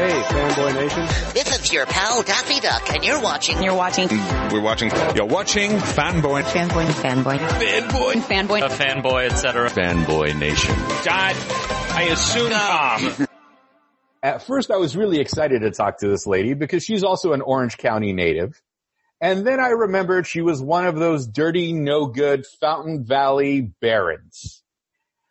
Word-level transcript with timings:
Hey, 0.00 0.22
fanboy 0.22 0.74
nation. 0.76 1.06
This 1.34 1.60
is 1.60 1.70
your 1.74 1.84
pal 1.84 2.22
Daffy 2.22 2.58
Duck, 2.58 2.90
and 2.90 3.04
you're 3.04 3.20
watching. 3.20 3.62
You're 3.62 3.74
watching. 3.74 4.08
Mm, 4.08 4.50
we're 4.50 4.62
watching. 4.62 4.90
You're 5.14 5.26
watching 5.26 5.72
Fanboy. 5.72 6.42
Fanboy. 6.42 6.86
Fanboy. 6.86 7.36
Fanboy. 7.36 8.12
Fanboy. 8.22 8.62
A 8.62 8.70
fanboy, 8.70 9.30
etc. 9.30 9.68
Fanboy 9.68 10.38
Nation. 10.38 10.74
God, 11.04 11.36
I 11.92 12.08
assume 12.12 12.50
Tom. 12.50 13.28
At 14.22 14.46
first 14.46 14.70
I 14.70 14.78
was 14.78 14.96
really 14.96 15.20
excited 15.20 15.60
to 15.60 15.70
talk 15.70 15.98
to 15.98 16.08
this 16.08 16.26
lady 16.26 16.54
because 16.54 16.82
she's 16.82 17.04
also 17.04 17.34
an 17.34 17.42
Orange 17.42 17.76
County 17.76 18.14
native. 18.14 18.58
And 19.20 19.46
then 19.46 19.60
I 19.60 19.68
remembered 19.68 20.26
she 20.26 20.40
was 20.40 20.62
one 20.62 20.86
of 20.86 20.96
those 20.96 21.26
dirty, 21.26 21.74
no 21.74 22.06
good 22.06 22.46
Fountain 22.62 23.04
Valley 23.04 23.60
barons. 23.60 24.62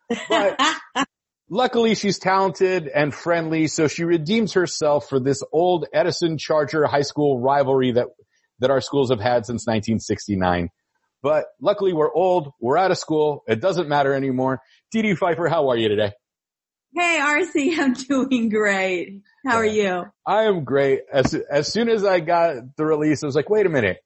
But 0.28 0.60
luckily 1.50 1.94
she's 1.94 2.18
talented 2.18 2.88
and 2.88 3.12
friendly, 3.12 3.66
so 3.66 3.88
she 3.88 4.04
redeems 4.04 4.54
herself 4.54 5.08
for 5.08 5.20
this 5.20 5.42
old 5.52 5.86
Edison 5.92 6.38
Charger 6.38 6.86
high 6.86 7.02
school 7.02 7.40
rivalry 7.40 7.92
that, 7.92 8.06
that 8.60 8.70
our 8.70 8.80
schools 8.80 9.10
have 9.10 9.20
had 9.20 9.44
since 9.44 9.66
1969. 9.66 10.70
But 11.22 11.46
luckily 11.60 11.92
we're 11.92 12.12
old, 12.12 12.52
we're 12.60 12.78
out 12.78 12.92
of 12.92 12.98
school, 12.98 13.42
it 13.46 13.60
doesn't 13.60 13.88
matter 13.88 14.14
anymore. 14.14 14.62
Dee 14.90 15.14
Pfeiffer, 15.14 15.48
how 15.48 15.68
are 15.68 15.76
you 15.76 15.88
today? 15.88 16.12
Hey, 16.96 17.18
RC, 17.20 17.78
I'm 17.78 17.92
doing 17.92 18.48
great. 18.48 19.20
How 19.46 19.56
are 19.56 19.66
you? 19.66 20.04
I 20.26 20.44
am 20.44 20.64
great. 20.64 21.02
As, 21.12 21.34
as 21.34 21.70
soon 21.72 21.88
as 21.88 22.04
I 22.04 22.20
got 22.20 22.76
the 22.76 22.84
release, 22.84 23.22
I 23.22 23.26
was 23.26 23.36
like, 23.36 23.50
wait 23.50 23.66
a 23.66 23.70
minute. 23.70 23.98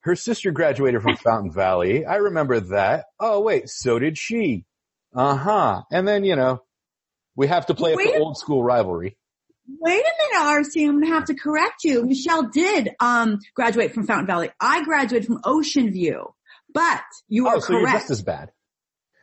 Her 0.00 0.16
sister 0.16 0.50
graduated 0.50 1.02
from 1.02 1.16
Fountain 1.24 1.52
Valley. 1.52 2.04
I 2.06 2.16
remember 2.16 2.60
that. 2.60 3.04
Oh 3.18 3.40
wait, 3.40 3.68
so 3.68 3.98
did 3.98 4.16
she. 4.16 4.64
Uh 5.14 5.36
huh. 5.36 5.82
And 5.90 6.06
then, 6.06 6.24
you 6.24 6.36
know, 6.36 6.62
we 7.40 7.46
have 7.46 7.64
to 7.66 7.74
play 7.74 7.96
the 7.96 8.18
old 8.18 8.36
school 8.36 8.62
rivalry. 8.62 9.16
Wait 9.66 10.02
a 10.04 10.38
minute, 10.38 10.66
RC. 10.66 10.86
I'm 10.86 11.00
gonna 11.00 11.14
have 11.14 11.24
to 11.26 11.34
correct 11.34 11.84
you. 11.84 12.04
Michelle 12.04 12.48
did 12.50 12.90
um 13.00 13.38
graduate 13.54 13.94
from 13.94 14.06
Fountain 14.06 14.26
Valley. 14.26 14.50
I 14.60 14.84
graduated 14.84 15.26
from 15.26 15.40
Ocean 15.44 15.90
View, 15.90 16.26
but 16.74 17.02
you 17.28 17.48
are 17.48 17.56
Oh, 17.56 17.60
so 17.60 17.72
you're 17.72 17.82
correct. 17.82 18.00
just 18.00 18.10
as 18.10 18.22
bad. 18.22 18.50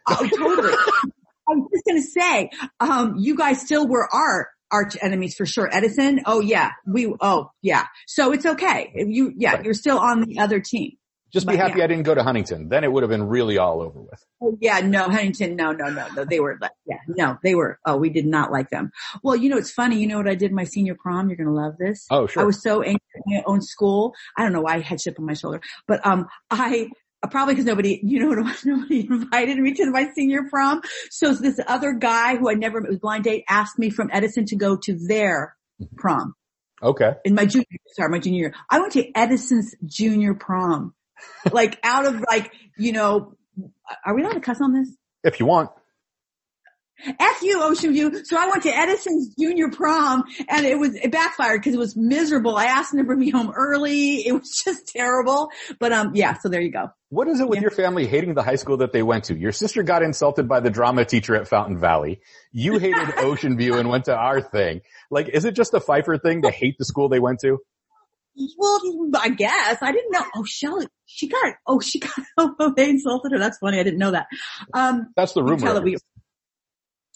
Oh, 0.09 0.27
totally. 0.35 0.73
I 1.49 1.53
was 1.53 1.69
just 1.71 1.85
gonna 1.87 2.01
say, 2.01 2.49
um, 2.79 3.15
you 3.19 3.35
guys 3.35 3.61
still 3.61 3.87
were 3.87 4.07
our 4.11 4.49
arch 4.71 4.97
enemies 5.01 5.35
for 5.35 5.45
sure. 5.45 5.69
Edison. 5.71 6.21
Oh 6.25 6.39
yeah, 6.39 6.71
we. 6.87 7.13
Oh 7.21 7.51
yeah. 7.61 7.85
So 8.07 8.31
it's 8.31 8.45
okay. 8.45 8.91
You 8.95 9.33
yeah, 9.37 9.53
Right. 9.53 9.65
you're 9.65 9.73
still 9.73 9.99
on 9.99 10.21
the 10.21 10.39
other 10.39 10.59
team. 10.59 10.93
Just 11.31 11.45
be 11.45 11.53
But, 11.53 11.59
happy 11.59 11.79
yeah. 11.79 11.85
I 11.85 11.87
didn't 11.87 12.03
go 12.03 12.15
to 12.15 12.23
Huntington. 12.23 12.69
Then 12.69 12.83
it 12.83 12.91
would 12.91 13.03
have 13.03 13.09
been 13.09 13.27
really 13.27 13.57
all 13.57 13.81
over 13.81 13.99
with. 13.99 14.23
Oh, 14.41 14.57
yeah, 14.61 14.79
no, 14.79 15.03
Huntington, 15.03 15.55
no, 15.55 15.71
no, 15.71 15.89
no, 15.89 16.07
no. 16.15 16.25
They 16.25 16.39
were, 16.39 16.57
like, 16.61 16.71
yeah, 16.85 16.99
no, 17.07 17.37
they 17.43 17.55
were, 17.55 17.79
oh, 17.85 17.97
we 17.97 18.09
did 18.09 18.25
not 18.25 18.51
like 18.51 18.69
them. 18.69 18.91
Well, 19.23 19.35
you 19.35 19.49
know, 19.49 19.57
it's 19.57 19.71
funny. 19.71 19.99
You 19.99 20.07
know 20.07 20.17
what 20.17 20.27
I 20.27 20.35
did 20.35 20.51
my 20.51 20.63
senior 20.63 20.95
prom? 20.95 21.29
You're 21.29 21.37
going 21.37 21.47
to 21.47 21.53
love 21.53 21.77
this. 21.77 22.05
Oh, 22.09 22.27
sure. 22.27 22.43
I 22.43 22.45
was 22.45 22.61
so 22.61 22.81
angry 22.81 23.01
at 23.15 23.21
my 23.25 23.43
own 23.45 23.61
school. 23.61 24.13
I 24.37 24.43
don't 24.43 24.53
know 24.53 24.61
why 24.61 24.75
I 24.75 24.79
had 24.79 24.99
chip 24.99 25.19
on 25.19 25.25
my 25.25 25.33
shoulder, 25.33 25.61
but, 25.87 26.05
um, 26.05 26.27
I, 26.49 26.89
uh, 27.23 27.27
probably 27.27 27.55
because 27.55 27.65
nobody, 27.65 27.99
you 28.03 28.19
know, 28.19 28.41
what, 28.41 28.61
nobody 28.65 29.07
invited 29.09 29.57
me 29.57 29.73
to 29.73 29.91
my 29.91 30.09
senior 30.15 30.43
prom. 30.49 30.81
So 31.09 31.33
this 31.33 31.59
other 31.67 31.93
guy 31.93 32.37
who 32.37 32.49
I 32.49 32.53
never 32.53 32.79
met, 32.79 32.87
it 32.87 32.91
was 32.91 32.99
blind 32.99 33.23
date, 33.23 33.43
asked 33.49 33.79
me 33.79 33.89
from 33.89 34.09
Edison 34.13 34.45
to 34.45 34.55
go 34.55 34.77
to 34.77 34.97
their 35.07 35.55
prom 35.97 36.35
okay. 36.81 37.13
in 37.25 37.35
my 37.35 37.45
junior, 37.45 37.65
sorry, 37.95 38.09
my 38.09 38.19
junior 38.19 38.39
year. 38.39 38.53
I 38.69 38.79
went 38.79 38.93
to 38.93 39.11
Edison's 39.15 39.75
junior 39.85 40.33
prom, 40.33 40.93
like 41.51 41.79
out 41.83 42.05
of 42.05 42.21
like, 42.21 42.51
you 42.77 42.91
know, 42.91 43.33
are 44.05 44.15
we 44.15 44.21
allowed 44.23 44.33
to 44.33 44.39
cuss 44.41 44.61
on 44.61 44.73
this? 44.73 44.89
If 45.23 45.39
you 45.39 45.45
want. 45.45 45.69
F 47.19 47.43
you, 47.43 47.61
Ocean 47.61 47.93
View. 47.93 48.25
So 48.25 48.35
I 48.39 48.47
went 48.47 48.63
to 48.63 48.75
Edison's 48.75 49.35
junior 49.35 49.69
prom 49.69 50.23
and 50.49 50.65
it 50.65 50.79
was, 50.79 50.95
it 50.95 51.11
backfired 51.11 51.59
because 51.61 51.75
it 51.75 51.77
was 51.77 51.95
miserable. 51.95 52.55
I 52.57 52.65
asked 52.65 52.91
him 52.91 52.97
to 52.97 53.03
bring 53.03 53.19
me 53.19 53.29
home 53.29 53.51
early. 53.55 54.25
It 54.25 54.31
was 54.31 54.61
just 54.65 54.87
terrible. 54.87 55.49
But 55.79 55.93
um, 55.93 56.15
yeah, 56.15 56.37
so 56.39 56.49
there 56.49 56.59
you 56.59 56.71
go. 56.71 56.87
What 57.09 57.27
is 57.27 57.39
it 57.39 57.47
with 57.47 57.57
Yeah. 57.57 57.61
your 57.61 57.71
family 57.71 58.07
hating 58.07 58.33
the 58.33 58.41
high 58.41 58.55
school 58.55 58.77
that 58.77 58.93
they 58.93 59.03
went 59.03 59.25
to? 59.25 59.37
Your 59.37 59.51
sister 59.51 59.83
got 59.83 60.01
insulted 60.01 60.47
by 60.49 60.59
the 60.59 60.71
drama 60.71 61.05
teacher 61.05 61.35
at 61.35 61.47
Fountain 61.47 61.77
Valley. 61.77 62.19
You 62.51 62.79
hated 62.79 63.13
Ocean 63.17 63.57
View 63.57 63.75
and 63.75 63.89
went 63.89 64.05
to 64.05 64.15
our 64.17 64.41
thing. 64.41 64.81
Like, 65.11 65.29
is 65.29 65.45
it 65.45 65.53
just 65.53 65.75
a 65.75 65.79
Pfeiffer 65.79 66.17
thing 66.17 66.41
to 66.41 66.49
hate 66.49 66.77
the 66.79 66.85
school 66.85 67.09
they 67.09 67.19
went 67.19 67.41
to? 67.41 67.59
Well, 68.57 68.79
I 69.19 69.29
guess 69.29 69.81
I 69.81 69.91
didn't 69.91 70.11
know. 70.11 70.23
Oh, 70.35 70.43
Shelly, 70.45 70.87
she 71.05 71.27
got, 71.27 71.55
oh, 71.65 71.79
she 71.79 71.99
got, 71.99 72.11
oh, 72.37 72.73
they 72.75 72.89
insulted 72.89 73.31
her. 73.31 73.39
That's 73.39 73.57
funny. 73.57 73.79
I 73.79 73.83
didn't 73.83 73.99
know 73.99 74.11
that. 74.11 74.27
Um, 74.73 75.07
That's 75.15 75.33
the 75.33 75.43
rumor. 75.43 75.73
that 75.73 75.83
we, 75.83 75.97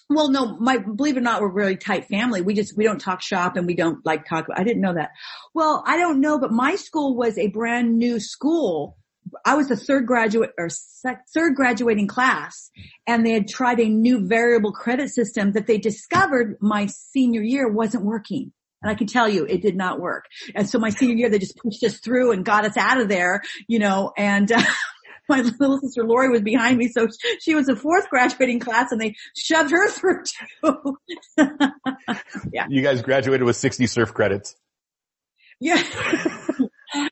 well, 0.09 0.29
no, 0.29 0.57
my, 0.57 0.77
believe 0.77 1.15
it 1.15 1.19
or 1.19 1.23
not, 1.23 1.41
we're 1.41 1.49
a 1.49 1.53
really 1.53 1.77
tight 1.77 2.05
family. 2.05 2.41
We 2.41 2.53
just, 2.53 2.75
we 2.75 2.83
don't 2.83 2.99
talk 2.99 3.21
shop 3.21 3.55
and 3.55 3.67
we 3.67 3.75
don't 3.75 4.05
like 4.05 4.25
talk. 4.27 4.47
I 4.53 4.63
didn't 4.63 4.81
know 4.81 4.93
that. 4.93 5.11
Well, 5.53 5.83
I 5.85 5.97
don't 5.97 6.21
know, 6.21 6.39
but 6.39 6.51
my 6.51 6.75
school 6.75 7.15
was 7.15 7.37
a 7.37 7.47
brand 7.47 7.97
new 7.97 8.19
school. 8.19 8.97
I 9.45 9.55
was 9.55 9.69
the 9.69 9.77
third 9.77 10.07
graduate 10.07 10.51
or 10.57 10.69
sec, 10.69 11.25
third 11.33 11.55
graduating 11.55 12.07
class 12.07 12.71
and 13.05 13.25
they 13.25 13.31
had 13.31 13.47
tried 13.47 13.79
a 13.79 13.87
new 13.87 14.27
variable 14.27 14.73
credit 14.73 15.09
system 15.09 15.53
that 15.53 15.67
they 15.67 15.77
discovered 15.77 16.57
my 16.59 16.87
senior 16.87 17.41
year 17.41 17.71
wasn't 17.71 18.03
working. 18.03 18.51
And 18.81 18.89
I 18.89 18.95
can 18.95 19.07
tell 19.07 19.29
you 19.29 19.45
it 19.45 19.61
did 19.61 19.75
not 19.75 19.99
work. 19.99 20.25
And 20.55 20.69
so 20.69 20.79
my 20.79 20.89
senior 20.89 21.15
year, 21.15 21.29
they 21.29 21.39
just 21.39 21.57
pushed 21.57 21.83
us 21.83 21.99
through 21.99 22.31
and 22.31 22.43
got 22.43 22.65
us 22.65 22.77
out 22.77 22.99
of 22.99 23.09
there, 23.09 23.41
you 23.67 23.79
know, 23.79 24.11
and 24.17 24.51
uh, 24.51 24.61
my 25.29 25.41
little 25.41 25.79
sister 25.79 26.03
Lori 26.03 26.29
was 26.29 26.41
behind 26.41 26.77
me. 26.77 26.87
So 26.89 27.07
she 27.39 27.55
was 27.55 27.67
the 27.67 27.75
fourth 27.75 28.09
graduating 28.09 28.59
class 28.59 28.91
and 28.91 28.99
they 28.99 29.15
shoved 29.35 29.71
her 29.71 29.89
through 29.91 30.23
too. 30.63 30.97
You 32.69 32.81
guys 32.81 33.01
graduated 33.01 33.45
with 33.45 33.55
60 33.55 33.87
surf 33.87 34.13
credits. 34.13 34.55
yeah. 35.59 35.81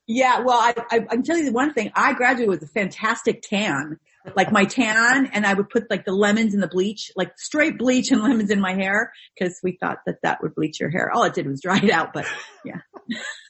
yeah. 0.07 0.39
Well, 0.39 0.57
I, 0.57 0.73
I, 0.91 0.95
I 0.97 1.15
can 1.15 1.23
tell 1.23 1.37
you 1.37 1.45
the 1.45 1.51
one 1.51 1.73
thing. 1.73 1.91
I 1.95 2.13
graduated 2.13 2.49
with 2.49 2.63
a 2.63 2.67
fantastic 2.67 3.41
tan, 3.41 3.99
like 4.35 4.51
my 4.51 4.65
tan 4.65 5.27
and 5.27 5.45
I 5.45 5.53
would 5.53 5.69
put 5.69 5.89
like 5.89 6.05
the 6.05 6.11
lemons 6.11 6.53
and 6.53 6.61
the 6.61 6.67
bleach, 6.67 7.11
like 7.15 7.31
straight 7.37 7.77
bleach 7.77 8.11
and 8.11 8.21
lemons 8.23 8.49
in 8.49 8.59
my 8.59 8.73
hair 8.73 9.11
because 9.37 9.59
we 9.63 9.77
thought 9.79 9.99
that 10.05 10.17
that 10.23 10.41
would 10.41 10.55
bleach 10.55 10.79
your 10.79 10.89
hair. 10.89 11.11
All 11.13 11.23
it 11.23 11.33
did 11.33 11.47
was 11.47 11.61
dry 11.61 11.77
it 11.77 11.89
out, 11.89 12.13
but 12.13 12.25
yeah. 12.63 12.81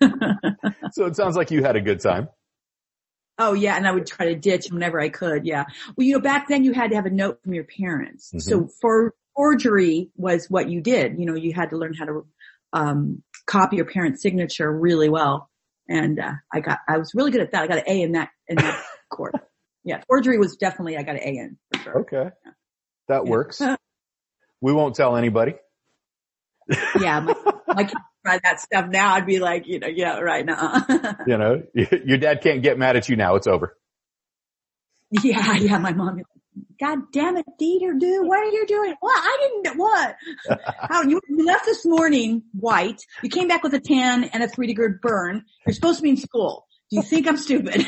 So 0.91 1.05
it 1.05 1.15
sounds 1.15 1.35
like 1.35 1.51
you 1.51 1.63
had 1.63 1.75
a 1.75 1.81
good 1.81 1.99
time. 1.99 2.29
Oh 3.37 3.53
yeah, 3.53 3.77
and 3.77 3.87
I 3.87 3.91
would 3.91 4.05
try 4.05 4.27
to 4.27 4.35
ditch 4.35 4.67
whenever 4.69 4.99
I 4.99 5.09
could. 5.09 5.45
Yeah. 5.45 5.65
Well, 5.95 6.05
you 6.05 6.13
know, 6.13 6.19
back 6.19 6.47
then 6.49 6.63
you 6.63 6.73
had 6.73 6.89
to 6.89 6.95
have 6.95 7.05
a 7.05 7.09
note 7.11 7.41
from 7.43 7.53
your 7.53 7.63
parents. 7.63 8.33
So 8.39 8.69
for 8.81 9.13
forgery 9.35 10.11
was 10.17 10.47
what 10.49 10.69
you 10.69 10.81
did. 10.81 11.17
You 11.17 11.25
know, 11.25 11.35
you 11.35 11.53
had 11.53 11.69
to 11.69 11.77
learn 11.77 11.93
how 11.93 12.05
to 12.05 12.25
um, 12.73 13.23
copy 13.45 13.77
your 13.77 13.85
parents' 13.85 14.21
signature 14.21 14.69
really 14.69 15.07
well. 15.07 15.49
And 15.87 16.19
uh, 16.19 16.33
I 16.53 16.59
got, 16.59 16.79
I 16.87 16.97
was 16.97 17.15
really 17.15 17.31
good 17.31 17.41
at 17.41 17.51
that. 17.53 17.63
I 17.63 17.67
got 17.67 17.77
an 17.77 17.83
A 17.87 18.01
in 18.01 18.11
that 18.11 18.29
in 18.47 18.57
that 18.57 18.83
course. 19.09 19.33
Yeah, 19.83 20.01
forgery 20.07 20.37
was 20.37 20.57
definitely 20.57 20.97
I 20.97 21.03
got 21.03 21.15
an 21.15 21.21
A 21.23 21.37
in 21.37 21.57
for 21.73 21.79
sure. 21.83 21.99
Okay. 22.01 22.29
That 23.07 23.25
works. 23.25 23.61
We 24.61 24.73
won't 24.73 24.95
tell 24.95 25.15
anybody. 25.15 25.53
Yeah, 26.99 27.21
my, 27.21 27.33
my 27.67 27.83
kids 27.83 28.01
try 28.25 28.39
that 28.43 28.59
stuff 28.59 28.87
now. 28.89 29.13
I'd 29.13 29.25
be 29.25 29.39
like, 29.39 29.67
you 29.67 29.79
know, 29.79 29.87
yeah, 29.87 30.19
right 30.19 30.45
now. 30.45 30.85
You 31.27 31.37
know, 31.37 31.63
your 31.73 32.17
dad 32.17 32.41
can't 32.41 32.61
get 32.61 32.77
mad 32.77 32.95
at 32.95 33.07
you 33.07 33.15
now. 33.15 33.35
It's 33.35 33.47
over. 33.47 33.77
Yeah, 35.11 35.55
yeah, 35.55 35.77
my 35.77 35.93
mom. 35.93 36.21
God 36.79 36.99
damn 37.11 37.37
it, 37.37 37.45
Dieter, 37.59 37.97
dude, 37.99 38.27
what 38.27 38.39
are 38.39 38.51
you 38.51 38.65
doing? 38.65 38.95
What? 38.99 39.17
I 39.17 39.49
didn't, 39.63 39.77
what? 39.77 40.15
How, 40.77 41.03
you, 41.03 41.21
you 41.29 41.45
left 41.45 41.65
this 41.65 41.85
morning 41.85 42.43
white. 42.53 43.01
You 43.21 43.29
came 43.29 43.47
back 43.47 43.63
with 43.63 43.73
a 43.73 43.79
tan 43.79 44.25
and 44.25 44.43
a 44.43 44.47
three 44.47 44.67
degree 44.67 44.89
burn. 45.01 45.43
You're 45.65 45.73
supposed 45.73 45.97
to 45.97 46.03
be 46.03 46.09
in 46.09 46.17
school. 46.17 46.67
Do 46.89 46.97
you 46.97 47.03
think 47.03 47.27
I'm 47.27 47.37
stupid? 47.37 47.85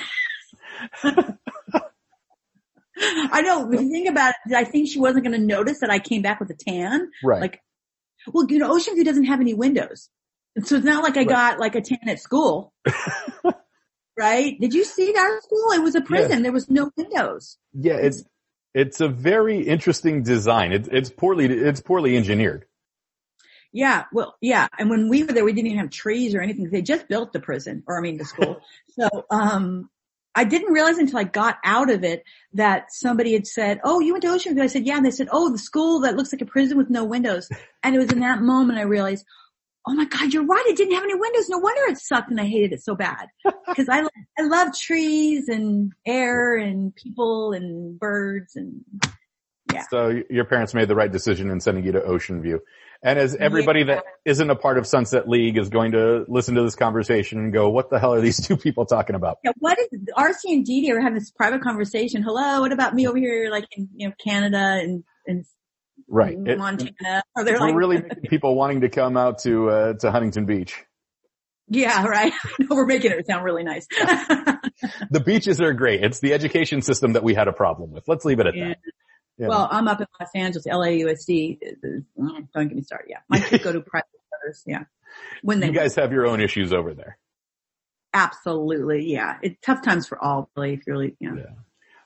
I 3.01 3.41
know, 3.41 3.71
if 3.71 3.81
you 3.81 3.89
think 3.89 4.09
about 4.09 4.33
it, 4.45 4.53
I 4.55 4.63
think 4.63 4.89
she 4.89 4.99
wasn't 4.99 5.25
going 5.25 5.39
to 5.39 5.45
notice 5.45 5.79
that 5.79 5.89
I 5.89 5.99
came 5.99 6.21
back 6.21 6.39
with 6.39 6.49
a 6.51 6.53
tan. 6.55 7.09
Right. 7.23 7.41
Like, 7.41 7.61
well, 8.27 8.45
you 8.49 8.59
know, 8.59 8.73
Ocean 8.73 8.95
View 8.95 9.03
doesn't 9.03 9.25
have 9.25 9.39
any 9.41 9.53
windows. 9.53 10.09
So 10.63 10.75
it's 10.75 10.85
not 10.85 11.03
like 11.03 11.15
I 11.17 11.21
Right. 11.21 11.29
got 11.29 11.59
like 11.59 11.75
a 11.75 11.81
tan 11.81 12.07
at 12.07 12.19
school. 12.19 12.73
right? 14.17 14.59
Did 14.59 14.73
you 14.73 14.83
see 14.83 15.15
our 15.17 15.41
school? 15.41 15.71
It 15.73 15.81
was 15.81 15.95
a 15.95 16.01
prison. 16.01 16.43
There 16.43 16.51
was 16.51 16.69
no 16.69 16.91
windows. 16.95 17.57
yeah, 17.73 17.95
it's, 17.95 18.23
it's 18.73 19.01
a 19.01 19.07
very 19.09 19.61
interesting 19.61 20.23
design. 20.23 20.71
It's, 20.71 20.87
it's 20.91 21.09
poorly, 21.09 21.45
it's 21.45 21.81
poorly 21.81 22.15
engineered. 22.15 22.65
Yeah, 23.73 24.03
well, 24.11 24.35
yeah. 24.41 24.67
And 24.77 24.89
when 24.89 25.07
we 25.09 25.23
were 25.23 25.31
there, 25.33 25.45
we 25.45 25.53
didn't 25.53 25.67
even 25.67 25.79
have 25.79 25.89
trees 25.89 26.35
or 26.35 26.41
anything. 26.41 26.69
They 26.69 26.81
just 26.81 27.07
built 27.07 27.31
the 27.31 27.39
prison, 27.39 27.83
or 27.87 27.97
I 27.97 28.01
mean 28.01 28.17
the 28.17 28.25
school. 28.25 28.61
so, 28.99 29.25
um, 29.29 29.89
I 30.33 30.43
didn't 30.45 30.73
realize 30.73 30.97
until 30.97 31.19
I 31.19 31.23
got 31.23 31.57
out 31.63 31.89
of 31.89 32.03
it 32.03 32.23
that 32.53 32.91
somebody 32.91 33.33
had 33.33 33.45
said, 33.45 33.81
"Oh, 33.83 33.99
you 33.99 34.13
went 34.13 34.23
to 34.23 34.29
Ocean 34.29 34.53
View." 34.53 34.63
I 34.63 34.67
said, 34.67 34.85
"Yeah." 34.85 34.97
And 34.97 35.05
they 35.05 35.11
said, 35.11 35.29
"Oh, 35.31 35.51
the 35.51 35.57
school 35.57 36.01
that 36.01 36.15
looks 36.15 36.31
like 36.31 36.41
a 36.41 36.45
prison 36.45 36.77
with 36.77 36.89
no 36.89 37.03
windows." 37.03 37.49
And 37.83 37.95
it 37.95 37.99
was 37.99 38.11
in 38.11 38.19
that 38.19 38.41
moment 38.41 38.77
I 38.79 38.83
realized, 38.83 39.25
"Oh 39.87 39.93
my 39.93 40.05
God, 40.05 40.31
you're 40.33 40.45
right. 40.45 40.65
It 40.67 40.77
didn't 40.77 40.93
have 40.93 41.03
any 41.03 41.15
windows. 41.15 41.49
No 41.49 41.57
wonder 41.57 41.81
it 41.91 41.97
sucked 41.97 42.29
and 42.29 42.39
I 42.39 42.45
hated 42.45 42.73
it 42.73 42.83
so 42.83 42.95
bad." 42.95 43.27
Because 43.67 43.89
I 43.89 44.03
I 44.37 44.43
love 44.43 44.77
trees 44.77 45.47
and 45.47 45.93
air 46.05 46.55
and 46.57 46.93
people 46.95 47.53
and 47.53 47.97
birds 47.99 48.55
and 48.55 48.83
Yeah. 49.73 49.83
So 49.89 50.21
your 50.29 50.45
parents 50.45 50.73
made 50.73 50.87
the 50.87 50.95
right 50.95 51.11
decision 51.11 51.49
in 51.49 51.59
sending 51.59 51.83
you 51.85 51.91
to 51.93 52.03
Ocean 52.03 52.41
View. 52.41 52.61
And 53.03 53.17
as 53.17 53.35
everybody 53.35 53.83
that 53.85 54.03
isn't 54.25 54.49
a 54.49 54.55
part 54.55 54.77
of 54.77 54.85
Sunset 54.85 55.27
League 55.27 55.57
is 55.57 55.69
going 55.69 55.93
to 55.93 56.23
listen 56.27 56.53
to 56.55 56.61
this 56.61 56.75
conversation 56.75 57.39
and 57.39 57.51
go, 57.51 57.69
what 57.69 57.89
the 57.89 57.99
hell 57.99 58.13
are 58.13 58.21
these 58.21 58.39
two 58.47 58.57
people 58.57 58.85
talking 58.85 59.15
about? 59.15 59.37
Yeah, 59.43 59.51
what 59.57 59.77
is 59.79 59.87
RC 60.17 60.35
and 60.53 60.65
Dee 60.65 60.91
are 60.91 60.99
having 61.01 61.15
this 61.15 61.31
private 61.31 61.61
conversation? 61.61 62.21
Hello, 62.21 62.61
what 62.61 62.71
about 62.71 62.93
me 62.93 63.07
over 63.07 63.17
here, 63.17 63.49
like 63.49 63.65
in 63.71 63.89
you 63.95 64.07
know 64.09 64.13
Canada 64.23 64.57
and 64.81 65.03
and 65.25 65.45
Right. 66.07 66.37
It- 66.45 66.57
Montana? 66.57 67.23
Are 67.35 67.43
they 67.43 67.57
like, 67.57 67.73
really 67.75 68.01
people 68.29 68.55
wanting 68.55 68.81
to 68.81 68.89
come 68.89 69.15
out 69.17 69.39
to, 69.39 69.69
uh, 69.69 69.93
to 69.93 70.11
Huntington 70.11 70.45
Beach. 70.45 70.75
yeah, 71.69 72.05
right. 72.05 72.33
no, 72.59 72.75
we're 72.75 72.85
making 72.85 73.11
it 73.11 73.25
sound 73.25 73.45
really 73.45 73.63
nice. 73.63 73.87
The 75.09 75.19
beaches 75.25 75.61
are 75.61 75.73
great. 75.73 76.03
It's 76.03 76.19
the 76.19 76.33
education 76.33 76.81
system 76.81 77.13
that 77.13 77.23
we 77.23 77.33
had 77.33 77.47
a 77.47 77.53
problem 77.53 77.91
with. 77.91 78.03
Let's 78.07 78.25
leave 78.25 78.39
it 78.39 78.47
at 78.47 78.55
Yeah. 78.55 78.67
that. 78.69 78.77
Yeah. 79.37 79.47
Well, 79.47 79.67
I'm 79.71 79.87
up 79.87 79.99
in 80.01 80.07
Los 80.19 80.29
Angeles, 80.35 80.67
LAUSD. 80.67 81.57
Mm, 81.83 82.47
Don't 82.53 82.67
get 82.67 82.75
me 82.75 82.81
started. 82.83 83.07
Yeah, 83.09 83.17
my 83.29 83.39
kids 83.39 83.63
go 83.63 83.71
to 83.73 83.81
private 83.85 84.07
centers. 84.43 84.63
Yeah, 84.67 84.83
when 85.41 85.59
they 85.59 85.67
you 85.67 85.73
guys 85.73 85.95
have 85.95 86.11
your 86.11 86.27
own 86.27 86.41
issues 86.41 86.73
over 86.73 86.93
there. 86.93 87.17
absolutely, 88.13 89.05
yeah, 89.11 89.37
it's 89.41 89.57
tough 89.65 89.81
times 89.83 90.07
for 90.07 90.21
all. 90.23 90.49
Really, 90.55 90.73
if 90.73 90.81
really, 90.87 91.15
yeah. 91.19 91.35
Yeah. 91.35 91.43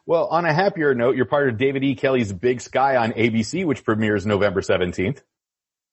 Well, 0.07 0.27
on 0.27 0.45
a 0.45 0.53
happier 0.53 0.93
note, 0.93 1.15
you're 1.15 1.25
part 1.25 1.49
of 1.49 1.57
David 1.57 1.83
E. 1.83 1.95
Kelley's 1.95 2.31
Big 2.31 2.61
Sky 2.61 2.95
on 2.97 3.11
ABC, 3.13 3.65
which 3.65 3.83
premieres 3.83 4.23
November 4.25 4.61
17th. 4.61 5.21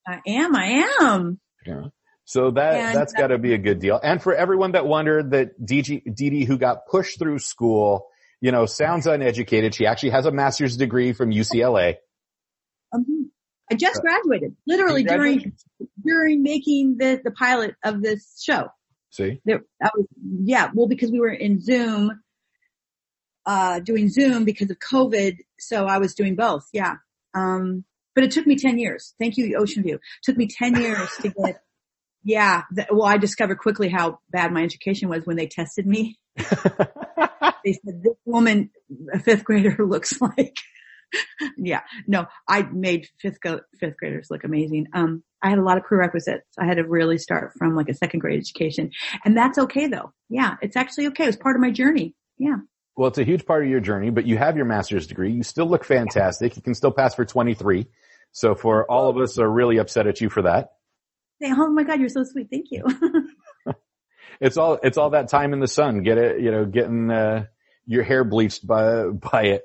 I 0.07 0.21
am, 0.27 0.55
I 0.55 0.85
am. 1.01 1.41
Yeah. 1.65 1.85
So 2.25 2.51
that, 2.51 2.75
And- 2.75 2.95
that's 2.95 3.15
gotta 3.15 3.39
be 3.39 3.55
a 3.55 3.59
good 3.59 3.79
deal. 3.79 3.99
And 4.03 4.23
for 4.23 4.35
everyone 4.35 4.73
that 4.73 4.87
wondered 4.87 5.31
that 5.31 5.59
DG, 5.59 6.15
Dee, 6.15 6.45
who 6.45 6.59
got 6.59 6.87
pushed 6.91 7.19
through 7.19 7.39
school, 7.39 8.07
you 8.43 8.51
know, 8.51 8.67
sounds 8.67 9.07
uneducated. 9.07 9.75
She 9.75 9.87
actually 9.87 10.11
has 10.11 10.27
a 10.27 10.33
master's 10.33 10.77
degree 10.77 11.13
from 11.13 11.31
UCLA. 11.31 11.95
Um, 12.93 13.31
I 13.71 13.77
just 13.77 14.03
graduated, 14.03 14.57
literally 14.67 15.05
during 15.05 15.55
during 16.05 16.43
making 16.43 16.97
the 16.99 17.23
the 17.25 17.31
pilot 17.31 17.77
of 17.85 18.03
this 18.03 18.43
show. 18.45 18.67
See? 19.11 19.41
There, 19.45 19.63
I 19.81 19.91
was, 19.95 20.07
yeah, 20.43 20.71
well, 20.75 20.89
because 20.89 21.13
we 21.13 21.21
were 21.21 21.33
in 21.33 21.61
Zoom, 21.61 22.21
uh, 23.47 23.79
doing 23.81 24.09
Zoom 24.09 24.45
because 24.45 24.71
of 24.71 24.79
COVID. 24.79 25.37
So 25.59 25.87
I 25.87 25.99
was 25.99 26.15
doing 26.15 26.35
both. 26.35 26.67
Yeah. 26.73 26.97
Um, 27.35 27.85
but 28.15 28.25
it 28.25 28.31
took 28.31 28.47
me 28.47 28.57
10 28.57 28.79
years. 28.79 29.15
Thank 29.19 29.37
you, 29.37 29.57
Ocean 29.57 29.83
View. 29.83 29.97
It 29.97 30.01
took 30.23 30.37
me 30.37 30.49
10 30.49 30.81
years 30.81 31.11
to 31.21 31.29
get, 31.29 31.63
yeah. 32.25 32.63
th- 32.75 32.89
well, 32.91 33.07
I 33.07 33.19
discovered 33.19 33.59
quickly 33.59 33.91
how 33.91 34.19
bad 34.31 34.51
my 34.51 34.63
education 34.63 35.11
was 35.11 35.27
when 35.27 35.37
they 35.37 35.47
tested 35.47 35.87
me. 35.87 36.19
They 37.65 37.73
said, 37.73 38.03
this 38.03 38.17
woman, 38.25 38.71
a 39.13 39.19
fifth 39.19 39.45
grader 39.45 39.77
looks 39.87 40.21
like, 40.21 40.57
yeah, 41.57 41.81
no, 42.07 42.27
I 42.49 42.63
made 42.63 43.09
fifth, 43.21 43.41
go, 43.41 43.61
fifth 43.79 43.97
graders 43.97 44.29
look 44.31 44.45
amazing. 44.45 44.87
Um, 44.95 45.23
I 45.43 45.51
had 45.51 45.59
a 45.59 45.63
lot 45.63 45.77
of 45.77 45.85
prerequisites. 45.85 46.47
I 46.59 46.67
had 46.67 46.77
to 46.77 46.85
really 46.85 47.19
start 47.19 47.53
from 47.59 47.75
like 47.75 47.89
a 47.89 47.95
second 47.95 48.21
grade 48.21 48.39
education 48.39 48.91
and 49.25 49.37
that's 49.37 49.59
okay 49.59 49.89
though. 49.89 50.13
Yeah, 50.29 50.55
it's 50.63 50.77
actually 50.77 51.09
okay. 51.09 51.25
It 51.25 51.29
was 51.29 51.37
part 51.37 51.57
of 51.57 51.63
my 51.63 51.71
journey. 51.71 52.15
Yeah. 52.39 52.57
Well, 52.97 53.09
it's 53.09 53.19
a 53.19 53.25
huge 53.25 53.47
part 53.47 53.65
of 53.65 53.71
your 53.71 53.81
journey, 53.81 54.11
but 54.11 54.27
you 54.27 54.37
have 54.37 54.57
your 54.57 54.67
master's 54.67 55.07
degree. 55.07 55.33
You 55.33 55.43
still 55.43 55.67
look 55.67 55.85
fantastic. 55.85 56.57
You 56.57 56.63
can 56.63 56.75
still 56.75 56.93
pass 56.93 57.15
for 57.15 57.25
23. 57.25 57.87
So 58.33 58.55
for 58.55 58.91
all 58.91 59.09
of 59.09 59.17
us 59.17 59.39
are 59.39 59.51
really 59.51 59.79
upset 59.79 60.07
at 60.07 60.21
you 60.21 60.29
for 60.29 60.43
that. 60.43 60.73
Oh 61.45 61.71
my 61.71 61.83
God, 61.83 62.01
you're 62.01 62.09
so 62.09 62.25
sweet. 62.25 62.49
Thank 62.51 62.67
you. 62.71 62.85
It's 64.41 64.57
all, 64.57 64.81
it's 64.83 64.99
all 64.99 65.11
that 65.11 65.29
time 65.29 65.53
in 65.53 65.61
the 65.61 65.69
sun. 65.69 66.03
Get 66.03 66.19
it, 66.19 66.41
you 66.41 66.51
know, 66.51 66.65
getting, 66.65 67.13
uh, 67.13 67.45
your 67.87 68.03
hair 68.03 68.25
bleached 68.25 68.67
by, 68.67 69.05
by 69.09 69.43
it. 69.45 69.63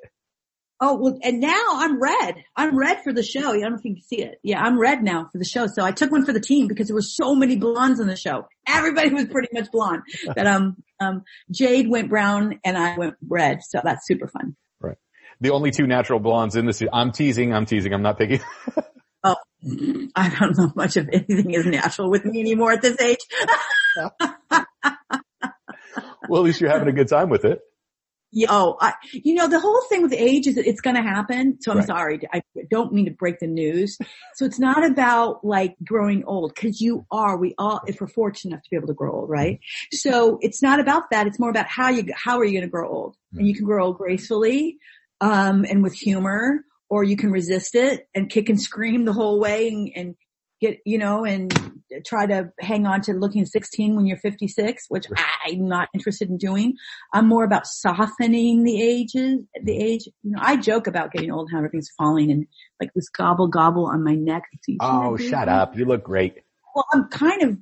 oh, 0.79 0.95
well, 0.95 1.17
and 1.23 1.39
now 1.39 1.63
I'm 1.69 2.01
red. 2.01 2.43
I'm 2.55 2.77
red 2.77 3.03
for 3.03 3.11
the 3.11 3.23
show. 3.23 3.51
I 3.51 3.59
don't 3.59 3.71
know 3.71 3.77
if 3.77 3.85
you 3.85 3.95
can 3.95 4.03
see 4.03 4.21
it. 4.21 4.39
Yeah, 4.43 4.61
I'm 4.61 4.79
red 4.79 5.01
now 5.03 5.27
for 5.31 5.37
the 5.37 5.45
show. 5.45 5.67
So 5.67 5.83
I 5.83 5.91
took 5.91 6.11
one 6.11 6.25
for 6.25 6.33
the 6.33 6.39
team 6.39 6.67
because 6.67 6.87
there 6.87 6.95
were 6.95 7.01
so 7.01 7.33
many 7.35 7.55
blondes 7.55 7.99
on 7.99 8.07
the 8.07 8.15
show. 8.15 8.47
Everybody 8.67 9.13
was 9.13 9.25
pretty 9.25 9.49
much 9.53 9.71
blonde. 9.71 10.03
That, 10.35 10.45
um, 10.45 10.77
um, 10.99 11.23
Jade 11.51 11.89
went 11.89 12.09
brown 12.09 12.59
and 12.63 12.77
I 12.77 12.97
went 12.97 13.15
red. 13.27 13.63
So 13.63 13.81
that's 13.83 14.05
super 14.05 14.27
fun. 14.27 14.55
Right. 14.79 14.97
The 15.41 15.49
only 15.51 15.71
two 15.71 15.87
natural 15.87 16.19
blondes 16.19 16.55
in 16.55 16.65
this. 16.65 16.81
I'm 16.93 17.11
teasing. 17.11 17.53
I'm 17.53 17.65
teasing. 17.65 17.93
I'm 17.93 18.01
not 18.03 18.17
picking. 18.17 18.41
Oh, 19.23 19.35
I 20.15 20.29
don't 20.29 20.55
know 20.57 20.71
much 20.75 20.95
of 20.95 21.09
anything 21.11 21.51
is 21.51 21.65
natural 21.65 22.09
with 22.09 22.23
me 22.23 22.39
anymore 22.39 22.71
at 22.71 22.81
this 22.83 23.01
age. 23.01 23.17
well, 26.29 26.41
at 26.41 26.43
least 26.43 26.61
you're 26.61 26.69
having 26.69 26.87
a 26.87 26.93
good 26.93 27.09
time 27.09 27.29
with 27.29 27.43
it. 27.43 27.59
Oh, 28.49 28.77
I, 28.79 28.93
you 29.11 29.33
know, 29.33 29.47
the 29.47 29.59
whole 29.59 29.81
thing 29.89 30.01
with 30.01 30.13
age 30.13 30.47
is 30.47 30.55
that 30.55 30.67
it's 30.67 30.81
going 30.81 30.95
to 30.95 31.01
happen. 31.01 31.57
So 31.61 31.71
I'm 31.71 31.77
Right. 31.79 31.87
sorry. 31.87 32.19
I 32.33 32.41
don't 32.69 32.93
mean 32.93 33.05
to 33.05 33.11
break 33.11 33.39
the 33.39 33.47
news. 33.47 33.97
So 34.35 34.45
it's 34.45 34.59
not 34.59 34.85
about 34.85 35.43
like 35.43 35.75
growing 35.83 36.23
old 36.25 36.53
because 36.53 36.81
you 36.81 37.05
are, 37.11 37.37
we 37.37 37.55
all, 37.57 37.81
if 37.87 38.01
we're 38.01 38.07
fortunate 38.07 38.51
enough 38.51 38.63
to 38.63 38.69
be 38.69 38.75
able 38.77 38.87
to 38.87 38.93
grow 38.93 39.13
old, 39.13 39.29
right? 39.29 39.59
So 39.91 40.37
it's 40.41 40.61
not 40.61 40.79
about 40.79 41.09
that. 41.11 41.27
It's 41.27 41.39
more 41.39 41.49
about 41.49 41.67
how 41.67 41.89
you, 41.89 42.03
how 42.15 42.37
are 42.37 42.45
you 42.45 42.51
going 42.53 42.61
to 42.63 42.69
grow 42.69 42.89
old? 42.89 43.15
And 43.33 43.47
you 43.47 43.53
can 43.55 43.65
grow 43.65 43.85
old 43.85 43.97
gracefully, 43.97 44.77
um, 45.21 45.65
and 45.69 45.83
with 45.83 45.93
humor, 45.93 46.63
or 46.89 47.03
you 47.03 47.17
can 47.17 47.31
resist 47.31 47.75
it 47.75 48.07
and 48.15 48.29
kick 48.29 48.49
and 48.49 48.59
scream 48.61 49.05
the 49.05 49.13
whole 49.13 49.39
way 49.39 49.67
and, 49.67 49.91
and 49.95 50.15
get, 50.59 50.79
you 50.85 50.97
know, 50.97 51.25
and 51.25 51.53
try 52.05 52.25
to 52.25 52.51
hang 52.59 52.85
on 52.85 53.01
to 53.01 53.13
looking 53.13 53.45
16 53.45 53.95
when 53.95 54.05
you're 54.05 54.17
56, 54.17 54.85
which 54.89 55.05
I'm 55.45 55.67
not 55.67 55.89
interested 55.93 56.29
in 56.29 56.37
doing. 56.37 56.75
I'm 57.13 57.27
more 57.27 57.43
about 57.43 57.67
softening 57.67 58.63
the 58.63 58.81
ages, 58.81 59.41
the 59.63 59.77
age. 59.77 60.07
You 60.23 60.31
know, 60.31 60.39
I 60.41 60.57
joke 60.57 60.87
about 60.87 61.11
getting 61.11 61.31
old, 61.31 61.49
how 61.51 61.59
everything's 61.59 61.91
falling 61.97 62.31
and 62.31 62.47
like 62.81 62.91
this 62.93 63.09
gobble 63.09 63.47
gobble 63.47 63.85
on 63.85 64.03
my 64.03 64.15
neck. 64.15 64.43
Oh, 64.79 65.17
shut 65.17 65.47
up. 65.47 65.77
You 65.77 65.85
look 65.85 66.03
great. 66.03 66.39
Well, 66.75 66.85
I'm 66.93 67.07
kind 67.09 67.41
of 67.41 67.57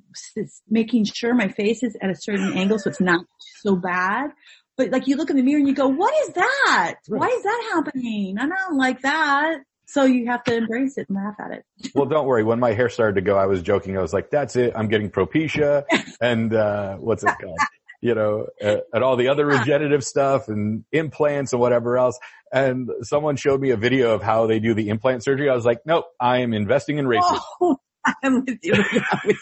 making 0.70 1.06
sure 1.06 1.34
my 1.34 1.48
face 1.48 1.84
is 1.84 1.96
at 2.02 2.10
a 2.10 2.16
certain 2.16 2.54
angle 2.54 2.80
so 2.80 2.90
it's 2.90 3.00
not 3.00 3.26
so 3.62 3.76
bad. 3.76 4.32
But 4.78 4.92
like 4.92 5.08
you 5.08 5.16
look 5.16 5.30
in 5.30 5.38
the 5.38 5.42
mirror 5.42 5.60
and 5.60 5.68
you 5.68 5.74
go, 5.74 5.88
what 5.88 6.14
is 6.28 6.34
that? 6.34 6.96
Why 7.08 7.28
is 7.28 7.44
that 7.44 7.72
happening? 7.74 8.38
I 8.38 8.48
don't 8.48 8.78
like 8.78 9.02
that. 9.04 9.60
So 9.88 10.04
you 10.04 10.26
have 10.28 10.44
to 10.46 10.56
embrace 10.56 10.98
it 10.98 11.08
and 11.10 11.16
laugh 11.18 11.36
at 11.40 11.52
it. 11.52 11.66
Well, 11.96 12.06
don't 12.08 12.26
worry. 12.28 12.44
When 12.44 12.60
my 12.60 12.74
hair 12.74 12.90
started 12.90 13.16
to 13.16 13.22
go, 13.22 13.38
I 13.38 13.46
was 13.46 13.62
joking. 13.62 13.98
I 13.98 14.02
was 14.02 14.12
like, 14.14 14.30
that's 14.32 14.56
it. 14.56 14.74
I'm 14.76 14.88
getting 14.88 15.10
propecia 15.12 15.84
and, 16.22 16.54
uh, 16.54 16.96
what's 16.98 17.24
it 17.24 17.32
called? 17.42 17.60
You 18.02 18.14
know, 18.16 18.48
uh, 18.64 18.78
and 18.94 19.04
all 19.04 19.16
the 19.16 19.30
other 19.30 19.46
regenerative 19.46 20.04
stuff 20.04 20.48
and 20.48 20.84
implants 20.92 21.54
and 21.54 21.60
whatever 21.62 21.98
else. 21.98 22.20
And 22.52 22.90
someone 23.02 23.36
showed 23.36 23.60
me 23.62 23.72
a 23.72 23.78
video 23.78 24.14
of 24.14 24.22
how 24.22 24.48
they 24.48 24.60
do 24.60 24.74
the 24.74 24.90
implant 24.90 25.24
surgery. 25.24 25.50
I 25.50 25.56
was 25.56 25.66
like, 25.66 25.80
nope, 25.86 26.06
I 26.20 26.40
am 26.40 26.54
investing 26.54 26.98
in 26.98 27.08
races. 27.08 27.40
Oh, 27.62 27.78
I'm 28.24 28.46
with 28.46 28.60
you. 28.62 28.74
Yeah, 28.76 29.02
I'm 29.12 29.20
with 29.26 29.38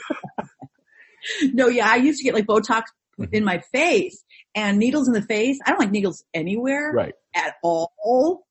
you. 1.41 1.51
no, 1.53 1.67
yeah, 1.67 1.89
I 1.89 1.95
used 1.97 2.19
to 2.19 2.23
get 2.23 2.33
like 2.33 2.45
Botox 2.45 2.83
Mm-hmm. 3.19 3.35
in 3.35 3.43
my 3.45 3.59
face 3.71 4.23
and 4.55 4.79
needles 4.79 5.07
in 5.07 5.13
the 5.13 5.21
face. 5.21 5.59
I 5.63 5.69
don't 5.69 5.77
like 5.79 5.91
needles 5.91 6.23
anywhere 6.33 6.91
Right. 6.91 7.13
at 7.35 7.53
all. 7.61 8.43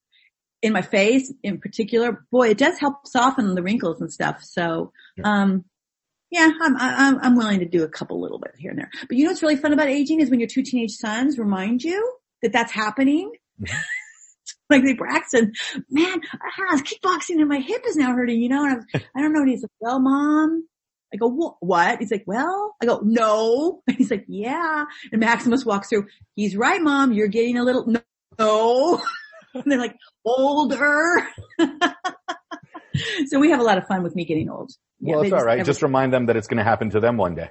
In 0.62 0.73
my 0.73 0.83
face 0.83 1.33
in 1.42 1.59
particular, 1.59 2.25
boy, 2.31 2.50
it 2.50 2.59
does 2.59 2.78
help 2.78 3.07
soften 3.07 3.54
the 3.54 3.62
wrinkles 3.62 4.00
and 4.00 4.12
stuff. 4.12 4.42
So, 4.42 4.92
Yeah. 5.16 5.25
um, 5.42 5.64
yeah, 6.31 6.50
I'm, 6.62 6.76
I'm, 6.78 7.19
I'm 7.21 7.37
willing 7.37 7.59
to 7.59 7.66
do 7.69 7.83
a 7.85 7.88
couple 7.88 8.21
little 8.21 8.38
bit 8.38 8.52
here 8.57 8.71
and 8.71 8.78
there. 8.78 8.90
But 9.07 9.16
you 9.19 9.25
know 9.25 9.31
what's 9.33 9.42
really 9.42 9.57
fun 9.57 9.73
about 9.75 9.88
aging 9.88 10.21
is 10.21 10.31
when 10.31 10.40
your 10.40 10.49
two 10.49 10.62
teenage 10.62 10.92
sons 10.92 11.38
remind 11.38 11.83
you 11.83 12.16
that 12.42 12.52
that's 12.52 12.73
happening. 12.73 13.33
Mhm. 13.61 13.71
like 14.71 14.83
they 14.85 14.95
Braxton, 14.95 15.52
man, 15.90 16.21
I 16.33 16.73
was 16.73 16.83
kickboxing 16.83 17.40
and 17.40 17.49
my 17.49 17.59
hip 17.59 17.83
is 17.87 17.97
now 17.97 18.12
hurting, 18.14 18.40
you 18.40 18.49
know, 18.49 18.64
and 18.64 18.73
I, 18.73 18.76
was, 18.76 18.85
I 19.16 19.21
don't 19.21 19.33
know. 19.35 19.40
And 19.40 19.50
he's 19.50 19.62
like, 19.62 19.71
well, 19.81 20.00
mom, 20.00 20.66
I 21.12 21.19
go, 21.19 21.57
what? 21.61 21.99
He's 21.99 22.11
like, 22.11 22.25
well, 22.26 22.75
I 22.81 22.87
go, 22.87 23.00
no. 23.04 23.83
He's 23.99 24.11
like, 24.11 24.25
yeah. 24.28 24.85
And 25.12 25.21
Maximus 25.21 25.62
walks 25.66 25.90
through. 25.90 26.07
He's 26.37 26.57
right, 26.57 26.81
mom. 26.81 27.12
You're 27.12 27.28
getting 27.28 27.59
a 27.59 27.64
little, 27.64 27.87
no. 28.38 29.02
and 29.54 29.64
they're 29.66 29.78
like, 29.78 29.97
older. 30.25 31.26
so 33.26 33.38
we 33.38 33.50
have 33.50 33.61
a 33.61 33.64
lot 33.64 33.78
of 33.78 33.87
fun 33.87 34.02
with 34.02 34.14
me 34.14 34.25
getting 34.25 34.50
old. 34.50 34.73
Yeah, 35.00 35.16
well, 35.16 35.23
it's 35.25 35.32
all 35.32 35.44
right. 35.44 35.56
never- 35.59 35.66
Just 35.66 35.82
remind 35.82 36.12
them 36.12 36.26
that 36.26 36.37
it's 36.37 36.47
going 36.47 36.59
to 36.59 36.64
happen 36.64 36.90
to 36.90 37.00
them 37.00 37.16
one 37.16 37.35
day. 37.35 37.50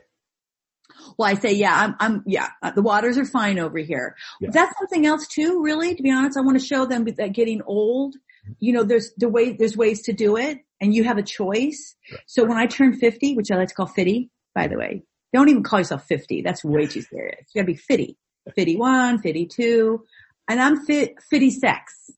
well, 1.17 1.29
I 1.29 1.33
say, 1.35 1.53
yeah, 1.53 1.73
I'm, 1.75 1.95
I'm, 1.99 2.23
yeah, 2.25 2.49
uh, 2.61 2.71
the 2.71 2.81
waters 2.81 3.17
are 3.17 3.25
fine 3.25 3.59
over 3.59 3.77
here. 3.79 4.15
Yeah. 4.39 4.49
That's 4.53 4.77
something 4.79 5.05
else 5.05 5.27
too, 5.27 5.61
really, 5.63 5.95
to 5.95 6.03
be 6.03 6.11
honest. 6.11 6.37
I 6.37 6.41
want 6.41 6.59
to 6.59 6.65
show 6.65 6.85
them 6.85 7.05
that 7.05 7.33
getting 7.33 7.61
old, 7.65 8.15
you 8.59 8.73
know, 8.73 8.83
there's 8.83 9.11
the 9.17 9.29
way, 9.29 9.53
there's 9.53 9.75
ways 9.75 10.03
to 10.03 10.13
do 10.13 10.37
it 10.37 10.59
and 10.79 10.93
you 10.95 11.03
have 11.03 11.17
a 11.17 11.23
choice. 11.23 11.95
So 12.27 12.43
when 12.45 12.57
I 12.57 12.65
turn 12.67 12.93
50, 12.97 13.35
which 13.35 13.51
I 13.51 13.55
like 13.55 13.67
to 13.69 13.73
call 13.75 13.85
fitty, 13.87 14.29
by 14.55 14.67
the 14.67 14.77
way, 14.77 15.03
don't 15.33 15.49
even 15.49 15.63
call 15.63 15.79
yourself 15.79 16.05
50. 16.07 16.41
That's 16.41 16.63
way 16.63 16.87
too 16.87 17.01
serious. 17.01 17.45
You 17.53 17.61
gotta 17.61 17.71
be 17.71 17.77
fitty. 17.77 18.17
51, 18.55 19.19
52. 19.19 20.03
And 20.49 20.61
I'm 20.61 20.85
fit, 20.85 21.15
fitty 21.29 21.49
sex. 21.49 22.11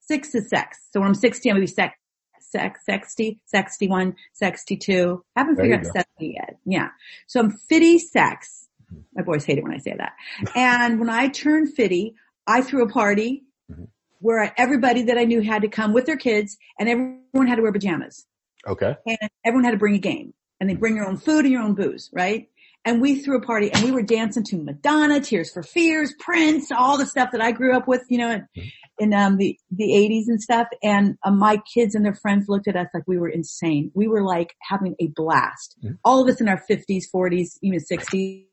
Six 0.00 0.34
is 0.34 0.48
sex. 0.48 0.78
So 0.92 1.00
when 1.00 1.08
I'm 1.08 1.14
60, 1.14 1.48
I'm 1.48 1.54
gonna 1.56 1.62
be 1.62 1.66
sex, 1.66 1.96
sex, 2.40 2.80
60, 2.84 3.40
61, 3.46 4.14
62. 4.34 5.24
Haven't 5.36 5.54
There 5.56 5.64
figured 5.64 5.80
out 5.86 5.94
go. 5.94 6.02
70 6.18 6.34
yet. 6.34 6.56
Yeah. 6.64 6.88
So 7.26 7.40
I'm 7.40 7.50
fitty 7.50 7.98
sex. 7.98 8.68
My 9.14 9.22
boys 9.22 9.44
hate 9.44 9.58
it 9.58 9.64
when 9.64 9.72
I 9.72 9.78
say 9.78 9.94
that. 9.96 10.12
And 10.54 11.00
when 11.00 11.08
I 11.10 11.28
turned 11.28 11.72
fitty, 11.74 12.14
I 12.46 12.60
threw 12.62 12.82
a 12.84 12.88
party 12.88 13.44
Mhm. 13.72 13.88
where 14.20 14.52
everybody 14.58 15.02
that 15.04 15.16
I 15.16 15.24
knew 15.24 15.40
had 15.40 15.62
to 15.62 15.68
come 15.68 15.92
with 15.94 16.04
their 16.06 16.18
kids 16.18 16.58
and 16.78 16.88
everyone 16.88 17.46
had 17.48 17.56
to 17.56 17.62
wear 17.62 17.72
pajamas 17.72 18.26
Okay. 18.66 18.94
and 19.06 19.30
everyone 19.44 19.64
had 19.64 19.70
to 19.72 19.78
bring 19.78 19.94
a 19.94 19.98
game 19.98 20.34
and 20.60 20.68
they 20.68 20.74
bring 20.74 20.96
your 20.96 21.06
own 21.08 21.16
food 21.16 21.44
and 21.46 21.52
your 21.52 21.62
own 21.62 21.74
booze, 21.74 22.10
right? 22.12 22.48
And 22.84 23.00
we 23.00 23.22
threw 23.22 23.38
a 23.38 23.40
party 23.40 23.72
and 23.72 23.82
we 23.82 23.92
were 23.92 24.02
dancing 24.02 24.44
to 24.44 24.56
Madonna, 24.56 25.20
Tears 25.20 25.50
for 25.50 25.62
Fears, 25.62 26.12
Prince, 26.18 26.70
all 26.70 26.98
the 26.98 27.06
stuff 27.06 27.30
that 27.32 27.40
I 27.40 27.50
grew 27.52 27.74
up 27.74 27.88
with, 27.88 28.02
you 28.10 28.18
know, 28.18 28.30
in, 28.30 28.70
in 28.98 29.14
um, 29.14 29.38
the, 29.38 29.58
the 29.70 29.94
eighties 29.94 30.28
and 30.28 30.40
stuff. 30.40 30.68
And 30.82 31.16
uh, 31.24 31.30
my 31.30 31.60
kids 31.72 31.94
and 31.94 32.04
their 32.04 32.14
friends 32.14 32.46
looked 32.48 32.68
at 32.68 32.76
us 32.76 32.88
like 32.92 33.04
we 33.06 33.18
were 33.18 33.28
insane. 33.28 33.90
We 33.94 34.06
were 34.06 34.22
like 34.22 34.54
having 34.60 34.94
a 35.00 35.08
blast. 35.08 35.76
Mhm. 35.82 35.98
All 36.04 36.22
of 36.22 36.28
us 36.28 36.40
in 36.40 36.48
our 36.48 36.58
fifties, 36.58 37.08
forties, 37.10 37.58
even 37.62 37.80
sixties. 37.80 38.44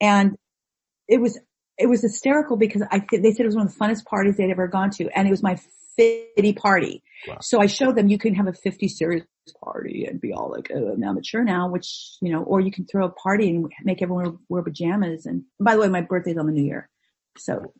And 0.00 0.36
it 1.06 1.20
was, 1.20 1.38
it 1.78 1.88
was 1.88 2.02
hysterical 2.02 2.56
because 2.56 2.82
I 2.90 2.98
think 3.00 3.22
they 3.22 3.32
said 3.32 3.42
it 3.42 3.46
was 3.46 3.56
one 3.56 3.66
of 3.66 3.74
the 3.74 3.78
funnest 3.78 4.04
parties 4.04 4.36
they'd 4.36 4.50
ever 4.50 4.68
gone 4.68 4.90
to. 4.90 5.08
And 5.16 5.26
it 5.28 5.30
was 5.30 5.42
my 5.42 5.58
50 5.96 6.52
party. 6.54 7.02
Wow. 7.28 7.38
So 7.40 7.60
I 7.60 7.66
showed 7.66 7.96
them 7.96 8.08
you 8.08 8.18
can 8.18 8.34
have 8.34 8.46
a 8.46 8.52
50 8.52 8.88
series 8.88 9.22
party 9.52 10.06
and 10.06 10.20
be 10.20 10.32
all 10.32 10.50
like, 10.50 10.70
oh, 10.74 10.92
I'm 10.92 11.00
now 11.00 11.12
mature 11.12 11.44
now, 11.44 11.68
which, 11.68 12.16
you 12.20 12.32
know, 12.32 12.42
or 12.42 12.60
you 12.60 12.70
can 12.70 12.86
throw 12.86 13.06
a 13.06 13.10
party 13.10 13.50
and 13.50 13.70
make 13.84 14.02
everyone 14.02 14.38
wear 14.48 14.62
pajamas. 14.62 15.26
And 15.26 15.44
by 15.58 15.74
the 15.74 15.80
way, 15.80 15.88
my 15.88 16.00
birthday's 16.00 16.38
on 16.38 16.46
the 16.46 16.52
new 16.52 16.64
year. 16.64 16.88
So 17.38 17.72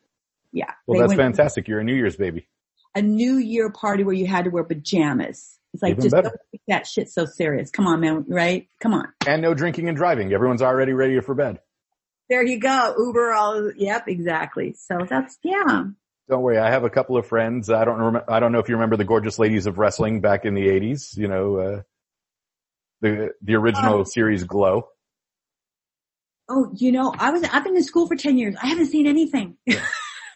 yeah. 0.53 0.73
Well, 0.87 1.00
that's 1.00 1.15
fantastic. 1.15 1.69
You're 1.69 1.81
a 1.81 1.85
New 1.85 1.95
Year's 1.95 2.17
baby. 2.17 2.49
A 2.95 3.03
new 3.03 3.37
year 3.37 3.71
party 3.71 4.03
where 4.03 4.15
you 4.15 4.27
had 4.27 4.45
to 4.45 4.50
wear 4.50 4.65
pajamas. 4.65 5.59
It's 5.73 5.83
like, 5.83 5.93
Even 5.93 6.03
just 6.03 6.15
better. 6.15 6.29
don't 6.31 6.41
take 6.53 6.62
that 6.67 6.87
shit 6.87 7.09
so 7.09 7.25
serious. 7.25 7.71
Come 7.71 7.87
on, 7.87 8.00
man. 8.00 8.25
Right? 8.27 8.69
Come 8.81 8.93
on. 8.93 9.07
And 9.27 9.43
no 9.43 9.55
drinking 9.55 9.89
and 9.89 9.97
driving. 9.97 10.33
Everyone's 10.33 10.62
already 10.62 10.93
ready 10.93 11.21
for 11.21 11.35
bed. 11.35 11.61
There 12.29 12.45
you 12.45 12.59
go. 12.59 12.95
Uber 12.99 13.33
all, 13.33 13.73
yep, 13.77 14.09
exactly. 14.09 14.75
So 14.75 14.99
that's, 15.09 15.39
yeah. 15.43 15.85
Don't 16.30 16.42
worry. 16.42 16.58
I 16.58 16.70
have 16.70 16.84
a 16.84 16.90
couple 16.90 17.16
of 17.16 17.26
friends. 17.26 17.68
I 17.70 17.84
don't 17.84 17.99
remember, 17.99 18.25
I 18.30 18.38
don't 18.38 18.52
know 18.52 18.60
if 18.60 18.68
you 18.68 18.76
remember 18.76 18.96
the 18.96 19.04
gorgeous 19.04 19.38
ladies 19.38 19.66
of 19.66 19.78
wrestling 19.78 20.20
back 20.20 20.44
in 20.44 20.54
the 20.54 20.68
eighties, 20.68 21.12
you 21.16 21.26
know, 21.26 21.56
uh, 21.56 21.82
the, 23.00 23.30
the 23.42 23.56
original 23.56 24.00
Oh. 24.00 24.04
series 24.04 24.44
Glow. 24.44 24.87
Oh, 26.49 26.70
you 26.76 26.92
know, 26.92 27.12
I 27.16 27.30
was, 27.30 27.42
I've 27.44 27.64
been 27.64 27.76
in 27.76 27.82
school 27.84 28.06
for 28.06 28.16
10 28.16 28.38
years. 28.38 28.54
I 28.62 28.66
haven't 28.66 28.87
seen 28.87 29.06
anything. 29.06 29.56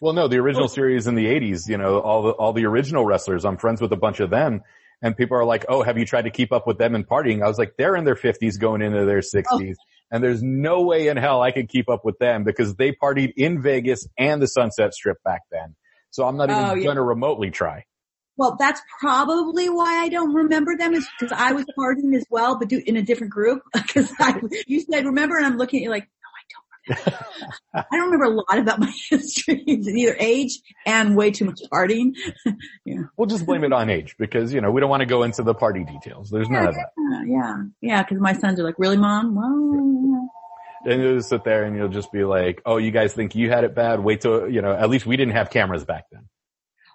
Well, 0.01 0.13
no, 0.13 0.27
the 0.27 0.37
Oh. 0.37 0.41
original 0.43 0.67
series 0.79 1.07
in 1.07 1.15
the 1.15 1.27
eighties, 1.27 1.67
you 1.69 1.77
know, 1.77 1.99
all 1.99 2.23
the, 2.23 2.29
all 2.31 2.51
the 2.53 2.65
original 2.65 3.05
wrestlers. 3.05 3.45
I'm 3.45 3.57
friends 3.57 3.79
with 3.81 3.93
a 3.93 3.97
bunch 3.97 4.19
of 4.19 4.29
them 4.29 4.61
and 5.01 5.15
people 5.15 5.37
are 5.37 5.45
like, 5.45 5.65
Oh, 5.69 5.81
have 5.81 5.97
you 5.97 6.05
tried 6.05 6.23
to 6.23 6.29
keep 6.31 6.51
up 6.51 6.67
with 6.67 6.77
them 6.77 6.93
and 6.95 7.07
partying? 7.07 7.41
I 7.41 7.47
was 7.47 7.57
like, 7.57 7.73
they're 7.77 7.95
in 7.95 8.03
their 8.03 8.15
fifties 8.17 8.57
going 8.57 8.81
into 8.81 9.05
their 9.05 9.21
sixties. 9.21 9.77
And 10.11 10.23
there's 10.23 10.43
no 10.43 10.81
way 10.81 11.07
in 11.07 11.15
hell 11.17 11.41
I 11.41 11.51
could 11.51 11.67
keep 11.69 11.89
up 11.89 12.03
with 12.05 12.19
them 12.19 12.43
because 12.43 12.75
they 12.75 12.91
partied 12.91 13.31
in 13.37 13.61
Vegas 13.61 14.05
and 14.19 14.41
the 14.41 14.47
Sunset 14.47 14.93
Strip 14.93 15.17
back 15.23 15.41
then. 15.51 15.75
So 16.15 16.25
I'm 16.25 16.37
not 16.37 16.49
even 16.49 16.63
Oh, 16.63 16.73
yeah. 16.75 16.83
going 16.85 16.95
to 16.95 17.01
remotely 17.03 17.51
try. 17.51 17.83
Well, 18.37 18.55
that's 18.57 18.81
probably 19.01 19.69
why 19.69 19.99
I 20.01 20.07
don't 20.07 20.33
remember 20.33 20.77
them 20.77 20.93
is 20.93 21.05
because 21.19 21.37
I 21.37 21.51
was 21.51 21.65
partying 21.77 22.15
as 22.15 22.25
well, 22.29 22.57
but 22.57 22.69
do 22.69 22.81
in 22.85 22.95
a 22.95 23.01
different 23.01 23.33
group. 23.33 23.61
Cause 23.93 24.09
I, 24.17 24.39
you 24.65 24.79
said 24.79 25.05
remember 25.05 25.35
and 25.35 25.45
I'm 25.45 25.57
looking 25.57 25.79
at 25.79 25.83
you 25.83 25.89
like, 25.89 26.07
no, 26.23 26.29
I 26.29 26.95
don't 26.95 27.05
remember. 27.05 27.25
I 27.91 27.97
don't 27.97 28.11
remember 28.11 28.25
a 28.25 28.29
lot 28.29 28.57
about 28.59 28.79
my 28.79 28.93
history. 29.09 29.61
Either 29.67 30.15
age 30.17 30.59
and 30.85 31.17
way 31.17 31.31
too 31.31 31.43
much 31.45 31.59
partying. 31.69 32.13
yeah. 32.85 33.01
We'll 33.17 33.27
just 33.27 33.45
blame 33.45 33.65
it 33.65 33.73
on 33.73 33.89
age 33.89 34.15
because, 34.17 34.53
you 34.53 34.61
know, 34.61 34.71
we 34.71 34.79
don't 34.79 34.89
want 34.89 35.01
to 35.01 35.05
go 35.05 35.23
into 35.23 35.43
the 35.43 35.53
party 35.53 35.83
details. 35.83 36.29
There's 36.29 36.49
none 36.49 36.67
of 36.67 36.75
that. 36.75 36.91
Yeah, 36.97 37.23
yeah, 37.27 37.63
yeah. 37.81 38.03
Cause 38.03 38.19
my 38.21 38.31
sons 38.33 38.57
are 38.59 38.63
like, 38.63 38.75
really 38.79 38.97
mom? 38.97 39.35
Well, 39.35 40.29
And 40.85 41.01
you'll 41.01 41.17
just 41.17 41.29
sit 41.29 41.43
there 41.43 41.63
and 41.63 41.75
you'll 41.75 41.89
just 41.89 42.11
be 42.11 42.23
like, 42.23 42.61
oh, 42.65 42.77
you 42.77 42.91
guys 42.91 43.13
think 43.13 43.35
you 43.35 43.49
had 43.49 43.63
it 43.63 43.75
bad? 43.75 43.99
Wait 43.99 44.21
till, 44.21 44.49
you 44.49 44.61
know, 44.61 44.71
at 44.71 44.89
least 44.89 45.05
we 45.05 45.17
didn't 45.17 45.33
have 45.33 45.49
cameras 45.49 45.83
back 45.83 46.05
then. 46.11 46.27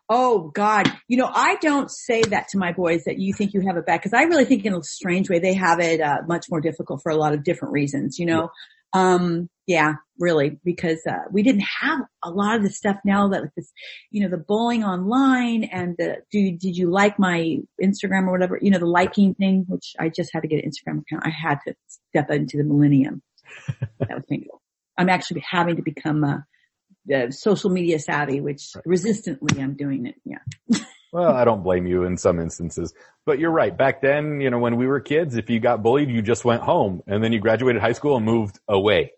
Oh 0.09 0.51
God. 0.51 0.91
You 1.07 1.17
know, 1.17 1.31
I 1.33 1.57
don't 1.57 1.91
say 1.91 2.23
that 2.23 2.49
to 2.49 2.59
my 2.59 2.73
boys 2.73 3.05
that 3.05 3.19
you 3.19 3.33
think 3.33 3.55
you 3.55 3.61
have 3.61 3.77
it 3.77 3.87
bad 3.87 4.01
because 4.01 4.13
I 4.13 4.23
really 4.25 4.45
think 4.45 4.65
in 4.65 4.75
a 4.75 4.83
strange 4.83 5.31
way 5.31 5.39
they 5.39 5.55
have 5.55 5.79
it 5.79 6.01
uh, 6.01 6.23
much 6.27 6.47
more 6.51 6.61
difficult 6.61 7.01
for 7.03 7.11
a 7.11 7.17
lot 7.17 7.33
of 7.33 7.45
different 7.45 7.73
reasons, 7.73 8.19
you 8.19 8.27
know? 8.27 8.51
Um, 8.93 9.49
yeah, 9.69 9.95
really, 10.19 10.59
because, 10.65 10.99
uh, 11.09 11.29
we 11.31 11.45
didn't 11.45 11.65
have 11.81 12.01
a 12.25 12.31
lot 12.31 12.57
of 12.57 12.65
the 12.65 12.71
stuff 12.71 12.97
now 13.05 13.29
that 13.29 13.43
like 13.43 13.55
this, 13.57 13.71
you 14.11 14.21
know, 14.21 14.29
the 14.29 14.43
bullying 14.43 14.83
online 14.83 15.63
and 15.63 15.95
the, 15.97 16.17
do, 16.33 16.51
did 16.59 16.77
you 16.77 16.91
like 16.91 17.17
my 17.17 17.59
Instagram 17.81 18.27
or 18.27 18.33
whatever, 18.33 18.59
you 18.61 18.73
know, 18.73 18.81
the 18.81 18.87
liking 18.87 19.35
thing, 19.35 19.65
which 19.69 19.95
I 20.01 20.09
just 20.09 20.31
had 20.33 20.41
to 20.41 20.49
get 20.49 20.65
an 20.65 20.69
Instagram 20.69 21.03
account. 21.03 21.25
I 21.25 21.31
had 21.31 21.59
to 21.69 21.75
step 22.09 22.31
into 22.31 22.57
the 22.57 22.65
millennium. 22.65 23.23
that 23.99 24.15
was 24.15 24.25
painful. 24.29 24.61
I'm 24.97 25.09
actually 25.09 25.45
having 25.49 25.77
to 25.77 25.83
become, 25.83 26.25
a, 26.25 26.47
uh, 27.15 27.31
social 27.31 27.71
media 27.71 27.99
savvy, 27.99 28.41
which 28.41 28.73
resistantly 28.85 29.61
I'm 29.61 29.77
doing 29.77 30.07
it. 30.07 30.15
Yeah. 30.25 30.79
Well, 31.13 31.33
I 31.33 31.45
don't 31.45 31.65
blame 31.65 31.89
you 31.89 32.05
in 32.05 32.17
some 32.17 32.39
instances, 32.39 32.95
but 33.27 33.41
you're 33.41 33.51
right. 33.51 33.77
Back 33.77 34.01
then, 34.01 34.41
you 34.41 34.49
know, 34.49 34.59
when 34.59 34.77
we 34.77 34.87
were 34.87 35.01
kids, 35.01 35.35
if 35.35 35.51
you 35.51 35.59
got 35.59 35.83
bullied, 35.83 36.09
you 36.09 36.23
just 36.23 36.45
went 36.45 36.63
home 36.63 37.03
and 37.07 37.23
then 37.23 37.33
you 37.33 37.41
graduated 37.41 37.83
high 37.83 37.95
school 37.95 38.17
and 38.17 38.25
moved 38.25 38.61
away. 38.69 39.13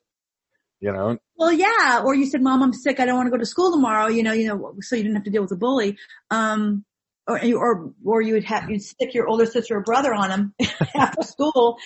You 0.80 0.92
know, 0.92 1.18
Well, 1.36 1.52
yeah. 1.52 2.02
Or 2.02 2.14
you 2.14 2.26
said, 2.26 2.40
mom, 2.42 2.62
I'm 2.62 2.72
sick. 2.72 2.98
I 2.98 3.04
don't 3.04 3.16
want 3.16 3.26
to 3.26 3.30
go 3.30 3.36
to 3.36 3.46
school 3.46 3.70
tomorrow. 3.70 4.08
You 4.08 4.22
know, 4.22 4.32
you 4.32 4.48
know, 4.48 4.74
so 4.80 4.96
you 4.96 5.02
didn't 5.02 5.16
have 5.16 5.24
to 5.24 5.30
deal 5.30 5.42
with 5.42 5.52
a 5.52 5.56
bully. 5.56 5.98
Um, 6.30 6.84
or, 7.28 7.40
or, 7.54 7.92
or 8.04 8.20
you 8.20 8.34
would 8.34 8.44
have, 8.44 8.68
you'd 8.68 8.82
stick 8.82 9.14
your 9.14 9.28
older 9.28 9.46
sister 9.46 9.76
or 9.76 9.82
brother 9.82 10.12
on 10.12 10.30
him 10.30 10.54
after 10.96 11.22
school. 11.22 11.78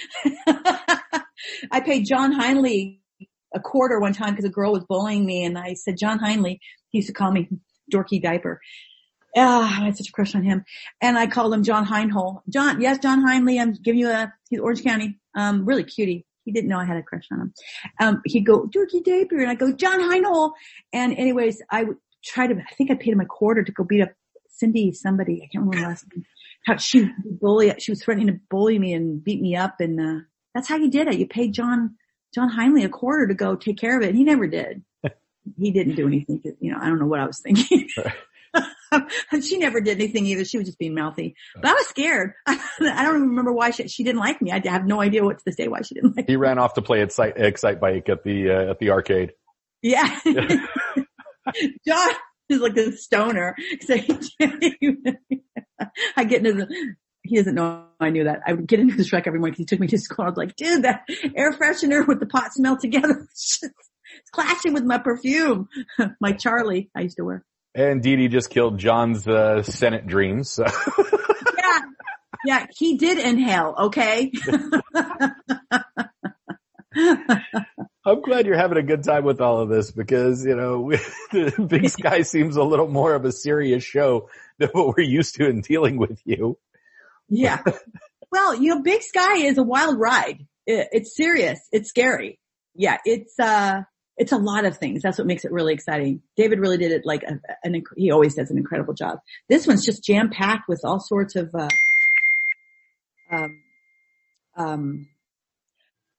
I 1.71 1.81
paid 1.81 2.07
John 2.07 2.33
Heinley 2.33 3.01
a 3.55 3.61
quarter 3.61 3.99
one 4.01 4.13
time 4.13 4.31
because 4.31 4.45
a 4.45 4.51
girl 4.51 4.73
was 4.73 4.85
bullying 4.85 5.25
me 5.25 5.45
and 5.45 5.57
I 5.57 5.75
said, 5.75 5.97
John 5.99 6.19
Heinley, 6.19 6.59
he 6.91 6.99
used 6.99 7.09
to 7.09 7.15
call 7.15 7.31
me 7.33 7.49
dorky 7.93 8.23
diaper. 8.23 8.61
Ah, 9.37 9.83
I 9.83 9.85
had 9.87 9.97
such 9.97 10.09
a 10.09 10.13
crush 10.13 10.35
on 10.35 10.43
him. 10.43 10.65
And 11.01 11.19
I 11.19 11.27
called 11.27 11.53
him 11.53 11.63
John 11.63 11.85
Heinhole. 11.85 12.43
John, 12.49 12.81
yes, 12.81 12.99
John 12.99 13.27
Heinley, 13.27 13.61
I'm 13.61 13.73
giving 13.73 14.01
you 14.01 14.09
a, 14.09 14.33
he's 14.49 14.61
Orange 14.61 14.83
County. 14.83 15.19
Um, 15.37 15.67
really 15.67 15.85
cutie. 15.85 16.25
He 16.45 16.53
didn't 16.53 16.69
know 16.69 16.79
I 16.79 16.85
had 16.85 16.97
a 16.97 17.03
crush 17.03 17.27
on 17.33 17.41
him. 17.41 17.55
Um, 18.01 18.23
he'd 18.25 18.47
go, 18.47 18.67
Dorky 18.67 19.05
Diaper, 19.05 19.39
and 19.39 19.51
I 19.51 19.55
go, 19.57 19.73
John 19.73 20.01
Heinhole. 20.01 20.53
And 20.93 21.13
anyways, 21.19 21.61
I 21.71 21.85
would 21.85 21.97
try 22.25 22.47
to, 22.47 22.55
I 22.55 22.75
think 22.75 22.91
I 22.91 22.95
paid 22.95 23.13
him 23.13 23.21
a 23.21 23.27
quarter 23.27 23.63
to 23.63 23.73
go 23.73 23.85
beat 23.85 24.01
up 24.01 24.13
Cindy 24.49 24.93
somebody. 24.93 25.43
I 25.43 25.49
can't 25.53 25.65
remember 25.67 25.89
last 25.89 26.07
name. 26.15 26.25
How 26.65 26.77
she 26.77 27.11
bully, 27.25 27.75
she 27.79 27.93
was 27.93 28.03
threatening 28.03 28.29
to 28.29 28.41
bully 28.49 28.79
me 28.79 28.95
and 28.95 29.23
beat 29.23 29.43
me 29.43 29.55
up 29.57 29.81
and, 29.81 30.01
uh, 30.01 30.21
that's 30.57 30.69
how 30.69 30.77
you 30.77 30.91
did 30.91 31.07
it. 31.09 31.19
You 31.19 31.27
paid 31.27 31.53
John, 31.53 31.97
John 32.35 32.51
Heinley 32.51 32.85
a 32.85 32.89
quarter 32.89 33.27
to 33.27 33.35
go 33.35 33.57
take 33.57 33.79
care 33.79 33.97
of 33.97 34.03
it 34.03 34.09
and 34.09 34.17
he 34.17 34.25
never 34.25 34.47
did. 34.47 34.83
he 35.59 35.71
didn't 35.71 35.97
do 35.97 36.07
anything. 36.07 36.41
You 36.61 36.73
know, 36.73 36.79
I 36.81 36.87
don't 36.87 36.99
know 36.99 37.07
what 37.07 37.21
I 37.21 37.27
was 37.27 37.41
thinking. 37.41 37.89
and 39.31 39.45
she 39.45 39.59
never 39.59 39.81
did 39.81 39.99
anything 39.99 40.25
either. 40.27 40.45
She 40.45 40.57
was 40.57 40.67
just 40.67 40.79
being 40.79 40.95
mouthy. 40.95 41.35
But 41.55 41.67
I 41.67 41.73
was 41.75 41.87
scared. 41.89 42.33
I 42.47 42.57
don't 42.81 43.17
even 43.17 43.29
remember 43.29 43.53
why 43.53 43.71
she, 43.71 43.87
she 43.89 44.03
didn't 44.03 44.21
like 44.21 44.41
me. 44.41 44.51
I 44.51 44.63
have 44.67 44.87
no 44.87 45.01
idea 45.01 45.23
what 45.25 45.39
to 45.39 45.45
this 45.45 45.57
day 45.57 45.69
why 45.69 45.83
she 45.83 45.95
didn't 45.95 46.17
like 46.17 46.27
me. 46.29 46.33
he 46.33 46.37
ran 46.37 46.59
off 46.59 46.75
to 46.75 46.83
play 46.83 47.01
at 47.01 47.09
Excite, 47.09 47.35
Excite 47.37 47.81
Bike 47.81 48.09
at 48.09 48.25
the, 48.25 48.51
uh, 48.51 48.71
at 48.71 48.79
the 48.79 48.91
arcade. 48.91 49.33
Yeah. 49.83 50.19
John 51.87 52.09
is 52.49 52.61
like 52.61 52.77
a 52.77 52.93
stoner. 52.93 53.57
So 53.83 53.97
he- 53.97 54.19
I 56.17 56.25
get 56.25 56.47
into 56.47 56.65
the, 56.65 56.95
he 57.29 57.37
doesn't 57.37 57.55
know 57.55 57.87
I 58.01 58.11
knew 58.11 58.25
that. 58.25 58.41
I 58.47 58.53
would 58.53 58.67
get 58.67 58.81
into 58.81 58.97
the 58.97 59.05
truck 59.05 59.27
every 59.27 59.39
morning 59.39 59.53
because 59.53 59.59
he 59.61 59.65
took 59.67 59.81
me 59.81 59.87
to 59.89 59.99
school. 59.99 60.25
I 60.25 60.29
was 60.29 60.37
like, 60.37 60.57
dude, 60.57 60.85
that 60.85 61.07
air 61.35 61.53
freshener 61.53 62.07
with 62.07 62.21
the 62.21 62.27
pot 62.27 62.53
smell 62.53 62.77
together. 62.77 63.27
It's 64.19 64.31
clashing 64.31 64.73
with 64.73 64.85
my 64.85 64.99
perfume. 64.99 65.69
my 66.21 66.33
Charlie 66.33 66.91
I 66.95 67.03
used 67.03 67.17
to 67.17 67.25
wear. 67.25 67.45
And 67.75 68.01
Dee 68.03 68.17
Dee 68.17 68.29
just 68.29 68.51
killed 68.51 68.79
John's, 68.79 69.27
uh, 69.27 69.63
Senate 69.63 70.07
dreams. 70.07 70.51
So. 70.51 70.65
Yeah. 71.59 71.81
Yeah. 72.45 72.67
He 72.79 72.97
did 72.97 73.19
inhale. 73.19 73.75
Okay. 73.77 74.33
I'm 78.07 78.23
glad 78.23 78.47
you're 78.47 78.57
having 78.57 78.79
a 78.79 78.83
good 78.83 79.03
time 79.03 79.25
with 79.25 79.41
all 79.41 79.61
of 79.61 79.69
this 79.69 79.91
because, 79.91 80.47
you 80.47 80.55
know, 80.55 80.93
the 81.33 81.67
Big 81.69 81.89
Sky 81.89 82.23
seems 82.23 82.57
a 82.57 82.63
little 82.63 82.89
more 82.89 83.15
of 83.15 83.25
a 83.25 83.33
serious 83.33 83.83
show 83.83 84.31
than 84.59 84.69
what 84.69 84.97
we're 84.97 85.03
used 85.05 85.35
to 85.37 85.49
in 85.49 85.61
dealing 85.61 85.99
with 85.99 86.21
you. 86.25 86.57
Yeah. 87.29 87.63
Well, 88.33 88.57
you 88.57 88.75
know, 88.75 88.83
Big 88.83 89.03
Sky 89.03 89.37
is 89.39 89.57
a 89.57 89.63
wild 89.63 89.99
ride. 90.01 90.47
It, 90.67 90.89
it's 90.91 91.17
serious. 91.17 91.61
It's 91.71 91.89
scary. 91.89 92.41
Yeah. 92.75 92.99
It's, 93.05 93.39
uh, 93.39 93.83
it's 94.17 94.33
a 94.33 94.37
lot 94.37 94.65
of 94.65 94.77
things. 94.77 95.01
That's 95.03 95.17
what 95.17 95.29
makes 95.29 95.45
it 95.45 95.53
really 95.53 95.73
exciting. 95.73 96.23
David 96.37 96.59
really 96.59 96.77
did 96.77 96.91
it 96.91 97.03
like 97.07 97.23
a, 97.23 97.39
an, 97.63 97.75
inc- 97.75 97.95
he 97.97 98.11
always 98.11 98.35
does 98.35 98.51
an 98.51 98.59
incredible 98.59 98.95
job. 98.95 99.21
This 99.49 99.67
one's 99.67 99.87
just 99.87 100.03
jam 100.03 100.29
packed 100.29 100.69
with 100.69 100.81
all 100.85 100.99
sorts 100.99 101.37
of, 101.37 101.55
uh, 101.55 101.69
um, 103.31 103.63
um, 104.57 105.07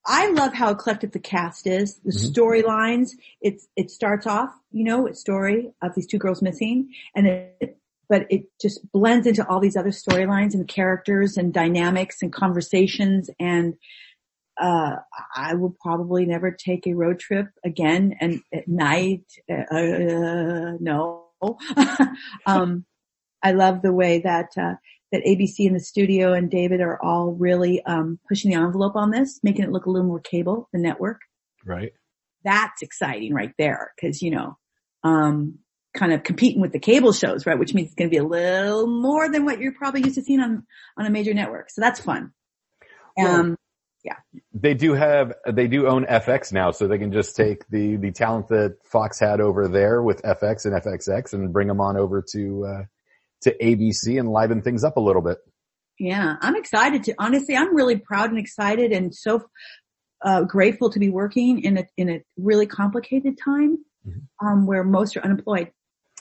I 0.05 0.31
love 0.31 0.53
how 0.53 0.71
eclectic 0.71 1.11
the 1.11 1.19
cast 1.19 1.67
is, 1.67 1.99
the 2.05 2.11
Mhm. 2.13 2.33
storylines. 2.33 3.09
It's, 3.41 3.67
it 3.75 3.91
starts 3.91 4.25
off, 4.25 4.51
you 4.71 4.85
know, 4.85 5.07
a 5.07 5.13
story 5.13 5.73
of 5.81 5.93
these 5.93 6.07
two 6.07 6.17
girls 6.19 6.41
missing 6.41 6.93
and 7.13 7.27
it, 7.27 7.77
but 8.09 8.25
it 8.29 8.43
just 8.61 8.79
blends 8.91 9.27
into 9.27 9.47
all 9.47 9.59
these 9.59 9.75
other 9.75 9.91
storylines 9.91 10.53
and 10.53 10.67
characters 10.67 11.37
and 11.37 11.53
dynamics 11.53 12.17
and 12.21 12.31
conversations 12.33 13.29
and 13.39 13.75
uh, 14.59 14.95
I 15.35 15.53
will 15.53 15.75
probably 15.81 16.25
never 16.25 16.51
take 16.51 16.87
a 16.87 16.93
road 16.93 17.19
trip 17.19 17.47
again 17.63 18.15
and 18.19 18.41
at 18.53 18.67
night, 18.67 19.23
uh, 19.49 20.73
no, 20.79 21.27
um, 22.45 22.85
I 23.43 23.51
love 23.51 23.81
the 23.81 23.93
way 23.93 24.19
that, 24.19 24.49
uh, 24.57 24.73
that 25.11 25.23
ABC 25.25 25.67
and 25.67 25.75
the 25.75 25.79
studio 25.79 26.33
and 26.33 26.49
David 26.49 26.81
are 26.81 26.99
all 27.03 27.33
really, 27.33 27.83
um, 27.85 28.19
pushing 28.27 28.51
the 28.51 28.57
envelope 28.57 28.95
on 28.95 29.11
this, 29.11 29.39
making 29.43 29.63
it 29.63 29.71
look 29.71 29.85
a 29.85 29.91
little 29.91 30.07
more 30.07 30.19
cable, 30.19 30.67
the 30.73 30.79
network. 30.79 31.21
Right. 31.63 31.91
That's 32.43 32.81
exciting 32.81 33.33
right 33.33 33.53
there. 33.59 33.93
Cause 34.01 34.21
you 34.21 34.31
know, 34.31 34.57
um, 35.03 35.59
kind 35.97 36.13
of 36.13 36.23
competing 36.23 36.61
with 36.61 36.71
the 36.71 36.79
cable 36.79 37.11
shows, 37.11 37.45
right? 37.45 37.59
Which 37.59 37.73
means 37.73 37.87
it's 37.87 37.95
going 37.95 38.09
to 38.09 38.13
be 38.13 38.17
a 38.17 38.23
little 38.23 38.87
more 38.87 39.29
than 39.29 39.43
what 39.43 39.59
you're 39.59 39.73
probably 39.73 40.03
used 40.03 40.15
to 40.15 40.21
seeing 40.21 40.39
on, 40.39 40.65
on 40.97 41.05
a 41.05 41.09
major 41.09 41.33
network. 41.33 41.69
So 41.69 41.81
that's 41.81 41.99
fun. 41.99 42.31
Um, 43.19 43.57
They 44.53 44.73
do 44.73 44.93
have, 44.93 45.33
they 45.51 45.67
do 45.67 45.87
own 45.87 46.05
FX 46.05 46.53
now, 46.53 46.71
so 46.71 46.87
they 46.87 46.97
can 46.97 47.11
just 47.11 47.35
take 47.35 47.67
the, 47.67 47.97
the 47.97 48.11
talent 48.11 48.47
that 48.47 48.77
Fox 48.85 49.19
had 49.19 49.41
over 49.41 49.67
there 49.67 50.01
with 50.01 50.21
FX 50.21 50.65
and 50.65 50.73
FXX 50.81 51.33
and 51.33 51.51
bring 51.51 51.67
them 51.67 51.81
on 51.81 51.97
over 51.97 52.23
to, 52.31 52.65
uh, 52.65 52.83
to 53.41 53.57
ABC 53.57 54.17
and 54.19 54.29
liven 54.29 54.61
things 54.61 54.83
up 54.83 54.95
a 54.97 55.01
little 55.01 55.21
bit. 55.21 55.39
Yeah, 55.99 56.35
I'm 56.41 56.55
excited 56.55 57.03
to, 57.05 57.15
honestly, 57.19 57.57
I'm 57.57 57.75
really 57.75 57.97
proud 57.97 58.29
and 58.29 58.39
excited 58.39 58.91
and 58.91 59.13
so, 59.13 59.43
uh, 60.23 60.43
grateful 60.43 60.89
to 60.91 60.99
be 60.99 61.09
working 61.09 61.63
in 61.63 61.77
a, 61.77 61.87
in 61.97 62.09
a 62.09 62.21
really 62.37 62.65
complicated 62.67 63.37
time, 63.43 63.79
Mhm. 64.07 64.21
um, 64.41 64.65
where 64.67 64.83
most 64.85 65.17
are 65.17 65.21
unemployed, 65.21 65.71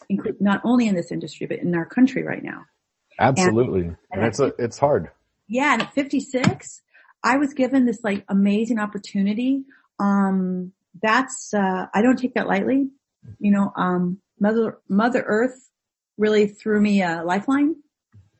include, 0.08 0.40
not 0.40 0.60
only 0.64 0.86
in 0.88 0.94
this 0.94 1.12
industry, 1.12 1.46
but 1.46 1.58
in 1.58 1.74
our 1.74 1.86
country 1.86 2.22
right 2.22 2.42
now. 2.42 2.64
Absolutely. 3.18 3.94
And, 4.10 4.24
it's 4.24 4.40
a, 4.40 4.52
it's 4.58 4.78
hard. 4.78 5.10
Yeah, 5.48 5.72
and 5.74 5.82
at 5.82 5.94
56, 5.94 6.82
I 7.22 7.36
was 7.38 7.54
given 7.54 7.86
this 7.86 8.00
like 8.02 8.24
amazing 8.28 8.78
opportunity. 8.78 9.64
Um, 9.98 10.72
that's, 11.02 11.52
uh, 11.54 11.86
I 11.94 12.02
don't 12.02 12.18
take 12.18 12.34
that 12.34 12.46
lightly. 12.46 12.88
You 13.38 13.50
know, 13.50 13.72
um, 13.76 14.18
mother, 14.38 14.78
mother 14.88 15.22
earth 15.26 15.70
really 16.18 16.46
threw 16.46 16.80
me 16.80 17.02
a 17.02 17.22
lifeline 17.24 17.76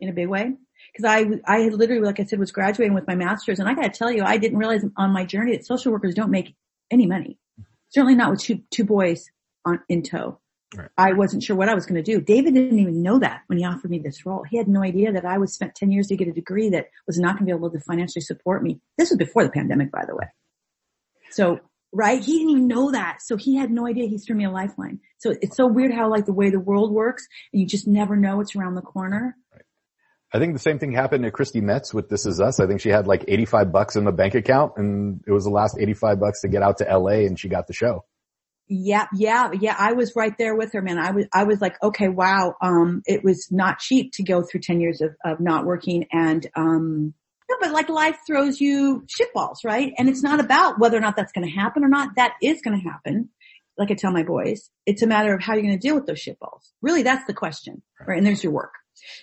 in 0.00 0.08
a 0.08 0.12
big 0.12 0.28
way. 0.28 0.54
Cause 0.96 1.04
I, 1.04 1.26
I 1.46 1.60
had 1.60 1.74
literally, 1.74 2.02
like 2.02 2.20
I 2.20 2.24
said, 2.24 2.38
was 2.38 2.52
graduating 2.52 2.94
with 2.94 3.06
my 3.06 3.14
master's 3.14 3.58
and 3.58 3.68
I 3.68 3.74
gotta 3.74 3.90
tell 3.90 4.10
you, 4.10 4.22
I 4.22 4.38
didn't 4.38 4.58
realize 4.58 4.84
on 4.96 5.10
my 5.10 5.24
journey 5.24 5.52
that 5.52 5.66
social 5.66 5.92
workers 5.92 6.14
don't 6.14 6.30
make 6.30 6.54
any 6.90 7.06
money. 7.06 7.38
Certainly 7.90 8.14
not 8.14 8.30
with 8.30 8.40
two, 8.40 8.62
two 8.70 8.84
boys 8.84 9.26
on, 9.64 9.80
in 9.88 10.02
tow. 10.02 10.38
Right. 10.74 10.88
I 10.98 11.12
wasn't 11.12 11.44
sure 11.44 11.54
what 11.54 11.68
I 11.68 11.74
was 11.74 11.86
going 11.86 12.02
to 12.02 12.12
do. 12.12 12.20
David 12.20 12.54
didn't 12.54 12.78
even 12.78 13.02
know 13.02 13.20
that 13.20 13.42
when 13.46 13.58
he 13.58 13.64
offered 13.64 13.90
me 13.90 14.00
this 14.00 14.26
role. 14.26 14.44
He 14.48 14.56
had 14.56 14.66
no 14.66 14.82
idea 14.82 15.12
that 15.12 15.24
I 15.24 15.38
was 15.38 15.54
spent 15.54 15.76
10 15.76 15.92
years 15.92 16.08
to 16.08 16.16
get 16.16 16.26
a 16.26 16.32
degree 16.32 16.70
that 16.70 16.88
was 17.06 17.18
not 17.18 17.34
going 17.34 17.46
to 17.46 17.54
be 17.54 17.56
able 17.56 17.70
to 17.70 17.80
financially 17.80 18.22
support 18.22 18.62
me. 18.62 18.80
This 18.98 19.10
was 19.10 19.16
before 19.16 19.44
the 19.44 19.50
pandemic, 19.50 19.92
by 19.92 20.04
the 20.06 20.16
way. 20.16 20.26
So, 21.30 21.60
right? 21.92 22.20
He 22.22 22.38
didn't 22.38 22.50
even 22.50 22.66
know 22.66 22.90
that. 22.90 23.18
So 23.22 23.36
he 23.36 23.56
had 23.56 23.70
no 23.70 23.86
idea 23.86 24.08
he 24.08 24.18
threw 24.18 24.34
me 24.34 24.44
a 24.44 24.50
lifeline. 24.50 25.00
So 25.18 25.34
it's 25.40 25.56
so 25.56 25.68
weird 25.68 25.94
how 25.94 26.10
like 26.10 26.26
the 26.26 26.32
way 26.32 26.50
the 26.50 26.60
world 26.60 26.92
works 26.92 27.26
and 27.52 27.60
you 27.60 27.66
just 27.66 27.86
never 27.86 28.16
know 28.16 28.40
it's 28.40 28.56
around 28.56 28.74
the 28.74 28.82
corner. 28.82 29.36
I 30.32 30.40
think 30.40 30.52
the 30.52 30.58
same 30.58 30.80
thing 30.80 30.92
happened 30.92 31.22
to 31.24 31.30
Chrissy 31.30 31.60
Metz 31.60 31.94
with 31.94 32.08
This 32.08 32.26
Is 32.26 32.40
Us. 32.40 32.58
I 32.58 32.66
think 32.66 32.80
she 32.80 32.88
had 32.88 33.06
like 33.06 33.24
85 33.28 33.70
bucks 33.70 33.94
in 33.94 34.04
the 34.04 34.12
bank 34.12 34.34
account 34.34 34.72
and 34.76 35.22
it 35.26 35.30
was 35.30 35.44
the 35.44 35.50
last 35.50 35.76
85 35.78 36.18
bucks 36.18 36.40
to 36.40 36.48
get 36.48 36.62
out 36.62 36.78
to 36.78 36.84
LA 36.84 37.24
and 37.24 37.38
she 37.38 37.48
got 37.48 37.68
the 37.68 37.72
show. 37.72 38.04
Yeah, 38.68 39.06
yeah, 39.14 39.50
yeah. 39.58 39.76
I 39.78 39.92
was 39.92 40.14
right 40.16 40.36
there 40.38 40.56
with 40.56 40.72
her, 40.72 40.82
man. 40.82 40.98
I 40.98 41.12
was, 41.12 41.26
I 41.32 41.44
was 41.44 41.60
like, 41.60 41.80
okay, 41.82 42.08
wow. 42.08 42.54
Um, 42.60 43.02
it 43.06 43.22
was 43.22 43.48
not 43.50 43.78
cheap 43.78 44.12
to 44.14 44.24
go 44.24 44.42
through 44.42 44.60
10 44.60 44.80
years 44.80 45.00
of, 45.00 45.10
of 45.24 45.40
not 45.40 45.64
working 45.64 46.06
and, 46.12 46.46
um, 46.56 47.14
no, 47.48 47.56
but 47.60 47.70
like 47.70 47.88
life 47.88 48.18
throws 48.26 48.60
you 48.60 49.06
shitballs, 49.06 49.58
right? 49.64 49.92
And 49.98 50.08
it's 50.08 50.22
not 50.22 50.40
about 50.40 50.80
whether 50.80 50.96
or 50.96 51.00
not 51.00 51.14
that's 51.14 51.30
going 51.30 51.46
to 51.46 51.52
happen 51.52 51.84
or 51.84 51.88
not. 51.88 52.16
That 52.16 52.32
is 52.42 52.60
going 52.60 52.80
to 52.80 52.88
happen. 52.88 53.28
Like 53.78 53.92
I 53.92 53.94
tell 53.94 54.10
my 54.10 54.24
boys, 54.24 54.68
it's 54.84 55.02
a 55.02 55.06
matter 55.06 55.32
of 55.32 55.40
how 55.40 55.54
you're 55.54 55.62
going 55.62 55.78
to 55.78 55.80
deal 55.80 55.94
with 55.94 56.06
those 56.06 56.20
shitballs. 56.20 56.72
Really, 56.82 57.02
that's 57.02 57.24
the 57.26 57.34
question, 57.34 57.82
right? 58.04 58.18
And 58.18 58.26
there's 58.26 58.42
your 58.42 58.52
work. 58.52 58.72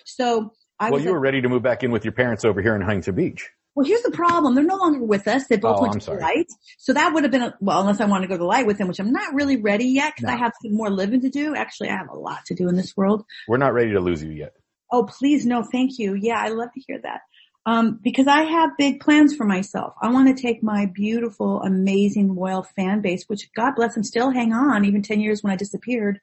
So 0.06 0.52
I 0.78 0.90
well, 0.90 1.00
you 1.00 1.12
were 1.12 1.20
ready 1.20 1.40
to 1.42 1.48
move 1.48 1.62
back 1.62 1.82
in 1.82 1.90
with 1.90 2.04
your 2.04 2.12
parents 2.12 2.44
over 2.44 2.62
here 2.62 2.74
in 2.74 2.80
Huntington 2.80 3.14
Beach. 3.14 3.50
Well, 3.74 3.86
here's 3.86 4.02
the 4.02 4.10
problem. 4.12 4.54
They're 4.54 4.64
no 4.64 4.76
longer 4.76 5.04
with 5.04 5.26
us. 5.26 5.46
They 5.48 5.56
both 5.56 5.78
Oh, 5.78 5.82
went 5.82 5.94
I'm 5.94 6.00
to 6.00 6.04
sorry. 6.04 6.18
the 6.18 6.22
light. 6.22 6.46
So 6.78 6.92
that 6.92 7.12
would 7.12 7.24
have 7.24 7.32
been, 7.32 7.42
a, 7.42 7.54
well, 7.60 7.80
unless 7.80 8.00
I 8.00 8.04
want 8.06 8.22
to 8.22 8.28
go 8.28 8.34
to 8.34 8.38
the 8.38 8.44
light 8.44 8.66
with 8.66 8.78
them, 8.78 8.86
which 8.86 9.00
I'm 9.00 9.12
not 9.12 9.34
really 9.34 9.56
ready 9.56 9.86
yet 9.86 10.14
because 10.16 10.30
I 10.30 10.36
have 10.36 10.52
some 10.62 10.74
more 10.74 10.90
living 10.90 11.20
to 11.22 11.30
do. 11.30 11.56
Actually, 11.56 11.88
I 11.88 11.96
have 11.96 12.08
a 12.08 12.16
lot 12.16 12.44
to 12.46 12.54
do 12.54 12.68
in 12.68 12.76
this 12.76 12.96
world. 12.96 13.24
We're 13.48 13.56
not 13.56 13.74
ready 13.74 13.92
to 13.92 14.00
lose 14.00 14.22
you 14.22 14.30
yet. 14.30 14.54
Oh, 14.92 15.04
please, 15.04 15.44
no, 15.44 15.64
thank 15.64 15.98
you. 15.98 16.14
Yeah, 16.14 16.38
I 16.38 16.48
love 16.48 16.68
to 16.74 16.80
hear 16.86 17.00
that. 17.02 17.22
Um, 17.66 17.98
because 18.02 18.26
I 18.28 18.42
have 18.42 18.76
big 18.76 19.00
plans 19.00 19.34
for 19.34 19.44
myself. 19.44 19.94
I 20.00 20.10
want 20.10 20.28
to 20.34 20.40
take 20.40 20.62
my 20.62 20.86
beautiful, 20.86 21.62
amazing, 21.62 22.34
loyal 22.34 22.62
fan 22.62 23.00
base, 23.00 23.24
which 23.26 23.50
God 23.54 23.74
bless 23.74 23.94
them 23.94 24.04
still 24.04 24.30
hang 24.30 24.52
on 24.52 24.84
even 24.84 25.02
10 25.02 25.20
years 25.20 25.42
when 25.42 25.52
I 25.52 25.56
disappeared, 25.56 26.20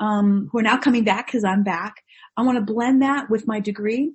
um, 0.00 0.48
who 0.50 0.58
are 0.58 0.62
now 0.62 0.76
coming 0.76 1.04
back 1.04 1.26
because 1.26 1.44
I'm 1.44 1.62
back. 1.62 2.02
I 2.36 2.42
want 2.42 2.58
to 2.58 2.72
blend 2.72 3.02
that 3.02 3.30
with 3.30 3.46
my 3.46 3.60
degree, 3.60 4.12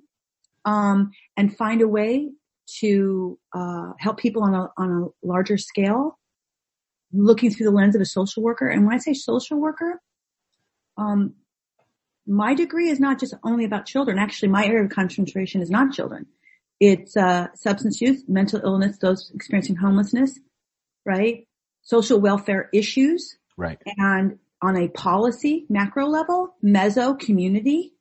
um, 0.66 1.12
and 1.36 1.56
find 1.56 1.80
a 1.80 1.88
way 1.88 2.30
to, 2.78 3.38
uh, 3.54 3.92
help 3.98 4.18
people 4.18 4.42
on 4.42 4.54
a, 4.54 4.68
on 4.76 4.90
a 5.02 5.26
larger 5.26 5.58
scale, 5.58 6.18
looking 7.12 7.50
through 7.50 7.66
the 7.66 7.72
lens 7.72 7.94
of 7.94 8.00
a 8.00 8.06
social 8.06 8.42
worker. 8.42 8.68
And 8.68 8.86
when 8.86 8.94
I 8.94 8.98
say 8.98 9.14
social 9.14 9.58
worker, 9.58 10.00
um, 10.96 11.34
my 12.26 12.54
degree 12.54 12.88
is 12.88 13.00
not 13.00 13.18
just 13.18 13.34
only 13.42 13.64
about 13.64 13.86
children. 13.86 14.18
Actually, 14.18 14.50
my 14.50 14.64
area 14.64 14.84
of 14.84 14.90
concentration 14.90 15.60
is 15.62 15.70
not 15.70 15.92
children. 15.92 16.26
It's 16.78 17.16
uh, 17.16 17.48
substance 17.54 18.00
use, 18.00 18.22
mental 18.28 18.60
illness, 18.62 18.98
those 18.98 19.30
experiencing 19.34 19.76
homelessness, 19.76 20.38
right? 21.04 21.46
Social 21.82 22.20
welfare 22.20 22.68
issues, 22.72 23.36
Right. 23.56 23.78
and 23.98 24.38
on 24.62 24.76
a 24.76 24.88
policy 24.88 25.66
macro 25.68 26.06
level, 26.06 26.54
meso 26.64 27.18
community, 27.18 27.94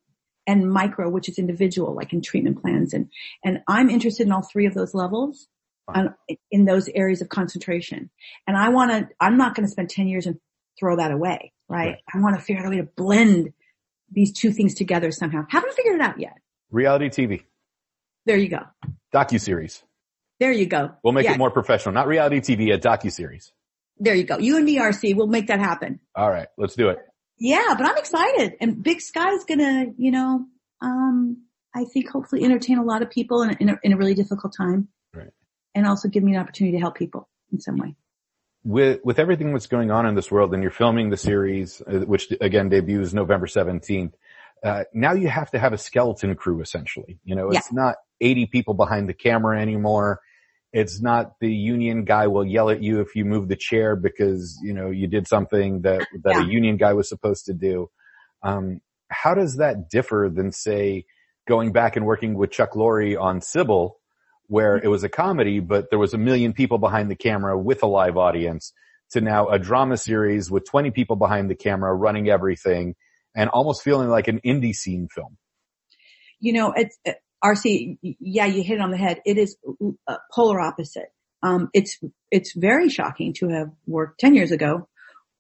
and 0.50 0.70
micro, 0.72 1.10
which 1.10 1.30
is 1.30 1.38
individual, 1.38 1.94
like 1.94 2.12
in 2.12 2.22
treatment 2.22 2.62
plans. 2.62 2.94
And 2.94 3.10
and 3.44 3.60
I'm 3.68 3.90
interested 3.90 4.26
in 4.28 4.34
all 4.34 4.42
three 4.42 4.66
of 4.66 4.74
those 4.74 4.94
levels, 4.94 5.48
on, 5.88 6.16
in 6.52 6.66
those 6.66 6.90
areas 6.96 7.22
of 7.22 7.30
concentration. 7.30 8.10
And 8.48 8.58
I 8.58 8.70
want 8.70 8.92
to. 8.92 9.08
I'm 9.20 9.38
not 9.38 9.56
going 9.56 9.66
to 9.66 9.72
spend 9.72 9.90
ten 9.90 10.08
years 10.08 10.26
and 10.26 10.40
throw 10.80 10.96
that 10.98 11.12
away, 11.12 11.54
right? 11.68 11.88
Right. 11.88 11.98
I 12.14 12.20
want 12.20 12.36
to 12.38 12.42
figure 12.42 12.62
out 12.62 12.68
a 12.68 12.70
way 12.72 12.78
to 12.78 12.90
blend 12.98 13.54
these 14.12 14.32
two 14.34 14.52
things 14.52 14.74
together 14.74 15.12
somehow. 15.12 15.46
Haven't 15.50 15.74
figured 15.76 15.96
it 15.96 16.02
out 16.02 16.20
yet. 16.20 16.34
Reality 16.72 17.10
TV, 17.10 17.44
There 18.26 18.38
you 18.38 18.50
go. 18.50 18.62
docu-series. 19.14 19.84
There 20.40 20.52
you 20.52 20.66
go. 20.66 20.92
We'll 21.04 21.14
make 21.14 21.26
Yeah, 21.26 21.34
it 21.34 21.38
more 21.38 21.52
professional. 21.52 21.94
Not 21.94 22.08
reality 22.08 22.40
TV, 22.40 22.74
a 22.74 22.78
docu-series. 22.80 23.52
There 24.00 24.16
you 24.16 24.24
go. 24.24 24.38
You 24.38 24.56
and 24.56 24.66
me, 24.66 24.78
RC, 24.78 25.16
we'll 25.16 25.28
make 25.28 25.48
that 25.48 25.60
happen. 25.60 26.00
All 26.16 26.30
right. 26.30 26.48
Let's 26.58 26.76
do 26.76 26.90
it. 26.90 26.98
Yeah, 27.40 27.76
but 27.78 27.86
I'm 27.86 27.98
excited 27.98 28.54
and 28.60 28.84
Big 28.84 29.02
Sky's 29.02 29.46
gonna, 29.46 29.88
you 29.98 30.12
know, 30.12 30.46
um, 30.82 31.44
I 31.76 31.86
think 31.86 32.10
hopefully 32.10 32.44
entertain 32.44 32.78
a 32.78 32.84
lot 32.84 33.02
of 33.02 33.10
people 33.10 33.42
in 33.44 33.52
a, 33.52 33.58
in 33.60 33.70
a, 33.70 33.80
in 33.84 33.94
a 33.94 33.98
really 33.98 34.14
difficult 34.14 34.54
time. 34.56 34.90
Right. 35.14 35.32
And 35.76 35.88
also 35.88 36.10
give 36.10 36.24
me 36.24 36.36
an 36.36 36.42
opportunity 36.42 36.78
to 36.78 36.82
help 36.82 36.96
people 36.96 37.30
in 37.52 37.60
some 37.60 37.78
way. 37.78 37.96
with 38.64 39.00
with 39.04 39.20
everything 39.20 39.54
that's 39.54 39.68
going 39.68 39.92
on 39.92 40.06
in 40.06 40.16
this 40.16 40.30
world 40.30 40.54
and 40.54 40.62
you're 40.62 40.72
filming 40.72 41.10
the 41.10 41.18
series 41.18 41.82
uh, 41.82 42.00
which 42.00 42.32
again 42.42 42.70
debuts 42.70 43.14
november 43.14 43.48
17th 43.48 44.14
uh, 44.64 44.84
now 44.94 45.14
you 45.14 45.30
have 45.30 45.50
to 45.50 45.58
have 45.58 45.72
a 45.72 45.78
skeleton 45.78 46.36
crew 46.36 46.62
essentially 46.62 47.20
you 47.24 47.36
know 47.36 47.50
it's 47.50 47.72
not 47.72 47.96
80 48.20 48.48
people 48.48 48.74
behind 48.74 49.08
the 49.08 49.14
camera 49.14 49.60
anymore 49.62 50.20
it's 50.72 51.02
not 51.02 51.34
the 51.40 51.52
union 51.52 52.06
guy 52.06 52.28
will 52.28 52.46
yell 52.46 52.70
at 52.70 52.84
you 52.84 53.00
if 53.02 53.16
you 53.16 53.26
move 53.26 53.48
the 53.48 53.56
chair 53.56 53.96
because 53.96 54.60
you 54.64 54.74
know 54.74 54.90
you 54.90 55.08
did 55.08 55.28
something 55.28 55.82
that 55.82 56.08
that 56.24 56.36
Yeah. 56.36 56.46
a 56.46 56.48
union 56.48 56.78
guy 56.78 56.94
was 56.94 57.10
supposed 57.10 57.46
to 57.46 57.54
do 57.54 57.90
um, 58.44 58.82
how 59.10 59.34
does 59.34 59.58
that 59.58 59.90
differ 59.90 60.30
than 60.34 60.52
say 60.52 61.06
going 61.48 61.72
back 61.72 61.96
and 61.96 62.06
working 62.06 62.36
with 62.36 62.52
chuck 62.52 62.74
lorre 62.74 63.20
on 63.20 63.40
Cybill 63.40 63.94
where 64.48 64.78
it 64.78 64.88
was 64.88 65.04
a 65.04 65.10
comedy, 65.10 65.60
but 65.60 65.92
there 65.92 66.00
was 66.00 66.14
a 66.16 66.18
million 66.18 66.54
people 66.54 66.80
behind 66.80 67.10
the 67.10 67.16
camera 67.16 67.58
with 67.58 67.84
a 67.84 67.86
live 67.86 68.18
audience 68.18 68.74
to 69.12 69.22
now 69.22 69.48
a 69.48 69.60
drama 69.60 69.96
series 69.96 70.50
with 70.50 70.68
20 70.68 70.90
people 70.92 71.16
behind 71.16 71.50
the 71.50 71.56
camera 71.56 71.94
running 71.94 72.30
everything 72.30 72.96
and 73.36 73.50
almost 73.52 73.84
feeling 73.84 74.10
like 74.10 74.28
an 74.28 74.40
indie 74.44 74.74
scene 74.74 75.08
film. 75.14 75.38
You 76.40 76.54
know, 76.54 76.74
it's, 76.76 76.98
RC, 77.44 77.98
yeah, 78.02 78.46
you 78.46 78.64
hit 78.64 78.76
it 78.76 78.82
on 78.82 78.92
the 78.92 78.98
head. 78.98 79.22
It 79.26 79.38
is 79.38 79.58
uh, 80.08 80.18
polar 80.34 80.60
opposite. 80.60 81.12
Um, 81.42 81.70
it's, 81.74 81.98
it's 82.32 82.54
very 82.54 82.90
shocking 82.90 83.34
to 83.36 83.48
have 83.50 83.70
worked 83.88 84.20
10 84.20 84.36
years 84.36 84.52
ago. 84.52 84.88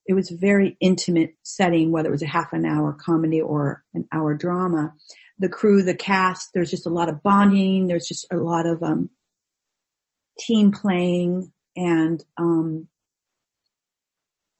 It 0.05 0.13
was 0.13 0.31
a 0.31 0.37
very 0.37 0.77
intimate 0.79 1.35
setting, 1.43 1.91
whether 1.91 2.09
it 2.09 2.13
was 2.13 2.23
a 2.23 2.27
half 2.27 2.53
an 2.53 2.65
hour 2.65 2.93
comedy 2.93 3.41
or 3.41 3.83
an 3.93 4.07
hour 4.11 4.33
drama. 4.33 4.93
The 5.39 5.49
crew, 5.49 5.83
the 5.83 5.95
cast, 5.95 6.49
there's 6.53 6.71
just 6.71 6.87
a 6.87 6.89
lot 6.89 7.09
of 7.09 7.21
bonding. 7.21 7.87
There's 7.87 8.07
just 8.07 8.25
a 8.31 8.37
lot 8.37 8.65
of, 8.65 8.81
um, 8.81 9.09
team 10.39 10.71
playing 10.71 11.51
and, 11.75 12.23
um, 12.37 12.87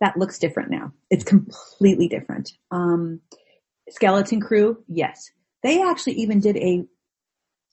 that 0.02 0.17
looks 0.17 0.39
different 0.39 0.71
now. 0.71 0.93
It's 1.10 1.23
completely 1.23 2.08
different. 2.08 2.52
Um, 2.71 3.21
skeleton 3.89 4.41
crew, 4.41 4.84
yes. 4.88 5.32
They 5.63 5.82
actually 5.82 6.13
even 6.13 6.39
did 6.39 6.58
a, 6.58 6.86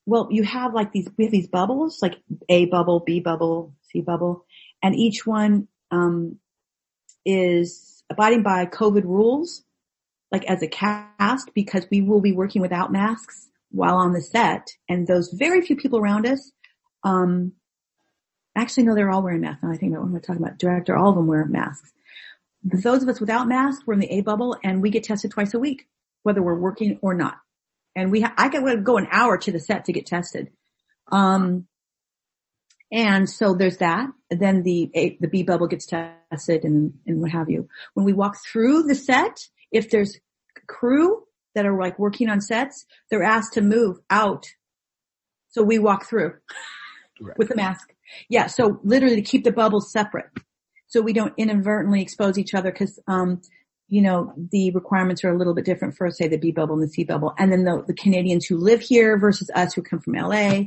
well, 0.06 0.28
you 0.30 0.44
have 0.44 0.72
like 0.72 0.92
these, 0.92 1.08
we 1.18 1.24
have 1.24 1.32
these 1.32 1.48
bubbles, 1.48 2.00
like 2.00 2.14
A 2.48 2.66
bubble, 2.66 3.00
B 3.00 3.20
bubble, 3.20 3.74
C 3.90 4.00
bubble, 4.00 4.46
and 4.82 4.94
each 4.94 5.26
one, 5.26 5.68
um, 5.90 6.38
is 7.24 8.04
abiding 8.08 8.42
by 8.42 8.66
COVID 8.66 9.02
rules. 9.04 9.64
like 10.32 10.44
as 10.44 10.62
a 10.62 10.68
cast 10.68 11.50
because 11.54 11.86
we 11.90 12.00
will 12.00 12.20
be 12.20 12.32
working 12.32 12.62
without 12.62 12.92
masks 12.92 13.48
while 13.70 13.96
on 13.96 14.12
the 14.12 14.20
set 14.20 14.70
and 14.88 15.06
those 15.06 15.32
very 15.32 15.60
few 15.60 15.76
people 15.76 15.98
around 15.98 16.26
us, 16.26 16.52
um, 17.04 17.52
actually 18.56 18.84
no, 18.84 18.94
they're 18.94 19.10
all 19.10 19.22
wearing 19.22 19.40
masks. 19.40 19.62
Now 19.62 19.70
I 19.72 19.76
think 19.76 19.92
about 19.92 20.06
what 20.06 20.14
I'm 20.14 20.20
talking 20.20 20.42
about 20.42 20.58
director, 20.58 20.96
all 20.96 21.10
of 21.10 21.16
them 21.16 21.26
wear 21.26 21.44
masks. 21.44 21.92
But 22.64 22.82
those 22.82 23.02
of 23.02 23.08
us 23.08 23.20
without 23.20 23.46
masks, 23.46 23.84
we're 23.86 23.94
in 23.94 24.00
the 24.00 24.12
A 24.12 24.22
bubble 24.22 24.56
and 24.64 24.82
we 24.82 24.90
get 24.90 25.04
tested 25.04 25.30
twice 25.30 25.54
a 25.54 25.58
week, 25.58 25.86
whether 26.22 26.42
we're 26.42 26.58
working 26.58 26.98
or 27.02 27.14
not. 27.14 27.36
And 27.96 28.12
we, 28.12 28.20
ha- 28.20 28.34
I 28.36 28.48
could 28.50 28.84
go 28.84 28.98
an 28.98 29.08
hour 29.10 29.38
to 29.38 29.50
the 29.50 29.58
set 29.58 29.86
to 29.86 29.92
get 29.92 30.06
tested. 30.06 30.50
Um, 31.10 31.66
and 32.92 33.28
so 33.28 33.54
there's 33.54 33.78
that. 33.78 34.10
Then 34.30 34.62
the 34.62 34.90
A, 34.94 35.16
the 35.20 35.28
B 35.28 35.42
bubble 35.42 35.66
gets 35.66 35.86
tested 35.86 36.64
and, 36.64 36.94
and 37.06 37.20
what 37.20 37.32
have 37.32 37.50
you. 37.50 37.68
When 37.94 38.06
we 38.06 38.12
walk 38.12 38.36
through 38.52 38.84
the 38.84 38.94
set, 38.94 39.48
if 39.72 39.90
there's 39.90 40.18
crew 40.68 41.24
that 41.54 41.66
are 41.66 41.80
like 41.80 41.98
working 41.98 42.28
on 42.28 42.40
sets, 42.40 42.84
they're 43.10 43.22
asked 43.24 43.54
to 43.54 43.62
move 43.62 43.96
out. 44.10 44.46
So 45.48 45.62
we 45.62 45.78
walk 45.78 46.06
through 46.06 46.34
Right. 47.18 47.38
with 47.38 47.48
the 47.48 47.56
mask. 47.56 47.94
Yeah. 48.28 48.46
So 48.46 48.78
literally 48.84 49.16
to 49.16 49.22
keep 49.22 49.42
the 49.42 49.50
bubbles 49.50 49.90
separate 49.90 50.26
so 50.86 51.00
we 51.00 51.14
don't 51.14 51.32
inadvertently 51.38 52.02
expose 52.02 52.36
each 52.36 52.52
other 52.52 52.70
because, 52.70 53.00
um, 53.08 53.40
you 53.88 54.02
know, 54.02 54.32
the 54.50 54.70
requirements 54.72 55.22
are 55.24 55.30
a 55.30 55.38
little 55.38 55.54
bit 55.54 55.64
different 55.64 55.96
for 55.96 56.10
say 56.10 56.26
the 56.28 56.38
B 56.38 56.50
bubble 56.50 56.74
and 56.74 56.82
the 56.82 56.88
C 56.88 57.04
bubble. 57.04 57.34
And 57.38 57.52
then 57.52 57.64
the, 57.64 57.84
the 57.86 57.94
Canadians 57.94 58.44
who 58.46 58.56
live 58.56 58.80
here 58.80 59.18
versus 59.18 59.50
us 59.54 59.74
who 59.74 59.82
come 59.82 60.00
from 60.00 60.14
LA. 60.14 60.64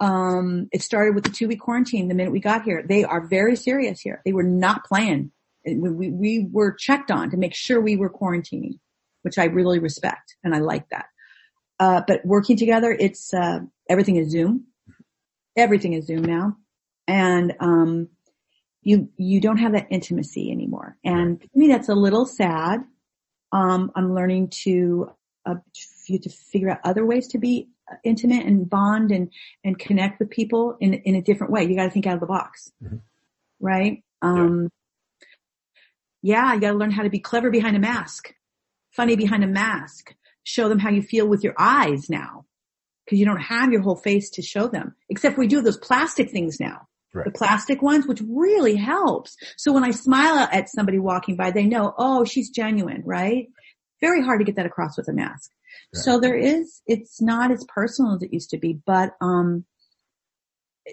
Um, 0.00 0.68
it 0.72 0.82
started 0.82 1.14
with 1.14 1.24
the 1.24 1.30
two 1.30 1.46
week 1.46 1.60
quarantine 1.60 2.08
the 2.08 2.14
minute 2.14 2.32
we 2.32 2.40
got 2.40 2.64
here. 2.64 2.82
They 2.86 3.04
are 3.04 3.26
very 3.26 3.54
serious 3.54 4.00
here. 4.00 4.22
They 4.24 4.32
were 4.32 4.42
not 4.42 4.84
playing. 4.84 5.30
We, 5.64 5.90
we, 5.90 6.10
we 6.10 6.48
were 6.50 6.72
checked 6.72 7.10
on 7.10 7.30
to 7.30 7.36
make 7.36 7.54
sure 7.54 7.80
we 7.80 7.96
were 7.96 8.10
quarantining, 8.10 8.78
which 9.22 9.38
I 9.38 9.44
really 9.44 9.78
respect 9.78 10.34
and 10.42 10.54
I 10.54 10.58
like 10.58 10.88
that. 10.88 11.06
Uh, 11.78 12.02
but 12.06 12.24
working 12.24 12.56
together, 12.56 12.96
it's, 12.98 13.32
uh, 13.34 13.60
everything 13.88 14.16
is 14.16 14.30
Zoom. 14.30 14.66
Everything 15.56 15.92
is 15.92 16.06
Zoom 16.06 16.22
now. 16.24 16.56
And, 17.06 17.54
um, 17.60 18.08
you, 18.82 19.08
you 19.16 19.40
don't 19.40 19.58
have 19.58 19.72
that 19.72 19.86
intimacy 19.90 20.50
anymore. 20.50 20.96
And 21.04 21.40
to 21.40 21.48
me, 21.54 21.68
that's 21.68 21.88
a 21.88 21.94
little 21.94 22.26
sad. 22.26 22.80
Um, 23.52 23.92
I'm 23.94 24.14
learning 24.14 24.48
to, 24.64 25.12
uh, 25.46 25.54
to 26.06 26.30
figure 26.30 26.70
out 26.70 26.80
other 26.84 27.04
ways 27.06 27.28
to 27.28 27.38
be 27.38 27.68
intimate 28.04 28.46
and 28.46 28.68
bond 28.68 29.10
and, 29.10 29.30
and 29.64 29.78
connect 29.78 30.18
with 30.18 30.30
people 30.30 30.76
in, 30.80 30.94
in 30.94 31.14
a 31.14 31.22
different 31.22 31.52
way. 31.52 31.64
You 31.64 31.76
got 31.76 31.84
to 31.84 31.90
think 31.90 32.06
out 32.06 32.14
of 32.14 32.20
the 32.20 32.26
box. 32.26 32.72
Mhm. 32.82 33.00
Right? 33.60 34.02
Um, 34.22 34.68
yeah, 36.22 36.54
you 36.54 36.60
got 36.60 36.72
to 36.72 36.78
learn 36.78 36.90
how 36.90 37.02
to 37.02 37.10
be 37.10 37.18
clever 37.18 37.50
behind 37.50 37.76
a 37.76 37.80
mask, 37.80 38.34
funny 38.90 39.16
behind 39.16 39.44
a 39.44 39.48
mask, 39.48 40.14
show 40.44 40.68
them 40.68 40.78
how 40.78 40.90
you 40.90 41.02
feel 41.02 41.26
with 41.26 41.44
your 41.44 41.54
eyes 41.58 42.08
now. 42.08 42.46
Cause 43.10 43.18
you 43.18 43.24
don't 43.24 43.40
have 43.40 43.72
your 43.72 43.82
whole 43.82 43.96
face 43.96 44.30
to 44.30 44.42
show 44.42 44.68
them, 44.68 44.94
except 45.08 45.36
we 45.36 45.48
do 45.48 45.60
those 45.60 45.76
plastic 45.76 46.30
things 46.30 46.60
now. 46.60 46.86
Right. 47.14 47.26
The 47.26 47.32
plastic 47.32 47.82
ones, 47.82 48.06
which 48.06 48.22
really 48.26 48.76
helps. 48.76 49.36
So 49.58 49.72
when 49.72 49.84
I 49.84 49.90
smile 49.90 50.48
at 50.50 50.70
somebody 50.70 50.98
walking 50.98 51.36
by, 51.36 51.50
they 51.50 51.66
know, 51.66 51.94
oh, 51.98 52.24
she's 52.24 52.50
genuine, 52.50 53.02
right? 53.04 53.48
Very 54.00 54.22
hard 54.22 54.40
to 54.40 54.44
get 54.44 54.56
that 54.56 54.66
across 54.66 54.96
with 54.96 55.08
a 55.08 55.12
mask. 55.12 55.50
Right. 55.94 56.02
So 56.02 56.18
there 56.18 56.36
is, 56.36 56.80
it's 56.86 57.20
not 57.20 57.50
as 57.50 57.64
personal 57.68 58.14
as 58.14 58.22
it 58.22 58.32
used 58.32 58.50
to 58.50 58.58
be, 58.58 58.78
but, 58.86 59.14
um, 59.20 59.66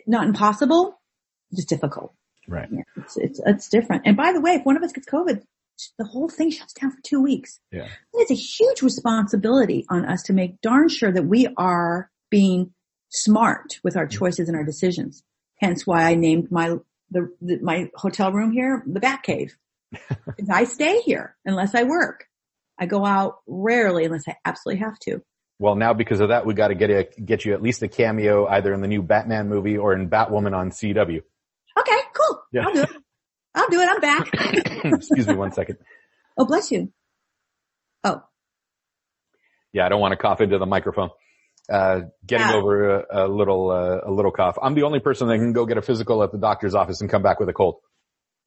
not 0.06 0.28
impossible, 0.28 1.00
just 1.56 1.70
difficult. 1.70 2.14
Right. 2.48 2.68
Yeah, 2.72 2.84
it's, 2.98 3.18
it's, 3.18 3.42
it's 3.46 3.70
different. 3.70 4.04
And 4.06 4.18
by 4.18 4.34
the 4.34 4.42
way, 4.42 4.52
if 4.56 4.66
one 4.66 4.76
of 4.76 4.84
us 4.84 4.92
gets 4.92 5.08
COVID, 5.08 5.42
the 5.98 6.06
whole 6.06 6.28
thing 6.28 6.52
shuts 6.52 6.74
down 6.74 6.92
for 6.92 7.02
two 7.02 7.22
weeks. 7.22 7.60
Yeah. 7.72 7.88
It's 8.14 8.32
a 8.32 8.36
huge 8.36 8.82
responsibility 8.82 9.86
on 9.90 10.06
us 10.06 10.24
to 10.24 10.34
make 10.34 10.60
darn 10.62 10.90
sure 10.90 11.12
that 11.12 11.26
we 11.26 11.48
are 11.58 12.12
being 12.30 12.74
smart 13.10 13.80
with 13.84 13.96
our 13.96 14.06
choices 14.06 14.50
and 14.50 14.58
our 14.58 14.66
decisions. 14.66 15.24
Hence 15.60 15.86
why 15.86 16.04
I 16.04 16.16
named 16.16 16.52
my, 16.52 16.76
the, 17.12 17.32
the 17.42 17.60
my 17.62 17.90
hotel 17.96 18.32
room 18.32 18.52
here, 18.52 18.84
the 18.88 19.00
Bat 19.00 19.24
Cave. 19.24 19.58
I 20.52 20.64
stay 20.66 21.02
here 21.02 21.36
unless 21.46 21.76
I 21.76 21.84
work. 21.84 22.26
I 22.78 22.86
go 22.86 23.06
out 23.06 23.40
rarely 23.48 24.06
unless 24.06 24.28
I 24.28 24.36
absolutely 24.46 24.80
have 24.84 24.98
to. 25.00 25.22
Well, 25.60 25.76
now 25.76 25.94
because 25.94 26.22
of 26.22 26.30
that, 26.30 26.46
we 26.46 26.54
got 26.54 26.70
to 26.70 26.76
get 26.76 26.90
a, 26.90 27.04
get 27.22 27.44
you 27.44 27.54
at 27.54 27.62
least 27.62 27.84
a 27.84 27.90
cameo 27.90 28.48
either 28.48 28.74
in 28.74 28.80
the 28.80 28.88
new 28.88 29.02
Batman 29.02 29.50
movie 29.50 29.78
or 29.78 29.94
in 29.94 30.10
Batwoman 30.10 30.56
on 30.56 30.70
CW. 30.70 31.22
Okay, 31.78 32.00
cool. 32.14 32.42
Yeah. 32.54 32.64
I'll 32.66 32.74
do 32.74 32.82
it. 32.84 32.90
I'll 33.56 33.70
do 33.70 33.82
it. 33.82 33.90
I'm 33.90 34.00
back. 34.00 34.30
Excuse 34.86 35.28
me 35.28 35.36
one 35.36 35.52
second. 35.52 35.78
oh, 36.38 36.46
bless 36.46 36.72
you. 36.72 36.94
Oh, 38.06 38.22
Yeah, 39.74 39.86
I 39.86 39.90
don't 39.90 40.00
want 40.00 40.14
to 40.14 40.18
cough 40.18 40.40
into 40.40 40.58
the 40.58 40.66
microphone. 40.66 41.10
Uh, 41.72 42.02
getting 42.26 42.48
Yeah. 42.48 42.56
over 42.56 43.00
a, 43.02 43.26
a 43.26 43.28
little, 43.28 43.70
uh, 43.70 44.00
a 44.04 44.12
little 44.12 44.32
cough. 44.32 44.58
I'm 44.62 44.74
the 44.74 44.84
only 44.84 45.00
person 45.00 45.28
that 45.28 45.38
can 45.38 45.54
go 45.54 45.66
get 45.68 45.78
a 45.78 45.82
physical 45.84 46.24
at 46.24 46.32
the 46.32 46.38
doctor's 46.40 46.74
office 46.74 47.02
and 47.02 47.10
come 47.10 47.22
back 47.22 47.40
with 47.40 47.48
a 47.50 47.54
cold. 47.54 47.76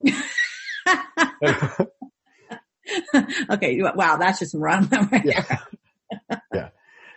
okay. 3.50 3.80
Wow, 3.94 4.16
that's 4.16 4.40
just 4.40 4.54
run. 4.54 4.88
Right 4.90 5.24
Yeah. 5.24 5.58
yeah. 6.54 6.68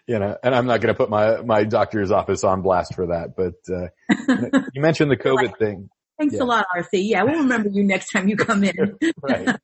You 0.08 0.20
know, 0.20 0.38
and 0.44 0.54
I'm 0.54 0.68
not 0.68 0.82
going 0.82 0.94
to 0.94 0.98
put 0.98 1.10
my, 1.10 1.42
my 1.42 1.64
doctor's 1.64 2.12
office 2.12 2.44
on 2.44 2.62
blast 2.62 2.94
for 2.94 3.08
that, 3.08 3.36
but, 3.36 3.56
uh, 3.74 3.88
you 4.74 4.82
mentioned 4.82 5.10
the 5.10 5.18
COVID 5.18 5.58
thing. 5.58 5.90
Thanks 6.20 6.36
Yeah. 6.36 6.44
a 6.44 6.46
lot, 6.46 6.68
RC. 6.78 6.88
Yeah, 7.10 7.24
we'll 7.24 7.40
remember 7.40 7.70
you 7.70 7.84
next 7.84 8.12
time 8.12 8.28
you 8.28 8.38
come 8.38 8.64
in. 8.64 8.98
Right. 9.22 9.56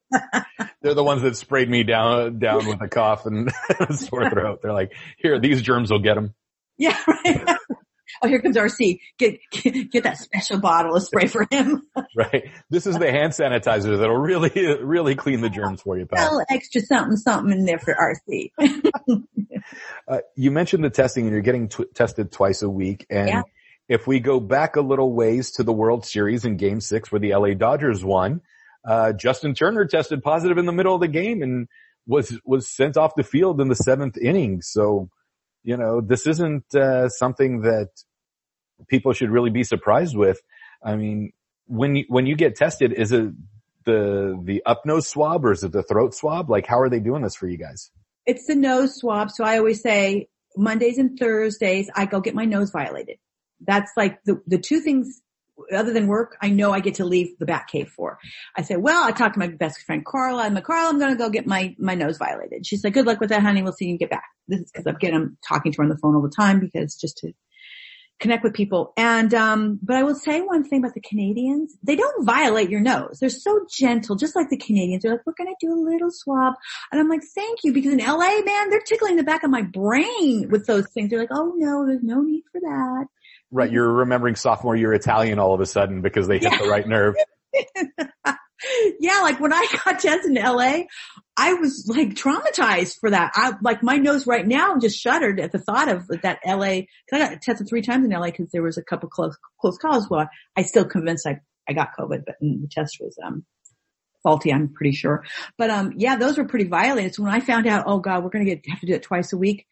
They're 0.81 0.93
the 0.95 1.03
ones 1.03 1.21
that 1.21 1.35
sprayed 1.37 1.69
me 1.69 1.83
down, 1.83 2.39
down 2.39 2.65
with 2.67 2.81
a 2.81 2.87
cough 2.87 3.25
and 3.25 3.51
a 3.79 3.93
sore 3.93 4.29
throat. 4.29 4.59
They're 4.61 4.73
like, 4.73 4.93
here, 5.17 5.39
these 5.39 5.61
germs 5.61 5.91
will 5.91 5.99
get 5.99 6.15
them. 6.15 6.33
yeah, 6.77 6.97
right. 7.07 7.55
oh, 8.23 8.27
here 8.27 8.41
comes 8.41 8.57
RC. 8.57 8.99
Get, 9.19 9.39
get 9.51 9.91
get 9.91 10.03
that 10.03 10.17
special 10.17 10.59
bottle 10.59 10.95
of 10.95 11.03
spray 11.03 11.27
for 11.27 11.45
him. 11.51 11.83
Right. 12.15 12.49
This 12.69 12.87
is 12.87 12.97
the 12.99 13.09
hand 13.09 13.31
sanitizer 13.31 13.97
that'll 13.99 14.17
really, 14.17 14.49
really 14.83 15.15
clean 15.15 15.39
the 15.41 15.49
germs 15.49 15.81
for 15.81 15.97
you, 15.97 16.03
A 16.03 16.07
pal. 16.07 16.23
little 16.25 16.45
extra 16.49 16.81
something 16.81 17.15
something 17.15 17.57
in 17.57 17.65
there 17.65 17.79
for 17.79 17.95
RC. 17.95 18.51
Uh, 20.07 20.17
you 20.35 20.51
mentioned 20.51 20.83
the 20.83 20.89
testing 20.89 21.25
and 21.25 21.31
you're 21.31 21.41
getting 21.41 21.69
tw- 21.69 21.93
tested 21.95 22.31
twice 22.31 22.61
a 22.63 22.69
week. 22.69 23.05
And 23.09 23.29
Yeah. 23.29 23.41
if 23.87 24.07
we 24.07 24.19
go 24.19 24.39
back 24.39 24.75
a 24.75 24.81
little 24.81 25.13
ways 25.13 25.51
to 25.51 25.63
the 25.63 25.71
World 25.73 26.05
Series 26.05 26.43
in 26.43 26.57
game 26.57 26.81
six 26.81 27.11
where 27.11 27.19
the 27.19 27.33
LA 27.35 27.53
Dodgers 27.53 28.03
won, 28.03 28.41
uh, 28.85 29.13
Justin 29.13 29.53
Turner 29.53 29.85
tested 29.85 30.23
positive 30.23 30.57
in 30.57 30.65
the 30.65 30.71
middle 30.71 30.95
of 30.95 31.01
the 31.01 31.07
game 31.07 31.41
and 31.41 31.67
was, 32.07 32.39
was 32.45 32.69
sent 32.69 32.97
off 32.97 33.13
the 33.15 33.23
field 33.23 33.61
in 33.61 33.67
the 33.67 33.75
seventh 33.75 34.17
inning. 34.17 34.61
So, 34.61 35.09
you 35.63 35.77
know, 35.77 36.01
this 36.01 36.25
isn't, 36.27 36.73
uh, 36.73 37.09
something 37.09 37.61
that 37.61 37.89
people 38.87 39.13
should 39.13 39.29
really 39.29 39.51
be 39.51 39.63
surprised 39.63 40.17
with. 40.17 40.41
I 40.83 40.95
mean, 40.95 41.31
when 41.67 41.95
you, 41.95 42.05
when 42.07 42.25
you 42.25 42.35
get 42.35 42.55
tested, 42.55 42.91
is 42.93 43.11
it 43.11 43.31
the, 43.85 44.39
the 44.43 44.63
up 44.65 44.85
nose 44.85 45.07
swab 45.07 45.45
or 45.45 45.51
is 45.51 45.63
it 45.63 45.71
the 45.71 45.83
throat 45.83 46.15
swab? 46.15 46.49
Like, 46.49 46.65
how 46.65 46.79
are 46.79 46.89
they 46.89 46.99
doing 46.99 47.21
this 47.21 47.35
for 47.35 47.47
you 47.47 47.57
guys? 47.57 47.91
it's 48.25 48.45
the 48.47 48.55
nose 48.55 48.97
swab. 48.97 49.31
So 49.31 49.43
I 49.43 49.57
always 49.57 49.81
say 49.81 50.27
Mondays 50.57 50.97
and 50.97 51.17
Thursdays, 51.17 51.89
I 51.95 52.05
go 52.05 52.19
get 52.21 52.35
my 52.35 52.45
nose 52.45 52.71
violated. 52.71 53.17
That's 53.65 53.91
like 53.95 54.23
the, 54.23 54.41
the 54.47 54.57
two 54.57 54.79
things 54.79 55.21
other 55.73 55.93
than 55.93 56.07
work, 56.07 56.37
I 56.41 56.49
know 56.49 56.71
I 56.71 56.79
get 56.79 56.95
to 56.95 57.05
leave 57.05 57.37
the 57.39 57.45
Bat 57.45 57.67
Cave 57.67 57.89
for. 57.89 58.19
I 58.57 58.61
say, 58.61 58.75
well, 58.75 59.03
I 59.03 59.11
talked 59.11 59.35
to 59.35 59.39
my 59.39 59.47
best 59.47 59.81
friend 59.81 60.05
Carla. 60.05 60.43
I'm 60.43 60.53
like, 60.53 60.65
Carla, 60.65 60.89
I'm 60.89 60.99
going 60.99 61.11
to 61.11 61.17
go 61.17 61.29
get 61.29 61.47
my, 61.47 61.75
my 61.79 61.95
nose 61.95 62.17
violated. 62.17 62.65
She's 62.65 62.83
like, 62.83 62.93
good 62.93 63.05
luck 63.05 63.19
with 63.19 63.29
that, 63.29 63.41
honey. 63.41 63.63
We'll 63.63 63.73
see 63.73 63.85
you 63.85 63.97
get 63.97 64.09
back. 64.09 64.25
This 64.47 64.61
is 64.61 64.71
because 64.71 64.87
I'm 64.87 64.95
getting, 64.95 65.15
I'm 65.15 65.37
talking 65.47 65.71
to 65.71 65.77
her 65.77 65.83
on 65.83 65.89
the 65.89 65.97
phone 65.97 66.15
all 66.15 66.21
the 66.21 66.29
time 66.29 66.59
because 66.59 66.95
just 66.95 67.17
to 67.19 67.33
connect 68.21 68.43
with 68.43 68.53
people. 68.53 68.93
And, 68.95 69.33
um, 69.33 69.79
but 69.81 69.97
I 69.97 70.03
will 70.03 70.15
say 70.15 70.41
one 70.41 70.63
thing 70.63 70.79
about 70.79 70.93
the 70.93 71.01
Canadians. 71.01 71.75
They 71.83 71.95
don't 71.95 72.25
violate 72.25 72.69
your 72.69 72.79
nose. 72.79 73.17
They're 73.19 73.29
so 73.29 73.65
gentle, 73.69 74.15
just 74.15 74.35
like 74.35 74.49
the 74.49 74.57
Canadians. 74.57 75.03
They're 75.03 75.13
like, 75.13 75.25
we're 75.25 75.33
going 75.37 75.53
to 75.53 75.65
do 75.65 75.73
a 75.73 75.83
little 75.83 76.11
swab. 76.11 76.53
And 76.91 77.01
I'm 77.01 77.09
like, 77.09 77.23
thank 77.35 77.59
you. 77.63 77.73
Because 77.73 77.93
in 77.93 77.99
LA, 77.99 78.41
man, 78.45 78.69
they're 78.69 78.79
tickling 78.81 79.17
the 79.17 79.23
back 79.23 79.43
of 79.43 79.49
my 79.49 79.63
brain 79.63 80.49
with 80.49 80.67
those 80.67 80.87
things. 80.93 81.09
They're 81.09 81.19
like, 81.19 81.29
oh 81.31 81.53
no, 81.57 81.85
there's 81.85 82.03
no 82.03 82.21
need 82.21 82.43
for 82.51 82.61
that. 82.61 83.07
Right. 83.51 83.71
You're 83.71 83.91
remembering 83.91 84.35
sophomore 84.35 84.75
year 84.75 84.93
Italian 84.93 85.37
all 85.39 85.53
of 85.53 85.59
a 85.61 85.65
sudden 85.65 86.01
because 86.01 86.27
they 86.27 86.39
hit 86.39 86.51
Yeah. 86.51 86.57
the 86.61 86.69
right 86.69 86.87
nerve. 86.87 87.15
yeah, 88.99 89.21
like 89.21 89.39
when 89.39 89.51
I 89.53 89.65
got 89.85 89.99
tested 89.99 90.37
in 90.37 90.43
LA, 90.43 90.83
I 91.35 91.53
was 91.55 91.85
like 91.93 92.09
traumatized 92.09 92.99
for 92.99 93.09
that. 93.09 93.31
I 93.35 93.53
like 93.61 93.81
my 93.83 93.97
nose 93.97 94.27
right 94.27 94.45
now 94.45 94.77
just 94.77 94.99
shuddered 94.99 95.39
at 95.39 95.51
the 95.51 95.59
thought 95.59 95.89
of 95.89 96.07
that 96.21 96.39
LA. 96.45 96.81
Cause 97.09 97.13
I 97.13 97.19
got 97.19 97.41
tested 97.41 97.67
three 97.67 97.81
times 97.81 98.05
in 98.05 98.11
LA 98.11 98.27
because 98.27 98.49
there 98.51 98.63
was 98.63 98.77
a 98.77 98.83
couple 98.83 99.09
close 99.09 99.35
close 99.59 99.77
calls. 99.77 100.09
Well, 100.09 100.29
I 100.55 100.61
still 100.63 100.85
convinced 100.85 101.25
I 101.25 101.39
I 101.67 101.73
got 101.73 101.89
COVID, 101.97 102.23
but 102.25 102.35
the 102.39 102.67
test 102.71 102.97
was 102.99 103.17
um 103.25 103.45
faulty. 104.23 104.53
I'm 104.53 104.69
pretty 104.73 104.95
sure. 104.95 105.23
But 105.57 105.71
um 105.71 105.93
yeah, 105.97 106.15
those 106.15 106.37
were 106.37 106.45
pretty 106.45 106.67
violent. 106.69 107.15
So 107.15 107.23
when 107.23 107.33
I 107.33 107.39
found 107.39 107.67
out, 107.67 107.85
oh 107.87 107.99
God, 107.99 108.23
we're 108.23 108.29
gonna 108.29 108.45
get 108.45 108.63
have 108.69 108.79
to 108.81 108.85
do 108.85 108.93
it 108.93 109.03
twice 109.03 109.33
a 109.33 109.37
week. 109.37 109.65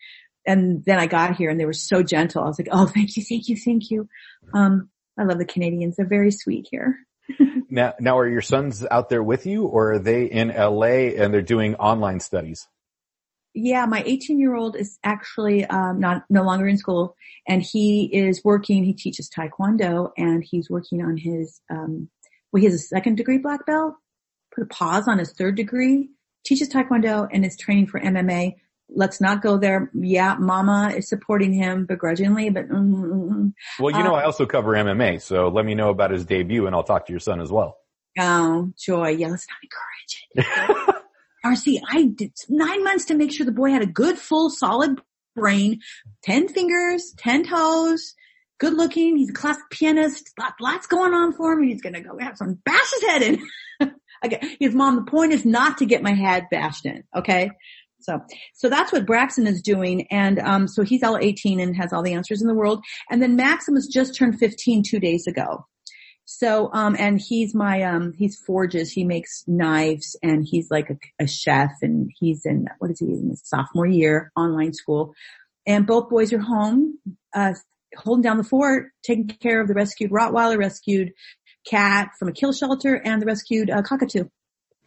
And 0.46 0.84
then 0.86 1.00
I 1.00 1.08
got 1.08 1.36
here 1.36 1.50
and 1.50 1.60
they 1.60 1.66
were 1.66 1.74
so 1.74 2.02
gentle. 2.02 2.44
I 2.44 2.48
was 2.48 2.60
like, 2.60 2.70
oh, 2.72 2.88
thank 2.88 3.18
you, 3.18 3.24
thank 3.24 3.50
you, 3.50 3.58
thank 3.58 3.92
you. 3.92 4.08
Um, 4.54 4.90
I 5.18 5.24
love 5.24 5.38
the 5.38 5.46
Canadians. 5.46 5.98
They're 5.98 6.08
very 6.08 6.32
sweet 6.32 6.68
here. 6.72 6.98
Now, 7.72 7.94
now 8.00 8.18
are 8.18 8.28
your 8.28 8.42
sons 8.42 8.84
out 8.90 9.10
there 9.10 9.22
with 9.22 9.46
you 9.46 9.66
or 9.66 9.94
are 9.94 10.00
they 10.00 10.26
in 10.26 10.48
LA 10.48 11.14
and 11.22 11.32
they're 11.32 11.44
doing 11.44 11.76
online 11.76 12.20
studies? 12.20 12.68
Yeah, 13.54 13.86
my 13.86 14.04
18 14.06 14.40
year 14.40 14.56
old 14.56 14.76
is 14.76 14.98
actually 15.04 15.66
um, 15.66 16.00
not 16.00 16.24
no 16.30 16.44
longer 16.44 16.68
in 16.68 16.78
school, 16.78 17.16
and 17.48 17.62
he 17.64 18.06
is 18.06 18.44
working. 18.44 18.84
He 18.84 18.94
teaches 18.94 19.30
taekwondo, 19.30 20.12
and 20.18 20.44
he's 20.44 20.70
working 20.70 21.02
on 21.02 21.18
his. 21.18 21.60
Um, 21.70 22.10
well, 22.52 22.62
he 22.62 22.66
has 22.66 22.76
a 22.76 22.80
second 22.80 23.16
degree 23.16 23.40
black 23.40 23.66
belt. 23.66 23.96
Put 24.54 24.64
a 24.64 24.68
pause 24.68 25.08
on 25.08 25.18
his 25.18 25.34
third 25.34 25.56
degree. 25.56 26.10
Teaches 26.46 26.70
taekwondo 26.70 27.28
and 27.32 27.46
is 27.46 27.58
training 27.58 27.88
for 27.88 28.00
MMA. 28.00 28.56
Let's 28.94 29.22
not 29.22 29.42
go 29.42 29.58
there. 29.58 29.92
Yeah, 29.94 30.36
Mama 30.40 30.94
is 30.96 31.08
supporting 31.08 31.54
him 31.54 31.86
begrudgingly, 31.86 32.50
but 32.50 32.70
mm, 32.70 32.94
mm, 32.94 33.30
mm. 33.30 33.54
Well, 33.80 33.96
you 33.96 34.04
know, 34.04 34.16
Uh, 34.16 34.20
I 34.20 34.24
also 34.24 34.46
cover 34.46 34.74
MMA, 34.74 35.22
so 35.22 35.48
let 35.50 35.66
me 35.66 35.76
know 35.76 35.90
about 35.90 36.12
his 36.12 36.26
debut 36.26 36.66
and 36.66 36.76
I'll 36.76 36.84
talk 36.84 37.06
to 37.08 37.14
your 37.14 37.20
son 37.20 37.40
as 37.42 37.52
well. 37.52 37.78
oh, 38.20 38.72
joy. 38.78 39.10
Yeah, 39.10 39.28
let's 39.28 39.48
not 39.48 39.60
encourage 39.64 40.88
it. 40.90 40.96
RC, 41.46 41.80
I 41.90 42.04
did 42.04 42.34
nine 42.50 42.84
months 42.84 43.06
to 43.06 43.14
make 43.14 43.32
sure 43.32 43.46
the 43.46 43.52
boy 43.52 43.72
had 43.72 43.82
a 43.82 43.88
good, 43.88 44.18
full, 44.18 44.50
solid 44.50 45.00
brain, 45.36 45.80
10 46.24 46.50
fingers, 46.50 47.14
10 47.18 47.46
toes, 47.48 48.14
good 48.60 48.74
looking. 48.74 49.18
He's 49.18 49.30
a 49.30 49.34
classic 49.34 49.64
pianist. 49.72 50.32
Lot, 50.38 50.56
lots 50.60 50.88
going 50.88 51.14
on 51.14 51.34
for 51.34 51.54
him. 51.54 51.64
He's 51.64 51.82
going 51.82 51.94
to 51.94 52.02
go 52.02 52.18
have 52.20 52.38
some 52.38 52.56
bash 52.66 52.92
his 52.92 53.04
head 53.10 53.22
in. 53.22 53.92
okay. 54.26 54.58
His 54.60 54.76
mom, 54.76 54.98
the 54.98 55.10
point 55.10 55.34
is 55.34 55.46
not 55.46 55.78
to 55.78 55.86
get 55.86 56.04
my 56.04 56.14
head 56.14 56.48
bashed 56.52 56.86
in. 56.86 57.04
Okay. 57.16 57.52
So, 58.02 58.22
so 58.54 58.70
that's 58.70 58.92
what 58.92 59.06
Braxton 59.06 59.48
is 59.48 59.62
doing. 59.62 60.08
And, 60.10 60.40
um, 60.40 60.68
so 60.68 60.84
he's 60.84 61.04
all 61.04 61.18
18 61.18 61.60
and 61.60 61.76
has 61.76 61.94
all 61.94 62.04
the 62.04 62.14
answers 62.14 62.42
in 62.42 62.48
the 62.48 62.54
world. 62.54 62.84
And 63.10 63.22
then 63.22 63.36
Maximus 63.36 63.88
just 63.88 64.16
turned 64.16 64.40
15 64.40 64.84
two 64.84 65.00
days 65.00 65.28
ago. 65.28 65.66
So, 66.32 66.70
um, 66.74 66.96
and 67.00 67.20
he's 67.20 67.56
my, 67.56 67.82
um, 67.82 68.14
he's 68.14 68.38
forges, 68.38 68.92
he 68.92 69.04
makes 69.04 69.44
knives 69.48 70.16
and 70.22 70.46
he's 70.48 70.70
like 70.70 70.92
a, 70.92 71.24
a 71.24 71.28
chef 71.28 71.72
and 71.82 72.12
he's 72.20 72.46
in, 72.46 72.68
what 72.78 72.92
is 72.92 73.00
he, 73.00 73.08
in 73.08 73.30
his 73.30 73.42
sophomore 73.44 73.88
year, 73.88 74.32
online 74.36 74.74
school. 74.74 75.16
And 75.66 75.88
both 75.88 76.08
boys 76.08 76.32
are 76.32 76.40
home, 76.40 77.00
uh, 77.34 77.54
holding 77.98 78.22
down 78.22 78.38
the 78.38 78.44
fort, 78.44 78.92
taking 79.04 79.28
care 79.28 79.60
of 79.60 79.68
the 79.68 79.74
rescued 79.74 80.12
Rottweiler, 80.12 80.60
rescued 80.60 81.14
cat 81.68 82.12
from 82.20 82.28
a 82.28 82.32
kill 82.32 82.54
shelter 82.54 82.94
and 82.94 83.20
the 83.20 83.26
rescued, 83.26 83.72
uh, 83.72 83.82
cockatoo. 83.82 84.26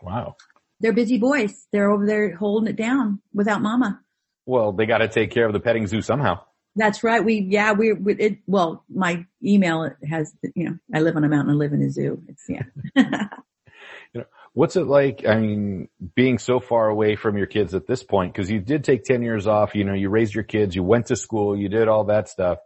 Wow. 0.01 0.37
They're 0.83 0.93
busy 0.93 1.19
boys. 1.19 1.67
They're 1.73 1.91
over 1.91 2.07
there 2.07 2.35
holding 2.35 2.69
it 2.69 2.77
down 2.77 3.21
without 3.33 3.63
mama. 3.63 4.01
Well, 4.45 4.73
they 4.73 4.87
got 4.87 4.99
to 4.99 5.09
take 5.09 5.31
care 5.31 5.47
of 5.47 5.53
the 5.53 5.61
petting 5.61 5.87
zoo 5.87 6.03
somehow. 6.03 6.41
That's 6.75 7.05
right. 7.05 7.25
We, 7.25 7.47
yeah, 7.49 7.73
we, 7.73 7.93
we 7.93 8.15
it, 8.15 8.39
well, 8.47 8.85
my 8.93 9.25
email 9.45 9.91
has, 10.09 10.35
you 10.55 10.65
know, 10.65 10.79
I 10.95 11.01
live 11.01 11.17
on 11.17 11.25
a 11.25 11.29
mountain, 11.29 11.55
I 11.55 11.57
live 11.57 11.73
in 11.73 11.83
a 11.83 11.91
zoo. 11.91 12.23
It's, 12.29 12.45
yeah. 12.49 12.63
you 12.97 14.21
know, 14.21 14.25
What's 14.55 14.77
it 14.77 14.87
like? 14.87 15.25
I 15.27 15.39
mean, 15.39 15.89
being 16.15 16.39
so 16.39 16.61
far 16.61 16.89
away 16.89 17.17
from 17.17 17.39
your 17.39 17.47
kids 17.47 17.75
at 17.75 17.87
this 17.87 18.03
point, 18.03 18.35
because 18.35 18.51
you 18.51 18.61
did 18.61 18.85
take 18.85 19.05
10 19.05 19.23
years 19.23 19.47
off, 19.47 19.75
you 19.75 19.85
know, 19.85 19.95
you 19.95 20.11
raised 20.11 20.35
your 20.35 20.45
kids, 20.45 20.77
you 20.77 20.83
went 20.83 21.07
to 21.07 21.17
school, 21.17 21.57
you 21.57 21.71
did 21.71 21.89
all 21.89 22.05
that 22.05 22.29
stuff. 22.29 22.59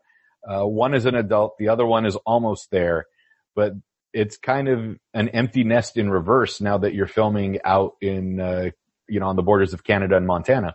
Uh, 0.48 0.64
one 0.64 0.94
is 0.94 1.06
an 1.06 1.14
adult, 1.14 1.56
the 1.58 1.68
other 1.68 1.86
one 1.86 2.04
is 2.04 2.16
almost 2.26 2.70
there, 2.72 3.06
but 3.54 3.72
it's 4.16 4.38
kind 4.38 4.66
of 4.66 4.96
an 5.12 5.28
empty 5.28 5.62
nest 5.62 5.98
in 5.98 6.10
reverse 6.10 6.58
now 6.62 6.78
that 6.78 6.94
you're 6.94 7.06
filming 7.06 7.60
out 7.64 7.96
in, 8.00 8.40
uh, 8.40 8.70
you 9.06 9.20
know, 9.20 9.28
on 9.28 9.36
the 9.36 9.42
borders 9.42 9.74
of 9.74 9.84
Canada 9.84 10.16
and 10.16 10.26
Montana. 10.26 10.74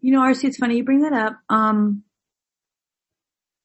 You 0.00 0.12
know, 0.12 0.20
RC, 0.20 0.44
it's 0.44 0.56
funny 0.56 0.76
you 0.76 0.84
bring 0.84 1.02
that 1.02 1.12
up. 1.12 1.38
Um, 1.48 2.02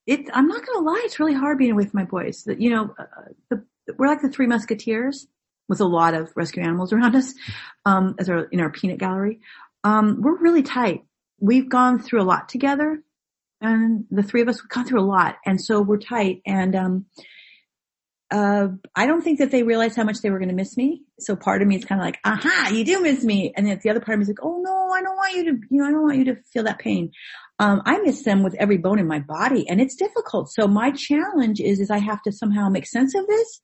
it, 0.06 0.30
I'm 0.32 0.48
not 0.48 0.64
gonna 0.64 0.86
lie, 0.86 1.02
it's 1.04 1.20
really 1.20 1.34
hard 1.34 1.58
being 1.58 1.76
from 1.76 1.90
my 1.94 2.04
boys. 2.04 2.46
You 2.46 2.70
know, 2.70 2.96
uh, 2.98 3.06
the, 3.50 3.66
we're 3.98 4.08
like 4.08 4.22
the 4.22 4.30
three 4.30 4.46
musketeers 4.46 5.28
with 5.68 5.82
a 5.82 5.86
lot 5.86 6.14
of 6.14 6.32
rescue 6.36 6.62
animals 6.62 6.94
around 6.94 7.16
us, 7.16 7.34
um, 7.86 8.14
as 8.20 8.30
our, 8.30 8.44
in 8.46 8.60
our 8.60 8.70
peanut 8.70 9.00
gallery. 9.00 9.40
Um, 9.84 10.22
we're 10.22 10.38
really 10.38 10.62
tight. 10.62 11.06
We've 11.40 11.68
gone 11.68 12.00
through 12.00 12.22
a 12.22 12.24
lot 12.24 12.50
together 12.50 13.02
and 13.62 14.06
the 14.12 14.22
three 14.22 14.42
of 14.42 14.48
us, 14.48 14.62
we've 14.62 14.70
gone 14.70 14.86
through 14.86 15.02
a 15.02 15.10
lot. 15.10 15.38
And 15.44 15.60
so 15.60 15.82
we're 15.82 15.98
tight 15.98 16.42
and, 16.46 16.76
um, 16.76 17.06
uh, 18.34 18.70
I 18.96 19.06
don't 19.06 19.22
think 19.22 19.38
that 19.38 19.52
they 19.52 19.62
realized 19.62 19.96
how 19.96 20.04
much 20.04 20.22
they 20.22 20.32
were 20.32 20.40
going 20.40 20.50
to 20.50 20.56
miss 20.56 20.76
me. 20.76 21.04
So 21.20 21.36
part 21.36 21.62
of 21.62 21.68
me 21.68 21.76
is 21.76 21.86
kind 21.86 22.02
of 22.02 22.06
like, 22.06 22.18
aha, 22.26 22.72
you 22.74 22.84
do 22.84 23.00
miss 23.00 23.24
me. 23.24 23.54
And 23.56 23.68
then 23.68 23.80
the 23.84 23.92
other 23.92 24.00
part 24.00 24.16
of 24.16 24.20
me 24.20 24.24
is 24.24 24.30
like, 24.30 24.42
oh 24.42 24.60
no, 24.60 24.90
I 24.92 25.04
don't 25.04 25.16
want 25.16 25.36
you 25.36 25.44
to, 25.46 25.60
you 25.70 25.80
know, 25.80 25.86
I 25.86 25.92
don't 25.92 26.02
want 26.02 26.18
you 26.18 26.26
to 26.26 26.38
feel 26.52 26.64
that 26.64 26.80
pain. 26.80 27.12
Um, 27.60 27.84
I 27.86 28.00
miss 28.00 28.24
them 28.24 28.42
with 28.42 28.56
every 28.56 28.78
bone 28.78 28.98
in 28.98 29.08
my 29.08 29.20
body 29.20 29.70
and 29.70 29.80
it's 29.80 29.96
difficult. 29.96 30.52
So 30.52 30.68
my 30.68 30.90
challenge 30.90 31.60
is, 31.62 31.80
is 31.80 31.92
I 31.92 32.00
have 32.00 32.24
to 32.24 32.32
somehow 32.32 32.70
make 32.70 32.88
sense 32.88 33.14
of 33.14 33.28
this 33.28 33.62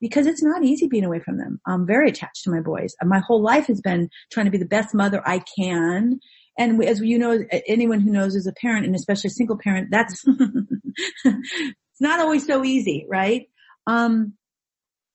because 0.00 0.28
it's 0.28 0.42
not 0.42 0.62
easy 0.62 0.86
being 0.86 1.04
away 1.04 1.18
from 1.18 1.38
them. 1.38 1.60
I'm 1.66 1.84
very 1.84 2.08
attached 2.08 2.44
to 2.44 2.50
my 2.50 2.60
boys. 2.60 2.94
My 3.02 3.18
whole 3.18 3.42
life 3.42 3.66
has 3.66 3.80
been 3.80 4.08
trying 4.30 4.46
to 4.46 4.52
be 4.52 4.58
the 4.58 4.66
best 4.66 4.94
mother 4.94 5.20
I 5.26 5.42
can. 5.58 6.20
And 6.56 6.82
as 6.84 7.00
you 7.00 7.18
know, 7.18 7.40
anyone 7.66 7.98
who 7.98 8.12
knows 8.12 8.36
as 8.36 8.46
a 8.46 8.52
parent 8.52 8.86
and 8.86 8.94
especially 8.94 9.28
a 9.28 9.32
single 9.32 9.58
parent, 9.58 9.88
that's, 9.90 10.24
it's 11.24 12.00
not 12.00 12.20
always 12.20 12.46
so 12.46 12.62
easy, 12.62 13.04
right? 13.10 13.48
Um, 13.86 14.34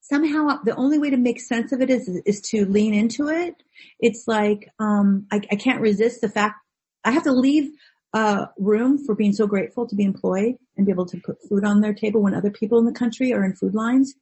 somehow 0.00 0.58
the 0.64 0.74
only 0.76 0.98
way 0.98 1.10
to 1.10 1.16
make 1.16 1.40
sense 1.40 1.72
of 1.72 1.80
it 1.80 1.90
is, 1.90 2.08
is 2.26 2.40
to 2.40 2.66
lean 2.66 2.94
into 2.94 3.28
it. 3.28 3.54
It's 4.00 4.24
like, 4.26 4.68
um, 4.78 5.26
I, 5.30 5.40
I 5.50 5.56
can't 5.56 5.80
resist 5.80 6.20
the 6.20 6.28
fact 6.28 6.56
I 7.04 7.12
have 7.12 7.24
to 7.24 7.32
leave 7.32 7.72
uh, 8.14 8.46
room 8.58 9.04
for 9.04 9.14
being 9.14 9.32
so 9.32 9.46
grateful 9.46 9.86
to 9.86 9.94
be 9.94 10.04
employed 10.04 10.56
and 10.76 10.86
be 10.86 10.92
able 10.92 11.06
to 11.06 11.18
put 11.18 11.38
food 11.48 11.64
on 11.64 11.80
their 11.80 11.94
table 11.94 12.22
when 12.22 12.34
other 12.34 12.50
people 12.50 12.78
in 12.78 12.84
the 12.84 12.92
country 12.92 13.32
are 13.32 13.44
in 13.44 13.54
food 13.54 13.74
lines. 13.74 14.14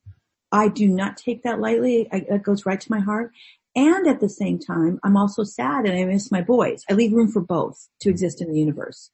I 0.53 0.69
do 0.69 0.89
not 0.89 1.17
take 1.17 1.43
that 1.43 1.61
lightly. 1.61 2.09
I, 2.13 2.25
it 2.29 2.43
goes 2.43 2.67
right 2.67 2.81
to 2.81 2.91
my 2.91 3.01
heart. 3.01 3.33
And 3.77 4.07
at 4.07 4.21
the 4.21 4.29
same 4.29 4.59
time, 4.59 4.99
I'm 5.05 5.17
also 5.17 5.45
sad 5.45 5.87
and 5.87 5.99
I 5.99 6.05
miss 6.05 6.33
my 6.33 6.43
boys. 6.43 6.83
I 6.91 6.95
leave 6.95 7.13
room 7.13 7.31
for 7.31 7.41
both 7.41 7.89
to 8.01 8.11
exist 8.11 8.41
in 8.41 8.53
the 8.53 8.59
universe. 8.59 9.11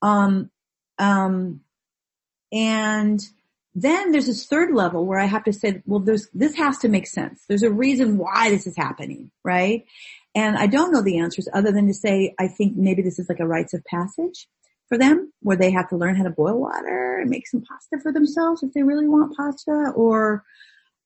Um, 0.00 0.50
um, 0.98 1.60
and 2.52 3.20
then 3.78 4.10
there's 4.10 4.26
this 4.26 4.46
third 4.46 4.74
level 4.74 5.04
where 5.04 5.20
I 5.20 5.26
have 5.26 5.44
to 5.44 5.52
say, 5.52 5.82
well, 5.84 6.00
there's, 6.00 6.28
this 6.32 6.54
has 6.54 6.78
to 6.78 6.88
make 6.88 7.06
sense. 7.06 7.44
There's 7.46 7.62
a 7.62 7.70
reason 7.70 8.16
why 8.16 8.48
this 8.48 8.66
is 8.66 8.74
happening, 8.74 9.30
right? 9.44 9.84
And 10.34 10.56
I 10.56 10.66
don't 10.66 10.92
know 10.92 11.02
the 11.02 11.18
answers 11.18 11.46
other 11.52 11.72
than 11.72 11.86
to 11.86 11.92
say, 11.92 12.34
I 12.38 12.48
think 12.48 12.74
maybe 12.74 13.02
this 13.02 13.18
is 13.18 13.28
like 13.28 13.38
a 13.38 13.46
rites 13.46 13.74
of 13.74 13.84
passage 13.84 14.48
for 14.88 14.96
them 14.96 15.30
where 15.40 15.58
they 15.58 15.70
have 15.72 15.90
to 15.90 15.96
learn 15.96 16.16
how 16.16 16.24
to 16.24 16.30
boil 16.30 16.58
water 16.58 17.18
and 17.20 17.28
make 17.28 17.46
some 17.46 17.60
pasta 17.60 17.98
for 18.02 18.12
themselves 18.12 18.62
if 18.62 18.72
they 18.72 18.82
really 18.82 19.08
want 19.08 19.36
pasta 19.36 19.92
or, 19.94 20.42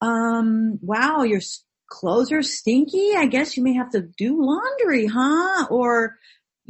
um, 0.00 0.78
wow, 0.80 1.24
your 1.24 1.40
clothes 1.88 2.30
are 2.30 2.42
stinky. 2.42 3.14
I 3.16 3.26
guess 3.26 3.56
you 3.56 3.64
may 3.64 3.74
have 3.74 3.90
to 3.90 4.02
do 4.02 4.44
laundry, 4.44 5.06
huh? 5.06 5.66
Or, 5.70 6.14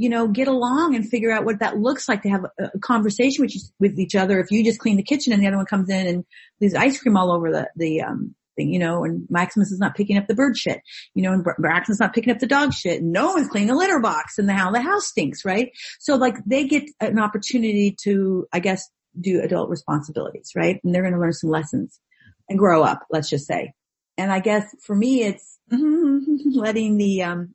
you 0.01 0.09
know, 0.09 0.27
get 0.27 0.49
along 0.49 0.95
and 0.95 1.07
figure 1.07 1.31
out 1.31 1.45
what 1.45 1.59
that 1.59 1.77
looks 1.77 2.09
like 2.09 2.23
to 2.23 2.31
have 2.31 2.47
a, 2.59 2.79
conversation 2.79 3.43
with, 3.45 3.55
you, 3.55 3.61
with 3.79 3.99
each 3.99 4.17
other. 4.17 4.41
If 4.41 4.51
you 4.51 4.65
just 4.65 4.81
clean 4.81 4.97
the 4.97 5.03
kitchen 5.03 5.31
and 5.35 5.43
the 5.43 5.47
other 5.47 5.59
one 5.59 5.67
comes 5.67 5.91
in 5.91 6.07
and 6.07 6.25
leaves 6.59 6.75
ice 6.75 6.99
cream 6.99 7.19
all 7.19 7.31
over 7.31 7.53
the, 7.53 7.69
the, 7.77 8.01
um, 8.01 8.35
thing, 8.57 8.73
you 8.73 8.79
know, 8.79 9.05
and 9.05 9.27
Maximus 9.29 9.71
is 9.71 9.79
not 9.79 9.95
picking 9.95 10.17
up 10.17 10.27
the 10.27 10.35
bird 10.35 10.57
shit, 10.57 10.81
you 11.13 11.23
know, 11.23 11.35
and 11.35 11.45
Braxton's 11.59 12.01
not 12.01 12.15
picking 12.15 12.33
up 12.33 12.39
the 12.39 12.47
dog 12.47 12.73
shit. 12.73 13.03
And 13.03 13.13
no 13.13 13.35
one's 13.35 13.49
cleaning 13.49 13.69
the 13.69 13.75
litter 13.75 14.01
box 14.01 14.39
and 14.39 14.49
the 14.49 14.55
how 14.55 14.71
the 14.71 14.81
house 14.81 15.09
stinks, 15.09 15.45
right? 15.45 15.71
So 15.99 16.17
like 16.17 16.37
they 16.47 16.67
get 16.67 16.85
an 17.01 17.19
opportunity 17.19 17.95
to, 18.05 18.47
I 18.55 18.61
guess, 18.61 18.89
do 19.21 19.43
adult 19.43 19.69
responsibilities, 19.69 20.53
right? 20.57 20.81
And 20.83 20.95
they're 20.95 21.03
going 21.03 21.13
to 21.13 21.21
learn 21.21 21.35
some 21.35 21.51
lessons 21.51 22.01
and 22.49 22.59
grow 22.59 22.83
up, 22.83 23.01
let's 23.11 23.29
just 23.29 23.47
say. 23.47 23.75
And 24.17 24.33
I 24.33 24.41
guess 24.41 24.65
for 24.83 24.97
me, 24.97 25.25
it's 25.25 25.59
letting 25.71 26.97
the, 26.97 27.23
um, 27.23 27.55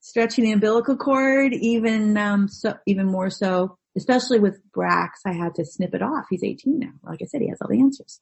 stretching 0.00 0.44
the 0.44 0.52
umbilical 0.52 0.96
cord 0.96 1.52
even, 1.54 2.16
um, 2.16 2.48
so, 2.48 2.76
even 2.86 3.06
more 3.06 3.30
so, 3.30 3.76
especially 3.96 4.38
with 4.38 4.60
Brax, 4.72 5.08
I 5.26 5.32
had 5.32 5.54
to 5.56 5.64
snip 5.64 5.94
it 5.94 6.02
off. 6.02 6.26
He's 6.30 6.44
18 6.44 6.78
now. 6.78 6.92
Like 7.02 7.20
I 7.22 7.26
said, 7.26 7.40
he 7.40 7.48
has 7.48 7.58
all 7.60 7.68
the 7.68 7.80
answers. 7.80 8.20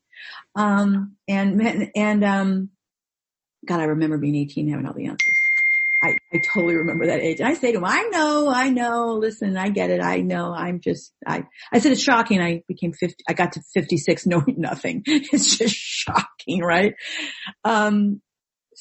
Um, 0.55 1.17
and, 1.27 1.91
and, 1.95 2.25
um, 2.25 2.71
God, 3.67 3.81
I 3.81 3.85
remember 3.85 4.19
being 4.19 4.37
18 4.37 4.69
having 4.69 4.87
all 4.87 4.95
the 4.95 5.07
answers. 5.07 5.35
I, 6.03 6.17
I 6.33 6.41
totally 6.55 6.77
remember 6.77 7.07
that 7.07 7.21
age. 7.21 7.41
And 7.41 7.49
I 7.49 7.55
say 7.55 7.73
to 7.73 7.79
him, 7.79 7.85
I 7.85 8.09
know, 8.13 8.49
I 8.49 8.71
know, 8.71 9.15
listen, 9.15 9.57
I 9.57 9.69
get 9.69 9.91
it. 9.91 10.01
I 10.01 10.21
know. 10.21 10.53
I'm 10.53 10.81
just, 10.81 11.13
I, 11.27 11.45
I 11.73 11.81
said 11.81 11.93
it's 11.93 12.01
shocking. 12.01 12.41
I 12.41 12.63
became 12.69 12.93
50, 12.93 13.25
I 13.29 13.33
got 13.33 13.53
to 13.53 13.63
56 13.75 14.27
knowing 14.27 14.55
nothing. 14.59 15.03
It's 15.07 15.57
just 15.57 15.75
shocking, 15.75 16.61
right? 16.63 16.95
Um, 17.65 18.21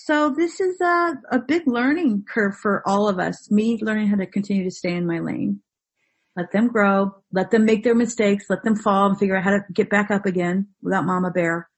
so 0.07 0.29
this 0.29 0.61
is 0.61 0.79
a, 0.79 1.15
a 1.31 1.39
big 1.39 1.67
learning 1.67 2.23
curve 2.33 2.55
for 2.55 2.81
all 2.87 3.09
of 3.09 3.19
us. 3.19 3.51
Me 3.51 3.77
learning 3.81 4.07
how 4.07 4.15
to 4.15 4.25
continue 4.25 4.63
to 4.63 4.71
stay 4.71 4.95
in 4.95 5.05
my 5.05 5.19
lane. 5.19 5.59
Let 6.37 6.53
them 6.53 6.69
grow. 6.69 7.13
Let 7.33 7.51
them 7.51 7.65
make 7.65 7.83
their 7.83 7.93
mistakes. 7.93 8.45
Let 8.49 8.63
them 8.63 8.77
fall 8.77 9.07
and 9.07 9.19
figure 9.19 9.35
out 9.35 9.43
how 9.43 9.49
to 9.49 9.65
get 9.73 9.89
back 9.89 10.09
up 10.09 10.25
again 10.25 10.69
without 10.81 11.03
mama 11.03 11.29
bear. 11.31 11.69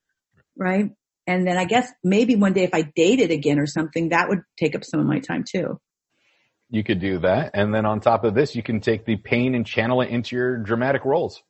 Right? 0.56 0.92
And 1.26 1.48
then 1.48 1.58
I 1.58 1.66
guess 1.66 1.92
maybe 2.04 2.36
one 2.36 2.54
day 2.54 2.66
if 2.66 2.74
I 2.76 2.84
dated 2.84 3.32
again 3.32 3.58
or 3.58 3.66
something, 3.66 4.10
that 4.10 4.30
would 4.30 4.44
take 4.60 4.76
up 4.76 4.84
some 4.84 5.00
of 5.00 5.08
my 5.08 5.22
time 5.22 5.44
too. 5.44 5.80
You 6.70 6.84
could 6.84 7.00
do 7.00 7.18
that. 7.22 7.50
And 7.56 7.74
then 7.74 7.88
on 7.88 8.00
top 8.00 8.26
of 8.26 8.36
this, 8.36 8.56
you 8.56 8.62
can 8.62 8.80
take 8.80 9.06
the 9.06 9.16
pain 9.16 9.56
and 9.56 9.66
channel 9.66 10.02
it 10.02 10.10
into 10.10 10.36
your 10.36 10.58
dramatic 10.58 11.04
roles. 11.04 11.42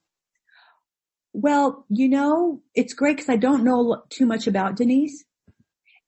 Well, 1.34 1.86
you 1.90 2.08
know, 2.08 2.62
it's 2.74 2.94
great 2.94 3.18
because 3.18 3.30
I 3.30 3.36
don't 3.36 3.66
know 3.66 4.04
too 4.10 4.26
much 4.26 4.48
about 4.48 4.78
Denise. 4.78 5.26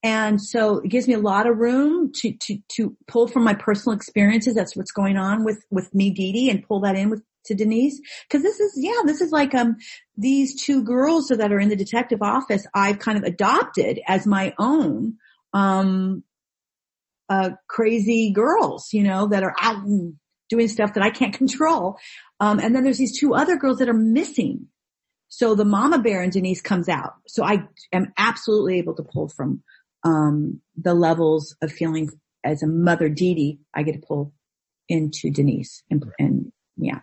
And 0.03 0.41
so 0.41 0.79
it 0.79 0.89
gives 0.89 1.07
me 1.07 1.13
a 1.13 1.19
lot 1.19 1.47
of 1.47 1.57
room 1.57 2.11
to, 2.15 2.33
to, 2.33 2.57
to 2.75 2.97
pull 3.07 3.27
from 3.27 3.43
my 3.43 3.53
personal 3.53 3.95
experiences. 3.95 4.55
That's 4.55 4.75
what's 4.75 4.91
going 4.91 5.17
on 5.17 5.43
with, 5.43 5.63
with 5.69 5.93
me, 5.93 6.09
Dee 6.09 6.31
Dee, 6.31 6.49
and 6.49 6.67
pull 6.67 6.81
that 6.81 6.95
in 6.95 7.09
with, 7.09 7.21
to 7.45 7.55
Denise. 7.55 7.99
Cause 8.29 8.41
this 8.41 8.59
is, 8.59 8.73
yeah, 8.77 9.01
this 9.05 9.21
is 9.21 9.31
like, 9.31 9.53
um, 9.53 9.77
these 10.17 10.63
two 10.63 10.83
girls 10.83 11.27
that 11.27 11.51
are 11.51 11.59
in 11.59 11.69
the 11.69 11.75
detective 11.75 12.21
office, 12.21 12.65
I've 12.73 12.99
kind 12.99 13.17
of 13.17 13.23
adopted 13.23 13.99
as 14.07 14.25
my 14.25 14.53
own, 14.57 15.17
um, 15.53 16.23
uh, 17.29 17.51
crazy 17.67 18.31
girls, 18.31 18.89
you 18.91 19.03
know, 19.03 19.27
that 19.27 19.43
are 19.43 19.55
out 19.61 19.85
and 19.85 20.15
doing 20.49 20.67
stuff 20.67 20.93
that 20.95 21.03
I 21.03 21.09
can't 21.09 21.33
control. 21.37 21.97
Um, 22.39 22.59
and 22.59 22.75
then 22.75 22.83
there's 22.83 22.97
these 22.97 23.17
two 23.17 23.33
other 23.33 23.55
girls 23.55 23.79
that 23.79 23.89
are 23.89 23.93
missing. 23.93 24.67
So 25.29 25.55
the 25.55 25.65
mama 25.65 25.99
bear 25.99 26.21
and 26.21 26.31
Denise 26.31 26.61
comes 26.61 26.89
out. 26.89 27.13
So 27.27 27.43
I 27.43 27.63
am 27.93 28.11
absolutely 28.17 28.79
able 28.79 28.95
to 28.95 29.03
pull 29.03 29.29
from 29.29 29.63
um, 30.03 30.61
the 30.75 30.93
levels 30.93 31.55
of 31.61 31.71
feeling 31.71 32.09
as 32.43 32.63
a 32.63 32.67
mother 32.67 33.09
Dedee, 33.09 33.59
I 33.73 33.83
get 33.83 33.93
to 33.93 34.05
pull 34.05 34.33
into 34.89 35.29
Denise 35.31 35.83
and, 35.89 36.03
and 36.19 36.51
yeah. 36.77 36.99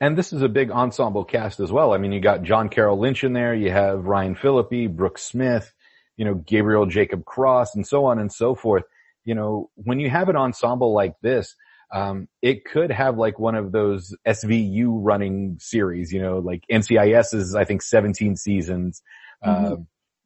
And 0.00 0.18
this 0.18 0.32
is 0.32 0.42
a 0.42 0.48
big 0.48 0.70
ensemble 0.70 1.24
cast 1.24 1.60
as 1.60 1.70
well. 1.70 1.92
I 1.92 1.98
mean, 1.98 2.12
you 2.12 2.20
got 2.20 2.42
John 2.42 2.68
Carroll 2.68 2.98
Lynch 2.98 3.24
in 3.24 3.32
there. 3.32 3.54
You 3.54 3.70
have 3.70 4.04
Ryan 4.04 4.34
Phillippe, 4.34 4.90
Brooke 4.90 5.18
Smith, 5.18 5.72
you 6.16 6.24
know, 6.24 6.34
Gabriel 6.34 6.86
Jacob 6.86 7.24
Cross 7.24 7.74
and 7.74 7.86
so 7.86 8.04
on 8.06 8.18
and 8.18 8.32
so 8.32 8.54
forth. 8.54 8.84
You 9.24 9.34
know, 9.34 9.70
when 9.76 10.00
you 10.00 10.10
have 10.10 10.28
an 10.28 10.36
ensemble 10.36 10.92
like 10.92 11.14
this, 11.22 11.54
um, 11.92 12.28
it 12.42 12.64
could 12.64 12.90
have 12.90 13.16
like 13.18 13.38
one 13.38 13.54
of 13.54 13.72
those 13.72 14.14
SVU 14.26 14.88
running 14.88 15.56
series, 15.60 16.12
you 16.12 16.20
know, 16.20 16.38
like 16.38 16.64
NCIS 16.70 17.32
is, 17.32 17.54
I 17.54 17.64
think, 17.64 17.82
17 17.82 18.36
seasons. 18.36 19.00
Mm-hmm. 19.44 19.72
Uh, 19.72 19.76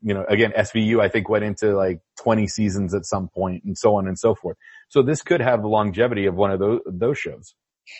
you 0.02 0.14
know, 0.14 0.24
again, 0.28 0.52
SVU, 0.56 1.00
I 1.00 1.08
think 1.08 1.28
went 1.28 1.44
into 1.44 1.76
like 1.76 2.00
20 2.22 2.46
seasons 2.46 2.94
at 2.94 3.04
some 3.04 3.28
point 3.28 3.64
and 3.64 3.76
so 3.76 3.96
on 3.96 4.06
and 4.06 4.18
so 4.18 4.34
forth. 4.34 4.56
So 4.88 5.02
this 5.02 5.22
could 5.22 5.40
have 5.40 5.62
the 5.62 5.68
longevity 5.68 6.26
of 6.26 6.34
one 6.34 6.50
of 6.50 6.60
those, 6.60 6.80
those 6.86 7.18
shows. 7.18 7.54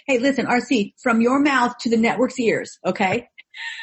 Hey, 0.07 0.19
listen, 0.19 0.47
RC, 0.47 0.95
from 1.03 1.21
your 1.21 1.41
mouth 1.41 1.77
to 1.81 1.91
the 1.91 1.97
network's 1.97 2.39
ears, 2.39 2.79
okay? 2.85 3.29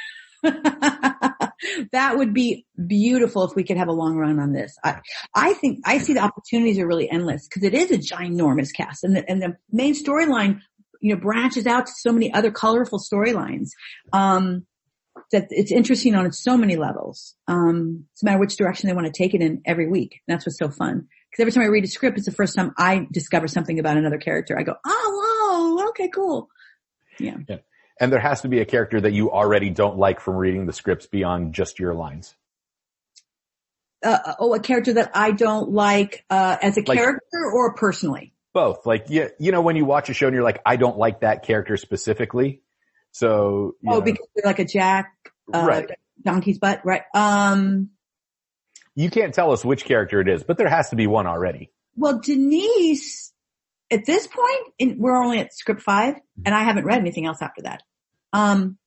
that 0.44 2.14
would 2.16 2.34
be 2.34 2.66
beautiful 2.88 3.44
if 3.44 3.56
we 3.56 3.64
could 3.64 3.78
have 3.78 3.88
a 3.88 3.94
long 3.94 4.16
run 4.16 4.40
on 4.40 4.54
this. 4.54 4.76
I, 4.84 5.02
I 5.34 5.54
think, 5.54 5.80
I 5.86 5.98
see 5.98 6.14
the 6.14 6.20
opportunities 6.20 6.78
are 6.80 6.88
really 6.88 7.10
endless 7.10 7.48
because 7.48 7.64
it 7.64 7.74
is 7.74 7.92
a 7.92 7.98
ginormous 7.98 8.70
cast 8.74 9.04
and 9.04 9.16
the, 9.16 9.30
and 9.30 9.42
the 9.42 9.58
main 9.72 9.96
storyline, 9.96 10.60
you 11.02 11.16
know, 11.16 11.20
branches 11.20 11.66
out 11.66 11.88
to 11.88 11.92
so 11.98 12.12
many 12.12 12.32
other 12.34 12.52
colorful 12.52 13.00
storylines. 13.00 13.70
Um, 14.14 14.66
that 15.32 15.48
it's 15.50 15.72
interesting 15.72 16.16
on 16.16 16.32
so 16.32 16.58
many 16.58 16.76
levels. 16.76 17.36
Um, 17.48 18.06
it's 18.14 18.22
a 18.24 18.26
matter 18.26 18.40
which 18.40 18.56
direction 18.56 18.88
they 18.88 18.96
want 18.96 19.08
to 19.08 19.14
take 19.14 19.34
it 19.34 19.42
in 19.42 19.62
every 19.66 19.88
week. 19.88 20.22
That's 20.28 20.46
what's 20.46 20.58
so 20.58 20.70
fun. 20.70 21.08
Cause 21.32 21.40
every 21.42 21.52
time 21.52 21.64
I 21.64 21.68
read 21.68 21.84
a 21.84 21.88
script, 21.88 22.18
it's 22.18 22.26
the 22.26 22.32
first 22.32 22.56
time 22.56 22.74
I 22.78 23.08
discover 23.12 23.48
something 23.48 23.80
about 23.80 23.98
another 23.98 24.18
character. 24.18 24.58
I 24.58 24.64
go, 24.64 24.76
oh, 24.86 25.78
whoa, 25.78 25.90
okay, 25.90 26.10
cool. 26.10 26.50
Yeah. 27.20 27.38
yeah. 27.48 27.58
And 28.00 28.12
there 28.12 28.20
has 28.20 28.42
to 28.42 28.50
be 28.50 28.60
a 28.60 28.66
character 28.66 29.00
that 29.02 29.14
you 29.14 29.32
already 29.32 29.70
don't 29.70 29.98
like 29.98 30.20
from 30.20 30.36
reading 30.36 30.66
the 30.66 30.74
scripts 30.74 31.08
beyond 31.08 31.54
just 31.54 31.80
your 31.80 31.94
lines. 31.94 32.36
Uh, 34.04 34.34
oh, 34.40 34.54
a 34.54 34.60
character 34.60 34.94
that 34.94 35.12
I 35.16 35.32
don't 35.32 35.72
like, 35.72 36.26
uh, 36.30 36.58
as 36.62 36.78
a 36.78 36.82
like, 36.82 36.98
character 36.98 37.52
or 37.54 37.74
personally? 37.74 38.34
Both. 38.54 38.86
Like, 38.86 39.10
you, 39.10 39.30
you 39.40 39.52
know, 39.52 39.62
when 39.62 39.76
you 39.76 39.86
watch 39.86 40.10
a 40.10 40.14
show 40.14 40.28
and 40.28 40.34
you're 40.34 40.44
like, 40.44 40.62
I 40.66 40.76
don't 40.76 40.98
like 40.98 41.22
that 41.22 41.44
character 41.44 41.78
specifically. 41.78 42.62
So, 43.16 43.76
oh, 43.88 43.92
know. 43.92 44.02
because 44.02 44.28
they're 44.36 44.44
like 44.46 44.60
a 44.60 44.66
jack, 44.66 45.16
uh, 45.54 45.64
right. 45.66 45.90
donkey's 46.22 46.60
butt, 46.60 46.82
right? 46.84 47.04
Um, 47.14 47.92
you 48.94 49.10
can't 49.10 49.34
tell 49.34 49.54
us 49.54 49.64
which 49.64 49.86
character 49.86 50.20
it 50.20 50.28
is, 50.28 50.44
but 50.44 50.58
there 50.58 50.68
has 50.68 50.90
to 50.90 50.98
be 50.98 51.08
one 51.08 51.26
already. 51.26 51.72
Well, 51.96 52.20
Denise, 52.20 53.32
at 53.90 54.06
this 54.06 54.28
point, 54.28 54.74
in, 54.80 54.98
we're 55.00 55.16
only 55.16 55.40
at 55.40 55.54
script 55.54 55.82
five, 55.82 56.16
and 56.46 56.54
I 56.54 56.64
haven't 56.64 56.84
read 56.84 57.00
anything 57.00 57.26
else 57.26 57.42
after 57.42 57.62
that. 57.62 57.84
Um, 58.34 58.78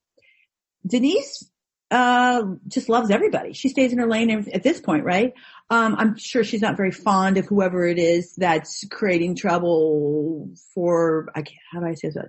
Denise, 0.87 1.51
uh, 1.91 2.43
just 2.67 2.91
loves 2.91 3.11
everybody. 3.11 3.55
She 3.55 3.71
stays 3.71 3.95
in 3.95 3.99
her 3.99 4.07
lane 4.07 4.47
at 4.53 4.62
this 4.62 4.79
point, 4.79 5.07
right? 5.07 5.33
Um, 5.71 5.97
I'm 5.99 6.19
sure 6.19 6.45
she's 6.45 6.61
not 6.61 6.77
very 6.77 6.93
fond 6.93 7.38
of 7.38 7.47
whoever 7.47 7.87
it 7.87 7.99
is 7.99 8.35
that's 8.37 8.87
creating 8.91 9.37
trouble 9.37 10.51
for, 10.75 11.31
I 11.35 11.41
can't, 11.41 11.61
how 11.73 11.81
do 11.81 11.87
I 11.87 11.95
say 11.95 12.11
that? 12.11 12.29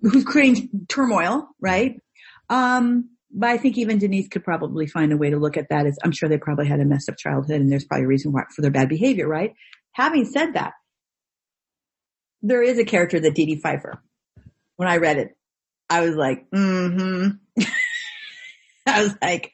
Who's 0.00 0.24
creating 0.24 0.86
turmoil, 0.88 1.48
right? 1.60 2.00
Um, 2.50 3.10
but 3.30 3.50
I 3.50 3.58
think 3.58 3.76
even 3.76 3.98
Denise 3.98 4.28
could 4.28 4.44
probably 4.44 4.86
find 4.86 5.12
a 5.12 5.16
way 5.16 5.30
to 5.30 5.36
look 5.36 5.56
at 5.56 5.68
that 5.68 5.86
as 5.86 5.98
I'm 6.02 6.12
sure 6.12 6.28
they 6.28 6.38
probably 6.38 6.66
had 6.66 6.80
a 6.80 6.84
messed 6.84 7.08
up 7.08 7.16
childhood 7.18 7.60
and 7.60 7.70
there's 7.70 7.84
probably 7.84 8.04
a 8.04 8.08
reason 8.08 8.32
why, 8.32 8.42
for 8.54 8.62
their 8.62 8.70
bad 8.70 8.88
behavior, 8.88 9.28
right? 9.28 9.54
Having 9.92 10.26
said 10.26 10.54
that, 10.54 10.72
there 12.42 12.62
is 12.62 12.78
a 12.78 12.84
character 12.84 13.20
that 13.20 13.34
Dedee 13.34 13.60
Pfeiffer. 13.60 14.02
When 14.76 14.88
I 14.88 14.98
read 14.98 15.18
it, 15.18 15.36
I 15.90 16.02
was 16.02 16.14
like, 16.14 16.48
mm-hmm. 16.50 17.62
I 18.86 19.02
was 19.02 19.14
like, 19.20 19.52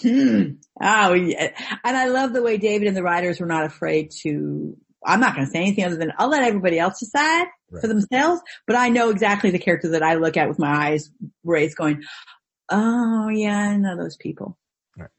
hmm. 0.00 0.42
Oh, 0.80 1.12
yeah. 1.12 1.50
And 1.84 1.96
I 1.96 2.06
love 2.06 2.32
the 2.32 2.42
way 2.42 2.56
David 2.56 2.88
and 2.88 2.96
the 2.96 3.02
writers 3.02 3.38
were 3.38 3.46
not 3.46 3.66
afraid 3.66 4.10
to, 4.22 4.76
I'm 5.04 5.20
not 5.20 5.34
going 5.34 5.46
to 5.46 5.50
say 5.50 5.60
anything 5.60 5.84
other 5.84 5.96
than 5.96 6.12
I'll 6.18 6.28
let 6.28 6.42
everybody 6.42 6.78
else 6.78 7.00
decide 7.00 7.46
right. 7.70 7.80
for 7.80 7.88
themselves, 7.88 8.40
but 8.66 8.76
I 8.76 8.88
know 8.88 9.10
exactly 9.10 9.50
the 9.50 9.58
character 9.58 9.90
that 9.90 10.02
I 10.02 10.14
look 10.14 10.36
at 10.36 10.48
with 10.48 10.58
my 10.58 10.90
eyes 10.90 11.10
raised 11.44 11.76
going, 11.76 12.02
oh 12.68 13.28
yeah, 13.28 13.70
I 13.70 13.76
know 13.76 13.96
those 13.96 14.16
people. 14.16 14.56
Right. 14.96 15.10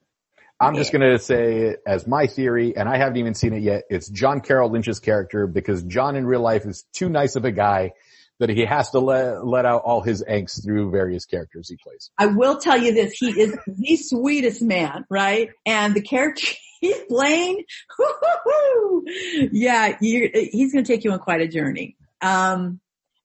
I'm 0.59 0.75
yeah. 0.75 0.79
just 0.81 0.91
going 0.91 1.11
to 1.11 1.19
say 1.19 1.75
as 1.85 2.07
my 2.07 2.27
theory, 2.27 2.75
and 2.75 2.87
I 2.87 2.97
haven't 2.97 3.17
even 3.17 3.33
seen 3.33 3.53
it 3.53 3.61
yet, 3.61 3.83
it's 3.89 4.07
John 4.09 4.41
Carroll 4.41 4.69
Lynch's 4.69 4.99
character 4.99 5.47
because 5.47 5.83
John 5.83 6.15
in 6.15 6.25
real 6.25 6.41
life 6.41 6.65
is 6.65 6.85
too 6.93 7.09
nice 7.09 7.35
of 7.35 7.45
a 7.45 7.51
guy 7.51 7.91
that 8.39 8.49
he 8.49 8.65
has 8.65 8.89
to 8.91 8.99
let, 8.99 9.45
let 9.45 9.65
out 9.65 9.83
all 9.83 10.01
his 10.01 10.23
angst 10.23 10.63
through 10.63 10.91
various 10.91 11.25
characters 11.25 11.69
he 11.69 11.77
plays. 11.77 12.11
I 12.17 12.27
will 12.27 12.57
tell 12.57 12.77
you 12.77 12.93
this, 12.93 13.13
he 13.13 13.29
is 13.29 13.57
the 13.67 13.95
sweetest 13.95 14.61
man, 14.61 15.05
right? 15.09 15.49
And 15.65 15.93
the 15.93 16.01
character 16.01 16.47
he's 16.81 16.97
playing, 17.09 17.63
yeah, 19.51 19.97
he's 19.99 20.73
going 20.73 20.83
to 20.83 20.91
take 20.91 21.03
you 21.03 21.11
on 21.11 21.19
quite 21.19 21.41
a 21.41 21.47
journey. 21.47 21.95
Um, 22.21 22.79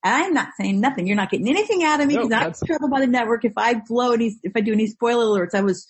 I'm 0.04 0.32
not 0.32 0.50
saying 0.58 0.80
nothing. 0.80 1.06
You're 1.06 1.16
not 1.16 1.30
getting 1.30 1.48
anything 1.48 1.82
out 1.82 2.00
of 2.00 2.06
me 2.06 2.14
because 2.14 2.30
no, 2.30 2.36
I'm 2.36 2.54
troubled 2.66 2.90
by 2.90 3.00
the 3.00 3.06
network. 3.06 3.44
If 3.44 3.54
I 3.56 3.74
blow 3.74 4.12
any, 4.12 4.36
if 4.42 4.52
I 4.54 4.60
do 4.60 4.72
any 4.72 4.86
spoiler 4.86 5.24
alerts, 5.24 5.54
I 5.54 5.62
was 5.62 5.86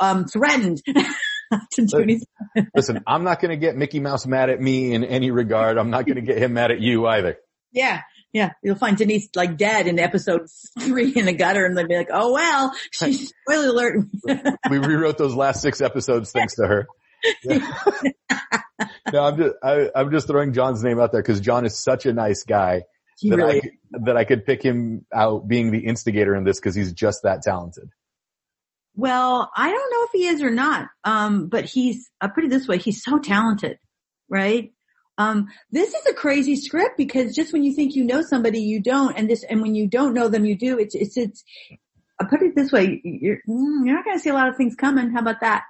um, 0.00 0.24
threatened 0.24 0.82
to 1.72 1.86
do 1.86 1.98
anything. 1.98 2.26
Listen, 2.74 3.02
I'm 3.06 3.24
not 3.24 3.40
going 3.40 3.50
to 3.50 3.56
get 3.56 3.76
Mickey 3.76 4.00
Mouse 4.00 4.26
mad 4.26 4.48
at 4.48 4.60
me 4.60 4.94
in 4.94 5.04
any 5.04 5.30
regard. 5.30 5.76
I'm 5.76 5.90
not 5.90 6.06
going 6.06 6.16
to 6.16 6.22
get 6.22 6.38
him 6.38 6.54
mad 6.54 6.70
at 6.70 6.80
you 6.80 7.06
either. 7.06 7.36
Yeah. 7.74 8.00
Yeah, 8.34 8.50
you'll 8.64 8.74
find 8.74 8.96
Denise 8.96 9.28
like 9.36 9.56
dead 9.56 9.86
in 9.86 10.00
episode 10.00 10.48
three 10.80 11.12
in 11.14 11.26
the 11.26 11.32
gutter 11.32 11.64
and 11.64 11.78
they'll 11.78 11.86
be 11.86 11.96
like, 11.96 12.08
oh 12.12 12.32
well, 12.32 12.74
she's 12.90 13.28
spoiler 13.28 13.68
alert. 13.68 14.06
we 14.70 14.78
rewrote 14.78 15.18
those 15.18 15.36
last 15.36 15.62
six 15.62 15.80
episodes 15.80 16.32
thanks 16.32 16.56
to 16.56 16.66
her. 16.66 16.86
Yeah. 17.42 17.72
no, 19.12 19.24
I'm 19.24 19.38
just 19.38 19.54
I, 19.62 19.88
am 19.94 20.10
just 20.10 20.26
throwing 20.26 20.52
John's 20.52 20.84
name 20.84 21.00
out 21.00 21.10
there 21.10 21.22
because 21.22 21.40
John 21.40 21.64
is 21.64 21.74
such 21.82 22.04
a 22.04 22.12
nice 22.12 22.42
guy 22.42 22.82
that 23.22 23.36
really 23.36 23.62
I 23.62 23.98
that 24.04 24.18
I 24.18 24.24
could 24.24 24.44
pick 24.44 24.62
him 24.62 25.06
out 25.10 25.48
being 25.48 25.70
the 25.70 25.86
instigator 25.86 26.34
in 26.34 26.44
this 26.44 26.60
because 26.60 26.74
he's 26.74 26.92
just 26.92 27.22
that 27.22 27.40
talented. 27.40 27.88
Well, 28.94 29.50
I 29.56 29.70
don't 29.70 29.90
know 29.90 30.04
if 30.04 30.10
he 30.12 30.26
is 30.26 30.42
or 30.42 30.50
not, 30.50 30.88
um, 31.04 31.48
but 31.48 31.64
he's 31.64 32.10
I 32.20 32.26
put 32.26 32.44
it 32.44 32.50
this 32.50 32.68
way: 32.68 32.76
he's 32.76 33.02
so 33.02 33.18
talented, 33.18 33.78
right? 34.28 34.73
Um, 35.16 35.48
this 35.70 35.94
is 35.94 36.06
a 36.06 36.14
crazy 36.14 36.56
script 36.56 36.96
because 36.96 37.34
just 37.34 37.52
when 37.52 37.62
you 37.62 37.72
think 37.74 37.94
you 37.94 38.04
know 38.04 38.22
somebody, 38.22 38.60
you 38.60 38.80
don't, 38.80 39.16
and 39.16 39.30
this, 39.30 39.44
and 39.44 39.62
when 39.62 39.74
you 39.74 39.86
don't 39.86 40.14
know 40.14 40.28
them, 40.28 40.44
you 40.44 40.56
do. 40.56 40.78
It's 40.78 40.94
it's 40.94 41.16
it's. 41.16 41.44
I 42.20 42.24
put 42.24 42.42
it 42.42 42.54
this 42.56 42.72
way: 42.72 43.00
you're 43.04 43.38
mm, 43.48 43.86
you're 43.86 43.94
not 43.94 44.04
going 44.04 44.16
to 44.16 44.22
see 44.22 44.30
a 44.30 44.34
lot 44.34 44.48
of 44.48 44.56
things 44.56 44.74
coming. 44.74 45.10
How 45.10 45.20
about 45.20 45.40
that? 45.40 45.64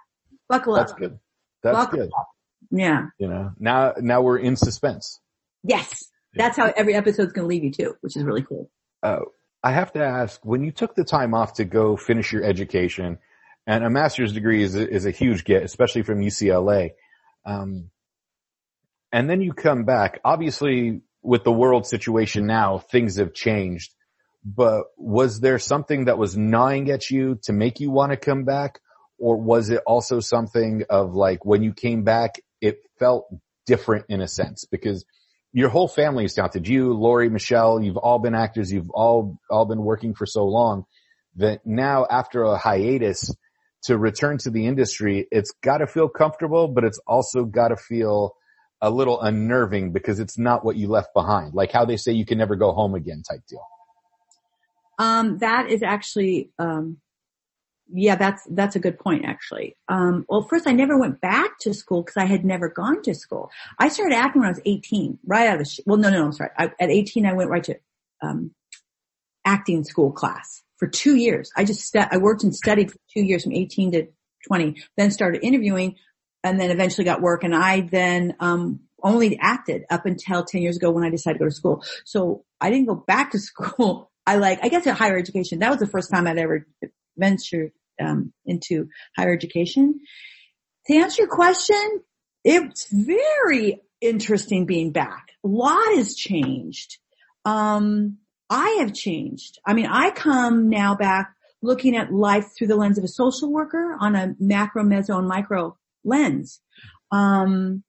Buckle 0.49 0.75
up. 0.75 0.87
That's 0.87 0.99
good. 0.99 1.19
That's 1.63 1.77
Buckle 1.77 1.99
good. 1.99 2.11
Up. 2.19 2.29
Yeah. 2.71 3.07
You 3.19 3.29
know, 3.29 3.53
now, 3.59 3.95
now 4.01 4.23
we're 4.23 4.39
in 4.39 4.57
suspense. 4.57 5.21
Yes. 5.63 6.11
That's 6.37 6.57
how 6.57 6.73
every 6.77 6.95
episode's 6.95 7.33
going 7.33 7.45
to 7.45 7.49
leave 7.49 7.63
you 7.63 7.71
too, 7.71 7.97
which 8.01 8.17
is 8.17 8.25
really 8.25 8.43
cool. 8.43 8.69
Oh, 9.05 9.27
I 9.63 9.71
have 9.71 9.93
to 9.93 10.05
ask, 10.05 10.45
when 10.45 10.65
you 10.65 10.73
took 10.73 10.97
the 10.97 11.05
time 11.05 11.33
off 11.33 11.55
to 11.55 11.65
go 11.65 11.97
finish 11.97 12.33
your 12.33 12.43
education, 12.43 13.19
and 13.67 13.85
a 13.85 13.91
master's 13.91 14.33
degree 14.33 14.63
is 14.63 14.75
a, 14.75 14.89
is 14.89 15.07
a 15.07 15.13
huge 15.13 15.45
get, 15.45 15.63
especially 15.63 16.03
from 16.03 16.21
UCLA, 16.21 16.91
um, 17.47 17.91
and 19.15 19.31
then 19.31 19.41
you 19.41 19.53
come 19.53 19.85
back, 19.85 20.19
obviously 20.25 21.01
with 21.23 21.45
the 21.45 21.53
world 21.53 21.87
situation 21.87 22.47
now, 22.47 22.79
things 22.79 23.19
have 23.19 23.33
changed, 23.33 23.95
but 24.45 24.87
was 24.99 25.39
there 25.39 25.61
something 25.61 26.07
that 26.07 26.19
was 26.19 26.37
gnawing 26.37 26.91
at 26.91 27.09
you 27.11 27.39
to 27.45 27.53
make 27.53 27.79
you 27.79 27.93
want 27.93 28.11
to 28.11 28.17
come 28.17 28.43
back? 28.43 28.81
Or 29.17 29.37
was 29.37 29.71
it 29.71 29.83
also 29.87 30.19
something 30.19 30.83
of 30.91 31.15
like 31.15 31.45
when 31.45 31.63
you 31.63 31.73
came 31.73 32.03
back, 32.03 32.41
it 32.61 32.79
felt 32.99 33.29
different 33.67 34.07
in 34.09 34.21
a 34.21 34.27
sense 34.27 34.65
because 34.69 35.05
your 35.53 35.69
whole 35.69 35.87
family 35.87 36.25
is 36.25 36.35
talented. 36.35 36.67
You, 36.67 36.93
Lori, 36.95 37.31
Michelle, 37.31 37.81
you've 37.81 37.97
all 37.97 38.19
been 38.19 38.35
actors. 38.35 38.73
You've 38.73 38.91
all, 38.91 39.39
all 39.49 39.65
been 39.65 39.85
working 39.85 40.15
for 40.15 40.27
so 40.27 40.45
long 40.45 40.87
that 41.37 41.65
now 41.65 42.05
after 42.11 42.43
a 42.43 42.59
hiatus 42.59 43.33
to 43.85 43.97
return 43.97 44.39
to 44.39 44.51
the 44.51 44.67
industry, 44.67 45.29
it's 45.31 45.53
got 45.63 45.79
to 45.79 45.87
feel 45.87 46.09
comfortable, 46.09 46.67
but 46.67 46.83
it's 46.83 46.99
also 47.07 47.45
got 47.45 47.69
to 47.69 47.77
feel 47.77 48.35
a 48.81 48.91
little 48.91 49.21
unnerving 49.21 49.93
because 49.93 50.21
it's 50.21 50.39
not 50.39 50.65
what 50.65 50.77
you 50.77 50.89
left 50.89 51.15
behind. 51.15 51.55
Like 51.55 51.73
how 51.73 51.85
they 51.85 51.97
say 51.97 52.13
you 52.13 52.27
can 52.27 52.39
never 52.39 52.57
go 52.57 52.73
home 52.73 52.95
again 52.95 53.23
type 53.29 53.41
deal. 53.49 53.67
Um, 54.99 55.39
that 55.39 55.71
is 55.71 55.83
actually, 55.83 56.51
um, 56.59 56.99
yeah, 57.93 58.17
that's, 58.17 58.47
that's 58.51 58.77
a 58.77 58.81
good 58.81 58.99
point 58.99 59.25
actually. 59.25 59.77
Um, 59.89 60.25
well, 60.29 60.43
first 60.43 60.67
I 60.67 60.73
never 60.73 60.99
went 60.99 61.21
back 61.21 61.59
to 61.61 61.75
school 61.75 62.03
because 62.03 62.17
I 62.17 62.25
had 62.25 62.45
never 62.45 62.69
gone 62.69 63.03
to 63.03 63.15
school. 63.15 63.51
I 63.79 63.89
started 63.89 64.15
acting 64.17 64.41
when 64.41 64.49
I 64.49 64.53
was 64.53 64.61
18, 64.65 65.19
right 65.27 65.49
out 65.49 65.55
of 65.55 65.59
the, 65.61 65.71
sh- 65.71 65.81
well, 65.87 65.99
no, 65.99 66.11
no, 66.11 66.19
no, 66.19 66.25
I'm 66.27 66.33
sorry. 66.33 66.51
I, 66.57 66.71
at 66.79 66.91
18, 66.91 67.27
I 67.27 67.33
went 67.33 67.51
right 67.51 67.65
to, 67.65 67.77
um, 68.23 68.53
acting 69.45 69.85
school 69.85 70.13
class 70.13 70.63
for 70.79 70.89
two 70.89 71.17
years. 71.17 71.51
I 71.57 71.65
just, 71.65 71.83
st- 71.83 72.09
I 72.11 72.17
worked 72.17 72.45
and 72.45 72.55
studied 72.55 72.93
for 72.93 72.99
two 73.13 73.23
years 73.23 73.45
from 73.45 73.53
18 73.53 73.93
to 73.93 74.07
20, 74.47 74.83
then 74.97 75.11
started 75.11 75.45
interviewing 75.45 75.97
and 76.45 76.61
then 76.61 76.71
eventually 76.71 77.05
got 77.05 77.23
work 77.23 77.43
and 77.43 77.55
I 77.55 77.81
then, 77.81 78.37
um, 78.39 78.81
only 79.03 79.39
acted 79.39 79.85
up 79.91 80.07
until 80.07 80.45
10 80.45 80.63
years 80.63 80.77
ago 80.77 80.91
when 80.91 81.05
I 81.05 81.11
decided 81.11 81.39
to 81.39 81.45
go 81.45 81.49
to 81.49 81.55
school. 81.55 81.85
So 82.05 82.45
I 82.61 82.71
didn't 82.71 82.87
go 82.87 82.95
back 82.95 83.33
to 83.33 83.39
school. 83.41 84.11
I 84.27 84.37
like, 84.37 84.61
I 84.63 84.69
guess 84.69 84.87
at 84.87 84.97
higher 84.97 85.19
education, 85.19 85.59
that 85.59 85.71
was 85.71 85.81
the 85.81 85.87
first 85.87 86.11
time 86.11 86.27
I'd 86.27 86.39
ever 86.39 86.67
ventured, 87.17 87.73
um, 88.01 88.33
into 88.47 88.89
higher 89.17 89.33
education. 89.33 90.01
To 90.87 90.95
answer 90.95 91.23
your 91.23 91.31
question, 91.31 92.01
it's 92.45 92.87
very 92.91 93.81
interesting 94.01 94.67
being 94.67 94.93
back. 94.93 95.29
A 95.45 95.49
lot 95.49 95.97
has 95.97 96.15
changed. 96.15 96.99
Um, 97.45 98.19
I 98.49 98.79
have 98.81 98.93
changed. 98.93 99.59
I 99.67 99.75
mean, 99.75 99.87
I 99.87 100.11
come 100.11 100.69
now 100.69 100.95
back 100.95 101.35
looking 101.63 101.97
at 101.97 102.13
life 102.13 102.53
through 102.57 102.67
the 102.67 102.77
lens 102.77 102.99
of 102.99 103.05
a 103.05 103.09
social 103.09 103.51
worker 103.51 103.97
on 103.99 104.15
a 104.15 104.35
macro, 104.39 104.83
meso, 104.83 105.19
and 105.19 105.29
micro 105.29 105.77
lens. 106.05 106.61
Um, 107.11 107.83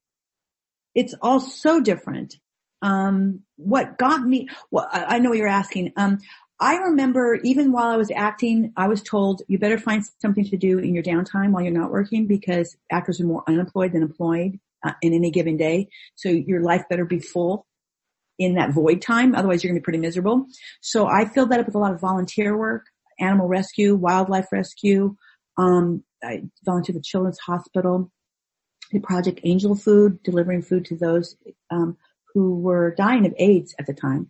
it's 0.94 1.14
all 1.22 1.40
so 1.40 1.82
different. 1.82 2.36
Um, 2.82 3.42
what 3.58 3.98
got 3.98 4.22
me, 4.22 4.48
well, 4.72 4.88
I, 4.92 5.20
know 5.20 5.30
what 5.30 5.38
you're 5.38 5.48
asking. 5.48 5.92
Um, 5.98 6.20
I 6.60 6.78
remember 6.78 7.40
even 7.44 7.72
while 7.72 7.88
I 7.88 7.98
was 7.98 8.12
acting, 8.16 8.72
I 8.78 8.88
was 8.88 9.02
told 9.02 9.42
you 9.48 9.60
better 9.60 9.78
find 9.78 10.04
something 10.22 10.46
to 10.46 10.58
do 10.58 10.80
in 10.80 10.94
your 10.94 11.04
downtime 11.04 11.52
while 11.52 11.64
you're 11.64 11.74
not 11.74 11.92
working 11.92 12.28
because 12.28 12.78
actors 12.92 13.20
are 13.20 13.26
more 13.26 13.44
unemployed 13.48 13.92
than 13.92 14.04
employed 14.04 14.60
uh, 14.86 14.94
in 15.02 15.14
any 15.14 15.32
given 15.32 15.58
day. 15.58 15.90
So 16.16 16.30
your 16.30 16.62
life 16.62 16.84
better 16.90 17.06
be 17.06 17.20
full 17.20 17.66
in 18.38 18.56
that 18.56 18.72
void 18.72 19.02
time. 19.02 19.36
Otherwise 19.36 19.64
you're 19.64 19.72
going 19.72 19.78
to 19.78 19.82
be 19.82 19.86
pretty 19.86 20.00
miserable. 20.00 20.46
So 20.82 21.08
I 21.08 21.26
filled 21.26 21.50
that 21.50 21.60
up 21.60 21.66
with 21.66 21.76
a 21.76 21.80
lot 21.80 21.94
of 21.94 22.00
volunteer 22.00 22.58
work, 22.58 22.86
animal 23.20 23.48
rescue, 23.48 23.96
wildlife 23.96 24.48
rescue. 24.52 25.16
Um, 25.58 26.04
I 26.26 26.44
volunteered 26.64 26.98
at 26.98 27.04
Children's 27.04 27.40
Hospital, 27.40 28.12
the 28.92 29.00
Project 29.00 29.40
Angel 29.44 29.76
Food, 29.76 30.22
delivering 30.24 30.62
food 30.62 30.86
to 30.86 30.96
those 30.96 31.36
um, 31.72 31.98
who 32.34 32.60
were 32.60 32.94
dying 32.96 33.26
of 33.26 33.34
AIDS 33.38 33.76
at 33.80 33.86
the 33.86 33.94
time. 33.94 34.28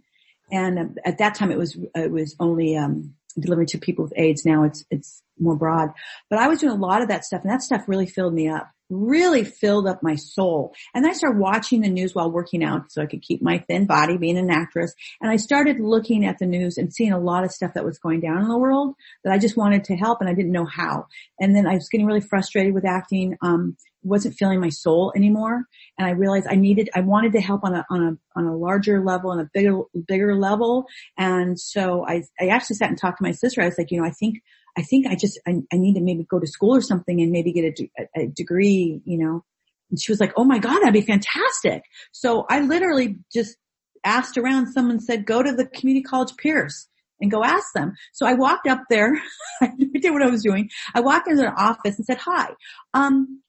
And 0.52 0.78
um, 0.78 0.96
at 1.06 1.18
that 1.18 1.36
time, 1.36 1.52
it 1.52 1.58
was 1.58 1.78
it 1.96 2.12
was 2.12 2.36
only 2.40 2.78
um, 2.78 3.16
delivering 3.40 3.68
to 3.68 3.78
people 3.78 4.04
with 4.04 4.14
AIDS. 4.16 4.46
Now 4.46 4.64
it's 4.64 4.86
it's 4.92 5.24
more 5.40 5.56
broad. 5.56 5.90
But 6.30 6.40
I 6.40 6.48
was 6.48 6.60
doing 6.60 6.74
a 6.74 6.80
lot 6.80 7.02
of 7.02 7.08
that 7.10 7.26
stuff, 7.26 7.42
and 7.44 7.52
that 7.52 7.62
stuff 7.62 7.84
really 7.88 8.08
filled 8.08 8.34
me 8.34 8.48
up. 8.48 8.70
Really 8.92 9.44
filled 9.44 9.88
up 9.88 10.04
my 10.04 10.14
soul. 10.14 10.76
And 10.94 11.08
I 11.08 11.14
started 11.14 11.40
watching 11.40 11.82
the 11.82 11.90
news 11.90 12.14
while 12.14 12.32
working 12.32 12.64
out 12.64 12.92
so 12.92 13.02
I 13.02 13.08
could 13.08 13.24
keep 13.24 13.42
my 13.42 13.58
thin 13.68 13.88
body 13.88 14.16
being 14.18 14.38
an 14.38 14.52
actress. 14.52 14.94
And 15.20 15.32
I 15.32 15.38
started 15.38 15.80
looking 15.80 16.24
at 16.24 16.38
the 16.38 16.46
news 16.46 16.78
and 16.78 16.94
seeing 16.94 17.12
a 17.12 17.20
lot 17.20 17.44
of 17.44 17.52
stuff 17.52 17.74
that 17.74 17.84
was 17.84 17.98
going 17.98 18.20
down 18.20 18.44
in 18.44 18.48
the 18.48 18.58
world 18.58 18.94
that 19.24 19.34
I 19.34 19.40
just 19.40 19.58
wanted 19.58 19.86
to 19.86 19.96
help 19.96 20.22
and 20.22 20.30
I 20.30 20.36
didn't 20.36 20.52
know 20.52 20.68
how. 20.68 21.08
And 21.40 21.56
then 21.56 21.66
I 21.66 21.74
was 21.74 21.90
getting 21.90 22.06
really 22.06 22.22
frustrated 22.22 22.76
with 22.76 22.86
acting. 22.86 23.36
Um, 23.42 23.76
wasn't 24.04 24.36
feeling 24.36 24.60
my 24.60 24.70
soul 24.70 25.12
anymore. 25.16 25.64
And 25.98 26.08
I 26.08 26.12
realized 26.12 26.46
I 26.48 26.54
needed, 26.54 26.92
I 26.94 27.02
wanted 27.02 27.32
to 27.32 27.42
help 27.42 27.64
on 27.64 27.74
a, 27.74 27.84
on 27.90 28.04
a, 28.04 28.40
on 28.40 28.46
a 28.46 28.56
larger 28.56 29.04
level 29.04 29.32
and 29.32 29.42
a 29.42 29.50
bigger, 29.52 29.80
bigger 30.08 30.38
level. 30.38 30.86
And 31.18 31.60
so 31.60 32.06
I, 32.08 32.22
I 32.40 32.50
actually 32.50 32.76
sat 32.76 32.90
and 32.90 33.00
talked 33.00 33.18
to 33.18 33.24
my 33.24 33.32
sister. 33.32 33.64
I 33.64 33.66
was 33.66 33.80
like, 33.80 33.90
you 33.90 34.00
know, 34.00 34.06
I 34.06 34.12
think, 34.12 34.44
I 34.78 34.82
think 34.82 35.08
I 35.08 35.16
just, 35.16 35.40
I, 35.48 35.56
I 35.72 35.78
need 35.78 35.96
to 35.96 36.02
maybe 36.02 36.24
go 36.24 36.40
to 36.40 36.48
school 36.48 36.76
or 36.76 36.82
something 36.82 37.22
and 37.22 37.32
maybe 37.32 37.54
get 37.54 37.80
a, 37.80 38.22
a, 38.22 38.28
degree, 38.28 39.02
you 39.06 39.18
know. 39.18 39.44
And 39.90 40.02
she 40.02 40.12
was 40.12 40.20
like, 40.20 40.34
oh 40.36 40.44
my 40.44 40.60
God, 40.60 40.80
that'd 40.80 40.94
be 40.94 41.02
fantastic. 41.02 41.84
So 42.12 42.46
I 42.50 42.62
literally 42.62 43.18
just 43.32 43.56
asked 44.04 44.38
around. 44.38 44.72
Someone 44.72 45.00
said, 45.00 45.26
go 45.26 45.42
to 45.42 45.52
the 45.52 45.66
community 45.66 46.04
college 46.04 46.36
Pierce 46.38 46.88
and 47.22 47.32
go 47.32 47.44
ask 47.44 47.68
them. 47.74 47.94
So 48.14 48.26
I 48.26 48.34
walked 48.34 48.68
up 48.68 48.84
there. 48.90 49.14
I 49.62 49.72
did 49.78 50.12
what 50.12 50.24
I 50.24 50.30
was 50.30 50.44
doing. 50.44 50.70
I 50.94 51.02
walked 51.02 51.28
into 51.28 51.42
their 51.42 51.58
office 51.58 51.98
and 51.98 52.06
said, 52.06 52.18
hi, 52.18 52.50
um, 52.94 53.42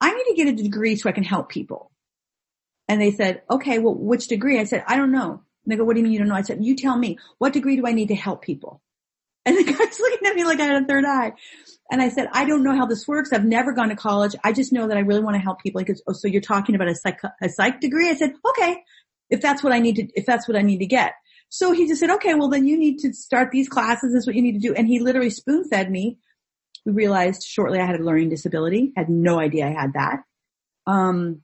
I 0.00 0.12
need 0.12 0.24
to 0.24 0.34
get 0.34 0.48
a 0.48 0.62
degree 0.62 0.96
so 0.96 1.08
I 1.08 1.12
can 1.12 1.24
help 1.24 1.48
people. 1.48 1.90
And 2.88 3.00
they 3.00 3.12
said, 3.12 3.42
okay, 3.50 3.78
well, 3.78 3.94
which 3.94 4.26
degree? 4.28 4.58
I 4.58 4.64
said, 4.64 4.84
I 4.86 4.96
don't 4.96 5.12
know. 5.12 5.42
And 5.64 5.72
they 5.72 5.76
go, 5.76 5.84
what 5.84 5.94
do 5.94 6.00
you 6.00 6.04
mean 6.04 6.12
you 6.12 6.18
don't 6.18 6.28
know? 6.28 6.34
I 6.34 6.42
said, 6.42 6.64
you 6.64 6.74
tell 6.74 6.98
me, 6.98 7.18
what 7.38 7.52
degree 7.52 7.76
do 7.76 7.86
I 7.86 7.92
need 7.92 8.08
to 8.08 8.14
help 8.14 8.42
people? 8.42 8.82
And 9.44 9.56
the 9.56 9.64
guy's 9.64 9.76
looking 10.00 10.26
at 10.26 10.34
me 10.34 10.44
like 10.44 10.60
I 10.60 10.64
had 10.64 10.82
a 10.82 10.86
third 10.86 11.04
eye. 11.04 11.32
And 11.90 12.00
I 12.00 12.08
said, 12.08 12.28
I 12.32 12.44
don't 12.44 12.62
know 12.62 12.74
how 12.74 12.86
this 12.86 13.06
works. 13.06 13.32
I've 13.32 13.44
never 13.44 13.72
gone 13.72 13.90
to 13.90 13.96
college. 13.96 14.34
I 14.44 14.52
just 14.52 14.72
know 14.72 14.88
that 14.88 14.96
I 14.96 15.00
really 15.00 15.22
want 15.22 15.36
to 15.36 15.42
help 15.42 15.60
people. 15.60 15.80
He 15.80 15.84
goes, 15.84 16.02
oh, 16.06 16.12
so 16.12 16.28
you're 16.28 16.40
talking 16.40 16.74
about 16.74 16.88
a 16.88 16.94
psych, 16.94 17.20
a 17.42 17.48
psych 17.48 17.80
degree? 17.80 18.08
I 18.08 18.14
said, 18.14 18.34
okay, 18.50 18.82
if 19.30 19.40
that's 19.40 19.62
what 19.62 19.72
I 19.72 19.78
need 19.78 19.96
to, 19.96 20.08
if 20.14 20.24
that's 20.24 20.48
what 20.48 20.56
I 20.56 20.62
need 20.62 20.78
to 20.78 20.86
get. 20.86 21.14
So 21.48 21.72
he 21.72 21.86
just 21.86 22.00
said, 22.00 22.10
okay, 22.10 22.34
well 22.34 22.48
then 22.48 22.66
you 22.66 22.78
need 22.78 22.98
to 23.00 23.12
start 23.12 23.50
these 23.50 23.68
classes. 23.68 24.14
Is 24.14 24.26
what 24.26 24.36
you 24.36 24.42
need 24.42 24.52
to 24.52 24.58
do. 24.58 24.74
And 24.74 24.86
he 24.86 25.00
literally 25.00 25.30
spoon 25.30 25.64
fed 25.68 25.90
me. 25.90 26.18
We 26.86 26.92
realized 26.92 27.42
shortly 27.42 27.78
I 27.78 27.86
had 27.86 28.00
a 28.00 28.04
learning 28.04 28.30
disability. 28.30 28.92
Had 28.96 29.10
no 29.10 29.38
idea 29.38 29.66
I 29.66 29.72
had 29.72 29.92
that. 29.92 30.20
Um, 30.86 31.42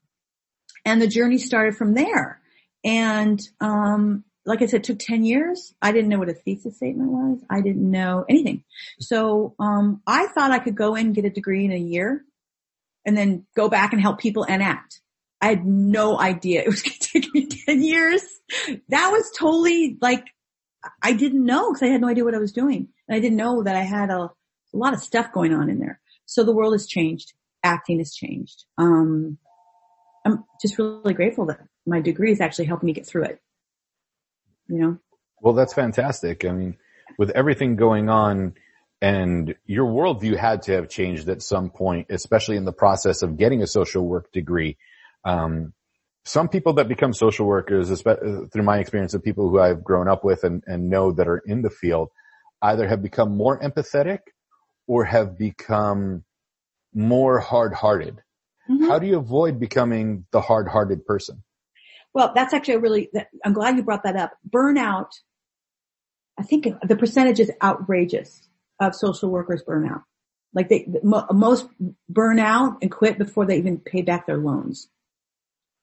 and 0.85 1.03
the 1.03 1.07
journey 1.07 1.39
started 1.39 1.77
from 1.77 1.95
there. 1.95 2.41
And, 2.85 3.41
um, 3.61 4.25
like 4.49 4.63
I 4.63 4.67
said, 4.67 4.81
it 4.81 4.85
took 4.85 4.99
10 4.99 5.25
years. 5.25 5.75
I 5.83 5.93
didn't 5.93 6.09
know 6.09 6.19
what 6.19 6.31
a 6.31 6.35
thesis 6.35 6.77
statement 6.77 7.11
was. 7.11 7.39
I 7.51 7.61
didn't 7.61 7.89
know 7.89 8.25
anything. 8.31 8.65
So, 8.99 9.55
um, 9.59 10.01
I 10.07 10.27
thought 10.29 10.53
I 10.53 10.59
could 10.59 10.75
go 10.75 10.95
in, 10.95 11.13
get 11.13 11.27
a 11.27 11.31
degree 11.31 11.67
in 11.67 11.71
a 11.71 11.77
year 11.77 12.25
and 13.05 13.15
then 13.15 13.47
go 13.55 13.69
back 13.69 13.93
and 13.93 14.01
help 14.01 14.19
people 14.19 14.47
and 14.49 14.63
act. 14.63 15.03
I 15.43 15.49
had 15.49 15.67
no 15.67 16.19
idea 16.19 16.63
it 16.63 16.67
was 16.67 16.83
going 16.83 16.97
to 16.99 17.21
take 17.21 17.35
me 17.35 17.47
10 17.47 17.83
years. 17.83 18.23
That 18.89 19.11
was 19.13 19.31
totally 19.39 19.99
like, 20.01 20.25
I 21.03 21.13
didn't 21.13 21.45
know 21.45 21.71
because 21.71 21.83
I 21.83 21.93
had 21.93 22.01
no 22.01 22.09
idea 22.09 22.25
what 22.25 22.35
I 22.35 22.39
was 22.39 22.53
doing. 22.53 22.89
And 23.07 23.17
I 23.17 23.21
didn't 23.21 23.37
know 23.37 23.63
that 23.65 23.77
I 23.77 23.83
had 23.83 24.09
a, 24.09 24.23
a 24.23 24.33
lot 24.73 24.95
of 24.95 25.01
stuff 25.01 25.31
going 25.31 25.53
on 25.53 25.69
in 25.69 25.79
there. 25.79 26.01
So 26.25 26.43
the 26.43 26.55
world 26.55 26.73
has 26.73 26.87
changed. 26.87 27.35
Acting 27.63 27.99
has 27.99 28.15
changed. 28.15 28.65
Um, 28.79 29.37
I'm 30.25 30.45
just 30.63 30.79
really 30.79 31.13
grateful 31.13 31.45
that 31.47 31.61
my 31.87 32.01
degree 32.01 32.33
is 32.33 32.41
actually 32.41 32.65
helping 32.65 32.87
me 32.87 32.93
get 32.95 33.07
through 33.07 33.25
it 33.25 33.41
you 34.69 34.79
know? 34.79 34.99
Well, 35.41 35.55
that's 35.55 35.75
fantastic. 35.75 36.45
I 36.45 36.53
mean, 36.53 36.77
with 37.19 37.31
everything 37.31 37.77
going 37.77 38.09
on 38.09 38.55
and 39.01 39.55
your 39.65 39.87
worldview 39.87 40.37
had 40.37 40.63
to 40.63 40.73
have 40.73 40.89
changed 40.89 41.29
at 41.29 41.43
some 41.43 41.71
point, 41.71 42.09
especially 42.11 42.57
in 42.57 42.65
the 42.65 42.73
process 42.73 43.23
of 43.23 43.37
getting 43.37 43.63
a 43.63 43.67
social 43.67 44.05
work 44.05 44.33
degree. 44.33 44.77
Um, 45.25 45.73
some 46.25 46.49
people 46.49 46.75
that 46.75 46.89
become 46.89 47.15
social 47.15 47.47
workers, 47.47 48.03
through 48.03 48.63
my 48.63 48.79
experience 48.79 49.15
of 49.15 49.23
people 49.23 49.49
who 49.49 49.61
I've 49.61 49.83
grown 49.83 50.09
up 50.09 50.25
with 50.25 50.45
and, 50.45 50.63
and 50.67 50.91
know 50.91 51.13
that 51.13 51.29
are 51.29 51.39
in 51.39 51.63
the 51.63 51.71
field, 51.71 52.11
either 52.61 52.87
have 52.87 53.03
become 53.03 53.37
more 53.37 53.59
empathetic 53.61 54.19
or 54.87 55.05
have 55.05 55.39
become 55.39 56.25
more 56.93 57.39
hard-hearted. 57.39 58.21
Mm-hmm. 58.69 58.89
How 58.89 58.99
do 58.99 59.07
you 59.07 59.17
avoid 59.17 59.61
becoming 59.61 60.27
the 60.33 60.41
hard-hearted 60.41 61.07
person? 61.07 61.45
Well, 62.15 62.33
that's 62.35 62.55
actually 62.55 62.75
a 62.75 62.79
really, 62.81 63.11
I'm 63.45 63.53
glad 63.53 63.77
you 63.77 63.83
brought 63.83 64.05
that 64.05 64.17
up. 64.17 64.33
Burnout, 64.49 65.11
I 66.39 66.43
think 66.43 66.67
the 66.83 66.97
percentage 66.97 67.41
is 67.41 67.53
outrageous 67.63 68.49
of 68.81 68.95
social 68.95 69.31
workers 69.31 69.63
burnout. 69.67 70.03
Like 70.55 70.69
they, 70.69 70.87
most 71.03 71.69
burn 72.09 72.39
out 72.39 72.79
and 72.81 72.91
quit 72.91 73.19
before 73.19 73.47
they 73.47 73.59
even 73.59 73.79
pay 73.79 74.03
back 74.03 74.27
their 74.27 74.39
loans. 74.39 74.89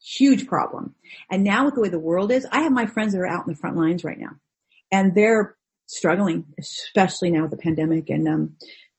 Huge 0.04 0.48
problem. 0.48 0.96
And 1.30 1.44
now 1.44 1.66
with 1.66 1.76
the 1.76 1.82
way 1.82 1.90
the 1.90 2.00
world 2.00 2.32
is, 2.32 2.48
I 2.52 2.62
have 2.62 2.72
my 2.72 2.86
friends 2.86 3.14
that 3.14 3.20
are 3.20 3.28
out 3.28 3.46
in 3.48 3.54
the 3.54 3.60
front 3.60 3.78
lines 3.78 4.04
right 4.04 4.20
now 4.20 4.32
and 4.92 5.14
they're 5.14 5.56
struggling, 5.86 6.46
especially 6.60 7.32
now 7.32 7.44
with 7.44 7.52
the 7.52 7.58
pandemic 7.58 8.10
and, 8.10 8.28
um, 8.28 8.56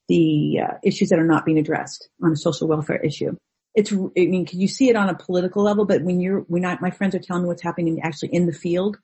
the 0.09 0.61
uh, 0.63 0.75
issues 0.85 1.09
that 1.09 1.19
are 1.19 1.27
not 1.27 1.45
being 1.45 1.59
addressed 1.59 2.09
on 2.23 2.31
a 2.31 2.37
social 2.37 2.69
welfare 2.69 3.03
issue 3.03 3.37
it's, 3.77 3.93
I 3.93 4.27
mean, 4.27 4.47
can 4.47 4.59
you 4.59 4.69
see 4.69 4.89
it 4.89 4.97
on 4.97 5.09
a 5.09 5.15
political 5.15 5.63
level, 5.63 5.85
but 5.85 6.03
when 6.03 6.19
you're, 6.19 6.41
when 6.49 6.65
I, 6.65 6.79
my 6.81 6.91
friends 6.91 7.15
are 7.15 7.21
telling 7.21 7.43
me 7.43 7.49
what's 7.49 7.63
happening 7.63 8.01
actually 8.03 8.31
in 8.33 8.47
the 8.47 8.53
field, 8.53 8.97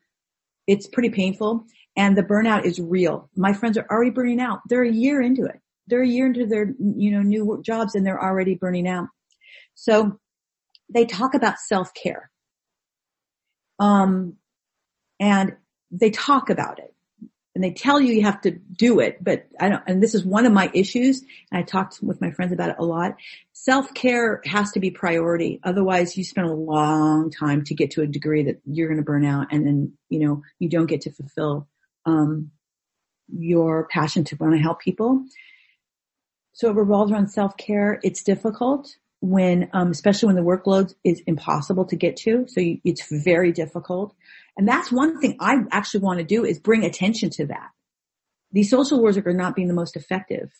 it's 0.67 0.87
pretty 0.87 1.11
painful 1.11 1.65
and 1.97 2.17
the 2.17 2.23
burnout 2.23 2.65
is 2.65 2.81
real. 2.81 3.29
My 3.37 3.53
friends 3.53 3.77
are 3.77 3.87
already 3.91 4.11
burning 4.11 4.41
out. 4.41 4.61
They're 4.69 4.83
a 4.83 4.91
year 4.91 5.21
into 5.21 5.45
it. 5.45 5.61
They're 5.89 6.03
a 6.03 6.09
year 6.09 6.27
into 6.27 6.47
their, 6.47 6.75
you 6.79 7.11
know, 7.11 7.23
new 7.23 7.61
jobs 7.63 7.95
and 7.95 8.07
they're 8.07 8.23
already 8.23 8.55
burning 8.55 8.89
out. 8.89 9.09
So 9.75 10.19
they 10.93 11.05
talk 11.05 11.35
about 11.35 11.59
self-care. 11.59 12.31
Um, 13.79 14.37
and 15.21 15.57
they 15.91 16.11
talk 16.11 16.51
about 16.51 16.79
it. 16.79 16.92
And 17.55 17.63
they 17.63 17.73
tell 17.73 18.01
you 18.01 18.15
you 18.15 18.23
have 18.23 18.41
to 18.43 18.51
do 18.51 19.01
it, 19.01 19.23
but 19.23 19.47
I 19.61 19.69
don't, 19.69 19.83
and 19.87 20.03
this 20.03 20.15
is 20.15 20.25
one 20.25 20.47
of 20.47 20.53
my 20.53 20.71
issues, 20.73 21.21
and 21.21 21.59
I 21.59 21.63
talked 21.63 22.01
with 22.03 22.21
my 22.21 22.31
friends 22.31 22.53
about 22.53 22.71
it 22.71 22.77
a 22.79 22.85
lot. 22.85 23.17
Self-care 23.53 24.41
has 24.45 24.73
to 24.73 24.81
be 24.81 24.91
priority. 24.91 25.61
Otherwise 25.63 26.17
you 26.17 26.25
spend 26.25 26.49
a 26.49 26.55
long 26.55 27.31
time 27.31 27.63
to 27.65 27.75
get 27.75 27.91
to 27.93 28.03
a 28.03 28.07
degree 28.07 28.45
that 28.45 28.61
you're 28.65 28.89
going 28.89 28.97
to 28.97 29.05
burn 29.05 29.25
out 29.25 29.49
and 29.51 29.67
then, 29.67 29.93
you 30.09 30.21
know, 30.21 30.43
you 30.59 30.69
don't 30.69 30.87
get 30.87 31.03
to 31.03 31.11
fulfill, 31.11 31.69
um, 32.07 32.51
your 33.29 33.87
passion 33.89 34.25
to 34.25 34.37
want 34.37 34.55
to 34.55 34.59
help 34.59 34.81
people. 34.81 35.25
So 36.55 36.69
it 36.69 36.77
revolves 36.77 37.13
around 37.13 37.29
self-care. 37.29 38.01
It's 38.03 38.23
difficult 38.23 38.97
when, 39.21 39.71
um, 39.73 39.91
especially 39.91 40.27
when 40.27 40.37
the 40.37 40.43
workload 40.43 40.95
is 41.05 41.23
impossible 41.27 41.85
to 41.87 41.97
get 41.97 42.17
to. 42.17 42.47
So 42.49 42.61
you, 42.61 42.81
it's 42.85 43.07
very 43.11 43.53
difficult. 43.53 44.15
And 44.57 44.69
that's 44.69 44.93
one 44.93 45.21
thing 45.21 45.37
I 45.41 45.57
actually 45.71 46.01
want 46.01 46.19
to 46.19 46.25
do 46.25 46.45
is 46.45 46.61
bring 46.61 46.85
attention 46.85 47.31
to 47.31 47.47
that. 47.47 47.71
These 48.53 48.71
social 48.71 49.03
workers 49.03 49.25
are 49.25 49.33
not 49.33 49.55
being 49.55 49.69
the 49.69 49.75
most 49.75 49.97
effective 49.97 50.51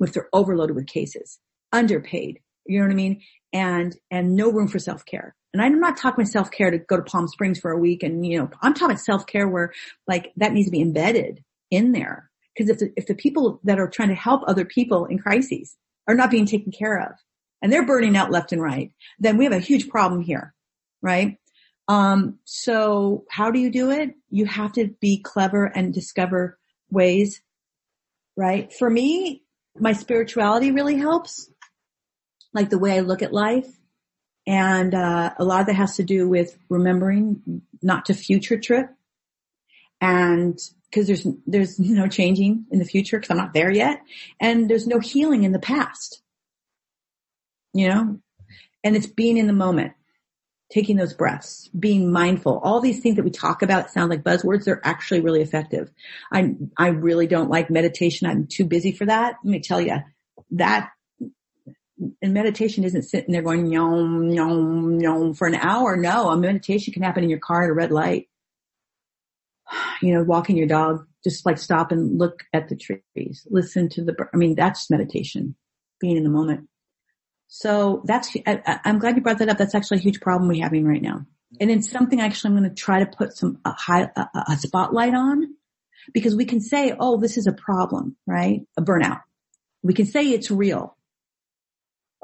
if 0.00 0.12
they're 0.12 0.28
overloaded 0.32 0.76
with 0.76 0.86
cases, 0.86 1.38
underpaid, 1.72 2.40
you 2.66 2.78
know 2.78 2.86
what 2.86 2.92
I 2.92 2.96
mean? 2.96 3.22
And, 3.52 3.96
and 4.10 4.34
no 4.34 4.50
room 4.50 4.68
for 4.68 4.78
self-care. 4.78 5.34
And 5.52 5.62
I'm 5.62 5.80
not 5.80 5.96
talking 5.96 6.26
self-care 6.26 6.70
to 6.70 6.78
go 6.78 6.96
to 6.96 7.02
Palm 7.02 7.28
Springs 7.28 7.60
for 7.60 7.70
a 7.70 7.78
week 7.78 8.02
and, 8.02 8.26
you 8.26 8.38
know, 8.38 8.50
I'm 8.60 8.74
talking 8.74 8.96
self-care 8.96 9.48
where 9.48 9.72
like 10.08 10.32
that 10.36 10.52
needs 10.52 10.66
to 10.66 10.72
be 10.72 10.80
embedded 10.80 11.44
in 11.70 11.92
there. 11.92 12.30
Cause 12.58 12.68
if 12.68 12.78
the, 12.78 12.92
if 12.96 13.06
the 13.06 13.14
people 13.14 13.60
that 13.64 13.78
are 13.78 13.88
trying 13.88 14.08
to 14.08 14.14
help 14.14 14.42
other 14.46 14.64
people 14.64 15.06
in 15.06 15.18
crises 15.18 15.76
are 16.06 16.14
not 16.14 16.30
being 16.30 16.46
taken 16.46 16.72
care 16.72 17.00
of 17.00 17.12
and 17.62 17.72
they're 17.72 17.86
burning 17.86 18.16
out 18.16 18.30
left 18.30 18.52
and 18.52 18.62
right, 18.62 18.92
then 19.18 19.36
we 19.36 19.44
have 19.44 19.52
a 19.52 19.58
huge 19.58 19.88
problem 19.88 20.22
here, 20.22 20.54
right? 21.02 21.38
Um, 21.88 22.38
so 22.44 23.24
how 23.30 23.50
do 23.50 23.58
you 23.58 23.70
do 23.70 23.90
it? 23.90 24.14
You 24.30 24.46
have 24.46 24.72
to 24.74 24.88
be 25.00 25.18
clever 25.18 25.64
and 25.66 25.92
discover 25.92 26.58
ways, 26.90 27.42
right? 28.36 28.72
For 28.72 28.88
me, 28.88 29.42
my 29.78 29.92
spirituality 29.92 30.70
really 30.70 30.96
helps, 30.96 31.50
like 32.52 32.70
the 32.70 32.78
way 32.78 32.92
I 32.96 33.00
look 33.00 33.22
at 33.22 33.32
life. 33.32 33.68
And, 34.46 34.94
uh, 34.94 35.34
a 35.38 35.44
lot 35.44 35.62
of 35.62 35.66
that 35.66 35.74
has 35.74 35.96
to 35.96 36.02
do 36.02 36.28
with 36.28 36.56
remembering 36.68 37.62
not 37.82 38.06
to 38.06 38.14
future 38.14 38.58
trip 38.58 38.90
and 40.00 40.58
cause 40.92 41.06
there's, 41.06 41.26
there's 41.46 41.78
no 41.78 42.06
changing 42.06 42.66
in 42.70 42.78
the 42.78 42.84
future 42.84 43.18
cause 43.18 43.30
I'm 43.30 43.36
not 43.36 43.54
there 43.54 43.70
yet. 43.70 44.02
And 44.40 44.68
there's 44.68 44.86
no 44.86 45.00
healing 45.00 45.44
in 45.44 45.52
the 45.52 45.58
past, 45.58 46.22
you 47.72 47.88
know, 47.88 48.20
and 48.84 48.96
it's 48.96 49.06
being 49.06 49.38
in 49.38 49.46
the 49.46 49.52
moment 49.52 49.94
taking 50.70 50.96
those 50.96 51.14
breaths, 51.14 51.68
being 51.78 52.10
mindful, 52.10 52.58
all 52.58 52.80
these 52.80 53.00
things 53.00 53.16
that 53.16 53.24
we 53.24 53.30
talk 53.30 53.62
about 53.62 53.90
sound 53.90 54.10
like 54.10 54.22
buzzwords. 54.22 54.64
They're 54.64 54.80
actually 54.84 55.20
really 55.20 55.42
effective. 55.42 55.90
I, 56.32 56.54
I 56.76 56.88
really 56.88 57.26
don't 57.26 57.50
like 57.50 57.70
meditation. 57.70 58.26
I'm 58.26 58.46
too 58.46 58.64
busy 58.64 58.92
for 58.92 59.06
that. 59.06 59.36
Let 59.44 59.50
me 59.50 59.60
tell 59.60 59.80
you 59.80 59.98
that 60.52 60.90
and 62.20 62.34
meditation 62.34 62.84
isn't 62.84 63.02
sitting 63.02 63.32
there 63.32 63.42
going 63.42 63.70
yom 63.70 64.30
yom 64.30 65.00
yom 65.00 65.34
for 65.34 65.46
an 65.46 65.54
hour. 65.54 65.96
No, 65.96 66.30
a 66.30 66.36
meditation 66.36 66.92
can 66.92 67.02
happen 67.02 67.22
in 67.22 67.30
your 67.30 67.38
car 67.38 67.64
at 67.64 67.70
a 67.70 67.74
red 67.74 67.92
light. 67.92 68.28
You 70.02 70.14
know, 70.14 70.24
walking 70.24 70.56
your 70.56 70.66
dog, 70.66 71.06
just 71.22 71.46
like 71.46 71.58
stop 71.58 71.90
and 71.90 72.18
look 72.18 72.44
at 72.52 72.68
the 72.68 72.76
trees, 72.76 73.46
listen 73.50 73.88
to 73.90 74.04
the, 74.04 74.14
I 74.32 74.36
mean, 74.36 74.54
that's 74.54 74.90
meditation, 74.90 75.54
being 76.00 76.18
in 76.18 76.22
the 76.24 76.30
moment. 76.30 76.68
So 77.56 78.02
that's, 78.04 78.36
I, 78.48 78.80
am 78.84 78.98
glad 78.98 79.14
you 79.14 79.22
brought 79.22 79.38
that 79.38 79.48
up. 79.48 79.58
That's 79.58 79.76
actually 79.76 79.98
a 79.98 80.00
huge 80.00 80.20
problem 80.20 80.48
we're 80.48 80.64
having 80.64 80.84
right 80.84 81.00
now. 81.00 81.24
And 81.60 81.70
it's 81.70 81.88
something 81.88 82.20
actually 82.20 82.48
I'm 82.48 82.58
going 82.58 82.68
to 82.68 82.74
try 82.74 82.98
to 82.98 83.06
put 83.06 83.36
some 83.36 83.60
a 83.64 83.70
high, 83.70 84.10
a, 84.16 84.26
a 84.48 84.56
spotlight 84.56 85.14
on 85.14 85.54
because 86.12 86.34
we 86.34 86.46
can 86.46 86.60
say, 86.60 86.96
oh, 86.98 87.16
this 87.16 87.36
is 87.36 87.46
a 87.46 87.52
problem, 87.52 88.16
right? 88.26 88.62
A 88.76 88.82
burnout. 88.82 89.20
We 89.84 89.94
can 89.94 90.04
say 90.04 90.30
it's 90.30 90.50
real. 90.50 90.96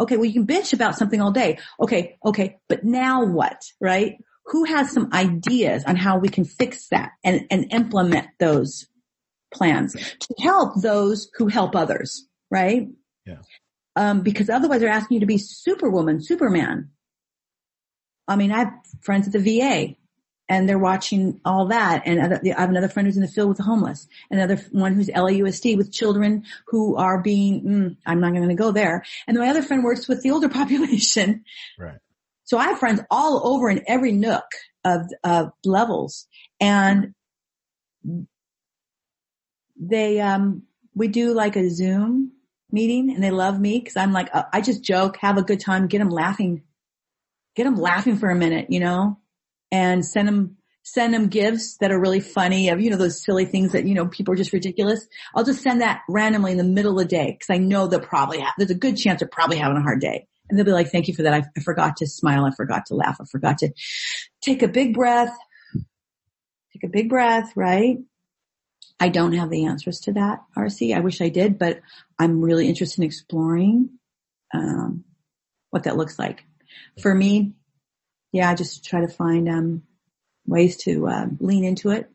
Okay, 0.00 0.16
well 0.16 0.24
you 0.24 0.32
can 0.32 0.48
bitch 0.48 0.72
about 0.72 0.96
something 0.96 1.20
all 1.20 1.30
day. 1.30 1.60
Okay, 1.80 2.18
okay, 2.24 2.58
but 2.68 2.82
now 2.82 3.24
what, 3.24 3.62
right? 3.80 4.16
Who 4.46 4.64
has 4.64 4.90
some 4.90 5.12
ideas 5.12 5.84
on 5.84 5.94
how 5.94 6.18
we 6.18 6.28
can 6.28 6.44
fix 6.44 6.88
that 6.88 7.12
and, 7.22 7.46
and 7.52 7.72
implement 7.72 8.26
those 8.40 8.88
plans 9.54 9.92
to 9.92 10.34
help 10.40 10.82
those 10.82 11.30
who 11.36 11.46
help 11.46 11.76
others, 11.76 12.26
right? 12.50 12.88
Yeah 13.24 13.42
um, 13.96 14.22
because 14.22 14.48
otherwise 14.48 14.80
they're 14.80 14.88
asking 14.88 15.16
you 15.16 15.20
to 15.20 15.26
be 15.26 15.38
superwoman, 15.38 16.22
superman. 16.22 16.90
I 18.28 18.36
mean, 18.36 18.52
I 18.52 18.58
have 18.60 18.72
friends 19.00 19.26
at 19.26 19.32
the 19.32 19.40
VA 19.40 19.96
and 20.48 20.68
they're 20.68 20.78
watching 20.78 21.40
all 21.44 21.66
that. 21.66 22.02
And 22.06 22.20
I 22.20 22.60
have 22.60 22.70
another 22.70 22.88
friend 22.88 23.06
who's 23.06 23.16
in 23.16 23.22
the 23.22 23.28
field 23.28 23.48
with 23.48 23.58
the 23.58 23.64
homeless, 23.64 24.08
another 24.30 24.56
one 24.72 24.94
who's 24.94 25.08
LAUSD 25.08 25.76
with 25.76 25.92
children 25.92 26.44
who 26.66 26.96
are 26.96 27.22
being, 27.22 27.62
mm, 27.62 27.96
I'm 28.04 28.20
not 28.20 28.34
going 28.34 28.48
to 28.48 28.54
go 28.54 28.72
there. 28.72 29.04
And 29.26 29.38
my 29.38 29.48
other 29.48 29.62
friend 29.62 29.84
works 29.84 30.08
with 30.08 30.22
the 30.22 30.32
older 30.32 30.48
population. 30.60 31.44
Right. 31.78 31.98
So 32.44 32.58
I 32.58 32.64
have 32.64 32.78
friends 32.78 33.00
all 33.10 33.46
over 33.46 33.70
in 33.70 33.82
every 33.86 34.12
nook 34.12 34.44
of, 34.84 35.02
of 35.22 35.52
levels 35.64 36.26
and 36.60 37.14
they, 39.80 40.20
um, 40.20 40.64
we 40.94 41.08
do 41.08 41.32
like 41.32 41.56
a 41.56 41.70
Zoom 41.70 42.32
meeting 42.72 43.10
and 43.10 43.22
they 43.22 43.30
love 43.30 43.58
me 43.58 43.78
because 43.78 43.96
I'm 43.96 44.12
like, 44.12 44.28
uh, 44.32 44.44
I 44.52 44.60
just 44.60 44.82
joke, 44.82 45.16
have 45.18 45.38
a 45.38 45.42
good 45.42 45.60
time, 45.60 45.86
get 45.86 45.98
them 45.98 46.10
laughing, 46.10 46.62
get 47.56 47.64
them 47.64 47.76
laughing 47.76 48.16
for 48.16 48.30
a 48.30 48.34
minute, 48.34 48.66
you 48.70 48.80
know, 48.80 49.18
and 49.70 50.04
send 50.04 50.28
them, 50.28 50.56
send 50.82 51.14
them 51.14 51.28
gifts 51.28 51.76
that 51.78 51.92
are 51.92 52.00
really 52.00 52.20
funny 52.20 52.68
of, 52.70 52.80
you 52.80 52.90
know, 52.90 52.96
those 52.96 53.22
silly 53.22 53.44
things 53.44 53.72
that, 53.72 53.86
you 53.86 53.94
know, 53.94 54.06
people 54.06 54.34
are 54.34 54.36
just 54.36 54.52
ridiculous. 54.52 55.06
I'll 55.34 55.44
just 55.44 55.62
send 55.62 55.80
that 55.80 56.02
randomly 56.08 56.52
in 56.52 56.58
the 56.58 56.64
middle 56.64 56.98
of 56.98 57.08
the 57.08 57.16
day 57.16 57.32
because 57.32 57.54
I 57.54 57.58
know 57.58 57.86
they'll 57.86 58.00
probably 58.00 58.40
have, 58.40 58.54
there's 58.58 58.70
a 58.70 58.74
good 58.74 58.96
chance 58.96 59.20
they're 59.20 59.28
probably 59.28 59.58
having 59.58 59.76
a 59.76 59.82
hard 59.82 60.00
day. 60.00 60.26
And 60.48 60.58
they'll 60.58 60.66
be 60.66 60.72
like, 60.72 60.90
thank 60.90 61.06
you 61.06 61.14
for 61.14 61.22
that. 61.22 61.32
I, 61.32 61.44
I 61.56 61.60
forgot 61.60 61.98
to 61.98 62.06
smile. 62.06 62.44
I 62.44 62.50
forgot 62.50 62.86
to 62.86 62.94
laugh. 62.94 63.18
I 63.20 63.24
forgot 63.24 63.58
to 63.58 63.70
take 64.42 64.62
a 64.62 64.68
big 64.68 64.94
breath, 64.94 65.32
take 66.72 66.82
a 66.84 66.88
big 66.88 67.08
breath, 67.08 67.52
right? 67.54 67.98
I 69.00 69.08
don't 69.08 69.32
have 69.32 69.48
the 69.48 69.64
answers 69.64 70.00
to 70.00 70.12
that, 70.12 70.42
RC. 70.56 70.94
I 70.94 71.00
wish 71.00 71.22
I 71.22 71.30
did, 71.30 71.58
but 71.58 71.80
I'm 72.18 72.42
really 72.42 72.68
interested 72.68 73.00
in 73.00 73.06
exploring 73.06 73.88
um, 74.52 75.04
what 75.70 75.84
that 75.84 75.96
looks 75.96 76.18
like. 76.18 76.44
For 77.00 77.14
me, 77.14 77.54
yeah, 78.30 78.50
I 78.50 78.54
just 78.54 78.84
try 78.84 79.00
to 79.00 79.08
find 79.08 79.48
um, 79.48 79.82
ways 80.46 80.76
to 80.84 81.08
uh, 81.08 81.26
lean 81.40 81.64
into 81.64 81.90
it. 81.90 82.10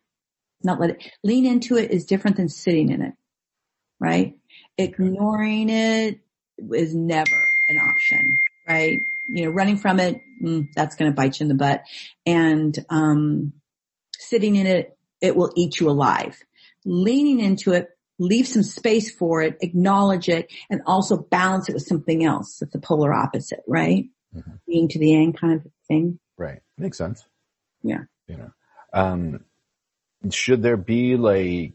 Not 0.64 0.80
let 0.80 0.92
it 0.92 1.12
lean 1.24 1.48
into 1.48 1.76
it 1.76 1.90
is 1.90 2.06
different 2.06 2.38
than 2.38 2.50
sitting 2.50 2.92
in 2.92 3.02
it, 3.02 3.14
right? 4.00 4.36
Ignoring 4.78 5.70
it 5.70 6.20
is 6.72 6.94
never 6.94 7.48
an 7.68 7.80
option, 7.80 8.38
right? 8.68 9.00
You 9.28 9.46
know, 9.46 9.52
running 9.52 9.78
from 9.78 10.00
it, 10.00 10.22
mm, 10.42 10.72
that's 10.76 10.96
going 10.96 11.12
to 11.12 11.16
bite 11.16 11.40
you 11.40 11.46
in 11.46 11.48
the 11.50 11.56
butt, 11.56 11.84
and 12.28 12.78
um, 12.90 13.54
sitting 14.18 14.56
in 14.56 14.68
it, 14.68 14.96
it 15.20 15.36
will 15.36 15.52
eat 15.56 15.80
you 15.80 15.90
alive 15.90 16.38
leaning 16.86 17.40
into 17.40 17.74
it, 17.74 17.90
leave 18.20 18.48
some 18.48 18.64
space 18.64 19.14
for 19.14 19.42
it, 19.42 19.58
acknowledge 19.62 20.30
it, 20.30 20.52
and 20.70 20.82
also 20.86 21.18
balance 21.18 21.68
it 21.68 21.74
with 21.74 21.86
something 21.86 22.24
else 22.24 22.60
that's 22.60 22.72
the 22.72 22.80
polar 22.80 23.14
opposite, 23.14 23.64
right? 23.68 24.06
Mm-hmm. 24.36 24.52
Being 24.68 24.88
to 24.90 25.00
the 25.00 25.16
end 25.16 25.38
kind 25.38 25.54
of 25.54 25.72
thing. 25.88 26.20
Right. 26.38 26.60
Makes 26.78 26.98
sense. 26.98 27.26
Yeah. 27.84 28.04
You 28.28 28.38
know, 28.38 28.52
um, 28.94 29.46
should 30.32 30.62
there 30.62 30.78
be 30.78 31.18
like, 31.18 31.74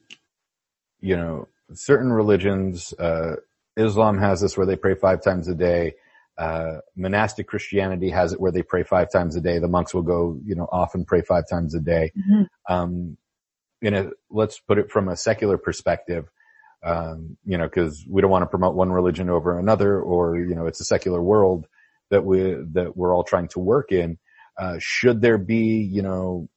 you 1.00 1.16
know, 1.16 1.48
certain 1.74 2.12
religions, 2.12 2.92
uh, 2.94 3.36
Islam 3.76 4.18
has 4.18 4.40
this 4.40 4.56
where 4.56 4.66
they 4.66 4.76
pray 4.76 4.94
five 4.94 5.22
times 5.22 5.48
a 5.48 5.54
day. 5.54 5.94
Uh, 6.36 6.78
monastic 6.96 7.46
Christianity 7.46 8.10
has 8.10 8.32
it 8.32 8.40
where 8.40 8.52
they 8.52 8.62
pray 8.62 8.82
five 8.82 9.12
times 9.12 9.36
a 9.36 9.40
day. 9.40 9.58
The 9.58 9.68
monks 9.68 9.94
will 9.94 10.02
go, 10.02 10.38
you 10.44 10.54
know, 10.54 10.68
often 10.72 11.04
pray 11.04 11.22
five 11.22 11.44
times 11.48 11.74
a 11.74 11.80
day. 11.80 12.12
Mm-hmm. 12.18 12.72
Um, 12.72 13.16
in 13.82 13.94
a, 13.94 14.10
let's 14.30 14.58
put 14.58 14.78
it 14.78 14.90
from 14.90 15.08
a 15.08 15.16
secular 15.16 15.58
perspective, 15.58 16.30
um, 16.84 17.36
you 17.44 17.58
know, 17.58 17.68
cause 17.68 18.04
we 18.08 18.22
don't 18.22 18.30
want 18.30 18.42
to 18.42 18.46
promote 18.46 18.74
one 18.74 18.90
religion 18.90 19.28
over 19.30 19.58
another 19.58 20.00
or, 20.00 20.38
you 20.38 20.54
know, 20.54 20.66
it's 20.66 20.80
a 20.80 20.84
secular 20.84 21.22
world 21.22 21.66
that 22.10 22.24
we, 22.24 22.56
that 22.72 22.96
we're 22.96 23.14
all 23.14 23.24
trying 23.24 23.48
to 23.48 23.60
work 23.60 23.92
in. 23.92 24.18
Uh, 24.58 24.76
should 24.78 25.20
there 25.20 25.38
be, 25.38 25.78
you 25.82 26.02
know, 26.02 26.48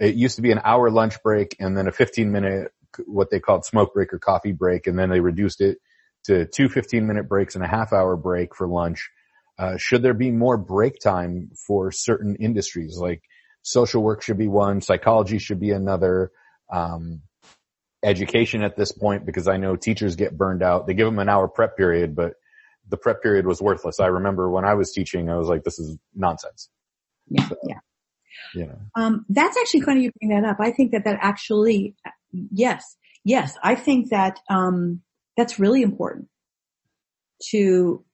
it 0.00 0.14
used 0.14 0.36
to 0.36 0.42
be 0.42 0.50
an 0.50 0.60
hour 0.64 0.90
lunch 0.90 1.22
break 1.22 1.56
and 1.60 1.76
then 1.76 1.86
a 1.86 1.92
15 1.92 2.32
minute, 2.32 2.72
what 3.06 3.30
they 3.30 3.40
called 3.40 3.64
smoke 3.64 3.94
break 3.94 4.12
or 4.12 4.18
coffee 4.18 4.52
break. 4.52 4.86
And 4.86 4.98
then 4.98 5.08
they 5.10 5.20
reduced 5.20 5.60
it 5.60 5.78
to 6.24 6.46
two 6.46 6.68
15 6.68 7.06
minute 7.06 7.28
breaks 7.28 7.54
and 7.54 7.64
a 7.64 7.68
half 7.68 7.92
hour 7.92 8.16
break 8.16 8.54
for 8.54 8.66
lunch. 8.66 9.10
Uh, 9.58 9.76
should 9.76 10.02
there 10.02 10.14
be 10.14 10.30
more 10.30 10.56
break 10.56 10.98
time 10.98 11.50
for 11.66 11.92
certain 11.92 12.36
industries 12.36 12.96
like 12.96 13.22
social 13.62 14.02
work 14.02 14.22
should 14.22 14.38
be 14.38 14.48
one, 14.48 14.80
psychology 14.80 15.38
should 15.38 15.60
be 15.60 15.70
another, 15.70 16.32
um, 16.72 17.22
education 18.02 18.62
at 18.62 18.76
this 18.76 18.90
point 18.90 19.24
because 19.24 19.46
I 19.46 19.58
know 19.58 19.76
teachers 19.76 20.16
get 20.16 20.36
burned 20.36 20.62
out. 20.62 20.86
They 20.86 20.94
give 20.94 21.06
them 21.06 21.20
an 21.20 21.28
hour 21.28 21.46
prep 21.46 21.76
period, 21.76 22.16
but 22.16 22.34
the 22.88 22.96
prep 22.96 23.22
period 23.22 23.46
was 23.46 23.62
worthless. 23.62 24.00
I 24.00 24.06
remember 24.06 24.50
when 24.50 24.64
I 24.64 24.74
was 24.74 24.90
teaching, 24.90 25.30
I 25.30 25.36
was 25.36 25.48
like, 25.48 25.62
this 25.62 25.78
is 25.78 25.96
nonsense. 26.14 26.68
Yeah. 27.28 27.48
So, 27.48 27.56
yeah. 27.68 27.78
You 28.54 28.66
know. 28.66 28.78
Um, 28.96 29.24
that's 29.28 29.56
actually 29.56 29.82
funny 29.82 30.02
you 30.02 30.12
bring 30.20 30.30
that 30.30 30.48
up. 30.48 30.56
I 30.58 30.72
think 30.72 30.92
that 30.92 31.04
that 31.04 31.18
actually, 31.20 31.94
yes, 32.32 32.96
yes, 33.24 33.56
I 33.62 33.76
think 33.76 34.10
that, 34.10 34.40
um, 34.50 35.02
that's 35.36 35.58
really 35.58 35.82
important 35.82 36.28
to, 37.50 38.04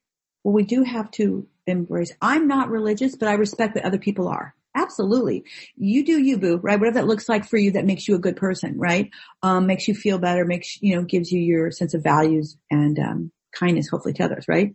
well, 0.45 0.55
we 0.55 0.65
do 0.65 0.83
have 0.83 1.11
to 1.13 1.47
embrace. 1.67 2.13
I'm 2.21 2.47
not 2.47 2.71
religious, 2.71 3.17
but 3.17 3.29
I 3.29 3.33
respect 3.35 3.75
that 3.75 3.85
other 3.85 3.99
people 3.99 4.29
are. 4.29 4.55
Absolutely. 4.75 5.45
You 5.77 6.05
do 6.05 6.19
you, 6.23 6.39
boo, 6.39 6.59
right? 6.59 6.79
Whatever 6.79 6.95
that 7.01 7.07
looks 7.07 7.29
like 7.29 7.45
for 7.45 7.57
you 7.57 7.73
that 7.73 7.85
makes 7.87 8.07
you 8.07 8.15
a 8.15 8.19
good 8.21 8.37
person, 8.37 8.79
right? 8.79 9.11
Um, 9.43 9.67
makes 9.67 9.89
you 9.89 9.95
feel 9.95 10.19
better, 10.19 10.45
makes, 10.45 10.81
you 10.81 10.95
know, 10.95 11.03
gives 11.03 11.33
you 11.33 11.41
your 11.41 11.71
sense 11.71 11.95
of 11.95 12.03
values 12.03 12.57
and, 12.71 12.99
um, 12.99 13.33
kindness, 13.53 13.89
hopefully 13.89 14.15
to 14.15 14.25
others, 14.25 14.45
right? 14.47 14.75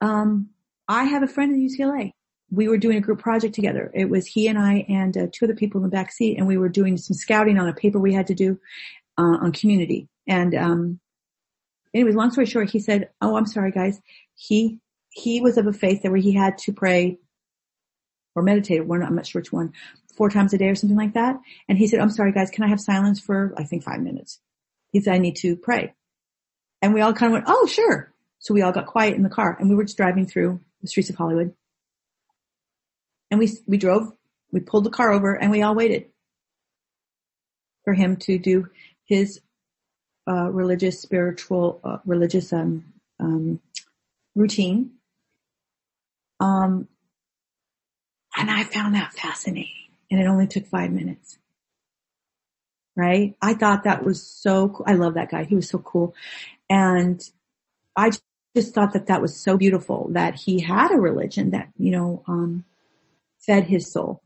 Um, 0.00 0.50
I 0.88 1.04
have 1.04 1.22
a 1.22 1.26
friend 1.28 1.52
in 1.52 1.68
UCLA. 1.68 2.12
We 2.50 2.68
were 2.68 2.78
doing 2.78 2.96
a 2.98 3.00
group 3.00 3.18
project 3.18 3.54
together. 3.54 3.90
It 3.94 4.08
was 4.08 4.26
he 4.26 4.48
and 4.48 4.58
I 4.58 4.86
and 4.88 5.16
uh, 5.16 5.26
two 5.32 5.46
other 5.46 5.54
people 5.54 5.78
in 5.80 5.84
the 5.84 5.90
back 5.90 6.12
seat 6.12 6.38
and 6.38 6.46
we 6.46 6.58
were 6.58 6.68
doing 6.68 6.96
some 6.96 7.14
scouting 7.14 7.58
on 7.58 7.68
a 7.68 7.74
paper 7.74 7.98
we 7.98 8.14
had 8.14 8.26
to 8.28 8.34
do, 8.34 8.58
uh, 9.18 9.38
on 9.40 9.52
community. 9.52 10.08
And, 10.26 10.54
um, 10.54 11.00
anyways, 11.94 12.14
long 12.14 12.30
story 12.30 12.46
short, 12.46 12.70
he 12.70 12.78
said, 12.80 13.10
Oh, 13.20 13.36
I'm 13.36 13.46
sorry 13.46 13.72
guys. 13.72 14.00
He, 14.34 14.78
he 15.10 15.40
was 15.40 15.58
of 15.58 15.66
a 15.66 15.72
faith 15.72 16.02
that 16.02 16.12
where 16.12 16.20
he 16.20 16.32
had 16.32 16.58
to 16.58 16.72
pray 16.72 17.18
or 18.38 18.42
meditate, 18.42 18.86
one, 18.86 19.02
I'm 19.02 19.16
not 19.16 19.26
sure 19.26 19.40
which 19.40 19.52
one, 19.52 19.72
four 20.16 20.30
times 20.30 20.52
a 20.52 20.58
day 20.58 20.68
or 20.68 20.74
something 20.74 20.96
like 20.96 21.14
that. 21.14 21.36
And 21.68 21.76
he 21.76 21.86
said, 21.86 22.00
I'm 22.00 22.10
sorry 22.10 22.32
guys, 22.32 22.50
can 22.50 22.64
I 22.64 22.68
have 22.68 22.80
silence 22.80 23.20
for, 23.20 23.52
I 23.56 23.64
think 23.64 23.82
five 23.82 24.00
minutes? 24.00 24.40
He 24.92 25.00
said, 25.00 25.14
I 25.14 25.18
need 25.18 25.36
to 25.36 25.56
pray. 25.56 25.94
And 26.80 26.94
we 26.94 27.00
all 27.00 27.12
kind 27.12 27.32
of 27.32 27.34
went, 27.34 27.44
oh 27.48 27.66
sure. 27.66 28.12
So 28.38 28.54
we 28.54 28.62
all 28.62 28.72
got 28.72 28.86
quiet 28.86 29.14
in 29.14 29.22
the 29.22 29.28
car 29.28 29.56
and 29.58 29.68
we 29.68 29.74
were 29.74 29.84
just 29.84 29.96
driving 29.96 30.26
through 30.26 30.60
the 30.80 30.88
streets 30.88 31.10
of 31.10 31.16
Hollywood. 31.16 31.54
And 33.30 33.40
we, 33.40 33.50
we 33.66 33.76
drove, 33.76 34.12
we 34.52 34.60
pulled 34.60 34.84
the 34.84 34.90
car 34.90 35.12
over 35.12 35.34
and 35.34 35.50
we 35.50 35.62
all 35.62 35.74
waited 35.74 36.06
for 37.84 37.92
him 37.92 38.16
to 38.16 38.38
do 38.38 38.68
his, 39.04 39.40
uh, 40.28 40.50
religious, 40.50 41.00
spiritual, 41.00 41.80
uh, 41.82 41.98
religious, 42.04 42.52
um, 42.52 42.84
um, 43.18 43.60
routine. 44.34 44.92
Um, 46.40 46.88
and 48.36 48.50
I 48.50 48.64
found 48.64 48.94
that 48.94 49.12
fascinating 49.12 49.72
and 50.10 50.20
it 50.20 50.26
only 50.26 50.46
took 50.46 50.66
five 50.66 50.90
minutes. 50.90 51.38
Right? 52.96 53.36
I 53.40 53.54
thought 53.54 53.84
that 53.84 54.04
was 54.04 54.26
so 54.26 54.70
cool. 54.70 54.84
I 54.88 54.94
love 54.94 55.14
that 55.14 55.30
guy. 55.30 55.44
He 55.44 55.54
was 55.54 55.68
so 55.68 55.78
cool. 55.78 56.14
And 56.68 57.22
I 57.94 58.10
just 58.56 58.74
thought 58.74 58.94
that 58.94 59.06
that 59.06 59.22
was 59.22 59.36
so 59.36 59.56
beautiful 59.56 60.08
that 60.12 60.34
he 60.34 60.60
had 60.60 60.90
a 60.90 60.96
religion 60.96 61.50
that, 61.50 61.68
you 61.78 61.92
know, 61.92 62.24
um, 62.26 62.64
fed 63.38 63.64
his 63.64 63.92
soul. 63.92 64.20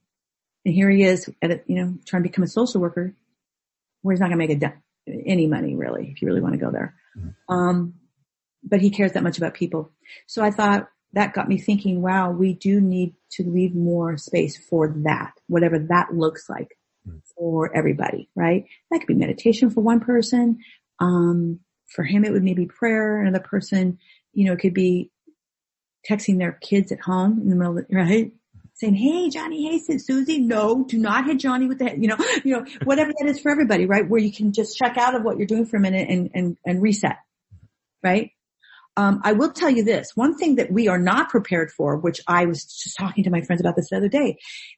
And 0.64 0.74
here 0.74 0.88
he 0.88 1.02
is 1.02 1.28
at 1.42 1.50
a, 1.50 1.60
you 1.66 1.76
know, 1.76 1.98
trying 2.06 2.22
to 2.22 2.28
become 2.28 2.44
a 2.44 2.48
social 2.48 2.80
worker 2.80 3.14
where 4.00 4.14
he's 4.14 4.20
not 4.20 4.30
going 4.30 4.38
to 4.38 4.46
make 4.46 4.62
a, 4.62 4.74
any 5.26 5.46
money 5.46 5.76
really, 5.76 6.10
if 6.10 6.22
you 6.22 6.28
really 6.28 6.40
want 6.40 6.54
to 6.54 6.60
go 6.60 6.70
there. 6.70 6.94
Mm-hmm. 7.18 7.54
Um, 7.54 7.94
but 8.64 8.80
he 8.80 8.90
cares 8.90 9.12
that 9.12 9.22
much 9.22 9.38
about 9.38 9.54
people. 9.54 9.90
So 10.26 10.42
I 10.42 10.50
thought 10.50 10.88
that 11.14 11.34
got 11.34 11.48
me 11.48 11.58
thinking, 11.58 12.00
wow, 12.00 12.30
we 12.30 12.54
do 12.54 12.80
need 12.80 13.14
to 13.32 13.44
leave 13.44 13.74
more 13.74 14.16
space 14.16 14.56
for 14.56 14.94
that, 15.04 15.32
whatever 15.46 15.78
that 15.78 16.14
looks 16.14 16.48
like 16.48 16.78
mm. 17.08 17.20
for 17.36 17.74
everybody, 17.76 18.28
right? 18.34 18.64
That 18.90 19.00
could 19.00 19.08
be 19.08 19.14
meditation 19.14 19.70
for 19.70 19.80
one 19.82 20.00
person. 20.00 20.58
Um, 21.00 21.60
for 21.88 22.04
him, 22.04 22.24
it 22.24 22.32
would 22.32 22.42
maybe 22.42 22.66
prayer. 22.66 23.20
Another 23.20 23.44
person, 23.44 23.98
you 24.32 24.46
know, 24.46 24.52
it 24.52 24.60
could 24.60 24.74
be 24.74 25.10
texting 26.08 26.38
their 26.38 26.52
kids 26.52 26.90
at 26.92 27.00
home 27.00 27.40
in 27.40 27.50
the 27.50 27.56
middle 27.56 27.78
of 27.78 27.86
the, 27.86 27.94
right? 27.94 28.32
Saying, 28.74 28.94
hey, 28.94 29.28
Johnny, 29.28 29.70
hey, 29.70 29.98
Susie, 29.98 30.40
no, 30.40 30.84
do 30.84 30.98
not 30.98 31.26
hit 31.26 31.38
Johnny 31.38 31.66
with 31.66 31.78
the 31.78 31.84
head, 31.88 32.02
you 32.02 32.08
know, 32.08 32.16
you 32.44 32.56
know, 32.56 32.64
whatever 32.84 33.12
that 33.18 33.28
is 33.28 33.38
for 33.38 33.50
everybody, 33.50 33.84
right? 33.84 34.08
Where 34.08 34.20
you 34.20 34.32
can 34.32 34.52
just 34.52 34.76
check 34.76 34.96
out 34.96 35.14
of 35.14 35.22
what 35.22 35.36
you're 35.36 35.46
doing 35.46 35.66
for 35.66 35.76
a 35.76 35.80
minute 35.80 36.08
and, 36.08 36.30
and, 36.34 36.56
and 36.64 36.82
reset, 36.82 37.18
right? 38.02 38.30
Um, 38.96 39.20
I 39.24 39.32
will 39.32 39.52
tell 39.52 39.70
you 39.70 39.84
this, 39.84 40.12
one 40.14 40.36
thing 40.36 40.56
that 40.56 40.70
we 40.70 40.86
are 40.88 40.98
not 40.98 41.30
prepared 41.30 41.70
for, 41.70 41.96
which 41.96 42.20
I 42.26 42.44
was 42.44 42.64
just 42.64 42.98
talking 42.98 43.24
to 43.24 43.30
my 43.30 43.40
friends 43.40 43.60
about 43.60 43.74
this 43.74 43.88
the 43.90 43.96
other 43.96 44.08
day, 44.08 44.36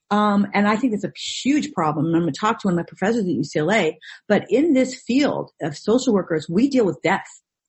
um, 0.09 0.47
and 0.53 0.67
I 0.67 0.77
think 0.77 0.93
it's 0.93 1.03
a 1.03 1.11
huge 1.15 1.73
problem. 1.73 2.05
I'm 2.05 2.21
going 2.21 2.31
to 2.31 2.39
talk 2.39 2.59
to 2.59 2.67
one 2.67 2.75
of 2.75 2.77
my 2.77 2.83
professors 2.87 3.25
at 3.25 3.29
UCLA, 3.29 3.95
but 4.29 4.45
in 4.49 4.73
this 4.73 4.95
field 4.95 5.51
of 5.61 5.77
social 5.77 6.13
workers, 6.13 6.47
we 6.49 6.69
deal 6.69 6.85
with 6.85 7.01
death. 7.01 7.27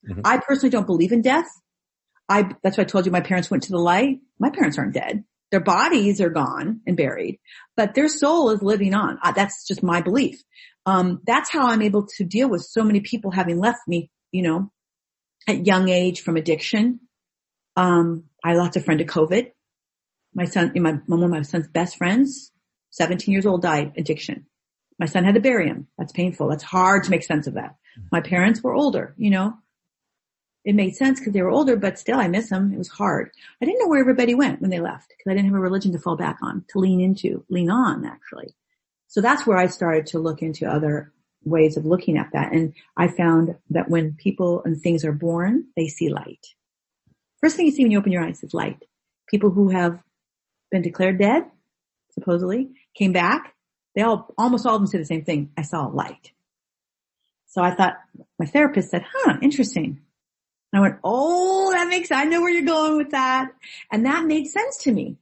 Mm-hmm. 0.08 0.20
I 0.24 0.38
personally 0.38 0.70
don't 0.70 0.86
believe 0.86 1.10
in 1.10 1.22
death. 1.22 1.48
I, 2.28 2.48
that's 2.62 2.76
why 2.76 2.82
I 2.82 2.86
told 2.86 3.06
you 3.06 3.12
my 3.12 3.20
parents 3.20 3.50
went 3.50 3.64
to 3.64 3.72
the 3.72 3.78
light. 3.78 4.18
My 4.38 4.50
parents 4.50 4.78
aren't 4.78 4.94
dead. 4.94 5.24
Their 5.50 5.60
bodies 5.60 6.20
are 6.20 6.30
gone 6.30 6.80
and 6.86 6.96
buried, 6.96 7.38
but 7.76 7.94
their 7.94 8.08
soul 8.08 8.50
is 8.50 8.62
living 8.62 8.94
on. 8.94 9.18
Uh, 9.22 9.32
that's 9.32 9.66
just 9.66 9.82
my 9.82 10.00
belief. 10.00 10.42
Um, 10.86 11.20
that's 11.26 11.50
how 11.50 11.68
I'm 11.68 11.82
able 11.82 12.06
to 12.16 12.24
deal 12.24 12.48
with 12.48 12.62
so 12.62 12.82
many 12.82 13.00
people 13.00 13.30
having 13.30 13.58
left 13.58 13.80
me, 13.86 14.10
you 14.32 14.42
know, 14.42 14.70
at 15.46 15.66
young 15.66 15.88
age 15.88 16.20
from 16.22 16.36
addiction. 16.36 17.00
Um, 17.76 18.24
I 18.42 18.54
lost 18.54 18.76
a 18.76 18.80
friend 18.80 18.98
to 18.98 19.04
COVID. 19.04 19.52
My 20.34 20.44
son, 20.44 20.72
my, 20.76 20.92
one 21.06 21.22
of 21.22 21.30
my 21.30 21.42
son's 21.42 21.68
best 21.68 21.96
friends, 21.96 22.52
17 22.90 23.32
years 23.32 23.46
old, 23.46 23.62
died 23.62 23.92
addiction. 23.96 24.46
My 24.98 25.06
son 25.06 25.24
had 25.24 25.34
to 25.34 25.40
bury 25.40 25.68
him. 25.68 25.88
That's 25.98 26.12
painful. 26.12 26.48
That's 26.48 26.62
hard 26.62 27.04
to 27.04 27.10
make 27.10 27.22
sense 27.22 27.46
of 27.46 27.54
that. 27.54 27.76
My 28.10 28.20
parents 28.20 28.62
were 28.62 28.74
older, 28.74 29.14
you 29.18 29.30
know. 29.30 29.54
It 30.64 30.74
made 30.74 30.96
sense 30.96 31.20
because 31.20 31.32
they 31.32 31.42
were 31.42 31.50
older, 31.50 31.76
but 31.76 31.98
still 31.98 32.18
I 32.18 32.26
miss 32.26 32.50
them. 32.50 32.72
It 32.72 32.78
was 32.78 32.88
hard. 32.88 33.30
I 33.62 33.64
didn't 33.64 33.78
know 33.80 33.88
where 33.88 34.00
everybody 34.00 34.34
went 34.34 34.60
when 34.60 34.70
they 34.70 34.80
left 34.80 35.10
because 35.10 35.30
I 35.30 35.34
didn't 35.34 35.46
have 35.46 35.54
a 35.54 35.60
religion 35.60 35.92
to 35.92 35.98
fall 35.98 36.16
back 36.16 36.38
on, 36.42 36.64
to 36.70 36.80
lean 36.80 37.00
into, 37.00 37.44
lean 37.48 37.70
on 37.70 38.04
actually. 38.04 38.54
So 39.06 39.20
that's 39.20 39.46
where 39.46 39.56
I 39.56 39.68
started 39.68 40.06
to 40.08 40.18
look 40.18 40.42
into 40.42 40.66
other 40.66 41.12
ways 41.46 41.76
of 41.76 41.86
looking 41.86 42.18
at 42.18 42.30
that. 42.32 42.52
And 42.52 42.74
I 42.96 43.08
found 43.08 43.56
that 43.70 43.88
when 43.88 44.14
people 44.14 44.62
and 44.64 44.80
things 44.80 45.04
are 45.04 45.12
born, 45.12 45.66
they 45.76 45.88
see 45.88 46.10
light. 46.10 46.44
First 47.40 47.56
thing 47.56 47.66
you 47.66 47.72
see 47.72 47.84
when 47.84 47.92
you 47.92 47.98
open 47.98 48.12
your 48.12 48.24
eyes 48.24 48.42
is 48.42 48.52
light. 48.52 48.84
People 49.30 49.50
who 49.50 49.70
have 49.70 50.02
been 50.70 50.82
declared 50.82 51.18
dead, 51.18 51.44
supposedly, 52.12 52.70
came 52.94 53.12
back, 53.12 53.54
they 53.94 54.02
all, 54.02 54.32
almost 54.36 54.66
all 54.66 54.74
of 54.74 54.80
them 54.80 54.86
say 54.86 54.98
the 54.98 55.04
same 55.04 55.24
thing. 55.24 55.50
I 55.56 55.62
saw 55.62 55.86
light. 55.86 56.32
So 57.46 57.62
I 57.62 57.74
thought, 57.74 57.94
my 58.38 58.46
therapist 58.46 58.90
said, 58.90 59.04
huh, 59.10 59.38
interesting. 59.40 60.02
I 60.74 60.80
went, 60.80 60.96
oh, 61.02 61.72
that 61.72 61.88
makes, 61.88 62.10
I 62.10 62.24
know 62.24 62.42
where 62.42 62.50
you're 62.50 62.66
going 62.66 62.98
with 62.98 63.10
that. 63.12 63.50
And 63.90 64.04
that 64.04 64.26
made 64.26 64.46
sense 64.46 64.78
to 64.82 64.92
me. 64.92 65.16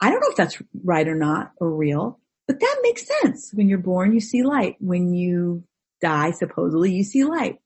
I 0.00 0.10
don't 0.10 0.20
know 0.20 0.30
if 0.30 0.36
that's 0.36 0.62
right 0.84 1.08
or 1.08 1.16
not 1.16 1.52
or 1.56 1.70
real, 1.70 2.20
but 2.46 2.60
that 2.60 2.78
makes 2.82 3.06
sense. 3.20 3.52
When 3.52 3.68
you're 3.68 3.78
born, 3.78 4.12
you 4.12 4.20
see 4.20 4.42
light. 4.42 4.76
When 4.78 5.12
you 5.14 5.64
die, 6.00 6.30
supposedly, 6.30 6.92
you 6.92 7.04
see 7.04 7.24
light. 7.24 7.58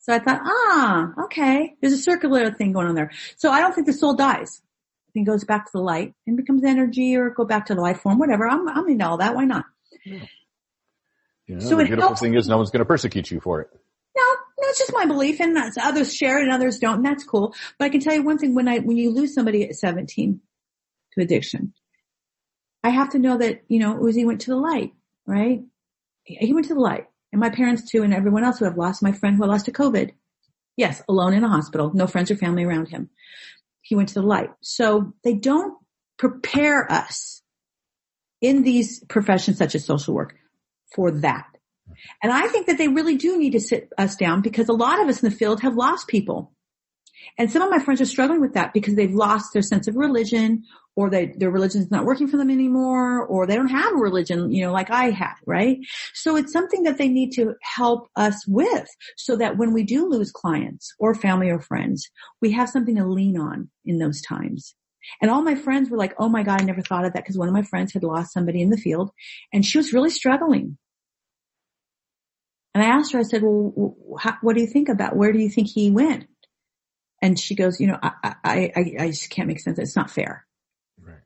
So 0.00 0.12
I 0.12 0.18
thought, 0.18 0.40
ah, 0.44 1.12
okay, 1.24 1.76
there's 1.80 1.92
a 1.92 1.98
circular 1.98 2.50
thing 2.50 2.72
going 2.72 2.88
on 2.88 2.94
there. 2.94 3.12
So 3.36 3.50
I 3.50 3.60
don't 3.60 3.72
think 3.72 3.86
the 3.86 3.92
soul 3.92 4.14
dies. 4.14 4.60
I 5.08 5.10
think 5.12 5.28
it 5.28 5.30
goes 5.30 5.44
back 5.44 5.66
to 5.66 5.72
the 5.74 5.80
light 5.80 6.14
and 6.26 6.36
becomes 6.36 6.64
energy 6.64 7.14
or 7.16 7.30
go 7.30 7.44
back 7.44 7.66
to 7.66 7.74
the 7.74 7.80
life 7.80 8.00
form, 8.00 8.18
whatever. 8.18 8.48
I'm, 8.48 8.68
I'm 8.68 8.88
into 8.88 9.06
all 9.06 9.18
that. 9.18 9.34
Why 9.34 9.44
not? 9.44 9.64
Yeah. 10.04 10.24
You 11.46 11.56
know, 11.56 11.60
so 11.60 11.76
the 11.76 11.84
beautiful 11.84 12.08
helps. 12.08 12.20
thing 12.20 12.34
is 12.34 12.48
no 12.48 12.56
one's 12.56 12.70
going 12.70 12.80
to 12.80 12.86
persecute 12.86 13.30
you 13.30 13.40
for 13.40 13.60
it. 13.60 13.68
No, 14.16 14.22
no, 14.22 14.68
it's 14.68 14.78
just 14.78 14.92
my 14.92 15.06
belief 15.06 15.40
and 15.40 15.54
that's, 15.54 15.76
others 15.76 16.14
share 16.14 16.38
it 16.38 16.44
and 16.44 16.52
others 16.52 16.78
don't 16.78 16.96
and 16.96 17.04
that's 17.04 17.24
cool. 17.24 17.54
But 17.78 17.84
I 17.86 17.88
can 17.90 18.00
tell 18.00 18.14
you 18.14 18.22
one 18.22 18.38
thing, 18.38 18.54
when 18.54 18.68
I, 18.68 18.78
when 18.78 18.96
you 18.96 19.10
lose 19.10 19.34
somebody 19.34 19.68
at 19.68 19.74
17 19.74 20.40
to 21.12 21.20
addiction, 21.22 21.74
I 22.84 22.90
have 22.90 23.10
to 23.10 23.18
know 23.18 23.38
that, 23.38 23.62
you 23.68 23.78
know, 23.78 23.94
Uzi 23.94 24.26
went 24.26 24.42
to 24.42 24.50
the 24.50 24.56
light, 24.56 24.92
right? 25.26 25.62
He 26.24 26.52
went 26.52 26.66
to 26.68 26.74
the 26.74 26.80
light. 26.80 27.06
And 27.32 27.40
my 27.40 27.50
parents 27.50 27.90
too, 27.90 28.02
and 28.02 28.12
everyone 28.12 28.44
else 28.44 28.58
who 28.58 28.66
have 28.66 28.76
lost 28.76 29.02
my 29.02 29.12
friend 29.12 29.36
who 29.36 29.44
I 29.44 29.46
lost 29.46 29.66
to 29.66 29.72
COVID. 29.72 30.12
Yes, 30.76 31.02
alone 31.08 31.34
in 31.34 31.44
a 31.44 31.48
hospital, 31.48 31.92
no 31.94 32.06
friends 32.06 32.30
or 32.30 32.36
family 32.36 32.64
around 32.64 32.88
him. 32.88 33.10
He 33.80 33.94
went 33.94 34.08
to 34.10 34.14
the 34.14 34.22
light. 34.22 34.50
So 34.60 35.12
they 35.24 35.34
don't 35.34 35.78
prepare 36.18 36.90
us 36.90 37.42
in 38.40 38.62
these 38.62 39.02
professions 39.04 39.58
such 39.58 39.74
as 39.74 39.84
social 39.84 40.14
work 40.14 40.34
for 40.94 41.10
that. 41.10 41.46
And 42.22 42.32
I 42.32 42.48
think 42.48 42.66
that 42.66 42.78
they 42.78 42.88
really 42.88 43.16
do 43.16 43.38
need 43.38 43.52
to 43.52 43.60
sit 43.60 43.90
us 43.98 44.16
down 44.16 44.40
because 44.42 44.68
a 44.68 44.74
lot 44.74 45.00
of 45.00 45.08
us 45.08 45.22
in 45.22 45.30
the 45.30 45.36
field 45.36 45.60
have 45.60 45.74
lost 45.74 46.08
people. 46.08 46.52
And 47.38 47.50
some 47.50 47.62
of 47.62 47.70
my 47.70 47.78
friends 47.78 48.00
are 48.00 48.06
struggling 48.06 48.40
with 48.40 48.54
that 48.54 48.72
because 48.72 48.94
they've 48.94 49.14
lost 49.14 49.52
their 49.52 49.62
sense 49.62 49.88
of 49.88 49.96
religion 49.96 50.64
or 50.94 51.08
they, 51.08 51.26
their 51.36 51.50
religion's 51.50 51.90
not 51.90 52.04
working 52.04 52.28
for 52.28 52.36
them 52.36 52.50
anymore 52.50 53.24
or 53.24 53.46
they 53.46 53.54
don't 53.54 53.68
have 53.68 53.92
a 53.92 53.96
religion, 53.96 54.52
you 54.52 54.62
know, 54.62 54.72
like 54.72 54.90
I 54.90 55.10
had, 55.10 55.34
right? 55.46 55.78
So 56.14 56.36
it's 56.36 56.52
something 56.52 56.82
that 56.82 56.98
they 56.98 57.08
need 57.08 57.32
to 57.32 57.54
help 57.62 58.08
us 58.16 58.46
with 58.46 58.86
so 59.16 59.36
that 59.36 59.56
when 59.56 59.72
we 59.72 59.84
do 59.84 60.08
lose 60.08 60.30
clients 60.30 60.92
or 60.98 61.14
family 61.14 61.48
or 61.48 61.60
friends, 61.60 62.10
we 62.40 62.52
have 62.52 62.68
something 62.68 62.96
to 62.96 63.06
lean 63.06 63.38
on 63.38 63.70
in 63.84 63.98
those 63.98 64.20
times. 64.20 64.74
And 65.20 65.30
all 65.30 65.42
my 65.42 65.54
friends 65.54 65.90
were 65.90 65.98
like, 65.98 66.14
oh 66.18 66.28
my 66.28 66.42
God, 66.42 66.60
I 66.60 66.64
never 66.64 66.82
thought 66.82 67.04
of 67.04 67.14
that 67.14 67.22
because 67.22 67.38
one 67.38 67.48
of 67.48 67.54
my 67.54 67.62
friends 67.62 67.92
had 67.92 68.04
lost 68.04 68.32
somebody 68.32 68.60
in 68.60 68.70
the 68.70 68.76
field 68.76 69.10
and 69.52 69.64
she 69.64 69.78
was 69.78 69.92
really 69.92 70.10
struggling. 70.10 70.78
And 72.74 72.82
I 72.84 72.86
asked 72.86 73.12
her, 73.12 73.18
I 73.18 73.24
said, 73.24 73.42
well, 73.42 73.96
what 74.40 74.56
do 74.56 74.60
you 74.60 74.66
think 74.66 74.88
about, 74.88 75.16
where 75.16 75.32
do 75.32 75.38
you 75.38 75.50
think 75.50 75.68
he 75.68 75.90
went? 75.90 76.26
And 77.22 77.38
she 77.38 77.54
goes, 77.54 77.80
you 77.80 77.86
know, 77.86 77.98
I, 78.02 78.12
I, 78.22 78.72
I, 78.74 78.94
I 78.98 79.08
just 79.10 79.30
can't 79.30 79.46
make 79.46 79.60
sense. 79.60 79.78
It's 79.78 79.94
not 79.94 80.10
fair. 80.10 80.44
Right. 81.00 81.20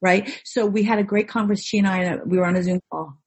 Right. 0.00 0.40
So 0.42 0.64
we 0.64 0.82
had 0.82 0.98
a 0.98 1.04
great 1.04 1.28
conversation. 1.28 1.64
She 1.64 1.78
and 1.78 1.86
I, 1.86 2.16
we 2.24 2.38
were 2.38 2.46
on 2.46 2.56
a 2.56 2.62
Zoom 2.62 2.80
call 2.90 3.18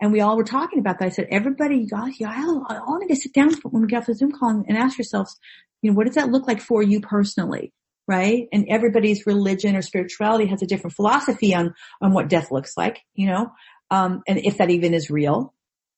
and 0.00 0.10
we 0.10 0.22
all 0.22 0.36
were 0.38 0.44
talking 0.44 0.78
about 0.78 0.98
that. 0.98 1.06
I 1.06 1.10
said, 1.10 1.28
everybody, 1.30 1.76
you 1.76 1.86
guys, 1.86 2.18
you 2.18 2.26
all, 2.26 2.66
all 2.68 2.98
need 2.98 3.08
to 3.08 3.16
sit 3.16 3.34
down 3.34 3.52
when 3.62 3.82
we 3.82 3.88
get 3.88 3.98
off 3.98 4.06
the 4.06 4.14
Zoom 4.14 4.32
call 4.32 4.48
and, 4.48 4.64
and 4.66 4.78
ask 4.78 4.96
yourselves, 4.96 5.36
you 5.82 5.90
know, 5.90 5.96
what 5.96 6.06
does 6.06 6.14
that 6.16 6.30
look 6.30 6.48
like 6.48 6.62
for 6.62 6.82
you 6.82 7.00
personally? 7.00 7.72
Right? 8.06 8.48
And 8.50 8.66
everybody's 8.70 9.26
religion 9.26 9.76
or 9.76 9.82
spirituality 9.82 10.46
has 10.46 10.62
a 10.62 10.66
different 10.66 10.96
philosophy 10.96 11.54
on, 11.54 11.74
on 12.00 12.14
what 12.14 12.30
death 12.30 12.50
looks 12.50 12.74
like, 12.74 13.02
you 13.14 13.26
know, 13.26 13.52
um, 13.90 14.22
and 14.26 14.38
if 14.38 14.56
that 14.56 14.70
even 14.70 14.94
is 14.94 15.10
real. 15.10 15.52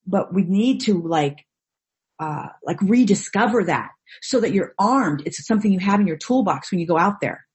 But 0.05 0.33
we 0.33 0.43
need 0.43 0.81
to 0.81 1.01
like, 1.01 1.45
uh, 2.21 2.49
like 2.63 2.79
rediscover 2.81 3.63
that 3.63 3.89
so 4.21 4.39
that 4.39 4.53
you're 4.53 4.73
armed. 4.77 5.23
It's 5.25 5.45
something 5.45 5.71
you 5.71 5.79
have 5.79 5.99
in 5.99 6.07
your 6.07 6.17
toolbox 6.17 6.71
when 6.71 6.79
you 6.79 6.85
go 6.85 6.97
out 6.97 7.19
there. 7.19 7.45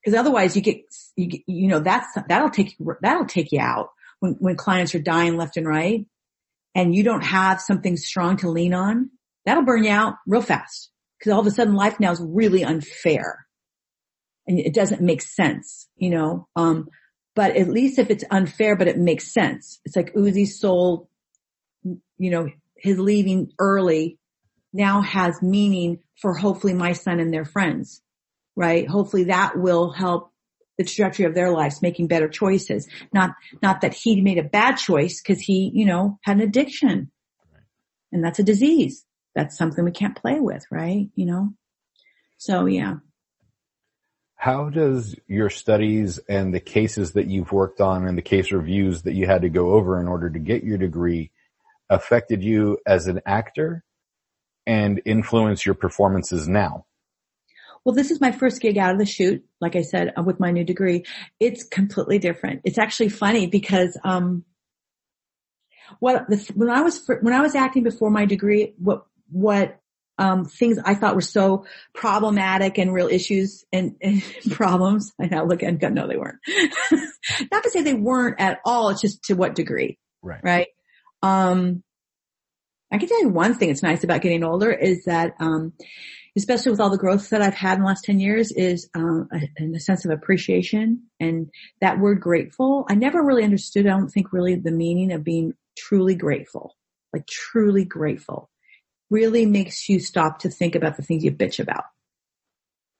Because 0.00 0.18
otherwise 0.18 0.54
you 0.54 0.62
get, 0.62 0.82
you 1.16 1.26
get, 1.26 1.40
you 1.48 1.66
know, 1.66 1.80
that's, 1.80 2.06
that'll 2.28 2.50
take, 2.50 2.76
that'll 3.02 3.26
take 3.26 3.50
you 3.50 3.58
out 3.58 3.90
when, 4.20 4.34
when 4.34 4.56
clients 4.56 4.94
are 4.94 5.00
dying 5.00 5.36
left 5.36 5.56
and 5.56 5.66
right 5.66 6.06
and 6.76 6.94
you 6.94 7.02
don't 7.02 7.24
have 7.24 7.60
something 7.60 7.96
strong 7.96 8.36
to 8.36 8.48
lean 8.48 8.72
on. 8.72 9.10
That'll 9.44 9.64
burn 9.64 9.82
you 9.82 9.90
out 9.90 10.14
real 10.26 10.42
fast 10.42 10.90
because 11.18 11.32
all 11.32 11.40
of 11.40 11.46
a 11.46 11.50
sudden 11.50 11.74
life 11.74 11.98
now 11.98 12.12
is 12.12 12.20
really 12.20 12.62
unfair 12.62 13.46
and 14.46 14.60
it 14.60 14.72
doesn't 14.72 15.00
make 15.00 15.22
sense, 15.22 15.88
you 15.96 16.10
know, 16.10 16.46
um, 16.54 16.88
but 17.34 17.56
at 17.56 17.68
least 17.68 17.98
if 17.98 18.10
it's 18.10 18.24
unfair, 18.30 18.76
but 18.76 18.86
it 18.86 18.98
makes 18.98 19.32
sense. 19.32 19.80
It's 19.84 19.96
like 19.96 20.14
Uzi's 20.14 20.60
soul, 20.60 21.08
you 21.82 22.30
know, 22.30 22.48
his 22.76 22.98
leaving 22.98 23.52
early 23.58 24.18
now 24.72 25.00
has 25.00 25.42
meaning 25.42 26.00
for 26.20 26.34
hopefully 26.34 26.74
my 26.74 26.92
son 26.92 27.20
and 27.20 27.32
their 27.32 27.44
friends, 27.44 28.02
right? 28.54 28.88
Hopefully 28.88 29.24
that 29.24 29.58
will 29.58 29.90
help 29.90 30.32
the 30.78 30.84
trajectory 30.84 31.24
of 31.24 31.34
their 31.34 31.50
lives, 31.50 31.80
making 31.80 32.06
better 32.06 32.28
choices. 32.28 32.86
Not, 33.12 33.30
not 33.62 33.80
that 33.80 33.94
he 33.94 34.20
made 34.20 34.38
a 34.38 34.42
bad 34.42 34.76
choice 34.76 35.22
because 35.22 35.40
he, 35.40 35.70
you 35.74 35.86
know, 35.86 36.18
had 36.22 36.36
an 36.36 36.42
addiction 36.42 37.10
and 38.12 38.22
that's 38.22 38.38
a 38.38 38.44
disease. 38.44 39.04
That's 39.34 39.56
something 39.56 39.84
we 39.84 39.90
can't 39.90 40.16
play 40.16 40.40
with, 40.40 40.64
right? 40.70 41.08
You 41.14 41.26
know? 41.26 41.54
So 42.38 42.66
yeah. 42.66 42.96
How 44.36 44.68
does 44.68 45.16
your 45.26 45.48
studies 45.48 46.18
and 46.28 46.52
the 46.52 46.60
cases 46.60 47.12
that 47.12 47.26
you've 47.26 47.52
worked 47.52 47.80
on 47.80 48.06
and 48.06 48.16
the 48.16 48.22
case 48.22 48.52
reviews 48.52 49.02
that 49.02 49.14
you 49.14 49.26
had 49.26 49.42
to 49.42 49.48
go 49.48 49.72
over 49.72 49.98
in 49.98 50.08
order 50.08 50.28
to 50.28 50.38
get 50.38 50.62
your 50.62 50.78
degree 50.78 51.30
affected 51.90 52.42
you 52.42 52.78
as 52.86 53.06
an 53.06 53.20
actor 53.26 53.84
and 54.66 55.00
influence 55.04 55.64
your 55.64 55.74
performances 55.74 56.48
now? 56.48 56.86
Well, 57.84 57.94
this 57.94 58.10
is 58.10 58.20
my 58.20 58.32
first 58.32 58.60
gig 58.60 58.78
out 58.78 58.92
of 58.92 58.98
the 58.98 59.06
shoot. 59.06 59.44
Like 59.60 59.76
I 59.76 59.82
said, 59.82 60.12
uh, 60.18 60.22
with 60.22 60.40
my 60.40 60.50
new 60.50 60.64
degree, 60.64 61.04
it's 61.38 61.62
completely 61.62 62.18
different. 62.18 62.62
It's 62.64 62.78
actually 62.78 63.10
funny 63.10 63.46
because, 63.46 63.96
um, 64.02 64.44
what 66.00 66.26
when 66.54 66.68
I 66.68 66.80
was 66.82 67.06
when 67.20 67.32
I 67.32 67.40
was 67.40 67.54
acting 67.54 67.84
before 67.84 68.10
my 68.10 68.24
degree, 68.24 68.74
what 68.78 69.06
what 69.30 69.78
um, 70.18 70.46
things 70.46 70.78
I 70.84 70.94
thought 70.94 71.14
were 71.14 71.20
so 71.20 71.66
problematic 71.94 72.78
and 72.78 72.92
real 72.92 73.08
issues 73.08 73.64
and, 73.72 73.96
and 74.02 74.22
problems. 74.50 75.12
I 75.20 75.26
now 75.26 75.44
look 75.44 75.62
and 75.62 75.78
go, 75.78 75.88
no, 75.88 76.08
they 76.08 76.16
weren't. 76.16 76.38
Not 77.52 77.62
to 77.62 77.70
say 77.70 77.82
they 77.82 77.94
weren't 77.94 78.40
at 78.40 78.60
all. 78.64 78.88
It's 78.88 79.00
just 79.00 79.24
to 79.24 79.34
what 79.34 79.54
degree, 79.54 79.98
Right. 80.22 80.40
right? 80.42 80.66
Um, 81.22 81.82
I 82.90 82.98
can 82.98 83.08
tell 83.08 83.20
you 83.20 83.28
one 83.28 83.54
thing 83.54 83.68
that's 83.68 83.82
nice 83.82 84.04
about 84.04 84.22
getting 84.22 84.44
older 84.44 84.72
is 84.72 85.04
that, 85.04 85.34
um, 85.40 85.72
especially 86.36 86.70
with 86.70 86.80
all 86.80 86.90
the 86.90 86.98
growth 86.98 87.30
that 87.30 87.42
I've 87.42 87.54
had 87.54 87.74
in 87.74 87.80
the 87.80 87.86
last 87.86 88.04
10 88.04 88.20
years 88.20 88.52
is, 88.52 88.88
um, 88.94 89.28
a, 89.32 89.76
a 89.76 89.80
sense 89.80 90.04
of 90.04 90.10
appreciation 90.12 91.04
and 91.18 91.50
that 91.80 91.98
word 91.98 92.20
grateful. 92.20 92.86
I 92.88 92.94
never 92.94 93.22
really 93.22 93.42
understood, 93.42 93.86
I 93.86 93.90
don't 93.90 94.08
think 94.08 94.32
really 94.32 94.54
the 94.54 94.70
meaning 94.70 95.12
of 95.12 95.24
being 95.24 95.54
truly 95.76 96.14
grateful, 96.14 96.76
like 97.12 97.26
truly 97.26 97.84
grateful 97.84 98.50
really 99.10 99.46
makes 99.46 99.88
you 99.88 100.00
stop 100.00 100.40
to 100.40 100.50
think 100.50 100.74
about 100.74 100.96
the 100.96 101.02
things 101.02 101.24
you 101.24 101.32
bitch 101.32 101.58
about. 101.58 101.84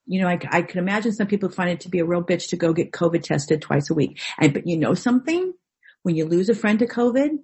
You 0.07 0.21
know, 0.21 0.29
I, 0.29 0.39
I 0.51 0.62
can 0.62 0.79
imagine 0.79 1.12
some 1.12 1.27
people 1.27 1.49
find 1.49 1.71
it 1.71 1.81
to 1.81 1.89
be 1.89 1.99
a 1.99 2.05
real 2.05 2.23
bitch 2.23 2.51
to 2.51 2.57
go 2.57 2.73
get 2.73 2.93
COVID 2.93 3.23
tested 3.23 3.61
twice 3.61 3.91
a 3.91 3.95
week. 3.95 4.21
And, 4.39 4.55
but 4.55 4.67
you 4.67 4.77
know 4.77 4.95
something? 4.95 5.53
When 6.03 6.14
you 6.14 6.27
lose 6.27 6.49
a 6.49 6.55
friend 6.55 6.79
to 6.79 6.87
COVID, 6.87 7.39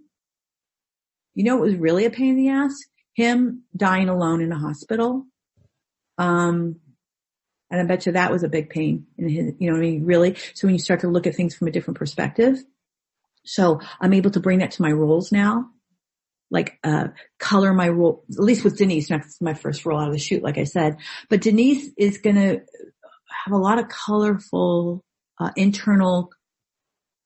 you 1.35 1.45
know 1.45 1.59
it 1.59 1.67
was 1.71 1.77
really 1.77 2.05
a 2.05 2.11
pain 2.11 2.31
in 2.31 2.37
the 2.37 2.49
ass? 2.51 2.75
Him 3.15 3.65
dying 3.77 4.09
alone 4.09 4.41
in 4.41 4.53
a 4.53 4.59
hospital. 4.59 5.27
Um, 6.19 6.77
and 7.71 7.81
I 7.81 7.85
bet 7.85 8.05
you 8.05 8.13
that 8.13 8.31
was 8.31 8.43
a 8.43 8.49
big 8.49 8.69
pain 8.69 9.07
in 9.17 9.29
his, 9.29 9.53
you 9.59 9.69
know 9.69 9.77
what 9.77 9.85
I 9.85 9.91
mean? 9.91 10.05
Really? 10.05 10.37
So 10.55 10.67
when 10.67 10.75
you 10.75 10.79
start 10.79 11.01
to 11.01 11.09
look 11.09 11.27
at 11.27 11.35
things 11.35 11.55
from 11.55 11.69
a 11.69 11.71
different 11.71 11.99
perspective. 11.99 12.59
So 13.45 13.81
I'm 14.01 14.13
able 14.13 14.31
to 14.33 14.41
bring 14.41 14.59
that 14.59 14.73
to 14.73 14.83
my 14.83 14.93
roles 14.93 15.33
now. 15.33 15.71
Like, 16.51 16.79
uh, 16.85 17.09
color 17.39 17.73
my 17.73 17.89
role, 17.89 18.25
at 18.31 18.45
least 18.45 18.63
with 18.63 18.77
Denise, 18.77 19.09
that's 19.09 19.41
my 19.41 19.55
first 19.55 19.87
role 19.87 19.99
out 19.99 20.09
of 20.09 20.13
the 20.13 20.19
chute, 20.19 20.43
like 20.43 20.59
I 20.59 20.65
said. 20.65 20.99
But 21.31 21.41
Denise 21.41 21.91
is 21.97 22.19
gonna 22.19 22.61
have 23.45 23.53
a 23.53 23.57
lot 23.57 23.79
of 23.79 23.89
colorful, 23.89 25.03
uh, 25.41 25.51
internal, 25.57 26.31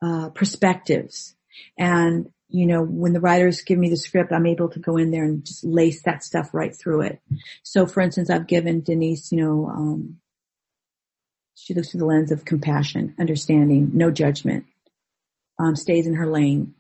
uh, 0.01 0.31
perspectives. 0.31 1.35
And 1.77 2.29
you 2.49 2.67
know, 2.67 2.83
when 2.83 3.13
the 3.13 3.21
writers 3.21 3.63
give 3.63 3.79
me 3.79 3.91
the 3.91 3.97
script, 3.97 4.33
I'm 4.33 4.47
able 4.47 4.69
to 4.71 4.79
go 4.79 4.97
in 4.97 5.11
there 5.11 5.25
and 5.25 5.45
just 5.45 5.65
lace 5.65 6.03
that 6.03 6.23
stuff 6.23 6.51
right 6.53 6.75
through 6.75 7.03
it. 7.03 7.21
So 7.63 7.87
for 7.87 8.01
instance, 8.01 8.31
I've 8.31 8.47
given 8.47 8.83
Denise, 8.83 9.33
you 9.33 9.43
know, 9.43 9.67
um, 9.67 10.19
she 11.55 11.75
looks 11.75 11.91
through 11.91 12.01
the 12.01 12.07
lens 12.07 12.31
of 12.31 12.45
compassion, 12.45 13.15
understanding, 13.19 13.91
no 13.95 14.11
judgment, 14.11 14.67
um, 15.59 15.75
stays 15.75 16.07
in 16.07 16.15
her 16.15 16.27
lane. 16.27 16.75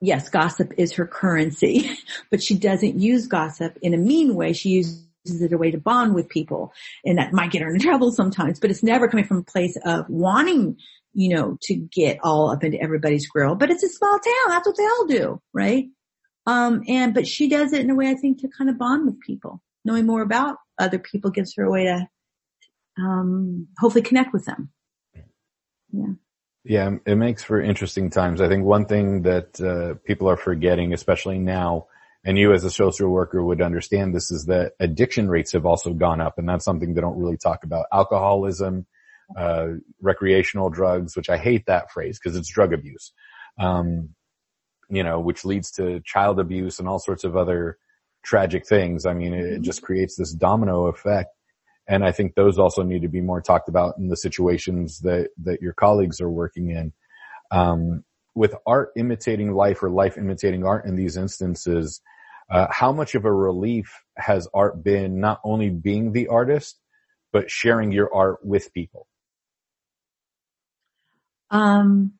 Yes, 0.00 0.28
gossip 0.28 0.74
is 0.76 0.92
her 0.92 1.06
currency, 1.06 1.90
but 2.30 2.42
she 2.42 2.56
doesn't 2.56 3.00
use 3.00 3.26
gossip 3.26 3.76
in 3.82 3.94
a 3.94 3.98
mean 3.98 4.36
way. 4.36 4.52
She 4.52 4.68
uses 4.68 5.02
it 5.26 5.52
a 5.52 5.58
way 5.58 5.72
to 5.72 5.78
bond 5.78 6.14
with 6.14 6.28
people 6.28 6.72
and 7.04 7.18
that 7.18 7.32
might 7.32 7.50
get 7.50 7.62
her 7.62 7.74
in 7.74 7.80
trouble 7.80 8.12
sometimes, 8.12 8.60
but 8.60 8.70
it's 8.70 8.84
never 8.84 9.08
coming 9.08 9.26
from 9.26 9.38
a 9.38 9.42
place 9.42 9.76
of 9.84 10.08
wanting 10.08 10.76
you 11.12 11.34
know, 11.34 11.58
to 11.62 11.74
get 11.74 12.18
all 12.22 12.50
up 12.50 12.64
into 12.64 12.80
everybody's 12.80 13.28
grill, 13.28 13.54
but 13.54 13.70
it's 13.70 13.82
a 13.82 13.88
small 13.88 14.18
town. 14.18 14.48
That's 14.48 14.66
what 14.66 14.76
they 14.76 14.84
all 14.84 15.06
do, 15.06 15.42
right? 15.52 15.88
Um, 16.46 16.82
and, 16.88 17.14
but 17.14 17.26
she 17.26 17.48
does 17.48 17.72
it 17.72 17.80
in 17.80 17.90
a 17.90 17.94
way 17.94 18.08
I 18.08 18.14
think 18.14 18.40
to 18.40 18.48
kind 18.48 18.70
of 18.70 18.78
bond 18.78 19.06
with 19.06 19.20
people. 19.20 19.62
Knowing 19.84 20.06
more 20.06 20.22
about 20.22 20.56
other 20.78 20.98
people 20.98 21.30
gives 21.30 21.54
her 21.56 21.64
a 21.64 21.70
way 21.70 21.84
to, 21.84 22.08
um, 22.98 23.68
hopefully 23.78 24.02
connect 24.02 24.32
with 24.32 24.44
them. 24.44 24.70
Yeah. 25.92 26.12
Yeah, 26.62 26.90
it 27.06 27.16
makes 27.16 27.42
for 27.42 27.60
interesting 27.60 28.10
times. 28.10 28.42
I 28.42 28.48
think 28.48 28.64
one 28.64 28.84
thing 28.84 29.22
that 29.22 29.58
uh, 29.60 29.98
people 30.04 30.28
are 30.28 30.36
forgetting, 30.36 30.92
especially 30.92 31.38
now, 31.38 31.86
and 32.22 32.36
you 32.36 32.52
as 32.52 32.64
a 32.64 32.70
social 32.70 33.08
worker 33.08 33.42
would 33.42 33.62
understand 33.62 34.14
this, 34.14 34.30
is 34.30 34.44
that 34.44 34.72
addiction 34.78 35.28
rates 35.28 35.52
have 35.52 35.64
also 35.64 35.94
gone 35.94 36.20
up, 36.20 36.36
and 36.36 36.46
that's 36.46 36.66
something 36.66 36.92
they 36.92 37.00
don't 37.00 37.18
really 37.18 37.38
talk 37.38 37.64
about. 37.64 37.86
Alcoholism, 37.90 38.84
uh, 39.36 39.68
recreational 40.00 40.70
drugs, 40.70 41.16
which 41.16 41.30
I 41.30 41.36
hate 41.36 41.66
that 41.66 41.90
phrase 41.90 42.18
because 42.18 42.36
it's 42.36 42.48
drug 42.48 42.72
abuse. 42.72 43.12
Um, 43.58 44.10
you 44.88 45.04
know, 45.04 45.20
which 45.20 45.44
leads 45.44 45.70
to 45.72 46.00
child 46.04 46.40
abuse 46.40 46.78
and 46.78 46.88
all 46.88 46.98
sorts 46.98 47.22
of 47.22 47.36
other 47.36 47.78
tragic 48.24 48.66
things. 48.66 49.06
I 49.06 49.14
mean, 49.14 49.32
it 49.34 49.62
just 49.62 49.82
creates 49.82 50.16
this 50.16 50.32
domino 50.32 50.86
effect. 50.86 51.30
And 51.86 52.04
I 52.04 52.12
think 52.12 52.34
those 52.34 52.58
also 52.58 52.82
need 52.82 53.02
to 53.02 53.08
be 53.08 53.20
more 53.20 53.40
talked 53.40 53.68
about 53.68 53.98
in 53.98 54.08
the 54.08 54.16
situations 54.16 55.00
that, 55.00 55.30
that 55.44 55.62
your 55.62 55.72
colleagues 55.72 56.20
are 56.20 56.30
working 56.30 56.70
in. 56.70 56.92
Um, 57.50 58.04
with 58.34 58.54
art 58.66 58.90
imitating 58.96 59.52
life 59.52 59.82
or 59.82 59.90
life 59.90 60.16
imitating 60.16 60.64
art 60.64 60.86
in 60.86 60.94
these 60.94 61.16
instances, 61.16 62.00
uh, 62.50 62.66
how 62.70 62.92
much 62.92 63.14
of 63.14 63.24
a 63.24 63.32
relief 63.32 64.02
has 64.16 64.48
art 64.54 64.82
been 64.82 65.20
not 65.20 65.40
only 65.44 65.70
being 65.70 66.12
the 66.12 66.28
artist, 66.28 66.78
but 67.32 67.50
sharing 67.50 67.92
your 67.92 68.12
art 68.14 68.38
with 68.44 68.72
people? 68.72 69.06
Um, 71.50 72.12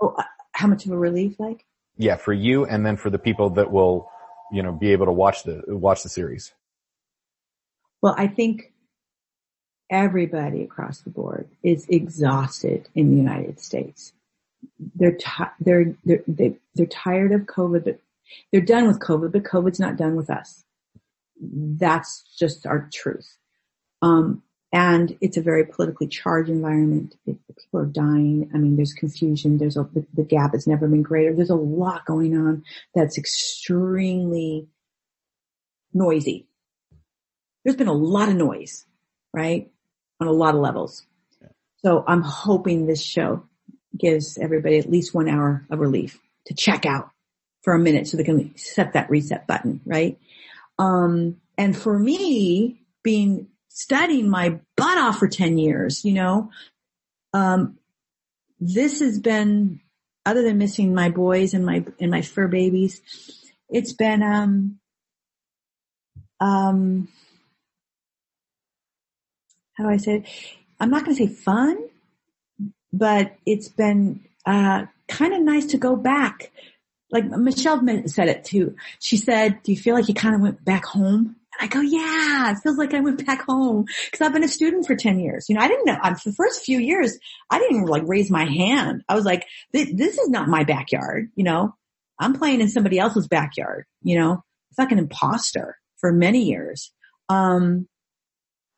oh, 0.00 0.14
uh, 0.18 0.24
how 0.52 0.68
much 0.68 0.86
of 0.86 0.92
a 0.92 0.98
relief, 0.98 1.38
like? 1.38 1.64
Yeah, 1.96 2.16
for 2.16 2.32
you, 2.32 2.64
and 2.64 2.84
then 2.86 2.96
for 2.96 3.10
the 3.10 3.18
people 3.18 3.50
that 3.50 3.70
will, 3.70 4.10
you 4.52 4.62
know, 4.62 4.72
be 4.72 4.92
able 4.92 5.06
to 5.06 5.12
watch 5.12 5.42
the 5.44 5.62
watch 5.66 6.02
the 6.02 6.08
series. 6.08 6.52
Well, 8.02 8.14
I 8.16 8.26
think 8.26 8.72
everybody 9.90 10.62
across 10.62 11.00
the 11.00 11.10
board 11.10 11.48
is 11.62 11.86
exhausted 11.88 12.88
in 12.94 13.10
the 13.10 13.16
United 13.16 13.60
States. 13.60 14.12
They're 14.94 15.16
ti- 15.16 15.54
they're 15.60 15.94
they're 16.04 16.22
they, 16.26 16.56
they're 16.74 16.86
tired 16.86 17.32
of 17.32 17.42
COVID, 17.42 17.84
but 17.84 18.00
they're 18.52 18.60
done 18.60 18.86
with 18.86 19.00
COVID, 19.00 19.32
but 19.32 19.42
COVID's 19.42 19.80
not 19.80 19.96
done 19.96 20.14
with 20.14 20.30
us. 20.30 20.64
That's 21.40 22.22
just 22.38 22.66
our 22.66 22.88
truth. 22.92 23.36
Um, 24.02 24.42
and 24.72 25.16
it's 25.20 25.36
a 25.36 25.42
very 25.42 25.64
politically 25.64 26.06
charged 26.06 26.48
environment. 26.48 27.16
People 27.26 27.80
are 27.80 27.86
dying. 27.86 28.50
I 28.54 28.58
mean, 28.58 28.76
there's 28.76 28.92
confusion. 28.92 29.58
There's 29.58 29.76
a, 29.76 29.88
the, 29.92 30.06
the 30.14 30.22
gap 30.22 30.52
has 30.52 30.66
never 30.66 30.86
been 30.86 31.02
greater. 31.02 31.34
There's 31.34 31.50
a 31.50 31.56
lot 31.56 32.06
going 32.06 32.36
on 32.36 32.64
that's 32.94 33.18
extremely 33.18 34.68
noisy. 35.92 36.46
There's 37.64 37.76
been 37.76 37.88
a 37.88 37.92
lot 37.92 38.28
of 38.28 38.36
noise, 38.36 38.86
right? 39.34 39.70
On 40.20 40.28
a 40.28 40.32
lot 40.32 40.54
of 40.54 40.60
levels. 40.60 41.04
So 41.84 42.04
I'm 42.06 42.22
hoping 42.22 42.86
this 42.86 43.02
show 43.02 43.44
gives 43.96 44.38
everybody 44.38 44.78
at 44.78 44.90
least 44.90 45.14
one 45.14 45.28
hour 45.28 45.66
of 45.70 45.80
relief 45.80 46.20
to 46.46 46.54
check 46.54 46.86
out 46.86 47.10
for 47.62 47.74
a 47.74 47.78
minute 47.78 48.06
so 48.06 48.16
they 48.16 48.24
can 48.24 48.56
set 48.56 48.92
that 48.92 49.10
reset 49.10 49.46
button, 49.46 49.80
right? 49.84 50.18
Um, 50.78 51.36
and 51.58 51.76
for 51.76 51.98
me, 51.98 52.82
being 53.02 53.48
studying 53.70 54.28
my 54.28 54.58
butt 54.76 54.98
off 54.98 55.18
for 55.18 55.28
10 55.28 55.56
years, 55.56 56.04
you 56.04 56.12
know, 56.12 56.50
um, 57.32 57.78
this 58.58 59.00
has 59.00 59.18
been, 59.18 59.80
other 60.26 60.42
than 60.42 60.58
missing 60.58 60.92
my 60.92 61.08
boys 61.08 61.54
and 61.54 61.64
my, 61.64 61.84
and 62.00 62.10
my 62.10 62.20
fur 62.20 62.48
babies, 62.48 63.00
it's 63.68 63.92
been, 63.92 64.22
um, 64.22 64.78
um, 66.40 67.08
how 69.74 69.84
do 69.84 69.90
I 69.90 69.96
say 69.96 70.16
it? 70.16 70.28
I'm 70.80 70.90
not 70.90 71.04
going 71.04 71.16
to 71.16 71.26
say 71.26 71.32
fun, 71.32 71.78
but 72.92 73.36
it's 73.46 73.68
been, 73.68 74.26
uh, 74.44 74.86
kind 75.06 75.32
of 75.32 75.42
nice 75.42 75.66
to 75.66 75.78
go 75.78 75.94
back. 75.94 76.50
Like 77.12 77.24
Michelle 77.24 77.80
said 78.06 78.28
it 78.28 78.44
too. 78.44 78.74
She 78.98 79.16
said, 79.16 79.62
do 79.62 79.72
you 79.72 79.78
feel 79.78 79.94
like 79.94 80.08
you 80.08 80.14
kind 80.14 80.34
of 80.34 80.40
went 80.40 80.64
back 80.64 80.84
home? 80.84 81.36
I 81.58 81.66
go, 81.66 81.80
yeah, 81.80 82.52
it 82.52 82.58
feels 82.62 82.78
like 82.78 82.94
I 82.94 83.00
went 83.00 83.26
back 83.26 83.42
home 83.42 83.84
because 84.04 84.24
I've 84.24 84.32
been 84.32 84.44
a 84.44 84.48
student 84.48 84.86
for 84.86 84.94
10 84.94 85.18
years. 85.18 85.46
You 85.48 85.56
know, 85.56 85.62
I 85.62 85.68
didn't 85.68 85.86
know, 85.86 85.98
um, 86.02 86.14
for 86.14 86.30
the 86.30 86.34
first 86.34 86.64
few 86.64 86.78
years, 86.78 87.18
I 87.50 87.58
didn't 87.58 87.86
like 87.86 88.02
raise 88.06 88.30
my 88.30 88.44
hand. 88.44 89.02
I 89.08 89.14
was 89.14 89.24
like, 89.24 89.46
this, 89.72 89.90
this 89.92 90.18
is 90.18 90.28
not 90.28 90.48
my 90.48 90.64
backyard. 90.64 91.30
You 91.34 91.44
know, 91.44 91.74
I'm 92.18 92.34
playing 92.34 92.60
in 92.60 92.68
somebody 92.68 92.98
else's 92.98 93.28
backyard. 93.28 93.84
You 94.02 94.18
know, 94.18 94.44
it's 94.70 94.78
like 94.78 94.92
an 94.92 94.98
imposter 94.98 95.76
for 95.98 96.12
many 96.12 96.44
years. 96.44 96.92
Um, 97.28 97.88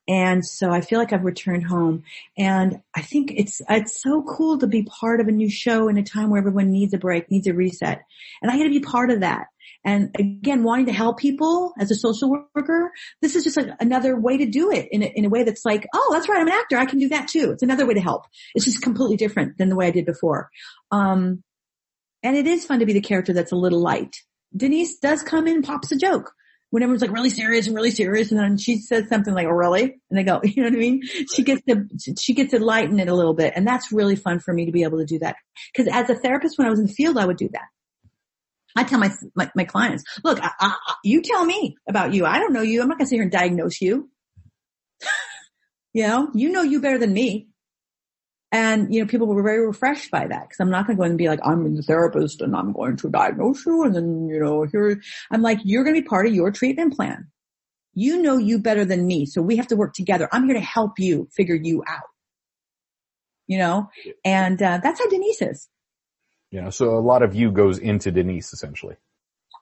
and 0.08 0.44
so 0.44 0.70
I 0.70 0.80
feel 0.80 0.98
like 0.98 1.12
I've 1.12 1.24
returned 1.24 1.64
home 1.64 2.02
and 2.36 2.80
I 2.94 3.02
think 3.02 3.32
it's, 3.36 3.62
it's 3.70 4.02
so 4.02 4.22
cool 4.24 4.58
to 4.58 4.66
be 4.66 4.82
part 4.82 5.20
of 5.20 5.28
a 5.28 5.32
new 5.32 5.48
show 5.48 5.88
in 5.88 5.96
a 5.96 6.02
time 6.02 6.28
where 6.28 6.40
everyone 6.40 6.72
needs 6.72 6.92
a 6.92 6.98
break, 6.98 7.30
needs 7.30 7.46
a 7.46 7.54
reset. 7.54 8.02
And 8.42 8.50
I 8.50 8.56
get 8.56 8.64
to 8.64 8.70
be 8.70 8.80
part 8.80 9.10
of 9.10 9.20
that. 9.20 9.46
And 9.84 10.14
again, 10.18 10.62
wanting 10.62 10.86
to 10.86 10.92
help 10.92 11.18
people 11.18 11.72
as 11.78 11.90
a 11.90 11.94
social 11.94 12.46
worker, 12.54 12.90
this 13.20 13.36
is 13.36 13.44
just 13.44 13.56
like 13.56 13.68
another 13.80 14.18
way 14.18 14.38
to 14.38 14.46
do 14.46 14.70
it 14.70 14.88
in 14.90 15.02
a, 15.02 15.06
in 15.06 15.24
a 15.24 15.28
way 15.28 15.42
that's 15.42 15.64
like, 15.64 15.86
oh, 15.94 16.10
that's 16.12 16.28
right. 16.28 16.40
I'm 16.40 16.48
an 16.48 16.54
actor. 16.54 16.76
I 16.76 16.86
can 16.86 16.98
do 16.98 17.08
that 17.08 17.28
too. 17.28 17.50
It's 17.52 17.62
another 17.62 17.86
way 17.86 17.94
to 17.94 18.00
help. 18.00 18.26
It's 18.54 18.64
just 18.64 18.82
completely 18.82 19.16
different 19.16 19.58
than 19.58 19.68
the 19.68 19.76
way 19.76 19.86
I 19.86 19.90
did 19.90 20.06
before. 20.06 20.50
Um, 20.90 21.42
and 22.22 22.36
it 22.36 22.46
is 22.46 22.64
fun 22.64 22.80
to 22.80 22.86
be 22.86 22.92
the 22.92 23.00
character 23.00 23.32
that's 23.32 23.52
a 23.52 23.56
little 23.56 23.80
light. 23.80 24.16
Denise 24.56 24.98
does 24.98 25.22
come 25.22 25.46
in 25.46 25.62
pops 25.62 25.90
a 25.92 25.96
joke 25.96 26.32
when 26.70 26.82
everyone's 26.82 27.02
like 27.02 27.12
really 27.12 27.30
serious 27.30 27.66
and 27.66 27.76
really 27.76 27.90
serious 27.90 28.30
and 28.30 28.40
then 28.40 28.56
she 28.56 28.78
says 28.78 29.08
something 29.08 29.34
like, 29.34 29.46
oh 29.46 29.50
really? 29.50 29.82
And 29.82 30.18
they 30.18 30.22
go, 30.22 30.40
you 30.44 30.62
know 30.62 30.68
what 30.68 30.76
I 30.76 30.80
mean? 30.80 31.02
She 31.02 31.42
gets 31.42 31.62
to, 31.68 31.86
she 32.18 32.34
gets 32.34 32.52
to 32.52 32.64
lighten 32.64 32.98
it 33.00 33.08
a 33.08 33.14
little 33.14 33.34
bit 33.34 33.52
and 33.56 33.66
that's 33.66 33.92
really 33.92 34.16
fun 34.16 34.38
for 34.38 34.54
me 34.54 34.66
to 34.66 34.72
be 34.72 34.82
able 34.82 34.98
to 34.98 35.04
do 35.04 35.18
that. 35.18 35.36
Cause 35.76 35.86
as 35.90 36.08
a 36.08 36.14
therapist 36.14 36.58
when 36.58 36.66
I 36.66 36.70
was 36.70 36.78
in 36.78 36.86
the 36.86 36.92
field, 36.92 37.18
I 37.18 37.26
would 37.26 37.36
do 37.36 37.48
that. 37.52 37.66
I 38.76 38.84
tell 38.84 38.98
my, 38.98 39.10
my, 39.34 39.50
my 39.54 39.64
clients, 39.64 40.04
look, 40.24 40.38
I, 40.42 40.50
I, 40.58 40.76
you 41.04 41.22
tell 41.22 41.44
me 41.44 41.76
about 41.88 42.14
you. 42.14 42.26
I 42.26 42.38
don't 42.38 42.52
know 42.52 42.62
you. 42.62 42.82
I'm 42.82 42.88
not 42.88 42.98
going 42.98 43.06
to 43.06 43.08
sit 43.08 43.16
here 43.16 43.22
and 43.22 43.32
diagnose 43.32 43.80
you. 43.80 44.10
you 45.92 46.06
know, 46.06 46.30
you 46.34 46.50
know 46.50 46.62
you 46.62 46.80
better 46.80 46.98
than 46.98 47.12
me. 47.12 47.48
And, 48.50 48.94
you 48.94 49.00
know, 49.00 49.06
people 49.06 49.26
were 49.26 49.42
very 49.42 49.66
refreshed 49.66 50.10
by 50.10 50.26
that 50.26 50.42
because 50.42 50.60
I'm 50.60 50.70
not 50.70 50.86
going 50.86 50.98
to 50.98 51.00
go 51.00 51.08
and 51.08 51.16
be 51.16 51.28
like, 51.28 51.40
I'm 51.42 51.74
the 51.74 51.82
therapist 51.82 52.42
and 52.42 52.54
I'm 52.54 52.74
going 52.74 52.98
to 52.98 53.08
diagnose 53.08 53.64
you. 53.64 53.84
And 53.84 53.94
then, 53.94 54.28
you 54.28 54.40
know, 54.40 54.64
here, 54.70 55.00
I'm 55.30 55.40
like, 55.40 55.58
you're 55.64 55.84
going 55.84 55.96
to 55.96 56.02
be 56.02 56.06
part 56.06 56.26
of 56.26 56.34
your 56.34 56.52
treatment 56.52 56.94
plan. 56.94 57.28
You 57.94 58.20
know 58.20 58.36
you 58.36 58.58
better 58.58 58.84
than 58.84 59.06
me. 59.06 59.24
So 59.24 59.40
we 59.40 59.56
have 59.56 59.68
to 59.68 59.76
work 59.76 59.94
together. 59.94 60.28
I'm 60.32 60.44
here 60.44 60.54
to 60.54 60.60
help 60.60 60.98
you 60.98 61.28
figure 61.34 61.54
you 61.54 61.82
out. 61.88 62.04
You 63.46 63.58
know, 63.58 63.88
and, 64.24 64.62
uh, 64.62 64.80
that's 64.82 65.00
how 65.00 65.08
Denise 65.08 65.42
is. 65.42 65.68
You 66.52 66.60
know, 66.60 66.70
so 66.70 66.90
a 66.90 67.00
lot 67.00 67.22
of 67.22 67.34
you 67.34 67.50
goes 67.50 67.78
into 67.78 68.12
Denise 68.12 68.52
essentially. 68.52 68.96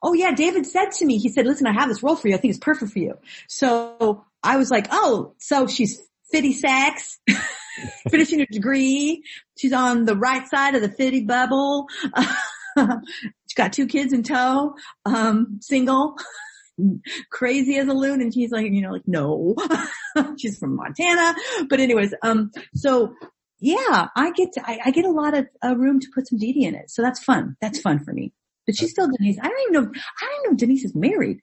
Oh 0.03 0.13
yeah, 0.13 0.33
David 0.33 0.65
said 0.67 0.91
to 0.91 1.05
me, 1.05 1.17
he 1.17 1.29
said, 1.29 1.47
listen, 1.47 1.65
I 1.65 1.73
have 1.73 1.87
this 1.87 2.03
role 2.03 2.17
for 2.17 2.27
you. 2.27 2.35
I 2.35 2.37
think 2.37 2.51
it's 2.51 2.63
perfect 2.63 2.91
for 2.91 2.99
you. 2.99 3.17
So 3.47 4.25
I 4.43 4.57
was 4.57 4.69
like, 4.69 4.87
oh, 4.91 5.33
so 5.39 5.67
she's 5.67 6.01
fitty 6.31 6.51
sex, 6.51 7.17
finishing 8.09 8.39
her 8.39 8.45
degree. 8.45 9.23
She's 9.57 9.71
on 9.71 10.03
the 10.03 10.17
right 10.17 10.45
side 10.49 10.75
of 10.75 10.81
the 10.81 10.89
fitty 10.89 11.21
bubble. 11.21 11.87
she's 12.77 13.55
got 13.55 13.71
two 13.71 13.87
kids 13.87 14.11
in 14.11 14.23
tow, 14.23 14.75
um, 15.05 15.59
single, 15.61 16.17
crazy 17.31 17.77
as 17.77 17.87
a 17.87 17.93
loon. 17.93 18.19
And 18.19 18.33
she's 18.33 18.51
like, 18.51 18.65
you 18.65 18.81
know, 18.81 18.91
like, 18.91 19.07
no, 19.07 19.55
she's 20.37 20.57
from 20.57 20.75
Montana. 20.75 21.35
But 21.69 21.79
anyways, 21.79 22.13
um, 22.21 22.51
so 22.73 23.13
yeah, 23.61 24.07
I 24.15 24.31
get 24.31 24.53
to, 24.53 24.69
I, 24.69 24.79
I 24.85 24.91
get 24.91 25.05
a 25.05 25.11
lot 25.11 25.37
of 25.37 25.47
uh, 25.63 25.75
room 25.75 25.99
to 25.99 26.07
put 26.13 26.27
some 26.27 26.39
Dee 26.39 26.65
in 26.65 26.75
it. 26.75 26.89
So 26.89 27.01
that's 27.01 27.23
fun. 27.23 27.55
That's 27.61 27.79
fun 27.79 28.03
for 28.03 28.11
me. 28.11 28.33
But 28.65 28.75
she's 28.75 28.91
still 28.91 29.07
Denise. 29.07 29.37
I 29.39 29.47
don't 29.47 29.61
even 29.61 29.73
know, 29.73 29.91
I 30.21 30.25
don't 30.25 30.43
know 30.45 30.51
if 30.51 30.57
Denise 30.57 30.83
is 30.83 30.95
married. 30.95 31.41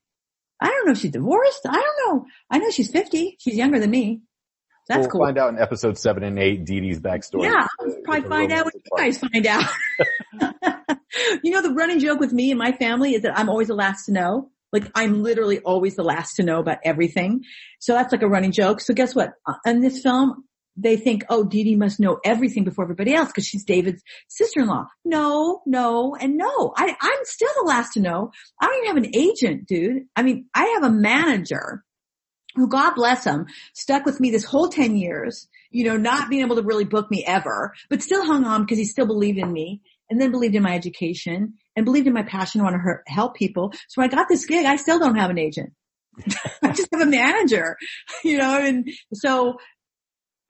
I 0.61 0.67
don't 0.67 0.87
know 0.87 0.93
if 0.93 0.99
she's 0.99 1.13
divorced. 1.13 1.61
I 1.67 1.81
don't 1.81 2.17
know. 2.17 2.27
I 2.51 2.59
know 2.59 2.71
she's 2.71 2.91
50. 2.91 3.37
She's 3.39 3.55
younger 3.55 3.79
than 3.79 3.91
me. 3.91 4.23
That's 4.89 5.07
cool. 5.07 5.21
we'll 5.21 5.27
cool. 5.27 5.27
find 5.27 5.39
out 5.39 5.49
in 5.51 5.61
episode 5.61 5.99
seven 5.99 6.25
and 6.25 6.39
eight, 6.39 6.65
Dedee's 6.65 6.99
backstory. 6.99 7.45
Yeah, 7.45 7.67
I'll 7.81 8.03
probably 8.05 8.29
find 8.29 8.53
out 8.53 8.65
when 8.65 8.73
you 8.75 8.97
guys 8.97 9.19
find 9.19 9.47
out. 9.47 9.65
you 11.45 11.53
know, 11.53 11.63
the 11.63 11.73
running 11.73 12.01
joke 12.01 12.19
with 12.19 12.33
me 12.33 12.51
and 12.51 12.59
my 12.59 12.73
family 12.73 13.15
is 13.15 13.23
that 13.23 13.39
I'm 13.39 13.49
always 13.49 13.69
the 13.69 13.75
last 13.75 14.07
to 14.07 14.13
know. 14.13 14.51
Like 14.73 14.91
I'm 14.95 15.23
literally 15.23 15.61
always 15.61 15.95
the 15.95 16.03
last 16.03 16.37
to 16.37 16.43
know 16.43 16.59
about 16.59 16.79
everything. 16.85 17.45
So 17.81 17.93
that's 17.93 18.13
like 18.13 18.23
a 18.23 18.29
running 18.29 18.53
joke. 18.53 18.81
So 18.81 18.95
guess 18.95 19.15
what? 19.15 19.33
Uh, 19.47 19.55
in 19.67 19.81
this 19.81 20.03
film, 20.03 20.45
they 20.81 20.97
think, 20.97 21.25
oh, 21.29 21.45
Dedee 21.45 21.77
must 21.77 21.99
know 21.99 22.19
everything 22.25 22.65
before 22.65 22.85
everybody 22.85 23.15
else 23.15 23.29
because 23.29 23.47
she's 23.47 23.65
David's 23.65 24.03
sister-in-law. 24.29 24.87
No, 25.05 25.61
no, 25.67 26.15
and 26.15 26.37
no. 26.37 26.73
I, 26.77 26.97
I'm 27.01 27.25
still 27.25 27.51
the 27.61 27.69
last 27.69 27.95
to 27.95 28.01
know. 28.01 28.31
I 28.61 28.67
don't 28.67 28.85
even 28.85 28.87
have 28.87 29.05
an 29.05 29.17
agent, 29.17 29.67
dude. 29.67 30.05
I 30.15 30.23
mean, 30.23 30.47
I 30.55 30.79
have 30.81 30.85
a 30.85 30.95
manager 30.95 31.85
who, 32.55 32.69
God 32.69 32.95
bless 32.95 33.25
him, 33.25 33.47
stuck 33.75 34.07
with 34.07 34.21
me 34.21 34.31
this 34.31 34.45
whole 34.45 34.69
10 34.69 34.97
years, 34.97 35.49
you 35.71 35.85
know, 35.85 35.97
not 35.97 36.31
being 36.31 36.45
able 36.45 36.57
to 36.57 36.63
really 36.63 36.85
book 36.85 37.11
me 37.11 37.25
ever, 37.25 37.75
but 37.91 38.03
still 38.03 38.25
hung 38.25 38.45
on 38.45 38.63
because 38.63 38.79
he 38.79 38.85
still 38.85 39.07
believed 39.07 39.39
in 39.39 39.53
me 39.53 39.83
and 40.11 40.21
then 40.21 40.31
believed 40.31 40.55
in 40.55 40.63
my 40.63 40.75
education 40.75 41.55
and 41.77 41.85
believed 41.85 42.07
in 42.07 42.15
my 42.15 42.23
passion 42.23 42.61
to 42.61 42.65
want 42.65 42.77
to 42.77 43.13
help 43.13 43.37
people. 43.37 43.73
So 43.89 44.01
when 44.01 44.11
I 44.11 44.15
got 44.15 44.29
this 44.29 44.47
gig, 44.47 44.65
I 44.65 44.77
still 44.77 44.99
don't 44.99 45.17
have 45.17 45.31
an 45.31 45.39
agent. 45.39 45.73
I 46.63 46.73
just 46.73 46.89
have 46.93 47.03
a 47.03 47.07
manager, 47.07 47.77
you 48.25 48.39
know, 48.39 48.59
and 48.59 48.89
so 49.15 49.59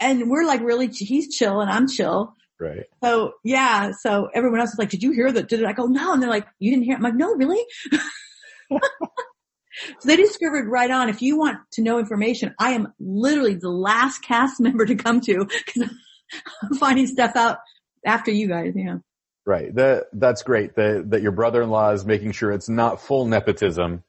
and 0.01 0.31
we're 0.31 0.47
like 0.47 0.61
really, 0.61 0.89
he's 0.89 1.35
chill 1.35 1.61
and 1.61 1.71
I'm 1.71 1.89
chill. 1.89 2.35
Right. 2.61 2.87
So 3.03 3.35
yeah, 3.45 3.93
so 3.93 4.29
everyone 4.35 4.61
else 4.61 4.73
is 4.73 4.79
like, 4.79 4.91
did 4.91 5.03
you 5.03 5.13
hear 5.13 5.31
that? 5.31 5.49
Did 5.49 5.61
it? 5.61 5.67
I 5.67 5.73
go, 5.73 5.87
no. 5.87 6.13
And 6.13 6.23
they're 6.23 6.31
like, 6.31 6.47
you 6.59 6.71
didn't 6.71 6.85
hear 6.85 6.95
it? 6.95 6.99
I'm 6.99 7.03
like, 7.03 7.15
no, 7.15 7.35
really? 7.35 7.65
so 8.71 8.81
they 10.05 10.17
discovered 10.17 10.69
right 10.69 10.91
on, 10.91 11.09
if 11.09 11.23
you 11.23 11.39
want 11.39 11.59
to 11.73 11.83
know 11.83 11.99
information, 11.99 12.55
I 12.59 12.73
am 12.73 12.93
literally 12.99 13.55
the 13.55 13.71
last 13.71 14.23
cast 14.23 14.61
member 14.61 14.85
to 14.87 14.97
come 14.97 15.21
to 15.23 15.47
because 15.47 15.91
I'm 16.63 16.75
finding 16.79 17.07
stuff 17.07 17.37
out 17.37 17.59
after 18.05 18.31
you 18.31 18.49
guys, 18.49 18.73
yeah. 18.75 18.97
Right. 19.47 19.75
That, 19.77 20.07
that's 20.13 20.43
great 20.43 20.75
that, 20.77 21.11
that 21.11 21.23
your 21.23 21.33
brother-in-law 21.33 21.93
is 21.93 22.05
making 22.05 22.33
sure 22.33 22.53
it's 22.53 22.69
not 22.69 23.01
full 23.01 23.25
nepotism 23.25 24.03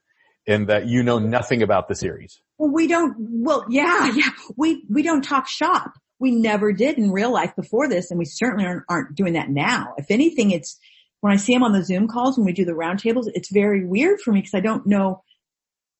and 0.49 0.67
that 0.67 0.87
you 0.87 1.03
know 1.03 1.19
nothing 1.19 1.61
about 1.61 1.87
the 1.87 1.95
series. 1.95 2.41
Well, 2.57 2.71
we 2.71 2.87
don't, 2.87 3.15
well, 3.19 3.65
yeah, 3.69 4.11
yeah, 4.15 4.29
we, 4.57 4.83
we 4.89 5.03
don't 5.03 5.21
talk 5.21 5.47
shop. 5.47 5.93
We 6.19 6.31
never 6.31 6.73
did 6.73 6.97
in 6.97 7.11
real 7.11 7.31
life 7.31 7.55
before 7.55 7.87
this 7.87 8.11
and 8.11 8.17
we 8.17 8.25
certainly 8.25 8.65
aren't, 8.65 8.83
aren't 8.89 9.15
doing 9.15 9.33
that 9.33 9.49
now. 9.49 9.93
If 9.97 10.11
anything, 10.11 10.51
it's, 10.51 10.77
when 11.21 11.31
I 11.33 11.37
see 11.37 11.53
him 11.53 11.63
on 11.63 11.73
the 11.73 11.83
Zoom 11.83 12.07
calls 12.07 12.37
when 12.37 12.45
we 12.45 12.53
do 12.53 12.65
the 12.65 12.71
roundtables, 12.71 13.25
it's 13.33 13.51
very 13.51 13.85
weird 13.85 14.19
for 14.21 14.31
me 14.31 14.39
because 14.39 14.53
I 14.53 14.61
don't 14.61 14.85
know 14.87 15.23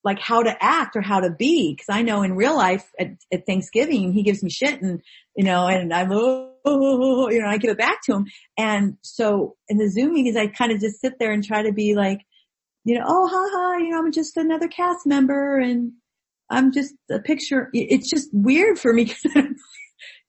like 0.04 0.20
how 0.20 0.42
to 0.44 0.64
act 0.64 0.96
or 0.96 1.02
how 1.02 1.20
to 1.20 1.30
be 1.30 1.74
because 1.74 1.94
I 1.94 2.02
know 2.02 2.24
in 2.24 2.36
real 2.36 2.56
life 2.56 2.90
at, 2.98 3.12
at, 3.34 3.46
Thanksgiving 3.46 4.14
he 4.14 4.24
gives 4.24 4.42
me 4.42 4.50
shit 4.50 4.82
and 4.82 5.02
you 5.36 5.44
know 5.44 5.68
and 5.68 5.94
I'm 5.94 6.10
oh, 6.12 7.30
you 7.30 7.42
know 7.42 7.48
I 7.48 7.58
give 7.58 7.72
it 7.72 7.78
back 7.78 8.02
to 8.04 8.14
him 8.14 8.26
and 8.58 8.98
so 9.02 9.58
in 9.68 9.78
the 9.78 9.90
Zoom 9.90 10.14
meetings 10.14 10.38
I 10.38 10.48
kind 10.48 10.72
of 10.72 10.80
just 10.80 11.02
sit 11.02 11.20
there 11.20 11.32
and 11.32 11.44
try 11.44 11.64
to 11.64 11.74
be 11.74 11.96
like 11.96 12.22
you 12.86 12.98
know, 12.98 13.06
oh, 13.08 13.28
ha 13.28 13.50
ha, 13.52 13.78
you 13.78 13.90
know, 13.90 14.00
I'm 14.00 14.12
just 14.12 14.38
another 14.38 14.68
cast 14.68 15.06
member 15.06 15.60
and 15.60 15.92
I'm 16.50 16.72
just 16.72 16.96
a 17.12 17.20
picture. 17.20 17.70
It's 17.74 18.10
just 18.10 18.30
weird 18.34 18.80
for 18.80 18.94
me 18.94 19.06
because 19.24 19.46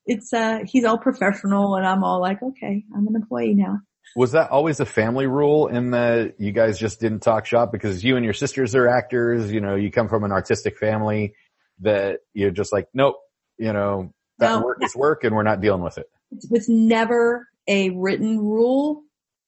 it's, 0.06 0.32
uh, 0.32 0.60
he's 0.66 0.84
all 0.84 0.98
professional 0.98 1.76
and 1.76 1.86
I'm 1.86 2.04
all 2.04 2.20
like, 2.20 2.42
okay, 2.42 2.84
I'm 2.94 3.06
an 3.06 3.14
employee 3.14 3.54
now. 3.54 3.80
Was 4.16 4.32
that 4.32 4.50
always 4.50 4.80
a 4.80 4.86
family 4.86 5.26
rule 5.28 5.68
in 5.68 5.92
that 5.92 6.34
you 6.40 6.50
guys 6.50 6.78
just 6.78 7.00
didn't 7.00 7.20
talk 7.20 7.46
shop 7.46 7.70
because 7.70 8.02
you 8.02 8.16
and 8.16 8.24
your 8.24 8.34
sisters 8.34 8.74
are 8.74 8.88
actors, 8.88 9.52
you 9.52 9.60
know, 9.60 9.76
you 9.76 9.92
come 9.92 10.08
from 10.08 10.24
an 10.24 10.32
artistic 10.32 10.76
family 10.76 11.34
that 11.80 12.18
you're 12.34 12.50
just 12.50 12.72
like, 12.72 12.88
nope, 12.92 13.16
you 13.56 13.72
know, 13.72 14.12
that 14.38 14.56
no, 14.56 14.62
work 14.62 14.78
is 14.82 14.96
work 14.96 15.22
and 15.22 15.34
we're 15.34 15.44
not 15.44 15.60
dealing 15.60 15.82
with 15.82 15.96
it. 15.96 16.06
It 16.32 16.50
was 16.50 16.68
never 16.68 17.46
a 17.68 17.90
written 17.90 18.38
rule 18.38 19.04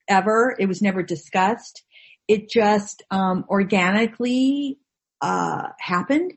ever. 0.08 0.54
It 0.58 0.66
was 0.66 0.80
never 0.80 1.02
discussed 1.02 1.82
it 2.28 2.48
just 2.48 3.02
um, 3.10 3.44
organically 3.48 4.78
uh, 5.20 5.68
happened. 5.78 6.32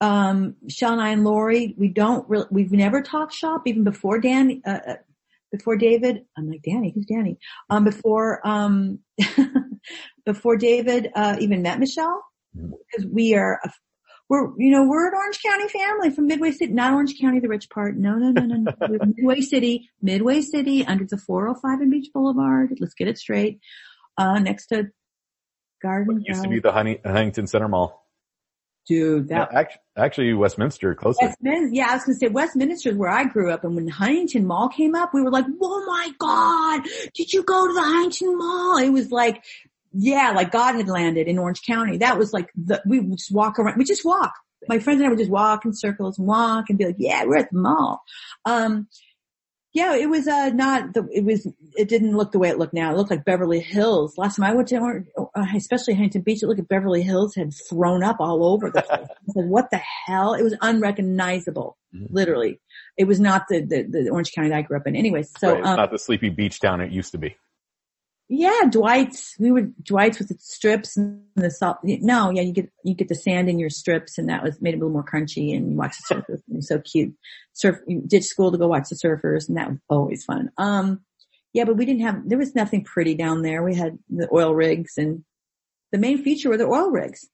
Um, 0.00 0.56
Sean 0.68 0.94
and 0.94 1.02
I 1.02 1.08
and 1.10 1.24
Lori, 1.24 1.74
we 1.78 1.88
don't 1.88 2.28
really, 2.28 2.46
we've 2.50 2.72
never 2.72 3.00
talked 3.00 3.32
shop 3.32 3.62
even 3.66 3.84
before 3.84 4.20
Dan, 4.20 4.60
uh, 4.66 4.78
uh, 4.86 4.94
before 5.50 5.76
David, 5.76 6.24
I'm 6.36 6.50
like, 6.50 6.62
Danny, 6.62 6.92
who's 6.94 7.06
Danny? 7.06 7.38
Um, 7.70 7.84
before, 7.84 8.46
um, 8.46 8.98
before 10.26 10.56
David, 10.56 11.10
uh, 11.14 11.36
even 11.40 11.62
met 11.62 11.78
Michelle, 11.78 12.22
because 12.54 13.06
we 13.10 13.34
are, 13.34 13.58
a, 13.64 13.70
we're, 14.28 14.50
you 14.58 14.70
know, 14.70 14.84
we're 14.84 15.06
an 15.06 15.14
Orange 15.14 15.40
County 15.42 15.68
family 15.68 16.10
from 16.10 16.26
Midway 16.26 16.50
City, 16.50 16.72
not 16.72 16.92
Orange 16.92 17.18
County, 17.18 17.38
the 17.38 17.48
rich 17.48 17.70
part. 17.70 17.96
No, 17.96 18.16
no, 18.16 18.32
no, 18.32 18.42
no, 18.42 18.56
no. 18.56 18.72
We're 18.88 18.98
Midway 19.16 19.40
City, 19.40 19.88
Midway 20.02 20.42
City, 20.42 20.84
under 20.84 21.04
the 21.04 21.16
405 21.16 21.80
and 21.80 21.90
Beach 21.90 22.10
Boulevard. 22.12 22.76
Let's 22.80 22.94
get 22.94 23.08
it 23.08 23.18
straight. 23.18 23.60
Uh, 24.18 24.40
next 24.40 24.66
to 24.68 24.90
Garden 25.86 26.22
Used 26.26 26.42
to 26.42 26.48
be 26.48 26.60
the 26.60 26.72
Honey, 26.72 27.00
Huntington 27.04 27.46
Center 27.46 27.68
Mall. 27.68 28.02
Dude, 28.88 29.28
that, 29.28 29.48
Yeah, 29.52 29.58
actually, 29.58 29.80
actually 29.96 30.34
Westminster 30.34 30.94
closer. 30.94 31.18
Westmin- 31.26 31.70
yeah, 31.72 31.88
I 31.90 31.94
was 31.94 32.04
gonna 32.04 32.18
say 32.18 32.28
Westminster 32.28 32.90
is 32.90 32.96
where 32.96 33.10
I 33.10 33.24
grew 33.24 33.50
up, 33.50 33.64
and 33.64 33.74
when 33.74 33.88
Huntington 33.88 34.46
Mall 34.46 34.68
came 34.68 34.94
up, 34.94 35.12
we 35.12 35.22
were 35.22 35.30
like, 35.30 35.46
"Oh 35.60 35.84
my 35.86 36.10
god, 36.18 36.82
did 37.14 37.32
you 37.32 37.42
go 37.42 37.66
to 37.66 37.72
the 37.72 37.82
Huntington 37.82 38.38
Mall?" 38.38 38.76
It 38.78 38.90
was 38.90 39.10
like, 39.10 39.42
yeah, 39.92 40.30
like 40.32 40.52
God 40.52 40.76
had 40.76 40.88
landed 40.88 41.26
in 41.26 41.38
Orange 41.38 41.62
County. 41.62 41.96
That 41.98 42.16
was 42.18 42.32
like 42.32 42.50
the 42.54 42.80
we 42.86 43.00
would 43.00 43.18
just 43.18 43.32
walk 43.32 43.58
around. 43.58 43.76
We 43.76 43.84
just 43.84 44.04
walk. 44.04 44.34
My 44.68 44.78
friends 44.78 44.98
and 45.00 45.06
I 45.06 45.10
would 45.10 45.18
just 45.18 45.30
walk 45.30 45.64
in 45.64 45.72
circles 45.74 46.18
and 46.18 46.28
walk 46.28 46.66
and 46.68 46.78
be 46.78 46.86
like, 46.86 46.96
"Yeah, 46.98 47.24
we're 47.24 47.38
at 47.38 47.50
the 47.50 47.58
mall." 47.58 48.02
Um, 48.44 48.86
yeah, 49.72 49.94
it 49.94 50.08
was 50.08 50.26
uh 50.26 50.50
not 50.50 50.94
the 50.94 51.06
it 51.12 51.24
was 51.24 51.46
it 51.76 51.88
didn't 51.88 52.16
look 52.16 52.32
the 52.32 52.38
way 52.38 52.48
it 52.48 52.58
looked 52.58 52.72
now. 52.72 52.92
It 52.92 52.96
looked 52.96 53.10
like 53.10 53.24
Beverly 53.24 53.60
Hills. 53.60 54.16
Last 54.16 54.36
time 54.36 54.44
I 54.44 54.54
went 54.54 54.68
to 54.68 54.78
Orange- 54.78 55.08
especially 55.54 55.94
Huntington 55.94 56.22
Beach, 56.22 56.42
looked 56.42 56.58
like 56.58 56.68
Beverly 56.68 57.02
Hills 57.02 57.34
had 57.34 57.52
thrown 57.68 58.02
up 58.02 58.16
all 58.20 58.44
over 58.44 58.70
the 58.70 58.82
place. 58.82 59.06
Said, 59.34 59.48
"What 59.48 59.70
the 59.70 59.80
hell?" 60.06 60.34
It 60.34 60.42
was 60.42 60.54
unrecognizable. 60.62 61.76
Mhm. 61.94 62.08
Literally, 62.10 62.60
it 62.96 63.04
was 63.04 63.20
not 63.20 63.44
the, 63.48 63.60
the 63.60 63.82
the 63.82 64.08
Orange 64.10 64.32
County 64.32 64.48
that 64.50 64.58
I 64.58 64.62
grew 64.62 64.76
up 64.76 64.86
in. 64.86 64.96
Anyway, 64.96 65.22
so 65.22 65.50
Right, 65.52 65.58
it's 65.60 65.68
um, 65.68 65.76
not 65.76 65.90
the 65.90 65.98
sleepy 65.98 66.28
beach 66.30 66.60
town 66.60 66.80
it 66.80 66.92
used 66.92 67.12
to 67.12 67.18
be. 67.18 67.36
yeah, 68.28 68.62
Dwight's. 68.68 69.34
We 69.38 69.52
would 69.52 69.74
Dwight's 69.84 70.18
with 70.18 70.28
the 70.28 70.36
strips 70.40 70.96
and 70.96 71.22
the 71.36 71.50
salt. 71.50 71.78
No, 71.84 72.30
yeah, 72.30 72.42
you 72.42 72.52
get 72.52 72.70
you 72.82 72.94
get 72.94 73.08
the 73.08 73.14
sand 73.14 73.48
in 73.48 73.58
your 73.58 73.70
strips, 73.70 74.18
and 74.18 74.28
that 74.28 74.42
was 74.42 74.60
made 74.60 74.74
it 74.74 74.78
a 74.78 74.80
little 74.80 74.92
more 74.92 75.04
crunchy. 75.04 75.56
And 75.56 75.70
you 75.72 75.76
watch 75.76 75.96
the 76.08 76.14
surfers, 76.16 76.38
it 76.38 76.56
was 76.56 76.68
so 76.68 76.80
cute. 76.80 77.14
Surf, 77.52 77.76
you 77.86 78.02
ditch 78.06 78.24
school 78.24 78.50
to 78.52 78.58
go 78.58 78.66
watch 78.66 78.88
the 78.88 78.96
surfers, 78.96 79.48
and 79.48 79.56
that 79.56 79.68
was 79.70 79.78
always 79.88 80.24
fun. 80.24 80.50
Um, 80.58 81.00
yeah, 81.56 81.64
but 81.64 81.78
we 81.78 81.86
didn't 81.86 82.02
have. 82.02 82.28
There 82.28 82.36
was 82.36 82.54
nothing 82.54 82.84
pretty 82.84 83.14
down 83.14 83.40
there. 83.40 83.62
We 83.62 83.74
had 83.74 83.98
the 84.10 84.28
oil 84.30 84.54
rigs, 84.54 84.98
and 84.98 85.24
the 85.90 85.96
main 85.96 86.22
feature 86.22 86.50
were 86.50 86.58
the 86.58 86.66
oil 86.66 86.90
rigs. 86.90 87.26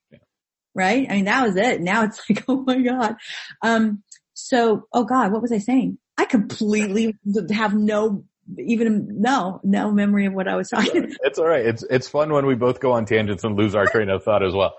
Right? 0.77 1.09
I 1.11 1.17
mean, 1.17 1.25
that 1.25 1.45
was 1.45 1.57
it. 1.57 1.81
Now 1.81 2.05
it's 2.05 2.23
like, 2.31 2.45
oh 2.47 2.63
my 2.63 2.81
god. 2.81 3.17
Um, 3.63 4.05
so, 4.33 4.87
oh 4.93 5.03
god, 5.03 5.33
what 5.33 5.43
was 5.43 5.51
I 5.51 5.59
saying? 5.59 5.99
I 6.17 6.25
completely 6.25 7.17
have 7.51 7.75
no 7.75 8.25
even 8.57 9.21
no 9.21 9.61
no 9.65 9.91
memory 9.91 10.27
of 10.27 10.35
what 10.35 10.47
I 10.47 10.55
was 10.55 10.69
talking. 10.69 10.99
about. 10.99 11.17
It's 11.25 11.41
all 11.41 11.49
right. 11.49 11.67
It's 11.67 11.83
it's 11.91 12.09
fun 12.09 12.33
when 12.33 12.47
we 12.47 12.55
both 12.55 12.79
go 12.79 12.93
on 12.93 13.07
tangents 13.07 13.43
and 13.43 13.57
lose 13.57 13.75
our 13.75 13.87
train 13.87 14.09
of 14.09 14.23
thought 14.23 14.45
as 14.45 14.55
well. 14.55 14.77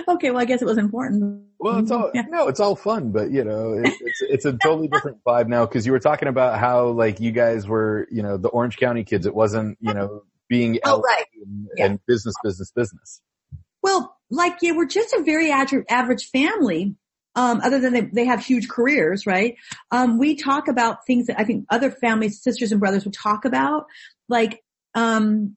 okay, 0.08 0.30
well, 0.30 0.40
I 0.40 0.44
guess 0.44 0.62
it 0.62 0.66
was 0.66 0.78
important. 0.78 1.42
Well, 1.58 1.78
it's 1.78 1.90
all 1.90 2.10
Yeah. 2.14 2.22
no, 2.28 2.48
it's 2.48 2.60
all 2.60 2.76
fun, 2.76 3.10
but 3.12 3.30
you 3.30 3.44
know, 3.44 3.72
it, 3.72 3.92
it's 4.00 4.22
it's 4.22 4.44
a 4.44 4.52
totally 4.52 4.88
different 4.88 5.18
vibe 5.26 5.48
now 5.48 5.66
because 5.66 5.86
you 5.86 5.92
were 5.92 6.00
talking 6.00 6.28
about 6.28 6.58
how 6.58 6.88
like 6.88 7.20
you 7.20 7.32
guys 7.32 7.66
were, 7.66 8.06
you 8.10 8.22
know, 8.22 8.36
the 8.36 8.48
Orange 8.48 8.76
County 8.76 9.04
kids. 9.04 9.26
It 9.26 9.34
wasn't, 9.34 9.78
you 9.80 9.94
know, 9.94 10.22
being 10.48 10.78
Oh, 10.84 11.00
right. 11.00 11.24
and, 11.42 11.68
Yeah. 11.76 11.84
and 11.86 12.00
business, 12.06 12.34
business, 12.42 12.70
business. 12.72 13.20
Well, 13.82 14.16
like, 14.30 14.56
yeah, 14.62 14.72
we're 14.72 14.86
just 14.86 15.12
a 15.14 15.22
very 15.22 15.50
average, 15.50 15.84
average 15.88 16.30
family. 16.30 16.96
Um, 17.36 17.60
other 17.64 17.80
than 17.80 17.92
they, 17.92 18.00
they 18.02 18.24
have 18.26 18.44
huge 18.44 18.68
careers, 18.68 19.26
right? 19.26 19.56
Um, 19.90 20.18
we 20.18 20.36
talk 20.36 20.68
about 20.68 21.04
things 21.04 21.26
that 21.26 21.40
I 21.40 21.42
think 21.42 21.66
other 21.68 21.90
families, 21.90 22.40
sisters 22.40 22.70
and 22.70 22.80
brothers 22.80 23.04
would 23.04 23.12
talk 23.14 23.44
about. 23.44 23.86
Like, 24.28 24.62
um, 24.94 25.56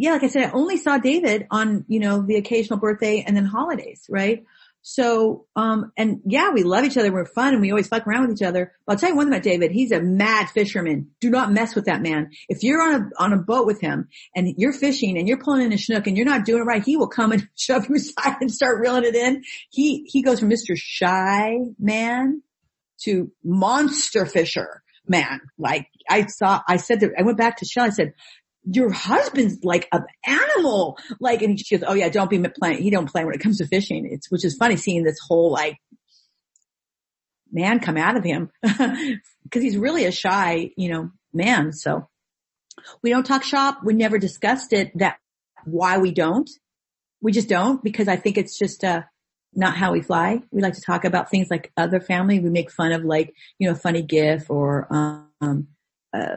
yeah, 0.00 0.12
like 0.12 0.24
I 0.24 0.28
said, 0.28 0.44
I 0.44 0.52
only 0.52 0.78
saw 0.78 0.96
David 0.96 1.46
on, 1.50 1.84
you 1.86 2.00
know, 2.00 2.22
the 2.22 2.36
occasional 2.36 2.78
birthday 2.78 3.22
and 3.26 3.36
then 3.36 3.44
holidays, 3.44 4.06
right? 4.08 4.46
So, 4.80 5.44
um, 5.54 5.92
and 5.94 6.22
yeah, 6.24 6.52
we 6.52 6.62
love 6.62 6.86
each 6.86 6.96
other. 6.96 7.12
We're 7.12 7.26
fun 7.26 7.52
and 7.52 7.60
we 7.60 7.70
always 7.70 7.86
fuck 7.86 8.06
around 8.06 8.26
with 8.26 8.40
each 8.40 8.46
other. 8.46 8.72
But 8.86 8.94
I'll 8.94 8.98
tell 8.98 9.10
you 9.10 9.16
one 9.16 9.26
thing 9.26 9.34
about 9.34 9.42
David. 9.42 9.72
He's 9.72 9.92
a 9.92 10.00
mad 10.00 10.48
fisherman. 10.48 11.10
Do 11.20 11.28
not 11.28 11.52
mess 11.52 11.74
with 11.74 11.84
that 11.84 12.00
man. 12.00 12.30
If 12.48 12.62
you're 12.62 12.80
on 12.80 12.94
a, 12.94 13.22
on 13.22 13.34
a 13.34 13.42
boat 13.42 13.66
with 13.66 13.82
him 13.82 14.08
and 14.34 14.54
you're 14.56 14.72
fishing 14.72 15.18
and 15.18 15.28
you're 15.28 15.42
pulling 15.42 15.66
in 15.66 15.72
a 15.74 15.78
snook 15.78 16.06
and 16.06 16.16
you're 16.16 16.24
not 16.24 16.46
doing 16.46 16.62
it 16.62 16.64
right, 16.64 16.82
he 16.82 16.96
will 16.96 17.08
come 17.08 17.32
and 17.32 17.46
shove 17.54 17.86
you 17.90 17.96
aside 17.96 18.38
and 18.40 18.50
start 18.50 18.80
reeling 18.80 19.04
it 19.04 19.14
in. 19.14 19.42
He, 19.68 20.04
he 20.06 20.22
goes 20.22 20.40
from 20.40 20.48
Mr. 20.48 20.74
Shy 20.76 21.58
man 21.78 22.42
to 23.02 23.30
monster 23.44 24.24
fisher 24.24 24.82
man. 25.06 25.40
Like 25.58 25.88
I 26.08 26.26
saw, 26.26 26.62
I 26.66 26.78
said 26.78 27.00
that, 27.00 27.10
I 27.18 27.22
went 27.22 27.36
back 27.36 27.58
to 27.58 27.66
Shell. 27.66 27.84
I 27.84 27.90
said, 27.90 28.14
your 28.64 28.90
husband's 28.90 29.64
like 29.64 29.88
an 29.92 30.04
animal. 30.26 30.98
Like, 31.18 31.42
and 31.42 31.58
she 31.58 31.76
goes, 31.76 31.88
oh 31.88 31.94
yeah, 31.94 32.08
don't 32.08 32.30
be 32.30 32.38
playing. 32.38 32.82
He 32.82 32.90
don't 32.90 33.10
play 33.10 33.24
when 33.24 33.34
it 33.34 33.40
comes 33.40 33.58
to 33.58 33.66
fishing. 33.66 34.08
It's, 34.10 34.30
which 34.30 34.44
is 34.44 34.56
funny 34.56 34.76
seeing 34.76 35.02
this 35.02 35.18
whole 35.26 35.50
like 35.50 35.78
man 37.52 37.80
come 37.80 37.96
out 37.96 38.16
of 38.16 38.24
him 38.24 38.50
because 38.62 39.62
he's 39.62 39.76
really 39.76 40.04
a 40.04 40.12
shy, 40.12 40.70
you 40.76 40.90
know, 40.90 41.10
man. 41.32 41.72
So 41.72 42.08
we 43.02 43.10
don't 43.10 43.24
talk 43.24 43.44
shop. 43.44 43.80
We 43.84 43.94
never 43.94 44.18
discussed 44.18 44.72
it 44.72 44.96
that 44.98 45.18
why 45.64 45.98
we 45.98 46.12
don't. 46.12 46.48
We 47.22 47.32
just 47.32 47.48
don't 47.48 47.82
because 47.82 48.08
I 48.08 48.16
think 48.16 48.38
it's 48.38 48.58
just, 48.58 48.84
uh, 48.84 49.02
not 49.52 49.76
how 49.76 49.92
we 49.92 50.00
fly. 50.00 50.40
We 50.52 50.62
like 50.62 50.74
to 50.74 50.80
talk 50.80 51.04
about 51.04 51.28
things 51.28 51.48
like 51.50 51.72
other 51.76 52.00
family. 52.00 52.38
We 52.38 52.50
make 52.50 52.70
fun 52.70 52.92
of 52.92 53.04
like, 53.04 53.34
you 53.58 53.68
know, 53.68 53.74
funny 53.74 54.02
gif 54.02 54.48
or, 54.48 54.86
um, 54.90 55.66
uh, 56.12 56.36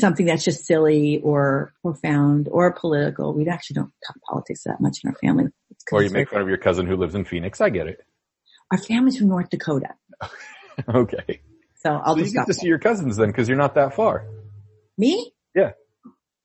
something 0.00 0.26
that's 0.26 0.44
just 0.44 0.64
silly 0.66 1.20
or 1.22 1.72
profound 1.82 2.48
or 2.50 2.72
political. 2.72 3.32
We 3.32 3.48
actually 3.48 3.74
don't 3.74 3.92
talk 4.06 4.16
politics 4.28 4.64
that 4.64 4.80
much 4.80 4.98
in 5.02 5.10
our 5.10 5.16
family. 5.16 5.46
Or 5.92 6.02
you 6.02 6.10
make 6.10 6.30
fun 6.30 6.40
of 6.40 6.48
your 6.48 6.58
cousin 6.58 6.86
who 6.86 6.96
lives 6.96 7.14
in 7.14 7.24
Phoenix. 7.24 7.60
I 7.60 7.70
get 7.70 7.86
it. 7.86 8.00
our 8.70 8.78
family's 8.78 9.18
from 9.18 9.28
North 9.28 9.50
Dakota. 9.50 9.94
okay. 10.88 11.40
So 11.76 11.90
I'll 11.90 12.14
So 12.14 12.18
you 12.18 12.24
just 12.24 12.34
get 12.34 12.42
stop. 12.42 12.46
to 12.48 12.54
see 12.54 12.66
your 12.66 12.78
cousins 12.78 13.16
then 13.16 13.28
because 13.28 13.48
you're 13.48 13.58
not 13.58 13.74
that 13.74 13.94
far. 13.94 14.26
Me? 14.98 15.32
Yeah. 15.54 15.72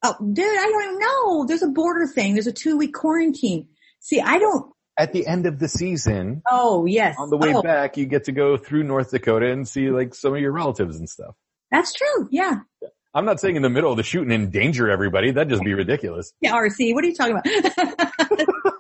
Oh, 0.04 0.16
dude, 0.20 0.46
I 0.46 0.64
don't 0.64 0.84
even 0.84 1.00
know. 1.00 1.46
There's 1.46 1.64
a 1.64 1.68
border 1.68 2.08
thing. 2.08 2.34
There's 2.34 2.48
a 2.48 2.52
two 2.52 2.78
week 2.78 2.94
quarantine. 2.94 3.68
See, 4.00 4.20
I 4.20 4.40
don't, 4.40 4.72
At 4.98 5.14
the 5.14 5.26
end 5.28 5.46
of 5.46 5.60
the 5.60 5.68
season, 5.68 6.42
oh 6.50 6.86
yes. 6.86 7.16
on 7.20 7.30
the 7.30 7.38
way 7.38 7.54
oh, 7.54 7.62
back, 7.62 7.98
you 7.98 8.06
get 8.06 8.26
to 8.26 8.32
go 8.32 8.58
through 8.58 8.84
North 8.84 9.12
Dakota 9.12 9.52
and 9.52 9.68
see 9.68 9.90
like 9.92 10.16
some 10.16 10.34
of 10.34 10.42
your 10.42 10.52
relatives 10.52 10.98
and 10.98 11.08
stuff. 11.08 11.36
That's 11.72 11.94
true. 11.94 12.28
Yeah. 12.32 12.60
I'm 13.14 13.26
not 13.26 13.40
saying 13.42 13.58
in 13.58 13.62
the 13.62 13.70
middle 13.70 13.92
of 13.92 13.98
the 13.98 14.04
shoot 14.04 14.22
and 14.24 14.32
endanger 14.32 14.90
everybody. 14.90 15.32
That'd 15.32 15.50
just 15.50 15.64
be 15.64 15.74
ridiculous. 15.74 16.34
Yeah, 16.42 16.54
RC, 16.54 16.94
what 16.94 17.04
are 17.04 17.08
you 17.08 17.14
talking 17.16 17.34
about? 17.38 17.46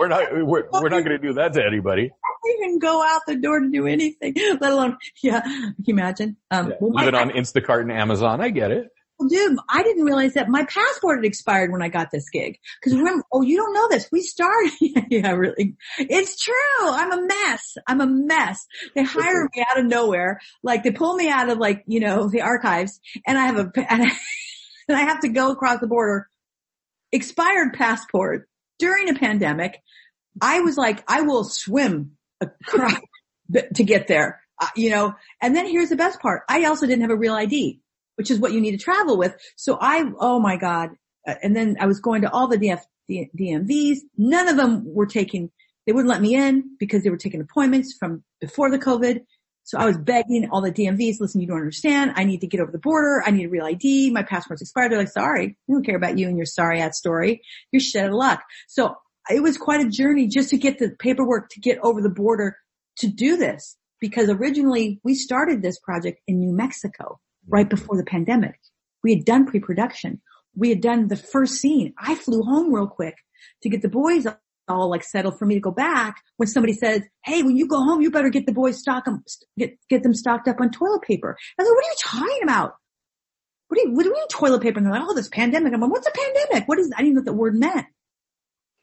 We're 0.00 0.08
not, 0.08 0.32
we're, 0.32 0.64
we're 0.72 0.88
not 0.88 1.04
going 1.04 1.10
to 1.10 1.18
do 1.18 1.32
that 1.34 1.52
to 1.52 1.64
anybody. 1.64 2.10
even 2.58 2.78
go 2.80 3.04
out 3.06 3.22
the 3.26 3.36
door 3.36 3.60
to 3.60 3.70
do 3.70 3.86
anything, 3.86 4.34
let 4.60 4.72
alone, 4.72 4.96
yeah, 5.22 5.40
can 5.42 5.74
you 5.84 5.94
imagine? 5.94 6.36
Um, 6.50 6.70
Yeah. 6.70 6.74
well, 6.80 6.90
my- 6.90 7.04
Living 7.04 7.20
on 7.20 7.30
Instacart 7.30 7.82
and 7.82 7.92
Amazon. 7.92 8.40
I 8.40 8.50
get 8.50 8.72
it. 8.72 8.88
Well, 9.18 9.28
dude, 9.28 9.58
I 9.68 9.82
didn't 9.84 10.04
realize 10.04 10.34
that 10.34 10.48
my 10.48 10.64
passport 10.64 11.18
had 11.18 11.24
expired 11.24 11.70
when 11.70 11.82
I 11.82 11.88
got 11.88 12.10
this 12.10 12.28
gig. 12.30 12.58
Cause 12.82 12.94
remember, 12.94 13.24
oh, 13.32 13.42
you 13.42 13.56
don't 13.56 13.72
know 13.72 13.88
this. 13.88 14.08
We 14.10 14.22
started, 14.22 14.72
yeah, 15.10 15.30
really. 15.30 15.76
It's 15.98 16.42
true. 16.42 16.54
I'm 16.80 17.12
a 17.12 17.26
mess. 17.26 17.76
I'm 17.86 18.00
a 18.00 18.06
mess. 18.06 18.66
They 18.94 19.04
hire 19.04 19.48
me 19.54 19.64
out 19.70 19.78
of 19.78 19.86
nowhere. 19.86 20.40
Like 20.64 20.82
they 20.82 20.90
pull 20.90 21.14
me 21.14 21.28
out 21.28 21.48
of 21.48 21.58
like, 21.58 21.84
you 21.86 22.00
know, 22.00 22.28
the 22.28 22.42
archives 22.42 23.00
and 23.26 23.38
I 23.38 23.46
have 23.46 23.56
a, 23.56 23.70
and 23.90 24.02
I, 24.02 24.10
and 24.88 24.98
I 24.98 25.02
have 25.02 25.20
to 25.20 25.28
go 25.28 25.52
across 25.52 25.80
the 25.80 25.86
border. 25.86 26.28
Expired 27.12 27.74
passport 27.74 28.48
during 28.80 29.08
a 29.08 29.14
pandemic. 29.14 29.80
I 30.40 30.60
was 30.60 30.76
like, 30.76 31.04
I 31.06 31.20
will 31.20 31.44
swim 31.44 32.16
across 32.40 32.98
to 33.74 33.84
get 33.84 34.08
there, 34.08 34.40
uh, 34.60 34.66
you 34.74 34.90
know, 34.90 35.14
and 35.40 35.54
then 35.54 35.66
here's 35.66 35.90
the 35.90 35.96
best 35.96 36.20
part. 36.20 36.42
I 36.48 36.64
also 36.64 36.86
didn't 36.86 37.02
have 37.02 37.10
a 37.10 37.16
real 37.16 37.34
ID 37.34 37.80
which 38.16 38.30
is 38.30 38.38
what 38.38 38.52
you 38.52 38.60
need 38.60 38.72
to 38.72 38.78
travel 38.78 39.16
with. 39.16 39.34
So 39.56 39.78
I, 39.80 40.04
oh 40.18 40.38
my 40.40 40.56
God. 40.56 40.90
Uh, 41.26 41.34
and 41.42 41.56
then 41.56 41.76
I 41.80 41.86
was 41.86 42.00
going 42.00 42.22
to 42.22 42.30
all 42.30 42.48
the 42.48 42.58
DF, 42.58 42.80
DMVs. 43.10 43.98
None 44.16 44.48
of 44.48 44.56
them 44.56 44.82
were 44.86 45.06
taking, 45.06 45.50
they 45.86 45.92
wouldn't 45.92 46.10
let 46.10 46.22
me 46.22 46.34
in 46.34 46.76
because 46.78 47.02
they 47.02 47.10
were 47.10 47.16
taking 47.16 47.40
appointments 47.40 47.96
from 47.98 48.22
before 48.40 48.70
the 48.70 48.78
COVID. 48.78 49.20
So 49.64 49.78
I 49.78 49.86
was 49.86 49.96
begging 49.96 50.48
all 50.50 50.60
the 50.60 50.70
DMVs, 50.70 51.20
listen, 51.20 51.40
you 51.40 51.46
don't 51.46 51.56
understand. 51.56 52.12
I 52.16 52.24
need 52.24 52.42
to 52.42 52.46
get 52.46 52.60
over 52.60 52.70
the 52.70 52.78
border. 52.78 53.22
I 53.24 53.30
need 53.30 53.46
a 53.46 53.48
real 53.48 53.64
ID. 53.64 54.10
My 54.10 54.22
passport's 54.22 54.60
expired. 54.60 54.92
They're 54.92 54.98
like, 54.98 55.08
sorry, 55.08 55.56
we 55.66 55.74
don't 55.74 55.86
care 55.86 55.96
about 55.96 56.18
you 56.18 56.28
and 56.28 56.36
your 56.36 56.44
sorry 56.44 56.80
ass 56.80 56.98
story. 56.98 57.40
You're 57.72 57.80
shit 57.80 58.04
out 58.04 58.10
of 58.10 58.14
luck. 58.14 58.42
So 58.68 58.96
it 59.30 59.42
was 59.42 59.56
quite 59.56 59.80
a 59.80 59.88
journey 59.88 60.28
just 60.28 60.50
to 60.50 60.58
get 60.58 60.78
the 60.78 60.90
paperwork 60.98 61.48
to 61.50 61.60
get 61.60 61.78
over 61.82 62.02
the 62.02 62.10
border 62.10 62.58
to 62.98 63.06
do 63.06 63.38
this 63.38 63.76
because 64.00 64.28
originally 64.28 65.00
we 65.02 65.14
started 65.14 65.62
this 65.62 65.78
project 65.78 66.20
in 66.26 66.38
New 66.38 66.54
Mexico 66.54 67.20
right 67.48 67.66
mm-hmm. 67.66 67.76
before 67.76 67.96
the 67.96 68.04
pandemic. 68.04 68.58
We 69.02 69.14
had 69.14 69.24
done 69.24 69.46
pre-production. 69.46 70.20
We 70.56 70.70
had 70.70 70.80
done 70.80 71.08
the 71.08 71.16
first 71.16 71.54
scene. 71.54 71.94
I 71.98 72.14
flew 72.14 72.42
home 72.42 72.72
real 72.72 72.86
quick 72.86 73.16
to 73.62 73.68
get 73.68 73.82
the 73.82 73.88
boys 73.88 74.26
all 74.66 74.88
like 74.88 75.04
settled 75.04 75.38
for 75.38 75.44
me 75.44 75.54
to 75.54 75.60
go 75.60 75.70
back 75.70 76.22
when 76.36 76.46
somebody 76.46 76.72
says, 76.72 77.02
Hey, 77.24 77.42
when 77.42 77.56
you 77.56 77.68
go 77.68 77.78
home, 77.78 78.00
you 78.00 78.10
better 78.10 78.30
get 78.30 78.46
the 78.46 78.52
boys 78.52 78.78
stock 78.78 79.04
them, 79.04 79.22
get, 79.58 79.76
get 79.90 80.02
them 80.02 80.14
stocked 80.14 80.48
up 80.48 80.60
on 80.60 80.70
toilet 80.70 81.02
paper. 81.02 81.36
I 81.58 81.62
was 81.62 81.68
like, 81.68 81.76
what 81.76 81.84
are 81.84 81.88
you 81.88 82.28
talking 82.28 82.42
about? 82.44 82.74
What 83.68 83.78
do 83.78 83.88
you, 83.88 83.94
what 83.94 84.02
do 84.04 84.08
you 84.08 84.14
mean 84.14 84.28
toilet 84.28 84.62
paper? 84.62 84.78
And 84.78 84.86
they're 84.86 84.94
like, 84.94 85.02
oh, 85.04 85.14
this 85.14 85.28
pandemic. 85.28 85.74
I'm 85.74 85.80
like, 85.80 85.90
what's 85.90 86.06
a 86.06 86.12
pandemic? 86.12 86.68
What 86.68 86.78
is, 86.78 86.90
I 86.96 87.02
didn't 87.02 87.14
know 87.14 87.20
what 87.20 87.26
the 87.26 87.32
word 87.32 87.54
meant. 87.56 87.86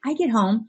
I 0.06 0.14
get 0.14 0.30
home. 0.30 0.68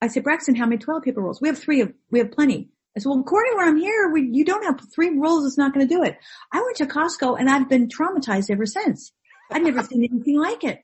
I 0.00 0.08
said, 0.08 0.24
Braxton, 0.24 0.56
how 0.56 0.66
many 0.66 0.78
toilet 0.78 1.04
paper 1.04 1.22
rolls? 1.22 1.40
We 1.40 1.48
have 1.48 1.58
three 1.58 1.80
of, 1.80 1.92
we 2.10 2.18
have 2.18 2.30
plenty. 2.30 2.68
I 2.96 3.00
said, 3.00 3.10
well, 3.10 3.20
according 3.20 3.52
to 3.52 3.56
where 3.56 3.68
I'm 3.68 3.76
here, 3.76 4.10
we, 4.10 4.28
you 4.32 4.44
don't 4.44 4.64
have 4.64 4.80
three 4.94 5.10
rolls. 5.10 5.44
It's 5.44 5.58
not 5.58 5.74
going 5.74 5.86
to 5.86 5.94
do 5.94 6.02
it. 6.02 6.16
I 6.50 6.62
went 6.62 6.76
to 6.78 6.86
Costco 6.86 7.38
and 7.38 7.50
I've 7.50 7.68
been 7.68 7.88
traumatized 7.88 8.50
ever 8.50 8.64
since. 8.64 9.12
I've 9.50 9.62
never 9.62 9.82
seen 9.82 10.04
anything 10.10 10.38
like 10.38 10.64
it. 10.64 10.80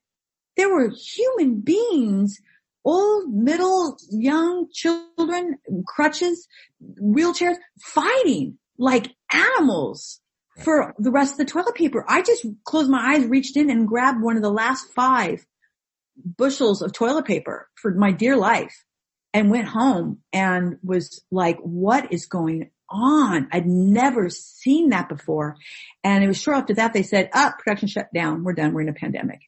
There 0.56 0.68
were 0.68 0.90
human 0.90 1.60
beings, 1.60 2.38
old, 2.84 3.32
middle, 3.32 3.96
young 4.10 4.68
children, 4.70 5.56
crutches, 5.86 6.46
wheelchairs, 7.00 7.56
fighting 7.80 8.58
like 8.76 9.14
animals 9.32 10.20
for 10.62 10.94
the 10.98 11.10
rest 11.10 11.32
of 11.32 11.38
the 11.38 11.44
toilet 11.46 11.74
paper. 11.74 12.04
I 12.06 12.20
just 12.20 12.44
closed 12.64 12.90
my 12.90 13.14
eyes, 13.14 13.24
reached 13.24 13.56
in 13.56 13.70
and 13.70 13.88
grabbed 13.88 14.22
one 14.22 14.36
of 14.36 14.42
the 14.42 14.52
last 14.52 14.92
five 14.94 15.46
bushels 16.36 16.82
of 16.82 16.92
toilet 16.92 17.24
paper 17.24 17.70
for 17.74 17.94
my 17.94 18.12
dear 18.12 18.36
life 18.36 18.84
and 19.34 19.50
went 19.50 19.68
home 19.68 20.18
and 20.32 20.78
was 20.82 21.22
like, 21.30 21.58
what 21.58 22.12
is 22.12 22.26
going 22.26 22.70
on? 22.88 23.48
I'd 23.50 23.66
never 23.66 24.28
seen 24.28 24.90
that 24.90 25.08
before. 25.08 25.56
And 26.04 26.22
it 26.22 26.28
was 26.28 26.40
short 26.40 26.58
after 26.58 26.74
that 26.74 26.92
they 26.92 27.02
said, 27.02 27.30
up, 27.32 27.54
oh, 27.54 27.62
production 27.62 27.88
shut 27.88 28.12
down. 28.14 28.44
We're 28.44 28.52
done. 28.52 28.72
We're 28.72 28.82
in 28.82 28.88
a 28.88 28.94
pandemic. 28.94 29.40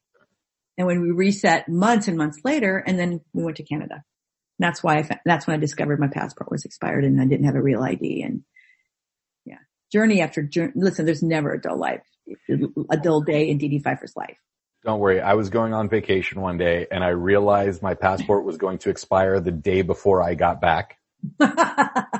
And 0.76 0.86
when 0.86 1.02
we 1.02 1.10
reset 1.10 1.68
months 1.68 2.08
and 2.08 2.16
months 2.16 2.40
later, 2.44 2.78
and 2.78 2.98
then 2.98 3.20
we 3.32 3.44
went 3.44 3.58
to 3.58 3.62
Canada. 3.62 4.02
That's 4.58 4.82
why 4.82 4.98
I, 4.98 5.20
that's 5.24 5.46
when 5.46 5.56
I 5.56 5.60
discovered 5.60 6.00
my 6.00 6.08
passport 6.08 6.50
was 6.50 6.64
expired 6.64 7.04
and 7.04 7.20
I 7.20 7.26
didn't 7.26 7.46
have 7.46 7.56
a 7.56 7.62
real 7.62 7.82
ID. 7.82 8.22
And 8.22 8.44
yeah, 9.44 9.58
journey 9.92 10.20
after 10.20 10.42
journey. 10.42 10.72
Listen, 10.76 11.06
there's 11.06 11.22
never 11.22 11.52
a 11.52 11.60
dull 11.60 11.78
life, 11.78 12.02
a 12.90 12.96
dull 12.96 13.20
day 13.20 13.50
in 13.50 13.58
Dedee 13.58 13.82
Pfeiffer's 13.82 14.16
life. 14.16 14.38
Don't 14.84 15.00
worry. 15.00 15.20
I 15.20 15.32
was 15.34 15.48
going 15.48 15.72
on 15.72 15.88
vacation 15.88 16.42
one 16.42 16.58
day 16.58 16.86
and 16.90 17.02
I 17.02 17.08
realized 17.08 17.80
my 17.80 17.94
passport 17.94 18.44
was 18.44 18.58
going 18.58 18.78
to 18.78 18.90
expire 18.90 19.40
the 19.40 19.50
day 19.50 19.80
before 19.80 20.22
I 20.22 20.34
got 20.34 20.60
back. 20.60 20.98
yeah. 21.40 22.04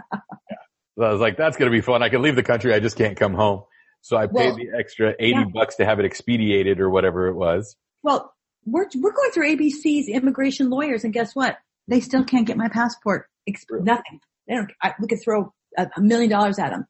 So 0.97 1.03
I 1.03 1.11
was 1.11 1.21
like, 1.21 1.37
that's 1.37 1.57
going 1.57 1.69
to 1.69 1.77
be 1.77 1.81
fun. 1.81 2.05
I 2.05 2.09
can 2.09 2.23
leave 2.23 2.37
the 2.37 2.45
country. 2.45 2.73
I 2.73 2.79
just 2.79 2.97
can't 2.97 3.17
come 3.17 3.35
home. 3.35 3.65
So 4.01 4.17
I 4.17 4.29
paid 4.29 4.33
well, 4.33 4.55
the 4.55 4.69
extra 4.79 5.12
80 5.19 5.31
yeah. 5.33 5.45
bucks 5.53 5.75
to 5.77 5.85
have 5.85 5.99
it 5.99 6.05
expedited 6.05 6.79
or 6.79 6.89
whatever 6.89 7.27
it 7.27 7.35
was. 7.35 7.75
Well, 8.05 8.33
we're, 8.65 8.87
we're 8.95 9.12
going 9.12 9.31
through 9.33 9.57
ABC's 9.57 10.09
immigration 10.09 10.71
lawyers 10.71 11.03
and 11.03 11.12
guess 11.12 11.35
what? 11.35 11.59
They 11.89 11.99
still 11.99 12.23
can't 12.23 12.47
get 12.47 12.57
my 12.57 12.69
passport. 12.69 13.27
Exp- 13.51 13.83
nothing. 13.83 14.21
They 14.47 14.55
don't, 14.55 14.71
I, 14.81 14.95
we 15.01 15.09
could 15.09 15.21
throw 15.21 15.53
a, 15.77 15.89
a 15.97 16.01
million 16.01 16.31
dollars 16.31 16.61
at 16.61 16.71
them. 16.71 16.87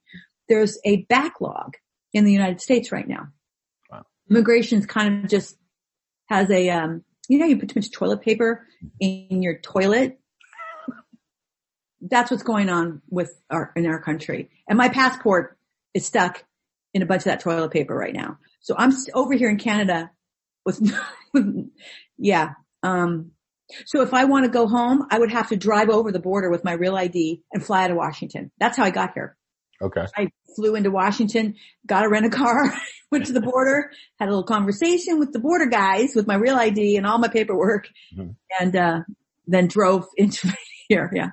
There's 0.50 0.78
a 0.84 1.06
backlog 1.08 1.76
in 2.12 2.26
the 2.26 2.32
United 2.32 2.60
States 2.60 2.92
right 2.92 3.08
now. 3.08 3.28
Wow. 3.90 4.04
Immigration's 4.28 4.84
kind 4.84 5.24
of 5.24 5.30
just 5.30 5.56
has 6.34 6.50
a, 6.50 6.70
um, 6.70 7.04
you 7.28 7.38
know, 7.38 7.46
you 7.46 7.58
put 7.58 7.70
too 7.70 7.80
much 7.80 7.90
toilet 7.90 8.22
paper 8.22 8.66
in 9.00 9.42
your 9.42 9.58
toilet. 9.58 10.18
That's 12.00 12.30
what's 12.30 12.42
going 12.42 12.68
on 12.68 13.02
with 13.08 13.32
our, 13.50 13.72
in 13.76 13.86
our 13.86 14.00
country. 14.00 14.50
And 14.68 14.76
my 14.76 14.88
passport 14.88 15.56
is 15.94 16.06
stuck 16.06 16.44
in 16.92 17.02
a 17.02 17.06
bunch 17.06 17.20
of 17.20 17.26
that 17.26 17.40
toilet 17.40 17.70
paper 17.70 17.94
right 17.94 18.14
now. 18.14 18.38
So 18.60 18.74
I'm 18.76 18.92
over 19.14 19.34
here 19.34 19.48
in 19.48 19.58
Canada 19.58 20.10
with, 20.64 20.80
yeah. 22.18 22.50
Um, 22.82 23.32
so 23.86 24.02
if 24.02 24.12
I 24.12 24.24
want 24.24 24.44
to 24.44 24.50
go 24.50 24.68
home, 24.68 25.06
I 25.10 25.18
would 25.18 25.32
have 25.32 25.48
to 25.48 25.56
drive 25.56 25.88
over 25.88 26.12
the 26.12 26.18
border 26.18 26.50
with 26.50 26.64
my 26.64 26.72
real 26.72 26.96
ID 26.96 27.42
and 27.52 27.64
fly 27.64 27.84
out 27.84 27.90
of 27.90 27.96
Washington. 27.96 28.50
That's 28.58 28.76
how 28.76 28.84
I 28.84 28.90
got 28.90 29.14
here. 29.14 29.36
Okay. 29.82 30.06
I 30.16 30.30
flew 30.54 30.74
into 30.74 30.90
Washington, 30.90 31.56
got 31.86 32.04
a 32.04 32.08
rent 32.08 32.26
a 32.26 32.30
car, 32.30 32.72
went 33.10 33.26
to 33.26 33.32
the 33.32 33.40
border, 33.40 33.90
had 34.18 34.28
a 34.28 34.30
little 34.30 34.44
conversation 34.44 35.18
with 35.18 35.32
the 35.32 35.38
border 35.38 35.66
guys 35.66 36.12
with 36.14 36.26
my 36.26 36.34
real 36.34 36.56
ID 36.56 36.96
and 36.96 37.06
all 37.06 37.18
my 37.18 37.28
paperwork, 37.28 37.88
mm-hmm. 38.16 38.30
and 38.60 38.76
uh, 38.76 39.00
then 39.46 39.66
drove 39.66 40.06
into 40.16 40.52
here. 40.88 41.10
Yeah. 41.14 41.30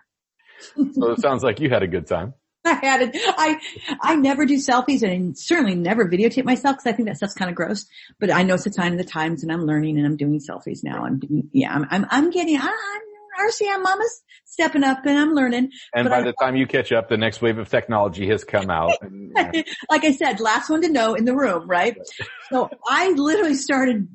so 0.94 1.12
it 1.12 1.20
sounds 1.20 1.44
like 1.44 1.60
you 1.60 1.70
had 1.70 1.84
a 1.84 1.88
good 1.88 2.08
time. 2.08 2.34
I 2.64 2.74
had 2.74 3.02
it. 3.02 3.12
I 3.16 3.60
I 4.02 4.16
never 4.16 4.46
do 4.46 4.58
selfies 4.58 5.02
and 5.02 5.36
certainly 5.36 5.74
never 5.74 6.08
videotape 6.08 6.46
myself 6.46 6.76
because 6.76 6.94
I 6.94 6.96
think 6.96 7.08
that 7.08 7.18
stuff's 7.18 7.34
kind 7.34 7.50
of 7.50 7.56
gross. 7.56 7.88
But 8.20 8.30
I 8.32 8.44
know 8.44 8.54
it's 8.54 8.68
a 8.68 8.72
sign 8.72 8.92
of 8.92 9.00
the 9.00 9.04
times, 9.04 9.42
and 9.42 9.52
I'm 9.52 9.66
learning 9.66 9.98
and 9.98 10.06
I'm 10.06 10.16
doing 10.16 10.39
selfies 10.39 10.84
now. 10.84 11.04
I'm 11.04 11.18
doing, 11.18 11.50
yeah, 11.54 11.74
I'm 11.74 11.88
I'm, 11.89 12.06
I'm 12.12 12.30
getting. 12.30 12.58
I'm 12.58 13.02
RCM 13.39 13.84
mama's 13.84 14.23
stepping 14.45 14.84
up 14.84 15.05
and 15.05 15.17
I'm 15.17 15.34
learning. 15.34 15.71
And 15.93 16.09
by 16.09 16.19
I, 16.19 16.23
the 16.23 16.34
time 16.34 16.55
you 16.55 16.67
catch 16.67 16.91
up, 16.91 17.09
the 17.09 17.17
next 17.17 17.41
wave 17.41 17.57
of 17.57 17.69
technology 17.69 18.27
has 18.27 18.43
come 18.43 18.69
out. 18.69 18.93
And, 19.01 19.32
yeah. 19.53 19.63
like 19.89 20.03
I 20.03 20.11
said, 20.11 20.39
last 20.39 20.69
one 20.69 20.82
to 20.82 20.89
know 20.89 21.13
in 21.15 21.25
the 21.25 21.36
room, 21.36 21.67
right? 21.67 21.97
so 22.51 22.69
I 22.89 23.11
literally 23.11 23.55
started 23.55 24.07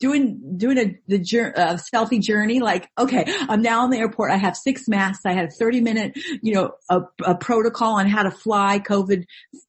doing 0.00 0.56
doing 0.56 0.78
a 0.78 0.98
the 1.08 1.16
uh, 1.56 1.76
selfie 1.76 2.20
journey. 2.20 2.60
Like, 2.60 2.90
okay, 2.98 3.24
I'm 3.48 3.62
now 3.62 3.84
in 3.84 3.90
the 3.90 3.98
airport. 3.98 4.32
I 4.32 4.36
have 4.36 4.56
six 4.56 4.88
masks. 4.88 5.24
I 5.24 5.32
had 5.32 5.46
a 5.46 5.50
30 5.50 5.80
minute, 5.80 6.18
you 6.42 6.54
know, 6.54 6.72
a, 6.90 7.02
a 7.24 7.34
protocol 7.34 7.94
on 7.94 8.08
how 8.08 8.22
to 8.22 8.30
fly 8.30 8.80
COVID, 8.80 9.24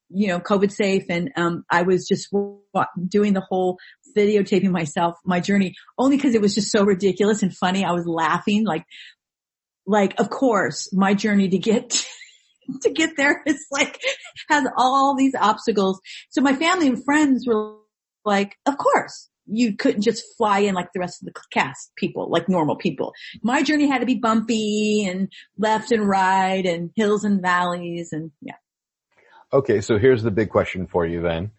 you 0.10 0.28
know, 0.28 0.40
COVID 0.40 0.72
safe, 0.72 1.06
and 1.10 1.32
um, 1.36 1.66
I 1.70 1.84
was 1.84 2.08
just 2.08 2.34
doing 3.08 3.34
the 3.34 3.42
whole 3.42 3.78
videotaping 4.16 4.72
myself, 4.72 5.16
my 5.26 5.40
journey, 5.40 5.76
only 5.98 6.18
because 6.18 6.36
it 6.36 6.42
was 6.42 6.56
just 6.56 6.72
so 6.72 6.84
ridiculous 6.84 7.44
and 7.44 7.56
funny. 7.56 7.84
I 7.84 7.92
was 7.92 8.06
laughing, 8.06 8.66
like, 8.66 8.86
like, 9.86 10.20
of 10.20 10.30
course, 10.30 10.92
my 10.94 11.14
journey 11.14 11.50
to 11.50 11.58
get. 11.58 12.06
to 12.82 12.90
get 12.90 13.16
there 13.16 13.44
is 13.46 13.64
like 13.72 14.02
has 14.50 14.66
all 14.76 15.16
these 15.16 15.36
obstacles. 15.36 16.02
So 16.30 16.42
my 16.42 16.56
family 16.56 16.88
and 16.88 17.06
friends 17.06 17.46
were 17.46 17.76
like, 18.24 18.56
of 18.66 18.78
course, 18.80 19.30
you 19.48 19.76
couldn't 19.76 20.02
just 20.02 20.24
fly 20.38 20.60
in 20.60 20.74
like 20.74 20.92
the 20.94 21.00
rest 21.00 21.22
of 21.22 21.28
the 21.32 21.40
cast 21.52 21.92
people, 21.96 22.30
like 22.30 22.50
normal 22.50 22.76
people. 22.76 23.14
My 23.44 23.62
journey 23.62 23.88
had 23.88 24.00
to 24.00 24.06
be 24.06 24.16
bumpy 24.16 25.06
and 25.06 25.32
left 25.58 25.92
and 25.92 26.08
right 26.08 26.66
and 26.66 26.92
hills 26.96 27.24
and 27.24 27.42
valleys 27.42 28.12
and 28.12 28.32
yeah. 28.42 28.56
Okay, 29.54 29.82
so 29.82 29.98
here's 29.98 30.24
the 30.24 30.32
big 30.32 30.50
question 30.50 30.88
for 30.88 31.06
you 31.06 31.22
then. 31.22 31.52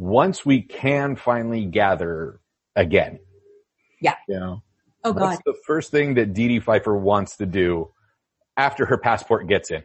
Once 0.00 0.46
we 0.46 0.62
can 0.62 1.14
finally 1.14 1.66
gather 1.66 2.40
again. 2.74 3.18
Yeah. 4.00 4.14
You 4.26 4.40
know, 4.40 4.62
oh 5.04 5.12
God. 5.12 5.20
What's 5.20 5.42
the 5.44 5.54
first 5.66 5.90
thing 5.90 6.14
that 6.14 6.32
Dedee 6.32 6.62
Pfeiffer 6.62 6.96
wants 6.96 7.36
to 7.36 7.44
do 7.44 7.92
after 8.56 8.86
her 8.86 8.96
passport 8.96 9.46
gets 9.46 9.70
in? 9.70 9.82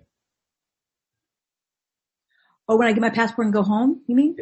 Oh, 2.69 2.77
when 2.77 2.87
I 2.87 2.93
get 2.93 3.01
my 3.01 3.09
passport 3.09 3.47
and 3.47 3.53
go 3.53 3.61
home, 3.61 4.03
you 4.07 4.15
mean? 4.15 4.37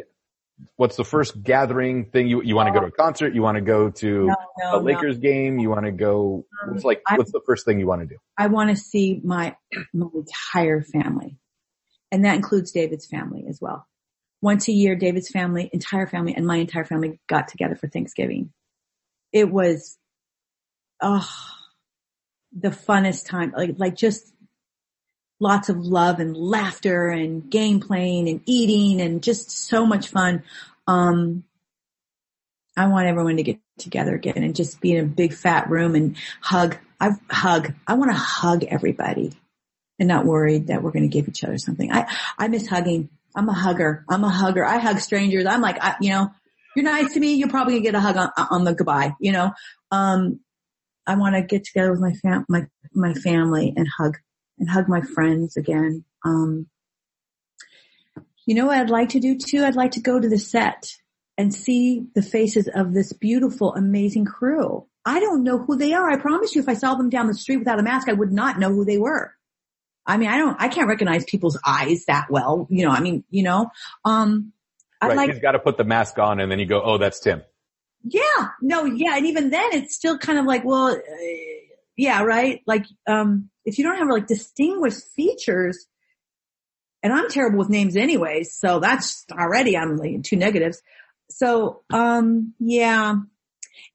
What's 0.76 0.94
the 0.94 1.04
first 1.04 1.42
gathering 1.42 2.04
thing 2.04 2.28
you 2.28 2.40
you 2.44 2.54
want 2.54 2.68
to 2.68 2.72
go 2.72 2.78
to 2.78 2.86
a 2.86 2.92
concert? 2.92 3.34
You 3.34 3.42
want 3.42 3.56
to 3.56 3.60
go 3.60 3.90
to 3.90 4.26
no, 4.26 4.36
no, 4.60 4.78
a 4.78 4.80
Lakers 4.80 5.16
no. 5.16 5.22
game? 5.22 5.58
You 5.58 5.70
want 5.70 5.86
to 5.86 5.92
go? 5.92 6.46
Um, 6.62 6.74
what's 6.74 6.84
like? 6.84 7.02
I, 7.08 7.16
what's 7.16 7.32
the 7.32 7.42
first 7.44 7.64
thing 7.64 7.80
you 7.80 7.88
want 7.88 8.02
to 8.02 8.06
do? 8.06 8.16
I 8.38 8.46
want 8.46 8.70
to 8.70 8.76
see 8.76 9.20
my 9.24 9.56
my 9.92 10.06
entire 10.14 10.82
family, 10.82 11.36
and 12.12 12.24
that 12.24 12.36
includes 12.36 12.70
David's 12.70 13.06
family 13.06 13.44
as 13.48 13.58
well. 13.60 13.88
Once 14.44 14.68
a 14.68 14.72
year, 14.72 14.94
David's 14.94 15.30
family, 15.30 15.70
entire 15.72 16.06
family, 16.06 16.34
and 16.34 16.46
my 16.46 16.56
entire 16.56 16.84
family 16.84 17.18
got 17.26 17.48
together 17.48 17.76
for 17.76 17.88
Thanksgiving. 17.88 18.52
It 19.32 19.50
was, 19.50 19.96
oh, 21.00 21.26
the 22.52 22.68
funnest 22.68 23.26
time. 23.26 23.54
Like 23.56 23.76
like 23.78 23.96
just 23.96 24.34
lots 25.40 25.70
of 25.70 25.78
love 25.78 26.20
and 26.20 26.36
laughter 26.36 27.08
and 27.08 27.48
game 27.50 27.80
playing 27.80 28.28
and 28.28 28.42
eating 28.44 29.00
and 29.00 29.22
just 29.22 29.50
so 29.50 29.86
much 29.86 30.08
fun. 30.08 30.42
Um, 30.86 31.44
I 32.76 32.88
want 32.88 33.06
everyone 33.06 33.38
to 33.38 33.42
get 33.42 33.60
together 33.78 34.14
again 34.14 34.42
and 34.42 34.54
just 34.54 34.78
be 34.78 34.92
in 34.94 35.04
a 35.04 35.08
big 35.08 35.32
fat 35.32 35.70
room 35.70 35.94
and 35.94 36.18
hug. 36.42 36.76
I 37.00 37.12
hug. 37.30 37.72
I 37.86 37.94
want 37.94 38.10
to 38.10 38.18
hug 38.18 38.64
everybody 38.64 39.32
and 39.98 40.06
not 40.06 40.26
worried 40.26 40.66
that 40.66 40.82
we're 40.82 40.92
going 40.92 41.08
to 41.08 41.16
give 41.16 41.28
each 41.28 41.44
other 41.44 41.56
something. 41.56 41.90
I, 41.90 42.14
I 42.38 42.48
miss 42.48 42.66
hugging. 42.66 43.08
I'm 43.34 43.48
a 43.48 43.54
hugger. 43.54 44.04
I'm 44.08 44.24
a 44.24 44.28
hugger. 44.28 44.64
I 44.64 44.78
hug 44.78 45.00
strangers. 45.00 45.46
I'm 45.46 45.60
like, 45.60 45.82
I, 45.82 45.96
you 46.00 46.10
know, 46.10 46.30
you're 46.76 46.84
nice 46.84 47.14
to 47.14 47.20
me. 47.20 47.34
You're 47.34 47.48
probably 47.48 47.74
gonna 47.74 47.84
get 47.84 47.94
a 47.94 48.00
hug 48.00 48.16
on, 48.16 48.30
on 48.50 48.64
the 48.64 48.74
goodbye, 48.74 49.14
you 49.20 49.32
know? 49.32 49.52
Um, 49.90 50.40
I 51.06 51.16
want 51.16 51.34
to 51.34 51.42
get 51.42 51.64
together 51.64 51.90
with 51.90 52.00
my 52.00 52.12
fam, 52.14 52.44
my, 52.48 52.66
my 52.92 53.14
family 53.14 53.72
and 53.76 53.86
hug 53.86 54.16
and 54.58 54.68
hug 54.68 54.88
my 54.88 55.02
friends 55.02 55.56
again. 55.56 56.04
Um, 56.24 56.66
you 58.46 58.54
know 58.54 58.66
what 58.66 58.78
I'd 58.78 58.90
like 58.90 59.10
to 59.10 59.20
do 59.20 59.38
too? 59.38 59.64
I'd 59.64 59.76
like 59.76 59.92
to 59.92 60.00
go 60.00 60.18
to 60.18 60.28
the 60.28 60.38
set 60.38 60.92
and 61.36 61.52
see 61.52 62.06
the 62.14 62.22
faces 62.22 62.68
of 62.72 62.94
this 62.94 63.12
beautiful, 63.12 63.74
amazing 63.74 64.24
crew. 64.24 64.86
I 65.04 65.20
don't 65.20 65.44
know 65.44 65.58
who 65.58 65.76
they 65.76 65.92
are. 65.92 66.10
I 66.10 66.16
promise 66.16 66.54
you, 66.54 66.62
if 66.62 66.68
I 66.68 66.74
saw 66.74 66.94
them 66.94 67.10
down 67.10 67.26
the 67.26 67.34
street 67.34 67.58
without 67.58 67.80
a 67.80 67.82
mask, 67.82 68.08
I 68.08 68.14
would 68.14 68.32
not 68.32 68.58
know 68.58 68.70
who 68.70 68.84
they 68.84 68.98
were. 68.98 69.34
I 70.06 70.16
mean, 70.16 70.28
I 70.28 70.38
don't, 70.38 70.56
I 70.60 70.68
can't 70.68 70.88
recognize 70.88 71.24
people's 71.24 71.58
eyes 71.66 72.04
that 72.06 72.26
well. 72.30 72.66
You 72.70 72.84
know, 72.84 72.90
I 72.90 73.00
mean, 73.00 73.24
you 73.30 73.42
know, 73.42 73.70
um, 74.04 74.52
I'd 75.00 75.08
right, 75.08 75.16
like, 75.16 75.30
he's 75.30 75.40
got 75.40 75.52
to 75.52 75.58
put 75.58 75.76
the 75.76 75.84
mask 75.84 76.18
on 76.18 76.40
and 76.40 76.50
then 76.50 76.58
you 76.58 76.66
go, 76.66 76.82
oh, 76.82 76.98
that's 76.98 77.20
Tim. 77.20 77.42
Yeah, 78.02 78.48
no, 78.60 78.84
yeah. 78.84 79.16
And 79.16 79.26
even 79.26 79.50
then 79.50 79.72
it's 79.72 79.94
still 79.94 80.18
kind 80.18 80.38
of 80.38 80.44
like, 80.44 80.64
well, 80.64 81.00
yeah, 81.96 82.22
right? 82.22 82.60
Like, 82.66 82.84
um, 83.06 83.48
if 83.64 83.78
you 83.78 83.84
don't 83.84 83.96
have 83.96 84.08
like 84.08 84.26
distinguished 84.26 85.02
features, 85.16 85.86
and 87.02 87.12
I'm 87.12 87.28
terrible 87.28 87.58
with 87.58 87.68
names 87.68 87.96
anyways, 87.96 88.52
so 88.52 88.80
that's 88.80 89.24
already 89.32 89.76
I'm 89.76 89.96
like 89.96 90.22
two 90.22 90.36
negatives. 90.36 90.82
So, 91.30 91.82
um, 91.90 92.54
yeah. 92.58 93.16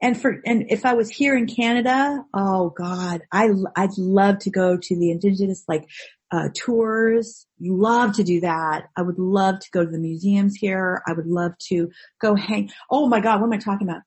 And 0.01 0.19
for, 0.19 0.41
and 0.45 0.65
if 0.69 0.85
I 0.85 0.93
was 0.93 1.09
here 1.09 1.35
in 1.35 1.47
Canada, 1.47 2.23
oh 2.33 2.69
God, 2.69 3.21
I, 3.31 3.49
I'd 3.75 3.97
love 3.97 4.39
to 4.39 4.49
go 4.49 4.77
to 4.77 4.95
the 4.95 5.11
indigenous 5.11 5.63
like, 5.67 5.87
uh, 6.31 6.49
tours. 6.53 7.47
Love 7.59 8.15
to 8.15 8.23
do 8.23 8.41
that. 8.41 8.89
I 8.95 9.01
would 9.01 9.19
love 9.19 9.59
to 9.59 9.71
go 9.71 9.83
to 9.83 9.89
the 9.89 9.97
museums 9.97 10.55
here. 10.55 11.01
I 11.07 11.13
would 11.13 11.27
love 11.27 11.57
to 11.69 11.91
go 12.21 12.35
hang. 12.35 12.69
Oh 12.89 13.07
my 13.07 13.19
God, 13.19 13.41
what 13.41 13.47
am 13.47 13.53
I 13.53 13.57
talking 13.57 13.87
about? 13.87 14.03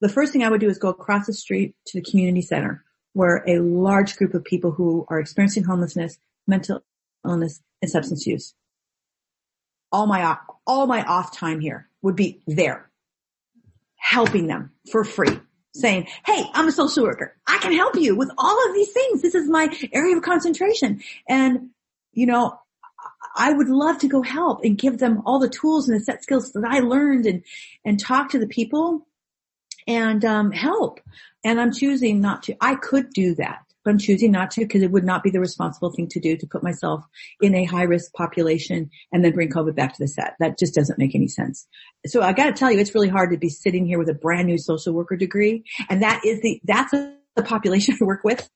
The 0.00 0.08
first 0.08 0.32
thing 0.32 0.42
I 0.42 0.48
would 0.48 0.60
do 0.60 0.68
is 0.68 0.78
go 0.78 0.88
across 0.88 1.26
the 1.26 1.32
street 1.32 1.74
to 1.86 2.00
the 2.00 2.08
community 2.08 2.42
center 2.42 2.84
where 3.12 3.44
a 3.46 3.58
large 3.58 4.16
group 4.16 4.34
of 4.34 4.44
people 4.44 4.72
who 4.72 5.06
are 5.08 5.20
experiencing 5.20 5.64
homelessness, 5.64 6.18
mental 6.46 6.80
illness, 7.26 7.60
and 7.80 7.90
substance 7.90 8.26
use. 8.26 8.54
All 9.90 10.06
my, 10.06 10.38
all 10.66 10.86
my 10.86 11.04
off 11.04 11.36
time 11.36 11.60
here 11.60 11.88
would 12.00 12.16
be 12.16 12.42
there, 12.46 12.90
helping 14.12 14.46
them 14.46 14.70
for 14.90 15.04
free, 15.04 15.40
saying, 15.74 16.06
Hey, 16.26 16.44
I'm 16.52 16.68
a 16.68 16.72
social 16.72 17.04
worker. 17.04 17.34
I 17.46 17.56
can 17.58 17.72
help 17.72 17.96
you 17.96 18.14
with 18.14 18.30
all 18.36 18.68
of 18.68 18.74
these 18.74 18.92
things. 18.92 19.22
This 19.22 19.34
is 19.34 19.48
my 19.48 19.74
area 19.90 20.14
of 20.16 20.22
concentration. 20.22 21.00
And, 21.26 21.70
you 22.12 22.26
know, 22.26 22.58
I 23.34 23.54
would 23.54 23.70
love 23.70 23.98
to 24.00 24.08
go 24.08 24.20
help 24.20 24.64
and 24.64 24.76
give 24.76 24.98
them 24.98 25.22
all 25.24 25.38
the 25.38 25.48
tools 25.48 25.88
and 25.88 25.98
the 25.98 26.04
set 26.04 26.22
skills 26.22 26.52
that 26.52 26.64
I 26.68 26.80
learned 26.80 27.24
and, 27.24 27.42
and 27.86 27.98
talk 27.98 28.30
to 28.30 28.38
the 28.38 28.46
people 28.46 29.06
and, 29.86 30.22
um, 30.26 30.52
help. 30.52 31.00
And 31.42 31.58
I'm 31.58 31.72
choosing 31.72 32.20
not 32.20 32.42
to. 32.44 32.56
I 32.60 32.74
could 32.74 33.10
do 33.14 33.34
that, 33.36 33.64
but 33.84 33.90
I'm 33.90 33.98
choosing 33.98 34.30
not 34.30 34.50
to 34.52 34.60
because 34.60 34.82
it 34.82 34.90
would 34.90 35.04
not 35.04 35.22
be 35.22 35.30
the 35.30 35.40
responsible 35.40 35.90
thing 35.90 36.08
to 36.08 36.20
do 36.20 36.36
to 36.36 36.46
put 36.46 36.62
myself 36.62 37.04
in 37.40 37.54
a 37.54 37.64
high 37.64 37.82
risk 37.82 38.12
population 38.12 38.90
and 39.12 39.24
then 39.24 39.32
bring 39.32 39.50
COVID 39.50 39.74
back 39.74 39.94
to 39.94 40.02
the 40.02 40.08
set. 40.08 40.34
That 40.38 40.58
just 40.58 40.74
doesn't 40.74 40.98
make 40.98 41.14
any 41.14 41.28
sense. 41.28 41.66
So 42.06 42.22
I 42.22 42.32
got 42.32 42.46
to 42.46 42.52
tell 42.52 42.70
you, 42.70 42.78
it's 42.78 42.94
really 42.94 43.08
hard 43.08 43.30
to 43.32 43.38
be 43.38 43.48
sitting 43.48 43.86
here 43.86 43.98
with 43.98 44.08
a 44.08 44.14
brand 44.14 44.46
new 44.46 44.58
social 44.58 44.92
worker 44.92 45.16
degree. 45.16 45.64
And 45.88 46.02
that 46.02 46.22
is 46.24 46.40
the, 46.40 46.60
that's 46.64 46.92
the 46.92 47.42
population 47.44 47.96
I 48.00 48.04
work 48.04 48.24
with. 48.24 48.48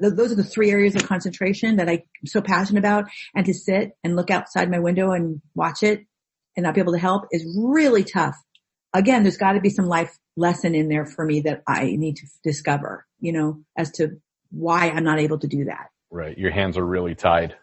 Those 0.00 0.32
are 0.32 0.36
the 0.36 0.44
three 0.44 0.70
areas 0.70 0.94
of 0.96 1.06
concentration 1.06 1.76
that 1.76 1.88
I'm 1.88 2.02
so 2.26 2.42
passionate 2.42 2.80
about 2.80 3.06
and 3.34 3.46
to 3.46 3.54
sit 3.54 3.92
and 4.02 4.16
look 4.16 4.30
outside 4.30 4.70
my 4.70 4.80
window 4.80 5.12
and 5.12 5.40
watch 5.54 5.82
it 5.82 6.04
and 6.56 6.64
not 6.64 6.74
be 6.74 6.80
able 6.80 6.92
to 6.92 6.98
help 6.98 7.26
is 7.30 7.46
really 7.58 8.04
tough. 8.04 8.36
Again, 8.92 9.22
there's 9.22 9.36
got 9.36 9.52
to 9.52 9.60
be 9.60 9.70
some 9.70 9.86
life 9.86 10.18
lesson 10.36 10.74
in 10.74 10.88
there 10.88 11.06
for 11.06 11.24
me 11.24 11.40
that 11.42 11.62
I 11.66 11.96
need 11.96 12.16
to 12.16 12.26
discover, 12.42 13.06
you 13.20 13.32
know, 13.32 13.62
as 13.76 13.90
to 13.92 14.20
why 14.58 14.90
I'm 14.90 15.04
not 15.04 15.18
able 15.20 15.38
to 15.40 15.46
do 15.46 15.64
that 15.66 15.88
Right. 16.10 16.38
Your 16.38 16.52
hands 16.52 16.78
are 16.78 16.86
really 16.86 17.14
tied. 17.14 17.56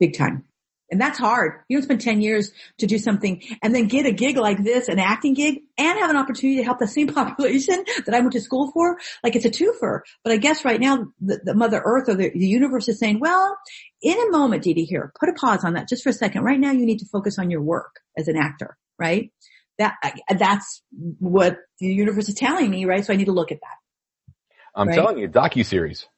big 0.00 0.16
time. 0.16 0.44
And 0.90 0.98
that's 1.00 1.18
hard. 1.18 1.60
You 1.68 1.76
don't 1.76 1.82
spend 1.82 2.00
10 2.00 2.22
years 2.22 2.50
to 2.78 2.86
do 2.86 2.96
something 2.96 3.42
and 3.62 3.74
then 3.74 3.88
get 3.88 4.06
a 4.06 4.12
gig 4.12 4.38
like 4.38 4.62
this, 4.64 4.88
an 4.88 4.98
acting 4.98 5.34
gig, 5.34 5.58
and 5.76 5.98
have 5.98 6.08
an 6.08 6.16
opportunity 6.16 6.58
to 6.60 6.64
help 6.64 6.78
the 6.78 6.86
same 6.86 7.08
population 7.14 7.84
that 8.06 8.14
I 8.14 8.20
went 8.20 8.32
to 8.32 8.40
school 8.40 8.70
for. 8.72 8.96
Like 9.22 9.36
it's 9.36 9.44
a 9.44 9.50
twofer. 9.50 10.00
But 10.24 10.32
I 10.32 10.38
guess 10.38 10.64
right 10.64 10.80
now 10.80 11.08
the, 11.20 11.40
the 11.44 11.54
Mother 11.54 11.82
Earth 11.84 12.08
or 12.08 12.14
the, 12.14 12.30
the 12.30 12.46
universe 12.46 12.88
is 12.88 12.98
saying, 12.98 13.20
well, 13.20 13.58
in 14.00 14.16
a 14.18 14.30
moment, 14.30 14.62
Dee, 14.62 14.84
here, 14.84 15.12
put 15.20 15.28
a 15.28 15.34
pause 15.34 15.64
on 15.64 15.74
that 15.74 15.88
just 15.88 16.02
for 16.04 16.08
a 16.10 16.14
second. 16.14 16.44
Right 16.44 16.58
now 16.60 16.70
you 16.70 16.86
need 16.86 17.00
to 17.00 17.06
focus 17.12 17.38
on 17.38 17.50
your 17.50 17.60
work 17.60 17.96
as 18.16 18.28
an 18.28 18.36
actor, 18.38 18.78
right? 18.98 19.30
That, 19.78 19.96
that's 20.38 20.82
what 21.18 21.58
the 21.80 21.86
universe 21.88 22.28
is 22.30 22.34
telling 22.36 22.70
me, 22.70 22.86
right? 22.86 23.04
So 23.04 23.12
I 23.12 23.16
need 23.16 23.26
to 23.26 23.32
look 23.32 23.52
at 23.52 23.58
that. 23.60 24.32
I'm 24.74 24.88
Right. 24.88 24.94
telling 24.94 25.18
you, 25.18 25.28
docu-series. 25.28 26.08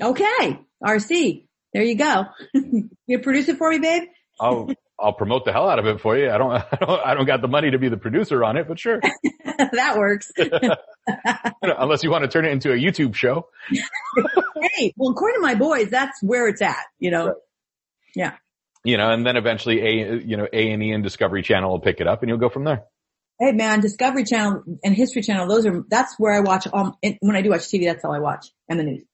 Okay. 0.00 0.60
RC. 0.84 1.46
There 1.72 1.82
you 1.82 1.96
go. 1.96 2.24
you 3.06 3.18
produce 3.18 3.48
it 3.48 3.58
for 3.58 3.70
me, 3.70 3.78
babe? 3.78 4.04
I'll, 4.40 4.70
I'll 4.98 5.12
promote 5.12 5.44
the 5.44 5.52
hell 5.52 5.68
out 5.68 5.78
of 5.78 5.86
it 5.86 6.00
for 6.00 6.16
you. 6.16 6.30
I 6.30 6.38
don't, 6.38 6.52
I 6.72 6.76
don't, 6.80 7.06
I 7.06 7.14
don't 7.14 7.26
got 7.26 7.40
the 7.40 7.48
money 7.48 7.70
to 7.70 7.78
be 7.78 7.88
the 7.88 7.96
producer 7.96 8.44
on 8.44 8.56
it, 8.56 8.68
but 8.68 8.78
sure. 8.78 9.00
that 9.58 9.96
works. 9.96 10.30
Unless 11.62 12.04
you 12.04 12.10
want 12.10 12.24
to 12.24 12.28
turn 12.28 12.44
it 12.44 12.52
into 12.52 12.72
a 12.72 12.76
YouTube 12.76 13.14
show. 13.14 13.48
hey, 13.70 14.92
well, 14.96 15.10
according 15.10 15.36
to 15.36 15.42
my 15.42 15.54
boys, 15.54 15.90
that's 15.90 16.22
where 16.22 16.48
it's 16.48 16.62
at, 16.62 16.84
you 16.98 17.10
know? 17.10 17.26
Right. 17.26 17.36
Yeah. 18.14 18.32
You 18.84 18.96
know, 18.96 19.10
and 19.10 19.26
then 19.26 19.36
eventually 19.36 19.80
A, 19.80 20.16
you 20.18 20.36
know, 20.36 20.46
A 20.52 20.70
and 20.70 20.82
E 20.82 20.92
and 20.92 21.02
Discovery 21.02 21.42
Channel 21.42 21.70
will 21.70 21.80
pick 21.80 22.00
it 22.00 22.06
up 22.06 22.22
and 22.22 22.28
you'll 22.28 22.38
go 22.38 22.48
from 22.48 22.64
there. 22.64 22.84
Hey 23.38 23.52
man, 23.52 23.80
Discovery 23.80 24.24
Channel 24.24 24.62
and 24.82 24.94
History 24.94 25.22
Channel, 25.22 25.46
those 25.46 25.64
are, 25.66 25.84
that's 25.88 26.14
where 26.18 26.32
I 26.32 26.40
watch, 26.40 26.66
all, 26.72 26.98
when 27.20 27.36
I 27.36 27.42
do 27.42 27.50
watch 27.50 27.62
TV, 27.62 27.84
that's 27.84 28.04
all 28.04 28.12
I 28.12 28.18
watch. 28.18 28.46
And 28.68 28.80
the 28.80 28.84
news. 28.84 29.04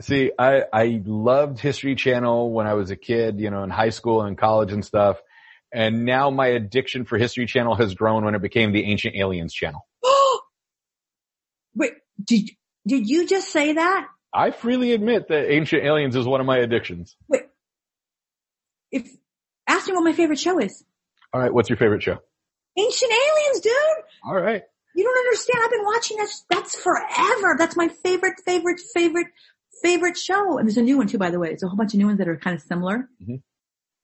See, 0.00 0.32
I, 0.38 0.64
I 0.72 1.02
loved 1.04 1.58
History 1.58 1.94
Channel 1.94 2.52
when 2.52 2.66
I 2.66 2.74
was 2.74 2.90
a 2.90 2.96
kid, 2.96 3.40
you 3.40 3.50
know, 3.50 3.62
in 3.62 3.70
high 3.70 3.90
school 3.90 4.22
and 4.22 4.36
college 4.36 4.72
and 4.72 4.84
stuff. 4.84 5.20
And 5.72 6.04
now 6.04 6.30
my 6.30 6.46
addiction 6.46 7.04
for 7.04 7.18
History 7.18 7.46
Channel 7.46 7.74
has 7.76 7.94
grown 7.94 8.24
when 8.24 8.34
it 8.34 8.42
became 8.42 8.72
the 8.72 8.84
Ancient 8.84 9.16
Aliens 9.16 9.52
channel. 9.52 9.86
Wait, 11.74 11.92
did, 12.22 12.50
did 12.86 13.08
you 13.08 13.26
just 13.26 13.52
say 13.52 13.74
that? 13.74 14.08
I 14.32 14.50
freely 14.50 14.92
admit 14.92 15.28
that 15.28 15.50
Ancient 15.50 15.84
Aliens 15.84 16.16
is 16.16 16.26
one 16.26 16.40
of 16.40 16.46
my 16.46 16.58
addictions. 16.58 17.16
Wait, 17.28 17.42
if, 18.90 19.10
ask 19.66 19.88
me 19.88 19.94
what 19.94 20.04
my 20.04 20.12
favorite 20.12 20.38
show 20.38 20.58
is. 20.58 20.84
All 21.32 21.40
right. 21.40 21.52
What's 21.52 21.68
your 21.68 21.76
favorite 21.76 22.02
show? 22.02 22.18
Ancient 22.76 23.12
Aliens, 23.12 23.60
dude! 23.60 23.72
All 24.24 24.34
right. 24.34 24.62
You 24.94 25.04
don't 25.04 25.18
understand. 25.18 25.60
I've 25.64 25.70
been 25.70 25.84
watching 25.84 26.16
this. 26.16 26.44
That's 26.48 26.74
forever. 26.76 27.56
That's 27.58 27.76
my 27.76 27.88
favorite, 27.88 28.40
favorite, 28.44 28.80
favorite, 28.94 29.26
favorite 29.82 30.16
show. 30.16 30.58
And 30.58 30.66
there's 30.68 30.76
a 30.76 30.82
new 30.82 30.96
one 30.98 31.06
too, 31.06 31.18
by 31.18 31.30
the 31.30 31.38
way. 31.38 31.50
It's 31.50 31.62
a 31.62 31.68
whole 31.68 31.76
bunch 31.76 31.94
of 31.94 31.98
new 31.98 32.06
ones 32.06 32.18
that 32.18 32.28
are 32.28 32.36
kind 32.36 32.54
of 32.56 32.62
similar. 32.62 33.08
Mhm. 33.22 33.42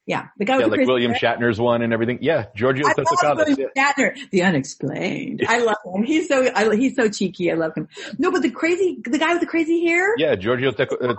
Yeah. 0.06 0.26
The 0.38 0.44
guy 0.44 0.58
Yeah, 0.58 0.66
with 0.66 0.72
the 0.72 0.78
like 0.80 0.86
William 0.86 1.12
hair. 1.12 1.36
Shatner's 1.36 1.58
one 1.58 1.80
and 1.80 1.92
everything. 1.92 2.18
Yeah. 2.20 2.46
Giorgio 2.54 2.84
I 2.86 2.92
love 2.96 3.06
Tsoukalos. 3.06 3.36
William 3.48 3.70
Shatner. 3.76 4.30
The 4.30 4.42
unexplained. 4.42 5.44
I 5.48 5.58
love 5.60 5.76
him. 5.84 6.02
He's 6.02 6.28
so, 6.28 6.46
I, 6.54 6.74
he's 6.76 6.94
so 6.94 7.08
cheeky. 7.08 7.50
I 7.50 7.54
love 7.54 7.72
him. 7.74 7.88
No, 8.18 8.30
but 8.30 8.42
the 8.42 8.50
crazy, 8.50 8.98
the 9.04 9.18
guy 9.18 9.32
with 9.32 9.40
the 9.40 9.46
crazy 9.46 9.86
hair, 9.86 10.14
Yeah, 10.18 10.34
Giorgio 10.36 10.72
Te- 10.72 10.82
uh, 10.84 11.14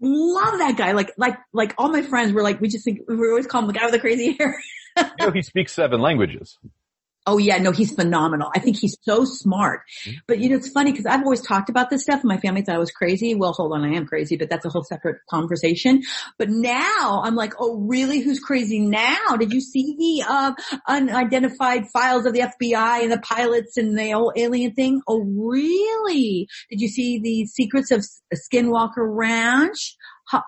love 0.00 0.58
that 0.58 0.74
guy. 0.76 0.92
Like, 0.92 1.12
like, 1.16 1.38
like 1.52 1.74
all 1.78 1.88
my 1.88 2.02
friends 2.02 2.32
were 2.32 2.42
like, 2.42 2.60
we 2.60 2.68
just 2.68 2.84
think, 2.84 3.00
we 3.08 3.14
always 3.28 3.46
call 3.46 3.62
him 3.62 3.66
the 3.66 3.72
guy 3.72 3.84
with 3.84 3.94
the 3.94 4.00
crazy 4.00 4.36
hair. 4.38 4.62
You 4.98 5.26
know, 5.26 5.30
he 5.30 5.42
speaks 5.42 5.72
seven 5.74 6.00
languages. 6.00 6.56
Oh 7.26 7.38
yeah, 7.38 7.58
no, 7.58 7.72
he's 7.72 7.92
phenomenal. 7.94 8.50
I 8.54 8.60
think 8.60 8.76
he's 8.76 8.96
so 9.02 9.24
smart. 9.24 9.80
Mm-hmm. 10.06 10.18
But 10.28 10.38
you 10.38 10.48
know, 10.48 10.56
it's 10.56 10.68
funny 10.70 10.92
because 10.92 11.06
I've 11.06 11.22
always 11.22 11.42
talked 11.42 11.68
about 11.70 11.90
this 11.90 12.02
stuff 12.02 12.20
and 12.20 12.28
my 12.28 12.38
family 12.38 12.62
thought 12.62 12.76
I 12.76 12.78
was 12.78 12.90
crazy. 12.92 13.34
Well, 13.34 13.52
hold 13.52 13.72
on, 13.72 13.84
I 13.84 13.94
am 13.96 14.06
crazy, 14.06 14.36
but 14.36 14.48
that's 14.48 14.64
a 14.64 14.68
whole 14.68 14.84
separate 14.84 15.18
conversation. 15.28 16.02
But 16.38 16.50
now 16.50 17.22
I'm 17.24 17.34
like, 17.34 17.54
oh 17.58 17.78
really? 17.80 18.20
Who's 18.20 18.40
crazy 18.40 18.80
now? 18.80 19.36
Did 19.38 19.52
you 19.52 19.60
see 19.60 19.94
the, 19.98 20.24
uh, 20.28 20.52
unidentified 20.88 21.88
files 21.92 22.26
of 22.26 22.32
the 22.32 22.40
FBI 22.60 23.02
and 23.02 23.12
the 23.12 23.18
pilots 23.18 23.76
and 23.76 23.98
the 23.98 24.10
whole 24.10 24.32
alien 24.36 24.72
thing? 24.74 25.00
Oh 25.08 25.20
really? 25.20 26.48
Did 26.70 26.80
you 26.80 26.88
see 26.88 27.18
the 27.18 27.46
secrets 27.46 27.90
of 27.90 28.04
Skinwalker 28.34 28.94
Ranch? 28.98 29.96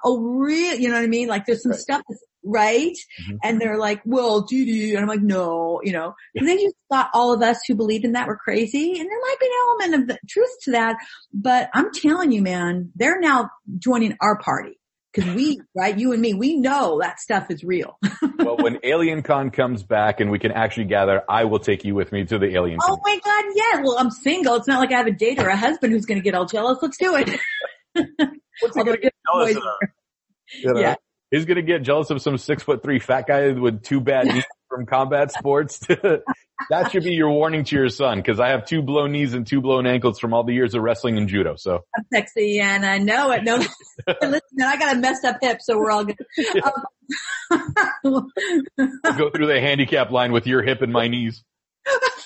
Oh 0.05 0.21
really? 0.21 0.83
You 0.83 0.89
know 0.89 0.95
what 0.97 1.05
I 1.05 1.09
mean? 1.09 1.29
Like 1.29 1.47
there's 1.47 1.63
some 1.63 1.71
Right. 1.73 1.81
stuff 1.81 2.03
that's 2.09 2.25
right? 2.45 2.97
Mhm. 3.23 3.39
And 3.43 3.61
they're 3.61 3.79
like, 3.79 4.01
well, 4.05 4.47
Dedee. 4.47 4.91
And 4.95 5.01
I'm 5.01 5.09
like, 5.09 5.23
no, 5.23 5.81
you 5.83 5.93
know, 5.93 6.15
and 6.35 6.49
they 6.49 6.57
just 6.57 6.75
thought 6.91 7.11
all 7.13 7.33
of 7.33 7.43
us 7.43 7.59
who 7.67 7.75
believed 7.75 8.05
in 8.05 8.13
that 8.13 8.27
were 8.27 8.37
crazy. 8.37 8.99
And 8.99 9.09
there 9.09 9.21
might 9.21 9.37
be 9.41 9.47
an 9.47 9.53
element 9.69 10.03
of 10.03 10.09
the 10.09 10.19
truth 10.29 10.51
to 10.63 10.71
that, 10.73 10.97
but 11.33 11.69
I'm 11.75 11.93
telling 11.93 12.33
you, 12.33 12.43
man, 12.43 12.93
they're 12.95 13.21
now 13.21 13.51
joining 13.79 14.17
our 14.21 14.39
party. 14.39 14.79
Cause 15.15 15.25
we, 15.35 15.61
right, 15.75 15.99
you 15.99 16.13
and 16.13 16.21
me, 16.21 16.35
we 16.35 16.57
know 16.57 16.99
that 17.01 17.19
stuff 17.19 17.51
is 17.51 17.65
real. 17.65 17.99
well, 18.39 18.59
when 18.59 18.79
Alien 18.85 19.23
Con 19.23 19.51
comes 19.51 19.83
back 19.83 20.21
and 20.21 20.31
we 20.31 20.39
can 20.39 20.53
actually 20.53 20.85
gather, 20.85 21.23
I 21.29 21.45
will 21.45 21.59
take 21.59 21.83
you 21.85 21.95
with 21.95 22.13
me 22.13 22.25
to 22.27 22.39
the 22.39 22.55
Alien 22.55 22.79
oh 22.83 23.01
my 23.03 23.19
God, 23.25 23.45
yeah. 23.55 23.81
Well, 23.83 23.97
I'm 23.99 24.11
single. 24.11 24.55
It's 24.57 24.69
not 24.69 24.79
like 24.79 24.93
I 24.93 24.99
have 24.99 25.07
a 25.07 25.11
date 25.11 25.41
or 25.41 25.49
a 25.49 25.57
husband 25.57 25.93
who's 25.95 26.05
going 26.05 26.19
to 26.21 26.23
get 26.23 26.35
all 26.35 26.45
jealous. 26.45 26.79
Let's 26.83 26.99
do 26.99 27.17
it. 27.17 27.41
What's 28.61 28.77
he 28.77 28.85
gonna 28.85 28.99
get 28.99 29.15
jealous 29.27 29.55
boys- 29.55 29.57
of? 29.57 29.63
You 30.63 30.75
know? 30.75 30.81
Yeah. 30.81 30.95
He's 31.31 31.45
gonna 31.45 31.63
get 31.63 31.83
jealous 31.83 32.11
of 32.11 32.23
some 32.23 32.39
six 32.39 32.63
foot 32.63 32.83
three 32.83 32.99
fat 32.99 33.27
guy 33.27 33.53
with 33.53 33.83
two 33.83 34.01
bad 34.01 34.27
knees 34.27 34.45
from 34.69 34.87
combat 34.87 35.31
sports. 35.33 35.79
that 36.71 36.91
should 36.91 37.05
be 37.05 37.13
your 37.13 37.31
warning 37.31 37.65
to 37.65 37.77
your 37.77 37.89
son, 37.91 38.19
because 38.19 38.41
I 38.41 38.49
have 38.49 38.67
two 38.67 38.83
blown 38.83 39.13
knees 39.13 39.35
and 39.35 39.47
two 39.47 39.61
blown 39.61 39.87
ankles 39.87 40.19
from 40.19 40.33
all 40.33 40.45
the 40.45 40.55
years 40.55 40.75
of 40.75 40.83
wrestling 40.83 41.19
and 41.19 41.29
judo. 41.29 41.57
So 41.57 41.85
I'm 41.97 42.05
sexy 42.13 42.61
and 42.61 42.85
I 42.85 42.99
know 42.99 43.31
it. 43.33 43.45
No, 43.45 43.57
listen, 44.23 44.41
I 44.63 44.77
got 44.79 44.97
a 44.97 44.99
messed 44.99 45.25
up 45.25 45.37
hip, 45.41 45.61
so 45.61 45.79
we're 45.79 45.91
all 45.91 46.05
good. 46.05 46.17
Um, 47.53 48.31
go 49.17 49.31
through 49.31 49.47
the 49.47 49.61
handicap 49.61 50.11
line 50.11 50.33
with 50.33 50.47
your 50.47 50.63
hip 50.63 50.83
and 50.83 50.93
my 50.93 51.09
knees. 51.09 51.43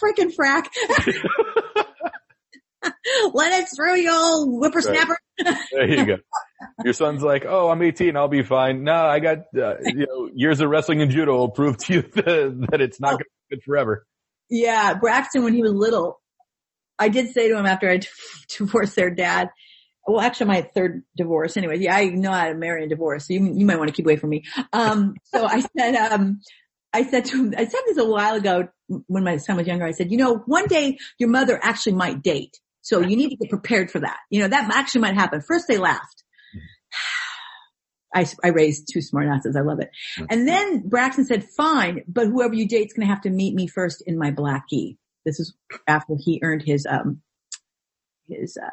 freaking 0.00 0.34
frack. 0.34 0.66
Let 3.32 3.60
it 3.62 3.68
through, 3.74 3.96
you 3.96 4.12
old 4.12 4.60
whippersnapper. 4.60 5.16
There 5.72 5.88
you 5.88 6.04
go. 6.06 6.16
Your 6.84 6.92
son's 6.92 7.22
like, 7.22 7.44
"Oh, 7.46 7.68
I'm 7.70 7.82
18. 7.82 8.16
I'll 8.16 8.28
be 8.28 8.42
fine." 8.42 8.84
No, 8.84 8.94
I 8.94 9.18
got 9.20 9.38
uh, 9.56 9.76
you 9.84 10.06
know 10.06 10.30
years 10.34 10.60
of 10.60 10.68
wrestling 10.70 11.02
and 11.02 11.10
judo 11.10 11.36
will 11.36 11.50
prove 11.50 11.76
to 11.78 11.94
you 11.94 12.02
that, 12.14 12.66
that 12.70 12.80
it's 12.80 13.00
not 13.00 13.14
Oh. 13.14 13.16
going 13.16 13.18
to 13.24 13.24
be 13.50 13.56
good 13.56 13.62
forever. 13.64 14.06
Yeah, 14.50 14.94
Braxton, 14.94 15.44
when 15.44 15.54
he 15.54 15.62
was 15.62 15.72
little, 15.72 16.20
I 16.98 17.08
did 17.08 17.32
say 17.32 17.48
to 17.48 17.56
him 17.58 17.66
after 17.66 17.90
I 17.90 18.00
divorced 18.58 18.96
their 18.96 19.10
dad, 19.10 19.48
well, 20.06 20.20
actually 20.20 20.46
my 20.46 20.62
third 20.74 21.02
divorce 21.16 21.56
anyway. 21.56 21.78
Yeah, 21.78 21.96
I 21.96 22.06
know 22.10 22.30
how 22.32 22.48
to 22.48 22.54
marry 22.54 22.82
and 22.82 22.90
divorce. 22.90 23.26
So 23.28 23.34
you, 23.34 23.52
you 23.54 23.64
might 23.66 23.78
want 23.78 23.88
to 23.88 23.94
keep 23.94 24.04
away 24.04 24.16
from 24.16 24.30
me. 24.30 24.44
Um, 24.72 25.14
so 25.24 25.46
I 25.46 25.64
said, 25.76 25.94
um, 25.94 26.40
I 26.92 27.04
said 27.04 27.24
to 27.26 27.36
him, 27.36 27.54
I 27.56 27.64
said 27.64 27.80
this 27.86 27.96
a 27.98 28.04
while 28.04 28.34
ago 28.34 28.68
when 29.06 29.24
my 29.24 29.38
son 29.38 29.56
was 29.56 29.66
younger. 29.66 29.86
I 29.86 29.92
said, 29.92 30.10
you 30.10 30.18
know, 30.18 30.42
one 30.46 30.66
day 30.66 30.98
your 31.18 31.30
mother 31.30 31.58
actually 31.62 31.94
might 31.94 32.20
date. 32.22 32.58
So 32.82 33.00
you 33.00 33.16
need 33.16 33.30
to 33.30 33.36
get 33.36 33.48
prepared 33.48 33.90
for 33.90 34.00
that. 34.00 34.18
You 34.28 34.40
know, 34.40 34.48
that 34.48 34.70
actually 34.74 35.02
might 35.02 35.14
happen. 35.14 35.40
First 35.40 35.68
they 35.68 35.78
laughed. 35.78 36.22
I, 38.14 38.26
I 38.44 38.48
raised 38.48 38.88
two 38.92 39.00
smart 39.00 39.26
asses. 39.26 39.56
I 39.56 39.60
love 39.60 39.80
it. 39.80 39.90
And 40.28 40.46
then 40.46 40.88
Braxton 40.88 41.24
said, 41.24 41.44
fine, 41.44 42.02
but 42.06 42.26
whoever 42.26 42.54
you 42.54 42.68
date's 42.68 42.92
going 42.92 43.06
to 43.06 43.12
have 43.12 43.22
to 43.22 43.30
meet 43.30 43.54
me 43.54 43.66
first 43.66 44.02
in 44.06 44.18
my 44.18 44.30
blackie. 44.30 44.98
This 45.24 45.40
is 45.40 45.54
after 45.86 46.14
he 46.18 46.40
earned 46.42 46.62
his, 46.62 46.84
um, 46.84 47.22
his, 48.28 48.58
uh, 48.60 48.66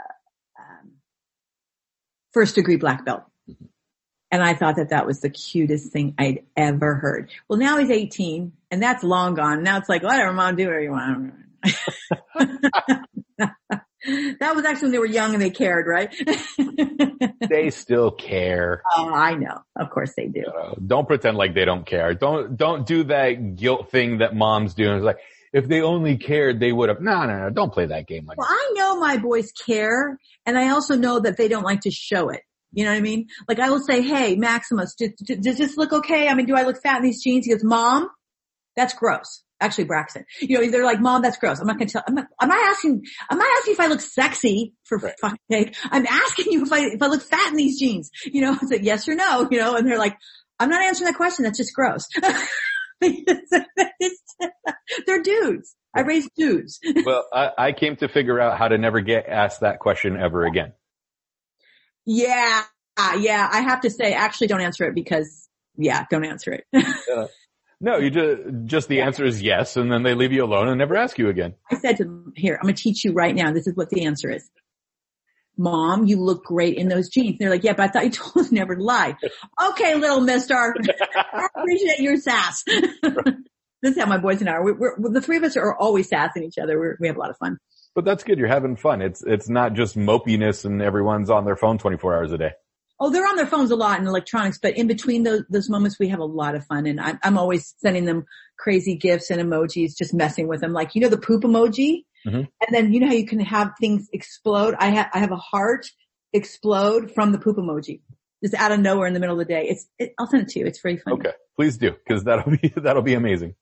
um, 0.60 0.94
first 2.34 2.56
degree 2.56 2.76
black 2.76 3.06
belt. 3.06 3.23
And 4.31 4.44
I 4.44 4.53
thought 4.53 4.76
that 4.76 4.90
that 4.90 5.07
was 5.07 5.22
the 5.22 5.30
cutest 5.30 5.91
thing 5.91 6.15
I'd 6.18 6.44
ever 6.57 6.95
heard. 6.95 7.31
Well, 7.48 7.57
now 7.57 7.77
he's 7.77 7.90
18 7.90 8.52
and 8.72 8.84
that's 8.84 9.03
long 9.03 9.36
gone. 9.36 9.64
Now 9.64 9.77
it's 9.77 9.90
like, 9.90 10.03
whatever, 10.03 10.34
mom, 10.34 10.56
do 10.56 10.65
whatever 10.65 10.84
you 10.84 10.91
want. 10.91 11.34
that 14.40 14.56
was 14.56 14.66
actually 14.66 14.88
when 14.88 14.92
they 14.92 15.00
were 15.00 15.06
young 15.06 15.34
and 15.34 15.42
they 15.42 15.50
cared, 15.50 15.88
right? 15.88 16.14
They 17.50 17.72
still 17.72 18.12
care. 18.12 18.84
oh, 18.96 19.12
I 19.12 19.34
know. 19.36 19.62
Of 19.76 19.90
course 19.90 20.14
they 20.16 20.28
do. 20.28 20.44
Uh, 20.44 20.76
don't 20.86 21.08
pretend 21.08 21.36
like 21.36 21.56
they 21.56 21.66
don't 21.66 21.86
care. 21.86 22.14
Don't 22.14 22.56
don't 22.56 22.86
do 22.86 23.06
that 23.06 23.56
guilt 23.56 23.90
thing 23.90 24.20
that 24.20 24.36
moms 24.36 24.76
do. 24.76 24.94
It's 24.96 25.04
like 25.04 25.18
if 25.52 25.68
they 25.68 25.82
only 25.82 26.18
cared, 26.18 26.60
they 26.60 26.72
would 26.72 26.90
have. 26.90 27.02
No, 27.02 27.26
no, 27.26 27.40
no. 27.40 27.50
Don't 27.50 27.74
play 27.74 27.88
that 27.88 28.08
game 28.08 28.26
like 28.28 28.38
Well, 28.38 28.48
that. 28.48 28.54
I 28.54 28.74
know 28.76 29.00
my 29.00 29.18
boys 29.18 29.52
care 29.52 30.20
and 30.46 30.58
I 30.60 30.70
also 30.70 30.96
know 30.96 31.20
that 31.22 31.38
they 31.38 31.48
don't 31.48 31.64
like 31.64 31.82
to 31.82 31.92
show 31.92 32.30
it. 32.30 32.42
You 32.72 32.86
know 32.86 32.92
what 32.92 32.98
I 32.98 33.02
mean? 33.02 33.28
Like 33.48 33.60
I 33.60 33.72
will 33.72 33.82
say, 33.82 34.02
hey, 34.04 34.36
Maximus, 34.36 34.94
do, 34.96 35.12
do- 35.26 35.38
does 35.38 35.58
this 35.58 35.76
look 35.76 35.92
okay? 35.92 36.28
I 36.28 36.36
mean, 36.36 36.46
do 36.46 36.56
I 36.56 36.64
look 36.64 36.80
fat 36.84 36.98
in 36.98 37.04
these 37.04 37.24
jeans? 37.24 37.48
He 37.48 37.52
goes, 37.52 37.64
mom, 37.64 38.10
that's 38.76 38.94
gross. 38.94 39.44
Actually, 39.61 39.86
Braxton, 39.86 40.26
you 40.40 40.60
know, 40.60 40.72
they're 40.72 40.86
like, 40.86 41.02
mom, 41.02 41.22
that's 41.22 41.38
gross. 41.38 41.60
I'm 41.60 41.68
not 41.68 41.77
going 41.77 41.88
to 41.88 41.94
tell, 41.94 42.03
I'm 42.07 42.15
not, 42.15 42.27
I'm 42.40 42.48
not 42.48 42.69
asking, 42.69 43.03
I'm 43.30 43.38
not 43.38 43.48
asking 43.57 43.73
if 43.73 43.80
I 43.80 43.88
look 43.88 43.99
sexy 43.99 44.73
for 44.86 44.99
fuck's 44.99 45.38
sake. 45.52 45.76
I'm 45.86 46.07
asking 46.07 46.52
you 46.52 46.64
if 46.64 46.72
I, 46.72 46.80
if 46.80 47.02
I 47.02 47.07
look 47.07 47.22
fat 47.22 47.49
in 47.49 47.57
these 47.57 47.77
jeans, 47.77 48.10
you 48.26 48.41
know, 48.41 48.53
it's 48.53 48.72
like 48.72 48.84
yes 48.84 49.07
or 49.07 49.15
no, 49.15 49.48
you 49.52 49.57
know, 49.57 49.76
and 49.76 49.86
they're 49.86 49.98
like, 49.98 50.15
I'm 50.60 50.69
not 50.69 50.81
answering 50.81 51.07
that 51.07 51.18
question. 51.18 51.44
That's 51.44 51.57
just 51.57 51.73
gross. 51.73 52.07
they're 53.02 53.22
dudes. 55.22 55.76
I 55.95 56.02
raised 56.02 56.30
dudes. 56.36 56.80
well, 57.06 57.27
I, 57.34 57.52
I 57.57 57.72
came 57.72 57.95
to 57.98 58.07
figure 58.07 58.40
out 58.40 58.57
how 58.57 58.68
to 58.68 58.77
never 58.77 59.02
get 59.02 59.27
asked 59.27 59.61
that 59.61 59.80
question 59.80 60.18
ever 60.18 60.45
again. 60.45 60.73
Yeah, 62.06 62.64
uh, 62.98 63.18
yeah. 63.19 63.48
I 63.52 63.61
have 63.61 63.81
to 63.81 63.90
say, 63.90 64.14
actually, 64.14 64.48
don't 64.48 64.61
answer 64.61 64.86
it 64.86 64.95
because, 64.95 65.48
yeah, 65.77 66.06
don't 66.10 66.26
answer 66.26 66.53
it. 66.53 66.65
No, 67.81 67.97
you 67.97 68.10
just 68.10 68.41
just 68.65 68.88
the 68.89 69.01
answer 69.01 69.23
is 69.23 69.41
yes, 69.41 69.77
and 69.77 69.91
then 69.91 70.03
they 70.03 70.14
leave 70.14 70.34
you 70.34 70.43
alone 70.43 70.68
and 70.68 70.77
never 70.77 70.97
ask 70.97 71.18
you 71.18 71.30
again. 71.30 71.56
I 71.72 71.77
said 71.77 71.97
to 71.97 72.03
them, 72.03 72.34
"Here, 72.35 72.56
I'm 72.56 72.64
going 72.64 72.76
to 72.76 72.81
teach 72.81 73.06
you 73.06 73.14
right 73.14 73.34
now. 73.34 73.53
This 73.53 73.68
is 73.68 73.76
what 73.76 73.89
the 73.89 74.06
answer 74.06 74.30
is." 74.30 74.49
Mom, 75.60 76.06
you 76.06 76.22
look 76.22 76.45
great 76.45 76.77
in 76.77 76.88
those 76.88 77.10
jeans. 77.10 77.38
They're 77.38 77.49
like, 77.49 77.65
yeah, 77.65 77.73
but 77.73 77.84
I 77.84 77.88
thought 77.89 78.06
you 78.06 78.10
told 78.11 78.45
us 78.45 78.51
never 78.51 78.76
to 78.76 78.81
lie. 78.81 79.18
okay, 79.72 79.95
little 79.95 80.22
mister. 80.22 80.56
I 81.15 81.47
appreciate 81.53 81.99
your 81.99 82.15
sass. 82.15 82.64
this 82.65 82.85
is 83.84 83.97
how 83.97 84.06
my 84.06 84.18
boys 84.18 84.39
and 84.39 84.49
I 84.49 84.53
are. 84.53 84.64
We're, 84.64 84.97
we're, 84.97 85.11
the 85.11 85.22
three 85.22 85.35
of 85.35 85.43
us 85.43 85.57
are 85.57 85.76
always 85.76 86.07
sassing 86.07 86.43
each 86.43 86.57
other. 86.57 86.80
We're, 86.80 86.97
we 87.01 87.07
have 87.07 87.18
a 87.18 87.19
lot 87.19 87.30
of 87.30 87.38
fun. 87.38 87.57
But 87.93 88.06
that's 88.06 88.23
good. 88.23 88.39
You're 88.39 88.47
having 88.47 88.77
fun. 88.77 89.01
It's 89.01 89.22
it's 89.26 89.49
not 89.49 89.73
just 89.73 89.97
mopiness 89.97 90.64
and 90.64 90.81
everyone's 90.81 91.30
on 91.30 91.43
their 91.43 91.57
phone 91.57 91.77
24 91.77 92.15
hours 92.15 92.31
a 92.31 92.38
day. 92.38 92.51
Oh, 93.00 93.10
they're 93.10 93.28
on 93.28 93.36
their 93.36 93.48
phones 93.48 93.72
a 93.72 93.76
lot 93.76 94.00
in 94.00 94.08
electronics, 94.08 94.60
but 94.62 94.76
in 94.78 94.88
between 94.88 95.24
those, 95.24 95.44
those 95.50 95.70
moments, 95.70 95.98
we 96.00 96.10
have 96.10 96.20
a 96.20 96.26
lot 96.26 96.56
of 96.56 96.66
fun. 96.66 96.86
And 96.86 97.00
I'm, 97.00 97.20
I'm 97.24 97.38
always 97.38 97.74
sending 97.78 98.06
them 98.06 98.26
crazy 98.58 98.96
gifts 98.96 99.30
and 99.30 99.42
emojis, 99.42 99.96
just 99.98 100.14
messing 100.14 100.48
with 100.48 100.62
them. 100.62 100.74
Like, 100.74 100.96
you 100.96 101.02
know, 101.02 101.10
the 101.10 101.18
poop 101.18 101.44
emoji. 101.44 102.04
Mhm. 102.28 102.50
And 102.68 102.76
then 102.76 102.92
you 102.92 103.00
know 103.00 103.08
how 103.08 103.14
you 103.14 103.26
can 103.26 103.40
have 103.40 103.72
things 103.80 104.10
explode. 104.12 104.76
I 104.78 104.90
have, 104.90 105.08
I 105.14 105.20
have 105.20 105.32
a 105.32 105.38
heart 105.38 105.88
explode 106.34 107.12
from 107.12 107.32
the 107.32 107.40
poop 107.40 107.56
emoji 107.56 108.02
just 108.44 108.54
out 108.54 108.72
of 108.72 108.80
nowhere 108.80 109.08
in 109.08 109.14
the 109.14 109.20
middle 109.20 109.40
of 109.40 109.48
the 109.48 109.54
day. 109.54 109.68
It's, 109.70 109.88
it, 109.98 110.14
I'll 110.20 110.28
send 110.28 110.44
it 110.44 110.50
to 110.50 110.60
you. 110.60 110.66
It's 110.66 110.82
very 110.82 110.98
funny. 110.98 111.18
Okay, 111.18 111.32
please 111.56 111.78
do 111.78 111.92
because 111.92 112.24
that'll 112.24 112.52
be 112.58 112.68
that'll 112.76 113.02
be 113.02 113.14
amazing. 113.14 113.56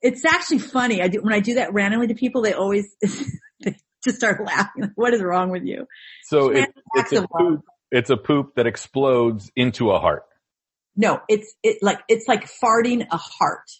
It's 0.00 0.24
actually 0.24 0.60
funny. 0.60 1.02
I 1.02 1.08
do, 1.08 1.20
when 1.22 1.32
I 1.32 1.40
do 1.40 1.54
that 1.54 1.72
randomly 1.72 2.06
to 2.08 2.14
people, 2.14 2.42
they 2.42 2.52
always 2.52 2.94
they 3.00 3.76
just 4.04 4.18
start 4.18 4.44
laughing. 4.44 4.92
What 4.94 5.14
is 5.14 5.22
wrong 5.22 5.50
with 5.50 5.64
you? 5.64 5.86
So 6.24 6.50
it, 6.50 6.72
it's 6.94 7.12
a 7.12 7.26
poop. 7.26 7.64
It's 7.90 8.10
a 8.10 8.16
poop 8.16 8.54
that 8.56 8.66
explodes 8.66 9.50
into 9.56 9.90
a 9.90 9.98
heart. 9.98 10.24
No, 10.96 11.20
it's, 11.28 11.54
it 11.62 11.78
like, 11.82 12.00
it's 12.08 12.26
like 12.28 12.46
farting 12.46 13.06
a 13.10 13.16
heart. 13.16 13.70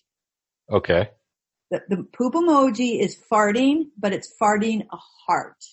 Okay. 0.71 1.11
the, 1.71 1.83
the 1.89 2.03
poop 2.03 2.35
emoji 2.35 3.01
is 3.01 3.17
farting, 3.31 3.87
but 3.99 4.13
it's 4.13 4.33
farting 4.41 4.87
a 4.93 4.99
heart. 5.27 5.65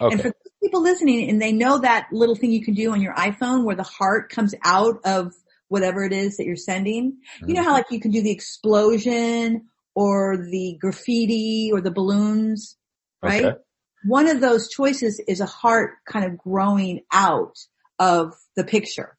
Okay. 0.00 0.12
And 0.12 0.20
for 0.20 0.28
those 0.28 0.52
people 0.62 0.82
listening 0.82 1.30
and 1.30 1.40
they 1.40 1.52
know 1.52 1.78
that 1.78 2.08
little 2.12 2.34
thing 2.34 2.50
you 2.50 2.64
can 2.64 2.74
do 2.74 2.92
on 2.92 3.00
your 3.00 3.14
iPhone 3.14 3.64
where 3.64 3.76
the 3.76 3.82
heart 3.82 4.30
comes 4.30 4.54
out 4.64 5.00
of 5.04 5.32
whatever 5.68 6.04
it 6.04 6.12
is 6.12 6.36
that 6.36 6.44
you're 6.44 6.56
sending. 6.56 7.18
You 7.46 7.54
know 7.54 7.62
how 7.62 7.68
mm-hmm. 7.68 7.76
like 7.76 7.90
you 7.90 8.00
can 8.00 8.10
do 8.10 8.22
the 8.22 8.30
explosion 8.30 9.66
or 9.94 10.36
the 10.36 10.76
graffiti 10.80 11.70
or 11.72 11.80
the 11.80 11.90
balloons, 11.90 12.76
right? 13.22 13.44
Okay. 13.44 13.58
One 14.06 14.28
of 14.28 14.40
those 14.40 14.68
choices 14.68 15.20
is 15.26 15.40
a 15.40 15.46
heart 15.46 15.92
kind 16.06 16.24
of 16.24 16.38
growing 16.38 17.00
out 17.12 17.56
of 17.98 18.34
the 18.56 18.64
picture. 18.64 19.16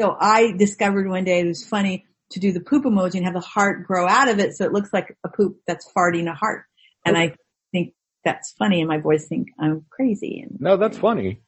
So 0.00 0.16
I 0.18 0.52
discovered 0.52 1.08
one 1.08 1.24
day 1.24 1.40
it 1.40 1.46
was 1.46 1.64
funny 1.66 2.06
to 2.30 2.40
do 2.40 2.52
the 2.52 2.60
poop 2.60 2.84
emoji 2.84 3.16
and 3.16 3.24
have 3.24 3.34
the 3.34 3.40
heart 3.40 3.86
grow 3.86 4.08
out 4.08 4.28
of 4.28 4.38
it 4.38 4.56
so 4.56 4.64
it 4.64 4.72
looks 4.72 4.90
like 4.92 5.14
a 5.22 5.28
poop 5.28 5.58
that's 5.66 5.86
farting 5.96 6.28
a 6.30 6.34
heart. 6.34 6.64
And 7.04 7.16
I 7.18 7.34
think 7.72 7.92
that's 8.24 8.52
funny 8.58 8.80
and 8.80 8.88
my 8.88 8.98
boys 8.98 9.26
think 9.26 9.48
I'm 9.60 9.84
crazy 9.90 10.40
and 10.40 10.58
No, 10.60 10.78
that's 10.78 10.96
funny. 10.96 11.42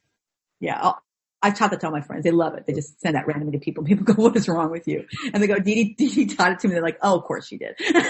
yeah, 0.59 0.79
I'll, 0.79 1.01
I 1.41 1.49
taught 1.51 1.71
that 1.71 1.79
to 1.81 1.87
all 1.87 1.91
my 1.91 2.01
friends. 2.01 2.23
They 2.23 2.31
love 2.31 2.53
it. 2.55 2.65
They 2.67 2.73
just 2.73 2.99
send 3.01 3.15
that 3.15 3.25
randomly 3.27 3.57
to 3.57 3.63
people. 3.63 3.83
People 3.85 4.05
go, 4.05 4.21
what 4.21 4.35
is 4.35 4.47
wrong 4.47 4.69
with 4.69 4.87
you? 4.87 5.05
And 5.33 5.41
they 5.41 5.47
go, 5.47 5.55
Dedee, 5.55 5.95
Dee 5.97 6.09
Dee 6.09 6.25
taught 6.27 6.51
it 6.51 6.59
to 6.59 6.67
me. 6.67 6.73
They're 6.75 6.83
like, 6.83 6.99
oh, 7.01 7.17
of 7.17 7.23
course 7.23 7.47
she 7.47 7.57
did. 7.57 7.75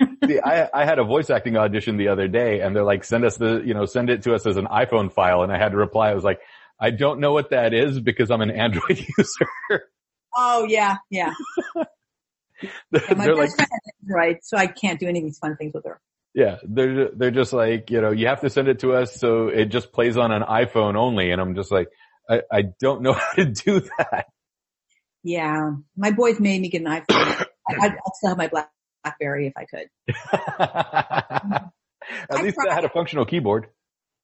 See, 0.26 0.38
I, 0.40 0.68
I 0.74 0.84
had 0.84 0.98
a 0.98 1.04
voice 1.04 1.30
acting 1.30 1.56
audition 1.56 1.96
the 1.96 2.08
other 2.08 2.28
day 2.28 2.60
and 2.60 2.74
they're 2.76 2.84
like, 2.84 3.04
send 3.04 3.24
us 3.24 3.36
the, 3.36 3.62
you 3.64 3.74
know, 3.74 3.86
send 3.86 4.10
it 4.10 4.22
to 4.24 4.34
us 4.34 4.46
as 4.46 4.56
an 4.56 4.66
iPhone 4.66 5.12
file. 5.12 5.42
And 5.42 5.52
I 5.52 5.58
had 5.58 5.72
to 5.72 5.78
reply. 5.78 6.10
I 6.10 6.14
was 6.14 6.24
like, 6.24 6.40
I 6.78 6.90
don't 6.90 7.20
know 7.20 7.32
what 7.32 7.50
that 7.50 7.72
is 7.72 7.98
because 8.00 8.30
I'm 8.30 8.42
an 8.42 8.50
Android 8.50 8.98
user. 9.18 9.84
oh 10.36 10.66
yeah, 10.68 10.96
yeah. 11.10 11.32
they're 12.90 13.02
And 13.08 13.18
my 13.18 13.26
like, 13.26 13.36
best 13.36 13.56
friend 13.56 13.70
has 13.72 13.94
Android, 14.02 14.38
so 14.42 14.56
I 14.56 14.66
can't 14.66 14.98
do 15.00 15.06
any 15.08 15.20
of 15.20 15.24
these 15.24 15.38
fun 15.38 15.56
things 15.56 15.72
with 15.74 15.84
her. 15.84 16.00
yeah, 16.34 16.58
they're, 16.64 17.10
they're 17.10 17.30
just 17.30 17.52
like, 17.54 17.90
you 17.90 18.00
know, 18.02 18.10
you 18.10 18.26
have 18.26 18.40
to 18.42 18.50
send 18.50 18.68
it 18.68 18.80
to 18.80 18.92
us. 18.92 19.14
So 19.18 19.48
it 19.48 19.66
just 19.66 19.92
plays 19.92 20.16
on 20.18 20.32
an 20.32 20.42
iPhone 20.42 20.96
only. 20.96 21.30
And 21.30 21.40
I'm 21.40 21.54
just 21.54 21.70
like, 21.70 21.88
I, 22.28 22.42
I 22.52 22.62
don't 22.80 23.00
know 23.02 23.12
how 23.14 23.32
to 23.36 23.44
do 23.46 23.80
that. 23.98 24.26
Yeah, 25.22 25.72
my 25.96 26.10
boys 26.12 26.38
made 26.38 26.60
me 26.60 26.68
get 26.68 26.82
an 26.82 26.88
iPhone. 26.88 27.46
I, 27.68 27.74
I'd 27.86 27.96
still 28.14 28.28
have 28.30 28.38
my 28.38 28.48
Black- 28.48 28.70
BlackBerry 29.06 29.46
if 29.46 29.52
I 29.56 29.64
could. 29.64 29.88
At 32.30 32.38
I 32.38 32.42
least 32.42 32.56
tried. 32.56 32.70
I 32.70 32.74
had 32.74 32.84
a 32.84 32.88
functional 32.88 33.24
keyboard. 33.24 33.68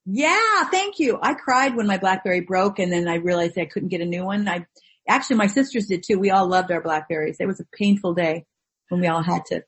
Yeah, 0.06 0.64
thank 0.70 0.98
you. 0.98 1.18
I 1.22 1.34
cried 1.34 1.76
when 1.76 1.86
my 1.86 1.98
BlackBerry 1.98 2.40
broke, 2.40 2.78
and 2.78 2.92
then 2.92 3.08
I 3.08 3.16
realized 3.16 3.58
I 3.58 3.66
couldn't 3.66 3.88
get 3.90 4.00
a 4.00 4.06
new 4.06 4.24
one. 4.24 4.48
I 4.48 4.66
actually 5.08 5.36
my 5.36 5.46
sisters 5.46 5.86
did 5.86 6.02
too. 6.02 6.18
We 6.18 6.30
all 6.30 6.48
loved 6.48 6.70
our 6.72 6.80
Blackberries. 6.82 7.36
It 7.40 7.46
was 7.46 7.60
a 7.60 7.66
painful 7.76 8.14
day 8.14 8.46
when 8.88 9.00
we 9.00 9.06
all 9.08 9.22
had 9.22 9.44
to. 9.46 9.62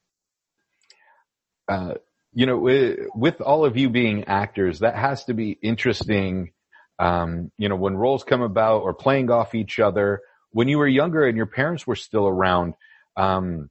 uh, 1.68 1.94
you 2.32 2.46
know, 2.46 2.58
with, 2.58 2.98
with 3.14 3.40
all 3.40 3.64
of 3.64 3.76
you 3.76 3.90
being 3.90 4.24
actors, 4.24 4.80
that 4.80 4.96
has 4.96 5.24
to 5.26 5.34
be 5.34 5.52
interesting. 5.62 6.52
Um, 6.98 7.50
you 7.58 7.68
know, 7.68 7.76
when 7.76 7.96
roles 7.96 8.24
come 8.24 8.42
about 8.42 8.82
or 8.82 8.94
playing 8.94 9.30
off 9.30 9.54
each 9.54 9.78
other, 9.78 10.20
when 10.50 10.68
you 10.68 10.78
were 10.78 10.88
younger 10.88 11.26
and 11.26 11.36
your 11.36 11.46
parents 11.46 11.86
were 11.86 11.96
still 11.96 12.26
around, 12.26 12.74
um, 13.16 13.70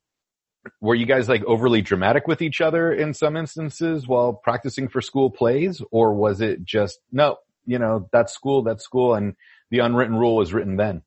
were 0.82 0.96
you 0.96 1.06
guys 1.06 1.30
like 1.30 1.44
overly 1.46 1.82
dramatic 1.82 2.28
with 2.28 2.42
each 2.42 2.62
other 2.62 2.92
in 2.94 3.14
some 3.14 3.36
instances 3.36 4.08
while 4.08 4.34
practicing 4.34 4.88
for 4.88 5.02
school 5.02 5.30
plays? 5.30 5.82
Or 5.92 6.14
was 6.14 6.42
it 6.42 6.64
just, 6.64 7.00
no, 7.12 7.38
you 7.66 7.80
know, 7.80 8.10
that's 8.12 8.34
school, 8.34 8.64
that's 8.64 8.84
school 8.84 9.14
and 9.16 9.36
the 9.72 9.80
unwritten 9.80 10.16
rule 10.16 10.36
was 10.36 10.54
written 10.54 10.78
then? 10.78 11.02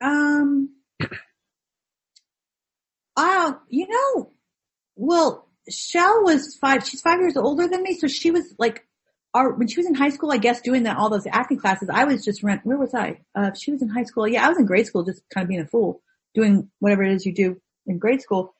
Um, 0.00 0.70
uh, 3.16 3.52
you 3.68 3.88
know, 3.88 4.32
well, 4.96 5.48
Shell 5.68 6.24
was 6.24 6.56
five, 6.60 6.86
she's 6.86 7.00
five 7.00 7.20
years 7.20 7.36
older 7.36 7.68
than 7.68 7.82
me, 7.82 7.94
so 7.94 8.08
she 8.08 8.30
was 8.30 8.54
like, 8.58 8.86
our, 9.34 9.52
when 9.54 9.66
she 9.66 9.78
was 9.78 9.86
in 9.86 9.94
high 9.94 10.10
school, 10.10 10.30
I 10.30 10.36
guess 10.36 10.60
doing 10.60 10.82
that, 10.82 10.98
all 10.98 11.08
those 11.08 11.26
acting 11.26 11.58
classes, 11.58 11.88
I 11.90 12.04
was 12.04 12.22
just 12.22 12.42
rent, 12.42 12.62
where 12.64 12.76
was 12.76 12.94
I? 12.94 13.20
Uh, 13.34 13.52
she 13.54 13.70
was 13.70 13.80
in 13.80 13.88
high 13.88 14.02
school. 14.02 14.28
Yeah, 14.28 14.44
I 14.44 14.48
was 14.50 14.58
in 14.58 14.66
grade 14.66 14.86
school, 14.86 15.04
just 15.04 15.22
kind 15.32 15.42
of 15.44 15.48
being 15.48 15.62
a 15.62 15.66
fool, 15.66 16.02
doing 16.34 16.68
whatever 16.80 17.02
it 17.02 17.12
is 17.12 17.24
you 17.24 17.32
do 17.32 17.60
in 17.86 17.98
grade 17.98 18.22
school. 18.22 18.54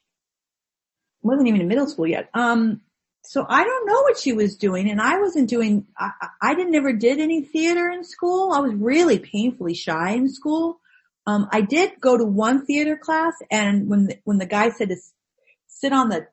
wasn't 1.23 1.49
even 1.49 1.61
in 1.61 1.69
middle 1.69 1.87
school 1.87 2.07
yet. 2.07 2.29
Um, 2.35 2.81
so 3.25 3.47
I 3.49 3.63
don't 3.63 3.87
know 3.87 4.03
what 4.03 4.19
she 4.19 4.33
was 4.33 4.57
doing 4.57 4.91
and 4.91 5.01
I 5.01 5.21
wasn't 5.21 5.49
doing, 5.49 5.87
I, 5.97 6.11
I 6.41 6.55
didn't 6.55 6.75
ever 6.75 6.93
did 6.93 7.21
any 7.21 7.43
theater 7.43 7.89
in 7.89 8.05
school. 8.05 8.53
I 8.53 8.59
was 8.59 8.75
really 8.75 9.19
painfully 9.19 9.75
shy 9.75 10.13
in 10.13 10.29
school. 10.29 10.81
Um, 11.27 11.49
I 11.53 11.61
did 11.61 12.01
go 12.01 12.19
to 12.19 12.25
one 12.25 12.67
theater 12.67 12.97
class 12.97 13.35
and 13.51 13.89
when, 13.89 14.07
the, 14.07 14.19
when 14.25 14.39
the 14.39 14.47
guy 14.47 14.71
said 14.71 14.89
to 14.89 14.97
sit 15.69 15.93
on 15.93 16.09
the 16.09 16.27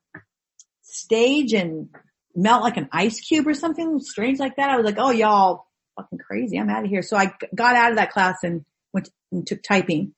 stage 0.82 1.54
and 1.54 1.90
melt 2.36 2.64
like 2.64 2.78
an 2.78 2.90
ice 2.92 3.20
cube 3.20 3.48
or 3.48 3.54
something 3.54 4.00
strange 4.00 4.40
like 4.40 4.56
that, 4.56 4.72
I 4.72 4.78
was 4.78 4.86
like, 4.86 4.98
oh 4.98 5.12
y'all 5.12 5.68
fucking 5.96 6.20
crazy. 6.20 6.58
I'm 6.58 6.70
out 6.70 6.86
of 6.86 6.90
here. 6.90 7.04
So 7.04 7.18
I 7.18 7.34
got 7.54 7.76
out 7.76 7.92
of 7.92 7.98
that 7.98 8.12
class 8.12 8.38
and 8.44 8.66
went 8.94 9.10
and 9.32 9.46
took 9.46 9.62
typing. 9.62 10.14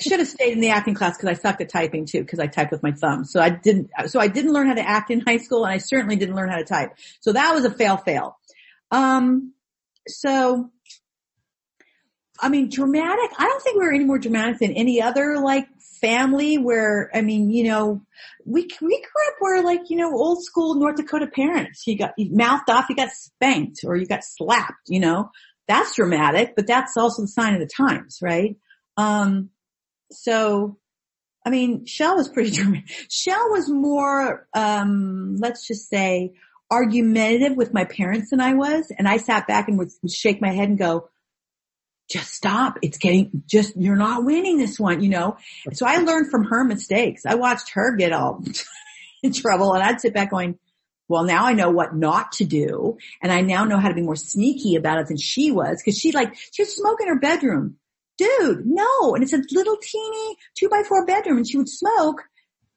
Should 0.00 0.18
have 0.18 0.28
stayed 0.28 0.52
in 0.52 0.60
the 0.60 0.70
acting 0.70 0.94
class 0.94 1.16
because 1.16 1.38
I 1.38 1.40
sucked 1.40 1.60
at 1.60 1.68
typing 1.68 2.04
too 2.04 2.20
because 2.20 2.40
I 2.40 2.48
typed 2.48 2.72
with 2.72 2.82
my 2.82 2.90
thumb. 2.90 3.24
So 3.24 3.40
I 3.40 3.50
didn't, 3.50 3.90
so 4.06 4.18
I 4.18 4.26
didn't 4.26 4.52
learn 4.52 4.66
how 4.66 4.74
to 4.74 4.86
act 4.86 5.10
in 5.12 5.20
high 5.20 5.36
school 5.36 5.64
and 5.64 5.72
I 5.72 5.78
certainly 5.78 6.16
didn't 6.16 6.34
learn 6.34 6.48
how 6.48 6.56
to 6.56 6.64
type. 6.64 6.96
So 7.20 7.32
that 7.32 7.54
was 7.54 7.64
a 7.64 7.70
fail 7.70 7.96
fail. 7.96 8.36
Um, 8.90 9.54
so, 10.08 10.70
I 12.40 12.48
mean, 12.48 12.70
dramatic, 12.70 13.30
I 13.38 13.46
don't 13.46 13.62
think 13.62 13.78
we 13.78 13.86
were 13.86 13.92
any 13.92 14.04
more 14.04 14.18
dramatic 14.18 14.58
than 14.58 14.72
any 14.72 15.00
other 15.00 15.38
like 15.38 15.68
family 16.00 16.58
where, 16.58 17.08
I 17.14 17.22
mean, 17.22 17.50
you 17.50 17.64
know, 17.64 18.02
we, 18.44 18.62
we 18.62 19.00
grew 19.00 19.28
up 19.28 19.34
where 19.38 19.62
like, 19.62 19.90
you 19.90 19.96
know, 19.96 20.12
old 20.12 20.44
school 20.44 20.74
North 20.74 20.96
Dakota 20.96 21.28
parents, 21.28 21.86
you 21.86 21.96
got 21.96 22.14
you 22.18 22.34
mouthed 22.34 22.68
off, 22.68 22.86
you 22.90 22.96
got 22.96 23.10
spanked 23.10 23.80
or 23.84 23.96
you 23.96 24.06
got 24.06 24.24
slapped, 24.24 24.88
you 24.88 24.98
know, 25.00 25.30
that's 25.68 25.94
dramatic, 25.94 26.54
but 26.56 26.66
that's 26.66 26.96
also 26.96 27.22
the 27.22 27.28
sign 27.28 27.54
of 27.54 27.60
the 27.60 27.66
times, 27.66 28.18
right? 28.20 28.56
Um, 28.96 29.50
so, 30.10 30.78
I 31.44 31.50
mean, 31.50 31.86
Shell 31.86 32.16
was 32.16 32.28
pretty 32.28 32.50
dramatic. 32.56 32.88
Shell 33.10 33.50
was 33.50 33.68
more, 33.68 34.46
um, 34.54 35.36
let's 35.36 35.66
just 35.66 35.88
say 35.88 36.34
argumentative 36.70 37.56
with 37.56 37.74
my 37.74 37.84
parents 37.84 38.30
than 38.30 38.40
I 38.40 38.54
was. 38.54 38.90
And 38.96 39.08
I 39.08 39.18
sat 39.18 39.46
back 39.46 39.68
and 39.68 39.78
would 39.78 39.90
shake 40.10 40.40
my 40.40 40.50
head 40.50 40.68
and 40.68 40.78
go, 40.78 41.08
just 42.10 42.32
stop. 42.32 42.78
It's 42.82 42.98
getting, 42.98 43.44
just, 43.46 43.76
you're 43.76 43.96
not 43.96 44.24
winning 44.24 44.58
this 44.58 44.78
one, 44.78 45.02
you 45.02 45.08
know? 45.08 45.36
So 45.72 45.86
I 45.86 45.98
learned 45.98 46.30
from 46.30 46.44
her 46.44 46.64
mistakes. 46.64 47.24
I 47.26 47.36
watched 47.36 47.70
her 47.74 47.96
get 47.96 48.12
all 48.12 48.42
in 49.22 49.32
trouble 49.32 49.72
and 49.72 49.82
I'd 49.82 50.00
sit 50.00 50.14
back 50.14 50.30
going, 50.30 50.58
well, 51.08 51.24
now 51.24 51.44
I 51.44 51.52
know 51.52 51.70
what 51.70 51.94
not 51.94 52.32
to 52.32 52.44
do. 52.44 52.96
And 53.22 53.30
I 53.30 53.42
now 53.42 53.64
know 53.64 53.78
how 53.78 53.88
to 53.88 53.94
be 53.94 54.02
more 54.02 54.16
sneaky 54.16 54.76
about 54.76 55.00
it 55.00 55.08
than 55.08 55.18
she 55.18 55.50
was. 55.50 55.82
Cause 55.82 55.98
she 55.98 56.12
like, 56.12 56.34
she 56.52 56.62
was 56.62 56.74
smoking 56.74 57.06
in 57.06 57.14
her 57.14 57.20
bedroom. 57.20 57.76
Dude, 58.16 58.62
no. 58.64 59.14
And 59.14 59.22
it's 59.22 59.32
a 59.32 59.42
little 59.52 59.76
teeny 59.82 60.36
two 60.56 60.68
by 60.68 60.82
four 60.88 61.04
bedroom 61.06 61.38
and 61.38 61.48
she 61.48 61.58
would 61.58 61.68
smoke. 61.68 62.22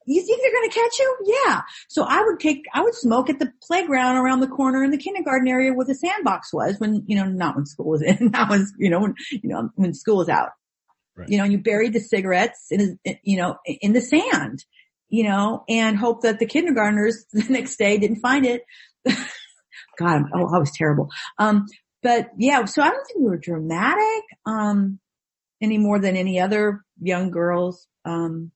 You 0.08 0.22
think 0.26 0.42
they're 0.42 0.52
going 0.52 0.70
to 0.70 0.76
catch 0.76 1.00
you? 1.00 1.18
Yeah. 1.46 1.62
So 1.90 2.04
I 2.04 2.24
would 2.24 2.40
take, 2.40 2.64
I 2.74 2.82
would 2.82 2.96
smoke 2.96 3.30
at 3.30 3.40
the 3.40 3.52
playground 3.62 4.16
around 4.16 4.40
the 4.40 4.48
corner 4.48 4.82
in 4.84 4.92
the 4.92 4.98
kindergarten 4.98 5.50
area 5.50 5.74
where 5.74 5.86
the 5.86 5.96
sandbox 5.96 6.54
was 6.54 6.80
when, 6.80 7.04
you 7.08 7.18
know, 7.18 7.26
not 7.26 7.58
when 7.58 7.66
school 7.66 7.90
was 7.90 8.02
in, 8.06 8.32
that 8.32 8.50
was, 8.50 8.74
you 8.78 8.90
know, 8.90 9.02
when, 9.02 9.16
you 9.32 9.50
know, 9.50 9.70
when 9.76 9.94
school 9.94 10.18
was 10.18 10.30
out. 10.30 10.52
Right. 11.18 11.28
You 11.30 11.38
know, 11.40 11.44
you 11.44 11.58
buried 11.58 11.94
the 11.94 12.00
cigarettes 12.00 12.68
in, 12.72 12.98
you 13.24 13.38
know, 13.38 13.58
in 13.66 13.92
the 13.94 14.02
sand, 14.02 14.64
you 15.10 15.24
know, 15.24 15.64
and 15.68 15.98
hope 15.98 16.22
that 16.22 16.40
the 16.40 16.46
kindergartners 16.46 17.26
the 17.34 17.46
next 17.50 17.78
day 17.78 17.98
didn't 17.98 18.22
find 18.22 18.46
it. 18.46 18.64
God, 19.98 20.24
oh, 20.34 20.56
I 20.56 20.60
was 20.60 20.72
terrible. 20.72 21.10
Um, 21.38 21.66
but 22.04 22.30
yeah, 22.38 22.64
so 22.66 22.82
I 22.82 22.90
don't 22.90 23.06
think 23.08 23.20
we 23.20 23.30
were 23.30 23.38
dramatic, 23.38 24.24
um, 24.46 25.00
any 25.62 25.78
more 25.78 26.00
than 26.00 26.16
any 26.16 26.40
other 26.40 26.84
young 27.02 27.32
girls. 27.32 27.88
Um, 28.06 28.52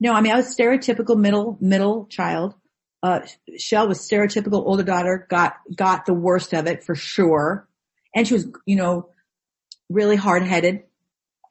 no, 0.00 0.12
I 0.12 0.20
mean, 0.20 0.32
I 0.32 0.36
was 0.36 0.56
stereotypical 0.56 1.16
middle, 1.16 1.58
middle 1.60 2.06
child. 2.06 2.54
Uh, 3.02 3.20
Shell 3.56 3.88
was 3.88 4.00
stereotypical 4.00 4.64
older 4.64 4.82
daughter, 4.82 5.26
got, 5.28 5.56
got 5.74 6.06
the 6.06 6.14
worst 6.14 6.52
of 6.52 6.66
it 6.66 6.84
for 6.84 6.94
sure. 6.94 7.68
And 8.14 8.26
she 8.26 8.34
was, 8.34 8.48
you 8.66 8.76
know, 8.76 9.10
really 9.88 10.16
hard 10.16 10.42
headed 10.42 10.82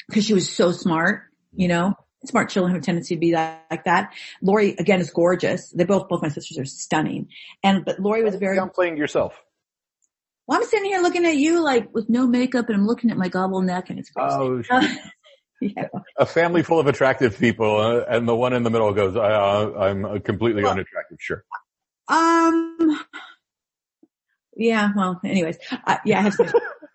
because 0.08 0.26
she 0.26 0.34
was 0.34 0.50
so 0.50 0.72
smart, 0.72 1.24
you 1.54 1.68
know, 1.68 1.94
smart 2.26 2.50
children 2.50 2.74
have 2.74 2.82
a 2.82 2.86
tendency 2.86 3.16
to 3.16 3.20
be 3.20 3.32
that, 3.32 3.66
like 3.70 3.86
that. 3.86 4.14
Lori, 4.42 4.76
again, 4.78 5.00
is 5.00 5.10
gorgeous. 5.10 5.70
They 5.70 5.86
both, 5.86 6.10
both 6.10 6.22
my 6.22 6.30
sisters 6.30 6.58
are 6.58 6.66
stunning. 6.66 7.30
And, 7.64 7.86
but 7.86 8.00
Lori 8.00 8.24
was 8.24 8.36
very, 8.36 8.58
Downplaying 8.58 8.98
yourself. 8.98 9.42
Well, 10.48 10.60
I'm 10.60 10.66
sitting 10.66 10.86
here 10.86 11.02
looking 11.02 11.26
at 11.26 11.36
you 11.36 11.62
like 11.62 11.94
with 11.94 12.10
no 12.10 12.26
makeup 12.28 12.68
and 12.70 12.76
I'm 12.78 12.88
looking 12.88 13.12
at 13.12 13.18
my 13.18 13.28
gobble 13.28 13.62
neck 13.62 13.90
and 13.90 14.00
it's 14.00 14.10
crazy. 14.10 14.68
Oh, 14.72 14.82
yeah. 15.62 15.88
a 16.18 16.26
family 16.26 16.64
full 16.64 16.80
of 16.80 16.88
attractive 16.88 17.38
people, 17.38 17.78
uh, 17.78 18.04
and 18.08 18.28
the 18.28 18.36
one 18.36 18.54
in 18.54 18.64
the 18.64 18.70
middle 18.70 18.94
goes, 18.94 19.16
uh, 19.16 19.74
"I'm 19.78 20.22
completely 20.22 20.64
Well- 20.64 20.72
unattractive." 20.74 21.18
Sure. 21.20 21.44
Um. 22.08 23.00
Yeah. 24.56 24.92
Well. 24.96 25.20
Anyways. 25.24 25.58
Uh, 25.86 25.98
yeah. 26.06 26.20
I 26.20 26.22
have 26.22 26.34
some. 26.34 26.48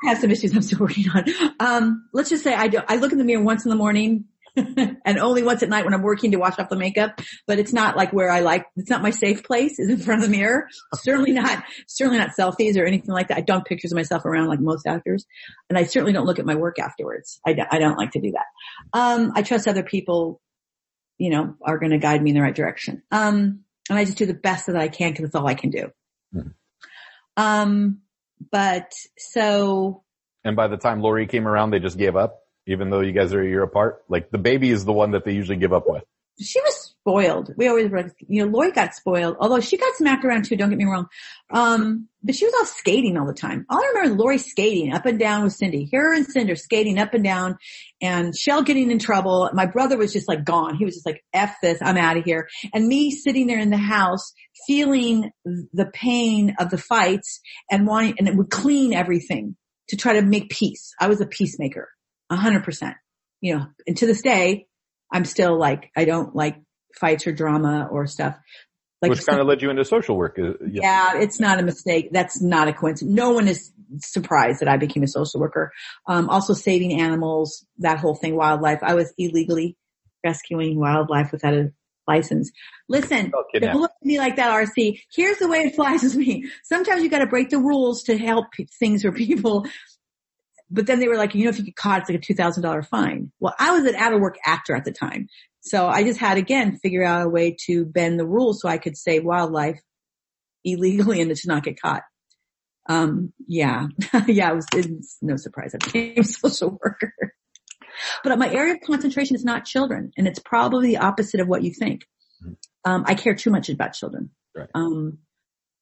I 0.04 0.08
have 0.08 0.18
some 0.18 0.30
issues 0.30 0.54
I'm 0.54 0.62
still 0.62 0.78
working 0.78 1.04
on. 1.14 1.24
Um. 1.60 2.08
Let's 2.12 2.30
just 2.30 2.42
say 2.44 2.54
I 2.54 2.68
do. 2.68 2.80
I 2.88 2.96
look 2.96 3.12
in 3.12 3.18
the 3.18 3.24
mirror 3.24 3.42
once 3.42 3.64
in 3.64 3.70
the 3.70 3.76
morning. 3.76 4.24
and 4.56 5.18
only 5.18 5.42
once 5.42 5.62
at 5.62 5.68
night 5.68 5.84
when 5.84 5.94
I'm 5.94 6.02
working 6.02 6.32
to 6.32 6.36
wash 6.36 6.58
off 6.58 6.68
the 6.68 6.76
makeup, 6.76 7.20
but 7.46 7.58
it's 7.58 7.72
not 7.72 7.96
like 7.96 8.12
where 8.12 8.30
I 8.30 8.40
like, 8.40 8.66
it's 8.76 8.90
not 8.90 9.02
my 9.02 9.10
safe 9.10 9.42
place 9.44 9.78
is 9.78 9.88
in 9.88 9.98
front 9.98 10.22
of 10.22 10.30
the 10.30 10.36
mirror. 10.36 10.68
certainly 10.96 11.32
not, 11.32 11.64
certainly 11.88 12.18
not 12.18 12.30
selfies 12.38 12.76
or 12.76 12.84
anything 12.84 13.10
like 13.14 13.28
that. 13.28 13.38
I 13.38 13.40
don't 13.42 13.64
pictures 13.64 13.92
of 13.92 13.96
myself 13.96 14.24
around 14.24 14.48
like 14.48 14.60
most 14.60 14.86
actors. 14.86 15.24
And 15.70 15.78
I 15.78 15.84
certainly 15.84 16.12
don't 16.12 16.26
look 16.26 16.38
at 16.38 16.44
my 16.46 16.54
work 16.54 16.78
afterwards. 16.78 17.40
I, 17.46 17.54
don't- 17.54 17.68
I 17.72 17.78
don't 17.78 17.96
like 17.96 18.10
to 18.12 18.20
do 18.20 18.32
that. 18.32 18.98
Um, 18.98 19.32
I 19.34 19.42
trust 19.42 19.66
other 19.66 19.82
people, 19.82 20.40
you 21.18 21.30
know, 21.30 21.54
are 21.62 21.78
going 21.78 21.92
to 21.92 21.98
guide 21.98 22.22
me 22.22 22.30
in 22.30 22.36
the 22.36 22.42
right 22.42 22.54
direction. 22.54 23.02
Um, 23.10 23.60
and 23.88 23.98
I 23.98 24.04
just 24.04 24.18
do 24.18 24.26
the 24.26 24.34
best 24.34 24.66
that 24.66 24.76
I 24.76 24.88
can 24.88 25.12
because 25.12 25.24
it's 25.26 25.34
all 25.34 25.46
I 25.46 25.54
can 25.54 25.70
do. 25.70 25.88
Mhm. 26.34 26.54
Um, 27.36 28.00
but 28.50 28.92
so 29.16 30.04
And 30.44 30.56
by 30.56 30.68
the 30.68 30.76
time 30.76 31.00
Lori 31.00 31.26
came 31.26 31.46
around, 31.48 31.70
they 31.70 31.78
just 31.78 31.96
gave 31.96 32.16
up, 32.16 32.41
even 32.66 32.90
though 32.90 33.00
you 33.00 33.12
guys 33.12 33.32
are 33.32 33.42
a 33.42 33.48
year 33.48 33.62
apart. 33.62 34.02
Like 34.08 34.30
the 34.30 34.38
baby 34.38 34.70
is 34.70 34.84
the 34.84 34.92
one 34.92 35.12
that 35.12 35.24
they 35.24 35.32
usually 35.32 35.56
give 35.58 35.72
up 35.72 35.84
with. 35.88 36.04
she 36.40 36.60
was 36.60 36.94
spoiled. 37.00 37.52
We 37.56 37.66
always, 37.68 37.90
were- 37.90 38.12
you 38.28 38.44
know, 38.44 38.50
Lori 38.50 38.70
got 38.70 38.94
spoiled, 38.94 39.36
although 39.40 39.60
she 39.60 39.76
got 39.76 39.94
smacked 39.96 40.24
around 40.24 40.44
too, 40.44 40.54
don't 40.56 40.70
get 40.70 40.78
me 40.78 40.84
wrong. 40.84 41.06
Um, 41.50 42.08
but 42.22 42.36
she 42.36 42.44
was 42.46 42.54
off 42.62 42.68
skating 42.68 43.18
all 43.18 43.26
the 43.26 43.34
time. 43.34 43.66
All 43.68 43.78
I 43.78 43.92
remember 43.94 44.22
Lori 44.22 44.38
skating 44.38 44.92
up 44.94 45.04
and 45.04 45.18
down 45.18 45.42
with 45.42 45.52
Cindy. 45.52 45.90
Her 45.92 46.14
and 46.14 46.24
Cinder 46.24 46.54
skating 46.54 46.98
up 47.00 47.12
and 47.14 47.24
down 47.24 47.58
and 48.00 48.36
Shell 48.36 48.62
getting 48.62 48.90
in 48.92 49.00
trouble. 49.00 49.50
My 49.52 49.66
brother 49.66 49.98
was 49.98 50.12
just 50.12 50.28
like 50.28 50.44
gone. 50.44 50.76
He 50.76 50.84
was 50.84 50.94
just 50.94 51.06
like, 51.06 51.22
F 51.32 51.56
this, 51.60 51.78
I'm 51.82 51.96
out 51.96 52.16
of 52.16 52.24
here. 52.24 52.48
And 52.72 52.86
me 52.86 53.10
sitting 53.10 53.48
there 53.48 53.58
in 53.58 53.70
the 53.70 53.76
house 53.76 54.32
feeling 54.66 55.32
the 55.44 55.90
pain 55.92 56.54
of 56.60 56.70
the 56.70 56.78
fights 56.78 57.40
and 57.70 57.86
wanting, 57.86 58.14
and 58.18 58.28
it 58.28 58.36
would 58.36 58.50
clean 58.50 58.92
everything 58.92 59.56
to 59.88 59.96
try 59.96 60.12
to 60.14 60.22
make 60.22 60.48
peace. 60.50 60.94
I 61.00 61.08
was 61.08 61.20
a 61.20 61.26
peacemaker, 61.26 61.88
hundred 62.38 62.64
percent. 62.64 62.96
You 63.40 63.56
know, 63.56 63.66
and 63.86 63.96
to 63.96 64.06
this 64.06 64.22
day, 64.22 64.66
I'm 65.12 65.24
still 65.24 65.58
like, 65.58 65.90
I 65.96 66.04
don't 66.04 66.34
like 66.34 66.60
fights 66.94 67.26
or 67.26 67.32
drama 67.32 67.88
or 67.90 68.06
stuff. 68.06 68.36
Like, 69.00 69.10
which 69.10 69.26
kind 69.26 69.40
of 69.40 69.48
led 69.48 69.62
you 69.62 69.70
into 69.70 69.84
social 69.84 70.16
work. 70.16 70.38
uh, 70.38 70.52
yeah. 70.64 71.12
yeah, 71.14 71.20
it's 71.20 71.40
not 71.40 71.58
a 71.58 71.62
mistake. 71.64 72.10
That's 72.12 72.40
not 72.40 72.68
a 72.68 72.72
coincidence. 72.72 73.16
No 73.16 73.30
one 73.30 73.48
is 73.48 73.72
surprised 73.96 74.60
that 74.60 74.68
I 74.68 74.76
became 74.76 75.02
a 75.02 75.08
social 75.08 75.40
worker. 75.40 75.72
Um, 76.06 76.30
also 76.30 76.54
saving 76.54 77.00
animals, 77.00 77.66
that 77.78 77.98
whole 77.98 78.14
thing, 78.14 78.36
wildlife. 78.36 78.78
I 78.80 78.94
was 78.94 79.12
illegally 79.18 79.76
rescuing 80.24 80.78
wildlife 80.78 81.32
without 81.32 81.52
a 81.52 81.72
license. 82.06 82.52
Listen, 82.88 83.32
Oh, 83.34 83.44
don't 83.58 83.80
look 83.80 83.90
at 83.90 84.06
me 84.06 84.18
like 84.18 84.36
that, 84.36 84.52
RC. 84.52 85.00
Here's 85.12 85.38
the 85.38 85.48
way 85.48 85.58
it 85.58 85.74
flies 85.74 86.02
with 86.04 86.16
me. 86.16 86.48
Sometimes 86.62 87.02
you 87.02 87.10
gotta 87.10 87.26
break 87.26 87.50
the 87.50 87.58
rules 87.58 88.04
to 88.04 88.16
help 88.16 88.46
things 88.78 89.04
or 89.04 89.12
people. 89.12 89.66
But 90.72 90.86
then 90.86 91.00
they 91.00 91.08
were 91.08 91.16
like, 91.16 91.34
you 91.34 91.44
know, 91.44 91.50
if 91.50 91.58
you 91.58 91.64
get 91.64 91.76
caught, 91.76 92.00
it's 92.00 92.10
like 92.10 92.18
a 92.18 92.32
$2,000 92.32 92.86
fine. 92.86 93.30
Well, 93.40 93.54
I 93.58 93.72
was 93.72 93.84
an 93.84 93.94
out 93.94 94.14
of 94.14 94.20
work 94.20 94.38
actor 94.46 94.74
at 94.74 94.84
the 94.84 94.92
time. 94.92 95.28
So 95.60 95.86
I 95.86 96.02
just 96.02 96.18
had 96.18 96.38
again 96.38 96.78
figure 96.78 97.04
out 97.04 97.26
a 97.26 97.28
way 97.28 97.56
to 97.66 97.84
bend 97.84 98.18
the 98.18 98.26
rules 98.26 98.60
so 98.60 98.68
I 98.68 98.78
could 98.78 98.96
save 98.96 99.24
wildlife 99.24 99.80
illegally 100.64 101.20
and 101.20 101.34
to 101.34 101.48
not 101.48 101.62
get 101.62 101.80
caught. 101.80 102.02
Um, 102.88 103.32
yeah, 103.46 103.86
yeah, 104.26 104.50
it 104.50 104.56
was, 104.56 104.66
it's 104.74 105.18
no 105.22 105.36
surprise. 105.36 105.74
I 105.74 105.84
became 105.84 106.18
a 106.18 106.24
social 106.24 106.78
worker. 106.82 107.12
But 108.24 108.38
my 108.38 108.52
area 108.52 108.74
of 108.74 108.80
concentration 108.80 109.36
is 109.36 109.44
not 109.44 109.64
children 109.64 110.12
and 110.16 110.26
it's 110.26 110.40
probably 110.40 110.88
the 110.88 110.96
opposite 110.96 111.40
of 111.40 111.46
what 111.46 111.62
you 111.62 111.72
think. 111.72 112.06
Um, 112.84 113.04
I 113.06 113.14
care 113.14 113.34
too 113.34 113.50
much 113.50 113.68
about 113.68 113.92
children. 113.92 114.30
Right. 114.56 114.68
Um, 114.74 115.18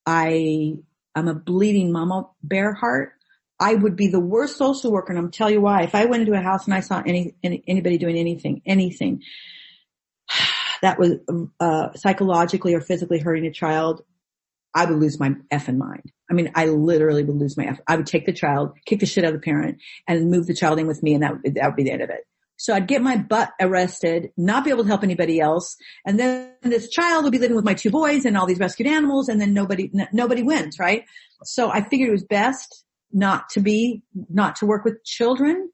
I, 0.04 0.74
I'm 1.14 1.28
a 1.28 1.34
bleeding 1.34 1.92
mama 1.92 2.28
bear 2.42 2.74
heart. 2.74 3.12
I 3.60 3.74
would 3.74 3.94
be 3.94 4.08
the 4.08 4.20
worst 4.20 4.56
social 4.56 4.90
worker 4.90 5.12
and 5.12 5.18
I'm 5.18 5.30
tell 5.30 5.50
you 5.50 5.60
why. 5.60 5.82
If 5.82 5.94
I 5.94 6.06
went 6.06 6.22
into 6.22 6.32
a 6.32 6.40
house 6.40 6.64
and 6.64 6.72
I 6.72 6.80
saw 6.80 7.02
any, 7.04 7.34
any 7.44 7.62
anybody 7.68 7.98
doing 7.98 8.16
anything, 8.16 8.62
anything 8.64 9.22
that 10.82 10.98
was, 10.98 11.16
uh, 11.60 11.92
psychologically 11.94 12.74
or 12.74 12.80
physically 12.80 13.18
hurting 13.18 13.46
a 13.46 13.52
child, 13.52 14.02
I 14.74 14.86
would 14.86 14.98
lose 14.98 15.20
my 15.20 15.34
effing 15.52 15.76
mind. 15.76 16.10
I 16.30 16.34
mean, 16.34 16.52
I 16.54 16.66
literally 16.66 17.22
would 17.22 17.36
lose 17.36 17.56
my 17.56 17.66
F. 17.66 17.80
I 17.86 17.96
would 17.96 18.06
take 18.06 18.24
the 18.24 18.32
child, 18.32 18.72
kick 18.86 19.00
the 19.00 19.06
shit 19.06 19.24
out 19.24 19.34
of 19.34 19.40
the 19.40 19.44
parent 19.44 19.78
and 20.08 20.30
move 20.30 20.46
the 20.46 20.54
child 20.54 20.78
in 20.78 20.86
with 20.86 21.02
me 21.02 21.14
and 21.14 21.22
that 21.22 21.42
would, 21.42 21.54
that 21.56 21.66
would 21.66 21.76
be 21.76 21.84
the 21.84 21.92
end 21.92 22.02
of 22.02 22.08
it. 22.10 22.26
So 22.56 22.74
I'd 22.74 22.86
get 22.86 23.02
my 23.02 23.16
butt 23.16 23.50
arrested, 23.60 24.30
not 24.36 24.64
be 24.64 24.70
able 24.70 24.84
to 24.84 24.88
help 24.88 25.02
anybody 25.02 25.40
else. 25.40 25.76
And 26.06 26.18
then 26.18 26.52
this 26.62 26.88
child 26.88 27.24
would 27.24 27.32
be 27.32 27.38
living 27.38 27.56
with 27.56 27.64
my 27.64 27.74
two 27.74 27.90
boys 27.90 28.24
and 28.24 28.36
all 28.36 28.46
these 28.46 28.58
rescued 28.58 28.88
animals 28.88 29.28
and 29.28 29.40
then 29.40 29.52
nobody, 29.52 29.90
n- 29.94 30.08
nobody 30.12 30.42
wins, 30.42 30.78
right? 30.78 31.04
So 31.42 31.70
I 31.70 31.82
figured 31.82 32.10
it 32.10 32.12
was 32.12 32.24
best 32.24 32.84
not 33.12 33.48
to 33.50 33.60
be, 33.60 34.02
not 34.28 34.56
to 34.56 34.66
work 34.66 34.84
with 34.84 35.04
children. 35.04 35.70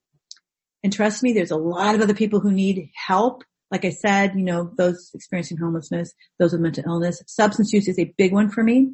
And 0.82 0.92
trust 0.92 1.22
me, 1.22 1.32
there's 1.32 1.50
a 1.50 1.56
lot 1.56 1.94
of 1.94 2.00
other 2.00 2.14
people 2.14 2.40
who 2.40 2.52
need 2.52 2.90
help. 2.94 3.42
Like 3.70 3.84
I 3.84 3.90
said, 3.90 4.34
you 4.36 4.44
know, 4.44 4.70
those 4.76 5.10
experiencing 5.14 5.58
homelessness, 5.58 6.12
those 6.38 6.52
with 6.52 6.60
mental 6.60 6.84
illness, 6.86 7.22
substance 7.26 7.72
use 7.72 7.88
is 7.88 7.98
a 7.98 8.14
big 8.16 8.32
one 8.32 8.48
for 8.50 8.62
me. 8.62 8.92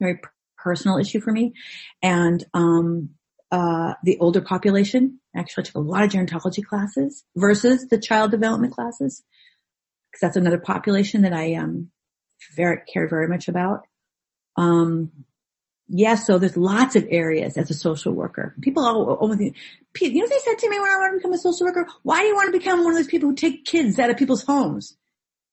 Very 0.00 0.20
personal 0.56 0.98
issue 0.98 1.20
for 1.20 1.32
me. 1.32 1.54
And, 2.02 2.44
um, 2.54 3.10
uh, 3.50 3.94
the 4.04 4.18
older 4.18 4.40
population. 4.40 5.20
Actually, 5.34 5.62
I 5.62 5.64
took 5.64 5.74
a 5.76 5.80
lot 5.80 6.04
of 6.04 6.10
gerontology 6.10 6.64
classes 6.64 7.24
versus 7.36 7.86
the 7.88 7.98
child 7.98 8.30
development 8.30 8.74
classes 8.74 9.22
because 10.10 10.20
that's 10.20 10.36
another 10.36 10.58
population 10.58 11.22
that 11.22 11.32
I 11.32 11.54
um 11.54 11.90
very 12.54 12.82
care 12.92 13.08
very 13.08 13.28
much 13.28 13.48
about. 13.48 13.86
Um, 14.56 15.12
yeah, 15.88 16.16
so 16.16 16.38
there's 16.38 16.56
lots 16.56 16.96
of 16.96 17.06
areas 17.08 17.56
as 17.56 17.70
a 17.70 17.74
social 17.74 18.12
worker. 18.12 18.54
People 18.60 18.84
all, 18.84 19.14
almost, 19.14 19.40
you 19.40 19.50
know 20.20 20.26
they 20.28 20.38
said 20.38 20.58
to 20.58 20.68
me 20.68 20.78
when 20.78 20.90
I 20.90 20.98
wanted 20.98 21.12
to 21.12 21.16
become 21.18 21.32
a 21.32 21.38
social 21.38 21.66
worker? 21.66 21.86
Why 22.02 22.20
do 22.20 22.26
you 22.26 22.34
want 22.34 22.52
to 22.52 22.58
become 22.58 22.84
one 22.84 22.92
of 22.92 22.98
those 22.98 23.06
people 23.06 23.30
who 23.30 23.34
take 23.34 23.64
kids 23.64 23.98
out 23.98 24.10
of 24.10 24.18
people's 24.18 24.44
homes? 24.44 24.96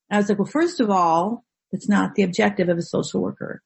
And 0.10 0.18
I 0.18 0.20
was 0.20 0.30
like, 0.30 0.38
well, 0.38 0.46
first 0.46 0.82
of 0.82 0.90
all, 0.90 1.46
it's 1.72 1.88
not 1.88 2.16
the 2.16 2.24
objective 2.24 2.68
of 2.68 2.78
a 2.78 2.82
social 2.82 3.22
worker 3.22 3.62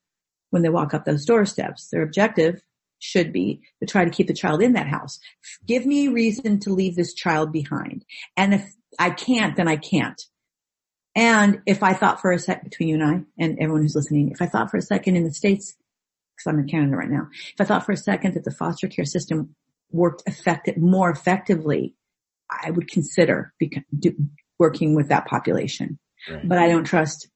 when 0.51 0.61
they 0.61 0.69
walk 0.69 0.93
up 0.93 1.05
those 1.05 1.25
doorsteps. 1.25 1.89
Their 1.89 2.03
objective 2.03 2.61
should 2.99 3.33
be 3.33 3.61
to 3.79 3.87
try 3.87 4.05
to 4.05 4.11
keep 4.11 4.27
the 4.27 4.33
child 4.33 4.61
in 4.61 4.73
that 4.73 4.87
house. 4.87 5.19
Give 5.65 5.85
me 5.85 6.07
a 6.07 6.11
reason 6.11 6.59
to 6.61 6.73
leave 6.73 6.95
this 6.95 7.13
child 7.13 7.51
behind. 7.51 8.05
And 8.37 8.53
if 8.53 8.73
I 8.99 9.09
can't, 9.09 9.55
then 9.55 9.67
I 9.67 9.77
can't. 9.77 10.21
And 11.15 11.61
if 11.65 11.81
I 11.81 11.93
thought 11.93 12.21
for 12.21 12.31
a 12.31 12.37
sec 12.37 12.63
between 12.63 12.89
you 12.89 12.95
and 12.95 13.03
I 13.03 13.43
and 13.43 13.57
everyone 13.59 13.81
who's 13.81 13.95
listening, 13.95 14.31
if 14.31 14.41
I 14.41 14.45
thought 14.45 14.69
for 14.69 14.77
a 14.77 14.81
second 14.81 15.15
in 15.15 15.23
the 15.23 15.33
States, 15.33 15.75
because 16.39 16.53
I'm 16.53 16.59
in 16.59 16.67
Canada 16.67 16.95
right 16.95 17.09
now, 17.09 17.27
if 17.31 17.59
I 17.59 17.65
thought 17.65 17.85
for 17.85 17.91
a 17.91 17.97
second 17.97 18.35
that 18.35 18.43
the 18.43 18.51
foster 18.51 18.87
care 18.87 19.05
system 19.05 19.55
worked 19.91 20.23
effective, 20.25 20.77
more 20.77 21.09
effectively, 21.09 21.95
I 22.49 22.71
would 22.71 22.89
consider 22.89 23.53
beca- 23.61 23.85
do, 23.97 24.15
working 24.57 24.95
with 24.95 25.09
that 25.09 25.27
population. 25.27 25.99
Right. 26.29 26.47
But 26.47 26.57
I 26.57 26.67
don't 26.67 26.83
trust, 26.83 27.29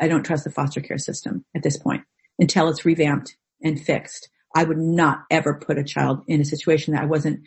I 0.00 0.08
don't 0.08 0.24
trust 0.24 0.44
the 0.44 0.50
foster 0.50 0.80
care 0.80 0.98
system 0.98 1.44
at 1.54 1.62
this 1.62 1.78
point 1.78 2.02
until 2.38 2.68
it's 2.68 2.84
revamped 2.84 3.36
and 3.62 3.80
fixed. 3.80 4.28
I 4.54 4.64
would 4.64 4.78
not 4.78 5.20
ever 5.30 5.54
put 5.54 5.78
a 5.78 5.84
child 5.84 6.22
in 6.28 6.40
a 6.40 6.44
situation 6.44 6.94
that 6.94 7.02
I 7.02 7.06
wasn't 7.06 7.40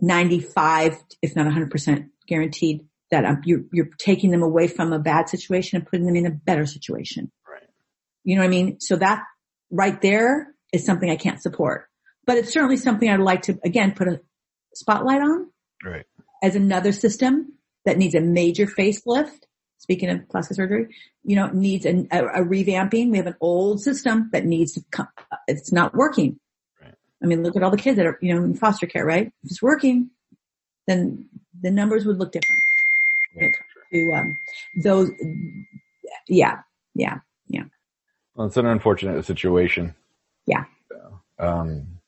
95, 0.00 0.96
if 1.20 1.36
not 1.36 1.46
100% 1.46 2.08
guaranteed 2.26 2.80
that 3.10 3.24
um, 3.24 3.40
you're, 3.44 3.62
you're 3.72 3.90
taking 3.98 4.30
them 4.30 4.42
away 4.42 4.68
from 4.68 4.92
a 4.92 4.98
bad 4.98 5.28
situation 5.28 5.76
and 5.76 5.86
putting 5.86 6.06
them 6.06 6.16
in 6.16 6.26
a 6.26 6.30
better 6.30 6.66
situation. 6.66 7.30
Right. 7.48 7.68
You 8.24 8.36
know 8.36 8.42
what 8.42 8.46
I 8.46 8.50
mean? 8.50 8.80
So 8.80 8.96
that 8.96 9.24
right 9.72 10.00
there 10.00 10.54
is 10.72 10.86
something 10.86 11.10
I 11.10 11.16
can't 11.16 11.42
support, 11.42 11.88
but 12.26 12.36
it's 12.36 12.52
certainly 12.52 12.76
something 12.76 13.08
I'd 13.08 13.18
like 13.18 13.42
to, 13.42 13.58
again, 13.64 13.92
put 13.92 14.06
a 14.06 14.20
spotlight 14.74 15.20
on 15.20 15.50
Right. 15.84 16.06
as 16.42 16.54
another 16.54 16.92
system 16.92 17.54
that 17.84 17.98
needs 17.98 18.14
a 18.14 18.20
major 18.20 18.66
facelift. 18.66 19.40
Speaking 19.78 20.10
of 20.10 20.28
plastic 20.28 20.56
surgery, 20.56 20.94
you 21.24 21.34
know, 21.34 21.48
needs 21.48 21.84
a, 21.86 22.06
a, 22.12 22.42
a 22.42 22.44
revamping. 22.44 23.10
We 23.10 23.16
have 23.16 23.26
an 23.26 23.34
old 23.40 23.80
system 23.80 24.30
that 24.32 24.44
needs 24.44 24.74
to 24.74 24.84
come, 24.92 25.08
it's 25.48 25.72
not 25.72 25.92
working. 25.92 26.38
Right. 26.80 26.94
I 27.20 27.26
mean, 27.26 27.42
look 27.42 27.56
at 27.56 27.64
all 27.64 27.72
the 27.72 27.76
kids 27.76 27.96
that 27.96 28.06
are, 28.06 28.16
you 28.22 28.32
know, 28.32 28.44
in 28.44 28.54
foster 28.54 28.86
care, 28.86 29.04
right? 29.04 29.26
If 29.26 29.50
it's 29.50 29.60
working, 29.60 30.10
then 30.86 31.28
the 31.60 31.72
numbers 31.72 32.06
would 32.06 32.18
look 32.18 32.30
different. 32.30 32.62
To, 33.92 34.12
um, 34.14 34.38
those, 34.84 35.10
yeah, 36.28 36.60
yeah, 36.94 37.18
yeah. 37.48 37.64
Well, 38.34 38.46
it's 38.46 38.56
an 38.56 38.66
unfortunate 38.66 39.24
situation. 39.24 39.94
Yeah. 40.46 40.64
Um, 41.38 41.98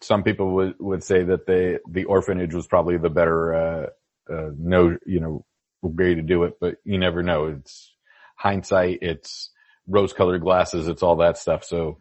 some 0.00 0.22
people 0.22 0.54
would, 0.54 0.74
would 0.78 1.04
say 1.04 1.22
that 1.24 1.46
they, 1.46 1.78
the 1.88 2.04
orphanage 2.04 2.54
was 2.54 2.66
probably 2.66 2.98
the 2.98 3.10
better, 3.10 3.54
uh, 3.54 3.86
uh, 4.32 4.50
no, 4.58 4.96
you 5.06 5.20
know, 5.20 5.44
way 5.82 6.14
to 6.14 6.22
do 6.22 6.44
it, 6.44 6.58
but 6.60 6.76
you 6.84 6.98
never 6.98 7.22
know. 7.22 7.46
It's 7.46 7.92
hindsight. 8.36 8.98
It's 9.02 9.50
rose 9.86 10.12
colored 10.12 10.42
glasses. 10.42 10.88
It's 10.88 11.02
all 11.02 11.16
that 11.16 11.38
stuff. 11.38 11.64
So 11.64 11.98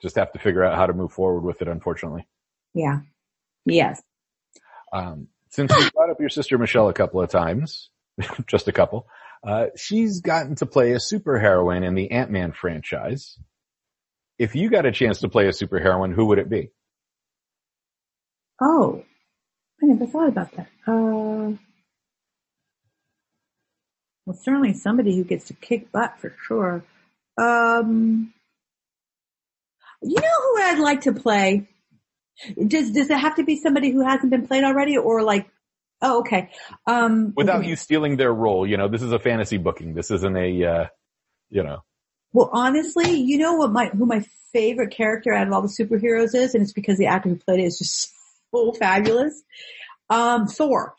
just 0.00 0.16
have 0.16 0.32
to 0.32 0.38
figure 0.38 0.64
out 0.64 0.76
how 0.76 0.86
to 0.86 0.92
move 0.92 1.12
forward 1.12 1.42
with 1.42 1.62
it, 1.62 1.68
unfortunately. 1.68 2.26
Yeah. 2.74 3.00
Yes. 3.66 4.02
Um, 4.92 5.28
since 5.50 5.72
you 5.72 5.90
brought 5.90 6.10
up 6.10 6.20
your 6.20 6.28
sister 6.28 6.58
Michelle 6.58 6.88
a 6.88 6.94
couple 6.94 7.20
of 7.20 7.30
times, 7.30 7.90
just 8.46 8.68
a 8.68 8.72
couple, 8.72 9.06
uh, 9.42 9.66
she's 9.76 10.20
gotten 10.20 10.54
to 10.56 10.66
play 10.66 10.92
a 10.92 10.96
superheroine 10.96 11.86
in 11.86 11.94
the 11.94 12.10
Ant-Man 12.10 12.52
franchise. 12.52 13.38
If 14.38 14.54
you 14.54 14.70
got 14.70 14.86
a 14.86 14.92
chance 14.92 15.20
to 15.20 15.28
play 15.28 15.46
a 15.46 15.50
superheroine, 15.50 16.14
who 16.14 16.26
would 16.26 16.38
it 16.38 16.48
be? 16.48 16.70
Oh, 18.60 19.04
I 19.82 19.86
never 19.86 20.06
thought 20.06 20.28
about 20.28 20.52
that. 20.52 20.68
Uh, 20.86 21.56
well, 24.26 24.38
certainly 24.42 24.74
somebody 24.74 25.16
who 25.16 25.24
gets 25.24 25.46
to 25.48 25.54
kick 25.54 25.90
butt 25.90 26.20
for 26.20 26.34
sure. 26.46 26.84
Um, 27.38 28.32
you 30.02 30.20
know 30.20 30.42
who 30.42 30.62
I'd 30.62 30.78
like 30.78 31.02
to 31.02 31.12
play? 31.12 31.68
Does 32.66 32.92
does 32.92 33.10
it 33.10 33.18
have 33.18 33.36
to 33.36 33.44
be 33.44 33.56
somebody 33.56 33.90
who 33.90 34.06
hasn't 34.06 34.30
been 34.30 34.46
played 34.46 34.64
already, 34.64 34.96
or 34.96 35.22
like? 35.22 35.50
Oh, 36.02 36.20
okay. 36.20 36.50
Um, 36.86 37.32
Without 37.36 37.64
you 37.64 37.76
stealing 37.76 38.16
their 38.16 38.32
role, 38.32 38.66
you 38.66 38.76
know, 38.76 38.88
this 38.88 39.02
is 39.02 39.12
a 39.12 39.18
fantasy 39.18 39.58
booking. 39.58 39.94
This 39.94 40.10
isn't 40.10 40.36
a, 40.36 40.64
uh, 40.64 40.86
you 41.50 41.62
know, 41.62 41.82
Well, 42.32 42.48
honestly, 42.52 43.12
you 43.20 43.36
know 43.38 43.54
what 43.54 43.70
my 43.72 43.86
who 43.88 44.06
my 44.06 44.24
favorite 44.52 44.90
character 44.92 45.32
out 45.32 45.46
of 45.46 45.52
all 45.52 45.62
the 45.62 45.68
superheroes 45.68 46.34
is, 46.34 46.54
and 46.54 46.62
it's 46.62 46.72
because 46.72 46.96
the 46.98 47.06
actor 47.06 47.28
who 47.28 47.36
played 47.36 47.60
it 47.60 47.64
is 47.64 47.78
just 47.78 48.12
so 48.54 48.72
fabulous. 48.72 49.42
Um, 50.08 50.46
Thor. 50.46 50.94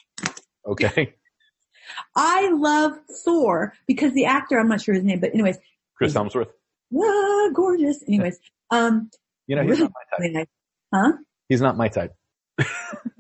okay. 0.65 1.15
I 2.15 2.49
love 2.53 2.94
Thor 3.26 3.73
because 3.88 4.14
the 4.14 4.26
actor, 4.26 4.57
I'm 4.60 4.69
not 4.69 4.82
sure 4.82 4.94
his 4.95 5.03
name, 5.03 5.19
but 5.19 5.34
anyways, 5.34 5.57
Chris 5.98 6.14
Hemsworth. 6.14 6.48
ah, 6.95 7.49
gorgeous. 7.53 8.03
Anyways, 8.07 8.40
um, 8.69 9.10
You 9.48 9.56
know, 9.57 9.64
he's 9.64 9.72
really, 9.72 9.82
not 9.84 9.91
my 10.19 10.28
type. 10.28 10.34
nice. 10.34 10.45
Huh? 10.94 11.11
He's 11.49 11.61
not 11.61 11.76
my 11.76 11.88
type. 11.90 12.14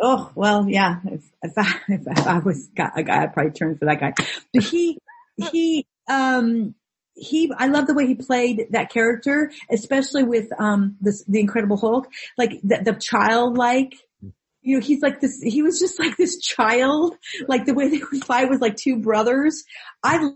Oh, 0.00 0.30
well, 0.34 0.68
yeah. 0.68 1.00
If, 1.04 1.24
if, 1.42 1.52
I 1.56 1.74
if 1.88 2.26
I 2.26 2.38
was 2.38 2.68
a 2.68 3.02
guy, 3.02 3.22
I'd 3.22 3.32
probably 3.32 3.52
turn 3.52 3.76
for 3.76 3.86
that 3.86 4.00
guy. 4.00 4.12
But 4.52 4.62
he, 4.62 4.98
he, 5.52 5.86
um, 6.08 6.74
he, 7.14 7.52
I 7.56 7.66
love 7.66 7.86
the 7.86 7.94
way 7.94 8.06
he 8.06 8.14
played 8.14 8.66
that 8.70 8.90
character, 8.90 9.50
especially 9.70 10.22
with, 10.22 10.48
um, 10.58 10.96
this, 11.00 11.24
the 11.24 11.40
Incredible 11.40 11.76
Hulk, 11.76 12.08
like 12.36 12.60
the, 12.62 12.80
the 12.84 12.94
childlike, 12.94 13.94
you 14.62 14.76
know, 14.76 14.84
he's 14.84 15.02
like 15.02 15.20
this, 15.20 15.40
he 15.42 15.62
was 15.62 15.78
just 15.80 15.98
like 15.98 16.16
this 16.16 16.38
child, 16.40 17.16
like 17.48 17.64
the 17.64 17.74
way 17.74 17.88
they 17.88 18.00
would 18.12 18.24
fight 18.24 18.48
was 18.48 18.60
like 18.60 18.76
two 18.76 19.00
brothers. 19.00 19.64
I 20.02 20.30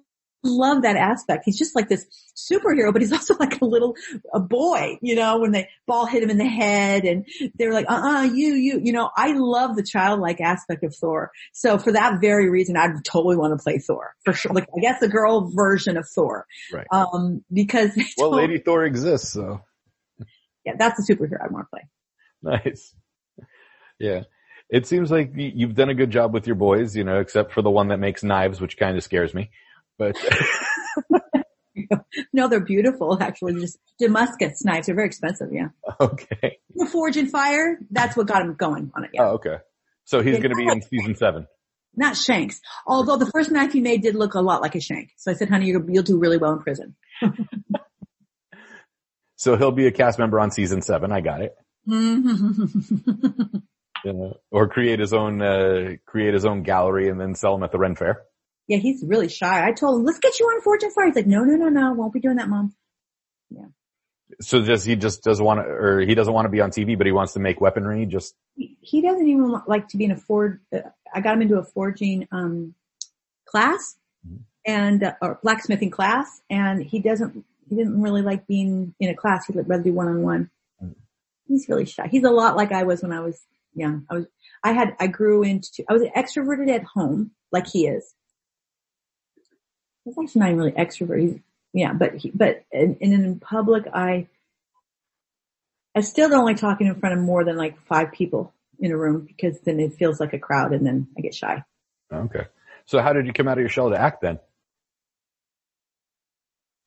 love 0.44 0.82
that 0.82 0.96
aspect. 0.96 1.42
He's 1.44 1.58
just 1.58 1.74
like 1.76 1.88
this 1.88 2.06
superhero, 2.36 2.92
but 2.92 3.02
he's 3.02 3.12
also 3.12 3.34
like 3.38 3.60
a 3.60 3.64
little, 3.64 3.94
a 4.32 4.40
boy, 4.40 4.98
you 5.00 5.14
know, 5.14 5.38
when 5.38 5.52
the 5.52 5.66
ball 5.86 6.06
hit 6.06 6.22
him 6.22 6.30
in 6.30 6.38
the 6.38 6.46
head 6.46 7.04
and 7.04 7.26
they're 7.54 7.72
like, 7.72 7.86
uh-uh, 7.88 8.24
you, 8.24 8.54
you, 8.54 8.80
you 8.82 8.92
know, 8.92 9.10
I 9.16 9.32
love 9.32 9.76
the 9.76 9.82
childlike 9.82 10.40
aspect 10.40 10.84
of 10.84 10.94
Thor. 10.94 11.30
So 11.52 11.78
for 11.78 11.92
that 11.92 12.20
very 12.20 12.50
reason, 12.50 12.76
I'd 12.76 13.04
totally 13.04 13.36
want 13.36 13.58
to 13.58 13.62
play 13.62 13.78
Thor 13.78 14.14
for 14.24 14.32
sure. 14.32 14.52
Like, 14.52 14.68
I 14.76 14.80
guess 14.80 15.00
the 15.00 15.08
girl 15.08 15.50
version 15.54 15.96
of 15.96 16.08
Thor. 16.08 16.46
Right. 16.72 16.86
Um, 16.90 17.44
because, 17.52 17.90
Well, 18.18 18.32
Lady 18.32 18.58
Thor 18.58 18.84
exists, 18.84 19.32
so 19.32 19.60
yeah, 20.64 20.74
that's 20.78 21.04
the 21.04 21.14
superhero 21.14 21.38
I 21.42 21.48
want 21.48 21.66
to 21.66 21.70
play. 21.70 21.88
nice. 22.42 22.94
Yeah. 23.98 24.22
It 24.68 24.86
seems 24.86 25.10
like 25.10 25.32
you've 25.34 25.74
done 25.74 25.90
a 25.90 25.94
good 25.94 26.10
job 26.10 26.32
with 26.32 26.46
your 26.46 26.56
boys, 26.56 26.96
you 26.96 27.04
know, 27.04 27.20
except 27.20 27.52
for 27.52 27.60
the 27.60 27.70
one 27.70 27.88
that 27.88 27.98
makes 27.98 28.22
knives, 28.22 28.60
which 28.60 28.78
kind 28.78 28.96
of 28.96 29.04
scares 29.04 29.34
me. 29.34 29.50
But 31.10 31.32
No, 32.32 32.48
they're 32.48 32.60
beautiful, 32.60 33.18
actually. 33.20 33.54
Just 33.60 33.78
Damascus 33.98 34.64
knives 34.64 34.88
are 34.88 34.94
very 34.94 35.06
expensive, 35.06 35.48
yeah. 35.52 35.68
okay. 36.00 36.58
The 36.74 36.86
Forged 36.86 37.16
in 37.16 37.28
Fire, 37.28 37.78
that's 37.90 38.16
what 38.16 38.26
got 38.26 38.42
him 38.42 38.54
going 38.54 38.90
on 38.94 39.04
it, 39.04 39.10
yeah. 39.14 39.24
Oh, 39.24 39.34
okay. 39.34 39.56
So 40.04 40.20
he's 40.20 40.38
going 40.38 40.50
to 40.50 40.56
be 40.56 40.66
in 40.66 40.82
season 40.82 41.14
seven. 41.16 41.46
Not 41.94 42.16
shanks. 42.16 42.60
Although 42.86 43.16
the 43.16 43.30
first 43.32 43.50
knife 43.50 43.72
he 43.72 43.80
made 43.80 44.02
did 44.02 44.14
look 44.14 44.34
a 44.34 44.40
lot 44.40 44.62
like 44.62 44.74
a 44.74 44.80
shank. 44.80 45.10
So 45.18 45.30
I 45.30 45.34
said, 45.34 45.48
honey, 45.50 45.66
you'll, 45.66 45.88
you'll 45.90 46.02
do 46.02 46.18
really 46.18 46.38
well 46.38 46.52
in 46.52 46.60
prison. 46.60 46.96
So 49.34 49.56
he'll 49.56 49.72
be 49.72 49.88
a 49.88 49.90
cast 49.90 50.20
member 50.20 50.38
on 50.38 50.52
season 50.52 50.82
seven. 50.82 51.10
I 51.10 51.20
got 51.20 51.40
it. 51.40 51.56
Mm-hmm. 51.88 53.56
You 54.04 54.12
know, 54.12 54.36
or 54.52 54.68
create 54.68 55.00
his 55.00 55.12
own, 55.12 55.42
uh, 55.42 55.94
create 56.06 56.32
his 56.32 56.44
own 56.44 56.62
gallery 56.62 57.08
and 57.08 57.20
then 57.20 57.34
sell 57.34 57.52
them 57.52 57.64
at 57.64 57.72
the 57.72 57.78
Ren 57.78 57.96
Fair. 57.96 58.22
Yeah, 58.68 58.78
he's 58.78 59.02
really 59.04 59.28
shy. 59.28 59.66
I 59.66 59.72
told 59.72 60.00
him, 60.00 60.04
let's 60.06 60.18
get 60.18 60.38
you 60.38 60.46
on 60.46 60.60
Forged 60.62 60.84
in 60.84 60.90
Fire. 60.92 61.06
He's 61.06 61.16
like, 61.16 61.26
no, 61.26 61.42
no, 61.44 61.56
no, 61.56 61.68
no, 61.68 61.92
won't 61.92 62.12
be 62.12 62.20
doing 62.20 62.36
that, 62.36 62.48
mom. 62.48 62.74
Yeah. 63.50 63.66
So 64.40 64.62
does 64.62 64.84
he 64.84 64.96
just 64.96 65.22
doesn't 65.22 65.44
want 65.44 65.60
to, 65.60 65.66
or 65.66 66.00
he 66.00 66.14
doesn't 66.14 66.32
want 66.32 66.46
to 66.46 66.50
be 66.50 66.60
on 66.60 66.70
TV, 66.70 66.96
but 66.96 67.06
he 67.06 67.12
wants 67.12 67.34
to 67.34 67.40
make 67.40 67.60
weaponry? 67.60 68.06
Just 68.06 68.34
He, 68.56 68.76
he 68.80 69.02
doesn't 69.02 69.26
even 69.26 69.54
like 69.66 69.88
to 69.88 69.96
be 69.96 70.04
in 70.04 70.10
a 70.10 70.16
forge. 70.16 70.58
Uh, 70.72 70.80
I 71.14 71.20
got 71.20 71.34
him 71.34 71.42
into 71.42 71.58
a 71.58 71.64
forging 71.64 72.28
um, 72.32 72.74
class 73.46 73.96
and 74.64 75.02
uh, 75.02 75.14
or 75.20 75.38
blacksmithing 75.42 75.90
class, 75.90 76.40
and 76.48 76.82
he 76.82 76.98
doesn't. 76.98 77.44
He 77.68 77.76
didn't 77.76 78.00
really 78.00 78.22
like 78.22 78.46
being 78.46 78.94
in 79.00 79.10
a 79.10 79.14
class. 79.14 79.46
He'd 79.46 79.56
rather 79.56 79.82
do 79.82 79.92
one 79.92 80.08
on 80.08 80.22
one. 80.22 80.50
He's 81.46 81.68
really 81.68 81.84
shy. 81.84 82.08
He's 82.10 82.24
a 82.24 82.30
lot 82.30 82.56
like 82.56 82.72
I 82.72 82.84
was 82.84 83.02
when 83.02 83.12
I 83.12 83.20
was 83.20 83.40
young. 83.74 84.06
I 84.10 84.14
was. 84.14 84.26
I 84.64 84.72
had. 84.72 84.96
I 84.98 85.08
grew 85.08 85.42
into. 85.42 85.84
I 85.88 85.92
was 85.92 86.02
extroverted 86.16 86.70
at 86.70 86.84
home, 86.84 87.32
like 87.50 87.66
he 87.66 87.86
is. 87.86 88.14
He's 90.04 90.18
actually 90.18 90.40
not 90.40 90.48
even 90.48 90.58
really 90.58 90.72
extrovert. 90.72 91.20
He's 91.20 91.38
yeah, 91.72 91.92
but 91.92 92.16
he, 92.16 92.30
but 92.30 92.64
and, 92.72 92.96
and 93.00 93.12
in 93.12 93.40
public, 93.40 93.84
I 93.92 94.26
I 95.94 96.00
still 96.00 96.28
don't 96.28 96.44
like 96.44 96.58
talking 96.58 96.86
in 96.86 96.94
front 96.98 97.18
of 97.18 97.24
more 97.24 97.44
than 97.44 97.56
like 97.56 97.80
five 97.86 98.12
people 98.12 98.52
in 98.78 98.92
a 98.92 98.96
room 98.96 99.26
because 99.26 99.60
then 99.60 99.78
it 99.80 99.94
feels 99.94 100.20
like 100.20 100.32
a 100.32 100.38
crowd 100.38 100.72
and 100.72 100.86
then 100.86 101.08
I 101.16 101.20
get 101.20 101.34
shy. 101.34 101.64
okay. 102.12 102.46
So 102.84 103.00
how 103.00 103.12
did 103.12 103.26
you 103.26 103.32
come 103.32 103.46
out 103.46 103.58
of 103.58 103.62
your 103.62 103.68
shell 103.68 103.90
to 103.90 104.00
act 104.00 104.22
then? 104.22 104.40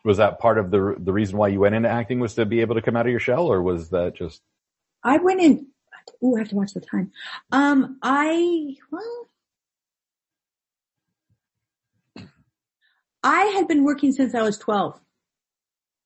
Was 0.04 0.18
that 0.18 0.40
part 0.40 0.60
of 0.60 0.70
the 0.70 0.96
the 1.00 1.14
reason 1.14 1.38
why 1.38 1.48
you 1.48 1.60
went 1.60 1.74
into 1.74 1.90
acting 1.90 2.20
was 2.20 2.36
to 2.36 2.46
be 2.46 2.62
able 2.62 2.76
to 2.76 2.82
come 2.82 2.96
out 2.96 3.08
of 3.08 3.12
your 3.12 3.20
shell, 3.20 3.48
or 3.48 3.62
was 3.62 3.90
that 3.90 4.16
just 4.16 4.42
I 5.04 5.18
went 5.18 5.42
in. 5.42 5.68
Ooh, 6.24 6.36
I 6.36 6.40
have 6.40 6.50
to 6.50 6.56
watch 6.56 6.74
the 6.74 6.82
time. 6.82 7.12
Um, 7.52 7.98
I 8.04 8.76
well, 8.92 9.28
I 13.26 13.46
had 13.56 13.68
been 13.68 13.84
working 13.84 14.12
since 14.12 14.36
I 14.36 14.44
was 14.44 14.58
twelve, 14.58 15.00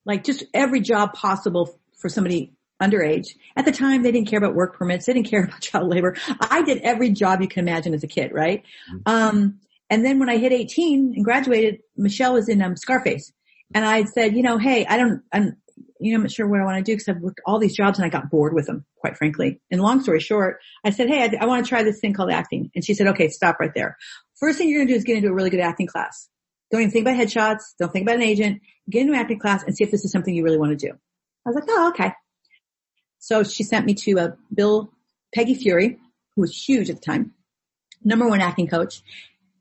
like 0.05 0.23
just 0.23 0.45
every 0.53 0.79
job 0.79 1.13
possible 1.13 1.77
for 1.99 2.09
somebody 2.09 2.53
underage. 2.81 3.27
At 3.57 3.65
the 3.65 3.73
time, 3.73 4.03
they 4.03 4.11
didn't 4.11 4.29
care 4.29 4.39
about 4.39 4.55
work 4.55 4.77
permits. 4.77 5.05
They 5.05 5.13
didn't 5.13 5.29
care 5.29 5.43
about 5.45 5.61
child 5.61 5.89
labor. 5.89 6.15
I 6.39 6.63
did 6.63 6.79
every 6.79 7.11
job 7.11 7.41
you 7.41 7.47
can 7.47 7.67
imagine 7.67 7.93
as 7.93 8.03
a 8.03 8.07
kid, 8.07 8.31
right? 8.33 8.63
Um, 9.05 9.59
and 9.89 10.05
then 10.05 10.17
when 10.19 10.29
I 10.29 10.37
hit 10.37 10.53
18 10.53 11.13
and 11.15 11.25
graduated, 11.25 11.79
Michelle 11.97 12.33
was 12.33 12.47
in 12.47 12.61
um, 12.61 12.77
Scarface. 12.77 13.33
And 13.73 13.85
I 13.85 14.05
said, 14.05 14.35
you 14.35 14.43
know, 14.43 14.57
hey, 14.57 14.85
I 14.85 14.97
don't, 14.97 15.21
I'm, 15.33 15.57
you 15.99 16.11
know, 16.11 16.17
I'm 16.17 16.21
not 16.23 16.31
sure 16.31 16.47
what 16.47 16.61
I 16.61 16.63
want 16.63 16.77
to 16.77 16.83
do 16.83 16.95
because 16.95 17.09
I've 17.09 17.21
worked 17.21 17.41
all 17.45 17.59
these 17.59 17.75
jobs 17.75 17.99
and 17.99 18.05
I 18.05 18.09
got 18.09 18.29
bored 18.29 18.53
with 18.53 18.67
them, 18.67 18.85
quite 18.97 19.17
frankly. 19.17 19.59
And 19.69 19.81
long 19.81 20.01
story 20.01 20.19
short, 20.19 20.59
I 20.85 20.91
said, 20.91 21.09
hey, 21.09 21.23
I, 21.23 21.43
I 21.43 21.45
want 21.45 21.65
to 21.65 21.69
try 21.69 21.83
this 21.83 21.99
thing 21.99 22.13
called 22.13 22.31
acting. 22.31 22.71
And 22.75 22.85
she 22.85 22.93
said, 22.93 23.07
okay, 23.07 23.29
stop 23.29 23.59
right 23.59 23.73
there. 23.75 23.97
First 24.39 24.57
thing 24.57 24.69
you're 24.69 24.79
going 24.79 24.87
to 24.87 24.93
do 24.93 24.97
is 24.97 25.03
get 25.03 25.17
into 25.17 25.29
a 25.29 25.33
really 25.33 25.49
good 25.49 25.59
acting 25.59 25.87
class. 25.87 26.28
Don't 26.71 26.81
even 26.81 26.91
think 26.91 27.07
about 27.07 27.19
headshots. 27.19 27.61
Don't 27.79 27.91
think 27.91 28.03
about 28.03 28.17
an 28.17 28.21
agent. 28.23 28.61
Get 28.89 29.01
into 29.01 29.17
acting 29.17 29.39
class 29.39 29.63
and 29.63 29.75
see 29.75 29.83
if 29.83 29.91
this 29.91 30.05
is 30.05 30.11
something 30.11 30.33
you 30.33 30.43
really 30.43 30.57
want 30.57 30.77
to 30.77 30.87
do. 30.87 30.93
I 31.45 31.49
was 31.49 31.55
like, 31.55 31.65
oh, 31.67 31.89
okay. 31.89 32.13
So 33.19 33.43
she 33.43 33.63
sent 33.63 33.85
me 33.85 33.95
to 33.95 34.17
a 34.17 34.37
Bill 34.53 34.91
Peggy 35.33 35.55
Feury, 35.55 35.97
who 36.35 36.41
was 36.41 36.55
huge 36.55 36.89
at 36.89 36.97
the 36.97 37.01
time, 37.01 37.33
number 38.03 38.27
one 38.27 38.41
acting 38.41 38.67
coach, 38.67 39.01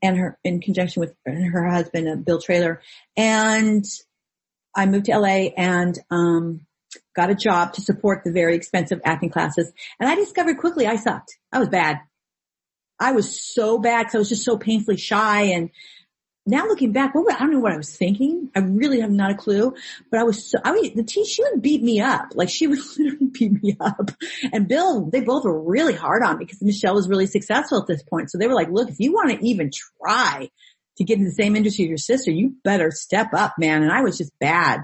and 0.01 0.17
her 0.17 0.37
in 0.43 0.61
conjunction 0.61 1.01
with 1.01 1.13
her 1.25 1.69
husband, 1.69 2.07
uh, 2.07 2.15
Bill 2.15 2.41
Traylor. 2.41 2.81
And 3.17 3.85
I 4.75 4.85
moved 4.85 5.05
to 5.05 5.17
LA 5.17 5.49
and 5.57 5.97
um, 6.09 6.61
got 7.15 7.29
a 7.29 7.35
job 7.35 7.73
to 7.73 7.81
support 7.81 8.23
the 8.23 8.31
very 8.31 8.55
expensive 8.55 9.01
acting 9.03 9.29
classes. 9.29 9.71
And 9.99 10.09
I 10.09 10.15
discovered 10.15 10.57
quickly 10.57 10.87
I 10.87 10.95
sucked. 10.95 11.37
I 11.51 11.59
was 11.59 11.69
bad. 11.69 11.99
I 12.99 13.13
was 13.13 13.41
so 13.41 13.77
bad 13.77 14.03
because 14.03 14.15
I 14.15 14.19
was 14.19 14.29
just 14.29 14.43
so 14.43 14.57
painfully 14.57 14.97
shy 14.97 15.43
and 15.43 15.69
now 16.45 16.65
looking 16.65 16.91
back, 16.91 17.13
what, 17.13 17.35
I 17.35 17.39
don't 17.39 17.51
know 17.51 17.59
what 17.59 17.73
I 17.73 17.77
was 17.77 17.95
thinking. 17.95 18.49
I 18.55 18.59
really 18.59 19.01
have 19.01 19.11
not 19.11 19.31
a 19.31 19.35
clue, 19.35 19.73
but 20.09 20.19
I 20.19 20.23
was 20.23 20.49
so, 20.49 20.57
I 20.63 20.73
mean, 20.73 20.95
the 20.95 21.03
tea, 21.03 21.25
she 21.25 21.43
would 21.43 21.61
beat 21.61 21.83
me 21.83 22.01
up. 22.01 22.29
Like 22.33 22.49
she 22.49 22.67
would 22.67 22.79
literally 22.97 23.27
beat 23.31 23.63
me 23.63 23.77
up. 23.79 24.11
And 24.51 24.67
Bill, 24.67 25.05
they 25.05 25.21
both 25.21 25.43
were 25.43 25.61
really 25.61 25.93
hard 25.93 26.23
on 26.23 26.37
me 26.37 26.45
because 26.45 26.61
Michelle 26.61 26.95
was 26.95 27.07
really 27.07 27.27
successful 27.27 27.79
at 27.79 27.87
this 27.87 28.03
point. 28.03 28.31
So 28.31 28.37
they 28.37 28.47
were 28.47 28.55
like, 28.55 28.69
look, 28.69 28.89
if 28.89 28.99
you 28.99 29.13
want 29.13 29.31
to 29.31 29.45
even 29.45 29.71
try 30.01 30.49
to 30.97 31.03
get 31.03 31.17
in 31.17 31.25
the 31.25 31.31
same 31.31 31.55
industry 31.55 31.85
as 31.85 31.89
your 31.89 31.97
sister, 31.97 32.31
you 32.31 32.55
better 32.63 32.91
step 32.91 33.33
up, 33.33 33.55
man. 33.57 33.83
And 33.83 33.91
I 33.91 34.01
was 34.01 34.17
just 34.17 34.31
bad. 34.39 34.81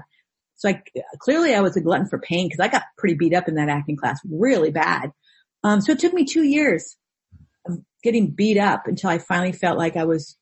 So 0.56 0.70
I, 0.70 0.82
clearly 1.18 1.54
I 1.54 1.60
was 1.60 1.76
a 1.76 1.82
glutton 1.82 2.08
for 2.08 2.18
pain 2.18 2.48
because 2.48 2.60
I 2.60 2.68
got 2.68 2.84
pretty 2.96 3.14
beat 3.14 3.34
up 3.34 3.48
in 3.48 3.56
that 3.56 3.68
acting 3.68 3.96
class 3.96 4.18
really 4.24 4.70
bad. 4.70 5.12
Um, 5.62 5.80
so 5.80 5.92
it 5.92 5.98
took 5.98 6.14
me 6.14 6.24
two 6.24 6.44
years 6.44 6.96
of 7.66 7.78
getting 8.02 8.30
beat 8.30 8.56
up 8.56 8.86
until 8.86 9.10
I 9.10 9.18
finally 9.18 9.52
felt 9.52 9.76
like 9.76 9.96
I 9.96 10.04
was 10.04 10.36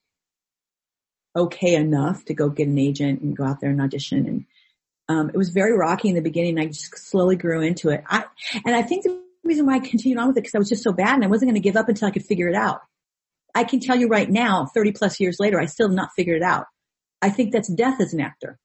okay 1.37 1.75
enough 1.75 2.25
to 2.27 2.35
go 2.35 2.49
get 2.49 2.69
an 2.69 2.79
agent 2.79 3.21
and 3.21 3.37
go 3.37 3.45
out 3.45 3.61
there 3.61 3.71
and 3.71 3.81
audition. 3.81 4.27
And 4.27 4.45
um, 5.09 5.29
it 5.31 5.37
was 5.37 5.51
very 5.51 5.77
rocky 5.77 6.09
in 6.09 6.15
the 6.15 6.21
beginning. 6.21 6.59
I 6.59 6.67
just 6.67 6.97
slowly 6.97 7.37
grew 7.37 7.61
into 7.61 7.91
it. 7.91 8.05
I 8.09 8.25
and 8.65 8.75
I 8.75 8.83
think 8.83 9.05
the 9.05 9.21
reason 9.43 9.67
why 9.67 9.75
I 9.75 9.81
continued 9.81 10.19
on 10.19 10.29
with 10.29 10.37
it 10.37 10.41
because 10.43 10.55
I 10.55 10.59
was 10.59 10.69
just 10.69 10.83
so 10.83 10.93
bad 10.93 11.15
and 11.15 11.25
I 11.25 11.29
wasn't 11.29 11.51
going 11.51 11.61
to 11.61 11.69
give 11.69 11.77
up 11.77 11.89
until 11.89 12.09
I 12.09 12.11
could 12.11 12.25
figure 12.25 12.49
it 12.49 12.55
out. 12.55 12.81
I 13.55 13.65
can 13.65 13.81
tell 13.81 13.97
you 13.97 14.09
right 14.09 14.29
now, 14.29 14.67
30 14.67 14.93
plus 14.93 15.21
years 15.21 15.37
later, 15.39 15.61
I 15.61 15.67
still 15.67 15.89
have 15.89 15.95
not 15.95 16.11
figured 16.17 16.39
it 16.39 16.43
out. 16.43 16.67
I 17.23 17.31
think 17.31 17.53
that's 17.53 17.69
death 17.69 18.01
as 18.01 18.13
an 18.13 18.21
actor. 18.21 18.59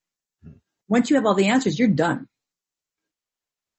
Once 0.88 1.08
you 1.08 1.16
have 1.16 1.26
all 1.26 1.34
the 1.34 1.46
answers, 1.46 1.78
you're 1.78 1.88
done. 1.88 2.26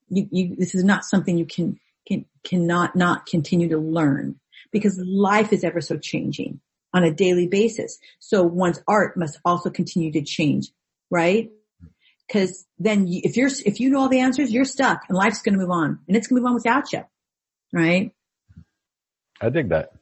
You, 0.09 0.27
you, 0.31 0.55
this 0.55 0.73
is 0.73 0.83
not 0.83 1.03
something 1.03 1.37
you 1.37 1.45
can, 1.45 1.79
can, 2.07 2.25
cannot 2.43 2.95
not 2.95 3.25
continue 3.25 3.69
to 3.69 3.77
learn 3.77 4.39
because 4.71 4.97
life 4.97 5.51
is 5.51 5.63
ever 5.63 5.81
so 5.81 5.97
changing 5.97 6.61
on 6.93 7.03
a 7.03 7.11
daily 7.11 7.47
basis. 7.47 7.97
So 8.19 8.43
one's 8.43 8.81
art 8.87 9.17
must 9.17 9.39
also 9.45 9.69
continue 9.69 10.11
to 10.13 10.21
change, 10.21 10.71
right? 11.09 11.51
Cause 12.31 12.65
then 12.79 13.07
you, 13.07 13.21
if 13.23 13.35
you're, 13.35 13.49
if 13.65 13.79
you 13.79 13.89
know 13.89 13.99
all 13.99 14.09
the 14.09 14.19
answers, 14.19 14.51
you're 14.51 14.65
stuck 14.65 15.01
and 15.09 15.17
life's 15.17 15.41
going 15.41 15.53
to 15.53 15.59
move 15.59 15.71
on 15.71 15.99
and 16.07 16.15
it's 16.15 16.27
going 16.27 16.37
to 16.37 16.41
move 16.41 16.49
on 16.49 16.55
without 16.55 16.93
you. 16.93 17.03
Right. 17.73 18.11
I 19.41 19.49
dig 19.49 19.69
that. 19.69 19.93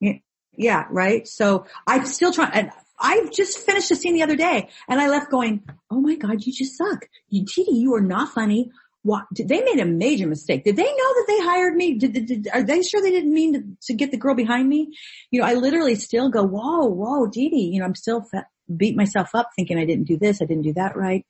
Yeah, 0.00 0.14
yeah, 0.52 0.86
right. 0.90 1.26
So 1.28 1.66
I'm 1.86 2.06
still 2.06 2.32
trying. 2.32 2.52
And 2.52 2.70
I 2.98 3.28
just 3.32 3.58
finished 3.58 3.90
a 3.90 3.96
scene 3.96 4.14
the 4.14 4.22
other 4.22 4.36
day, 4.36 4.68
and 4.88 5.00
I 5.00 5.08
left 5.08 5.30
going, 5.30 5.62
"Oh 5.90 6.00
my 6.00 6.16
god, 6.16 6.44
you 6.44 6.52
just 6.52 6.76
suck, 6.76 7.06
you 7.28 7.46
Titi, 7.46 7.72
you 7.72 7.94
are 7.94 8.00
not 8.00 8.30
funny." 8.34 8.70
What? 9.02 9.24
They 9.32 9.62
made 9.62 9.80
a 9.80 9.86
major 9.86 10.26
mistake. 10.26 10.64
Did 10.64 10.76
they 10.76 10.84
know 10.84 10.90
that 11.14 11.24
they 11.26 11.40
hired 11.40 11.74
me? 11.74 11.94
Did, 11.94 12.12
did, 12.12 12.26
did- 12.26 12.48
are 12.52 12.62
they 12.62 12.82
sure 12.82 13.00
they 13.00 13.10
didn't 13.10 13.32
mean 13.32 13.52
to, 13.54 13.64
to 13.86 13.94
get 13.94 14.10
the 14.10 14.18
girl 14.18 14.34
behind 14.34 14.68
me? 14.68 14.94
You 15.30 15.40
know, 15.40 15.46
I 15.46 15.54
literally 15.54 15.94
still 15.94 16.28
go, 16.28 16.42
"Whoa, 16.42 16.86
whoa, 16.86 17.26
Dedee." 17.26 17.72
You 17.72 17.80
know, 17.80 17.86
I'm 17.86 17.94
still 17.94 18.22
fa- 18.22 18.46
beat 18.76 18.96
myself 18.96 19.34
up 19.34 19.50
thinking 19.56 19.78
I 19.78 19.86
didn't 19.86 20.04
do 20.04 20.18
this, 20.18 20.42
I 20.42 20.44
didn't 20.44 20.64
do 20.64 20.74
that 20.74 20.96
right. 20.96 21.24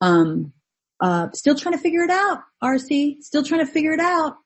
Um, 0.00 0.52
uh, 1.00 1.28
still 1.32 1.54
trying 1.56 1.74
to 1.74 1.80
figure 1.80 2.02
it 2.02 2.10
out. 2.10 2.40
RC, 2.62 3.22
still 3.22 3.42
trying 3.42 3.66
to 3.66 3.72
figure 3.72 3.92
it 3.92 4.00
out. 4.00 4.36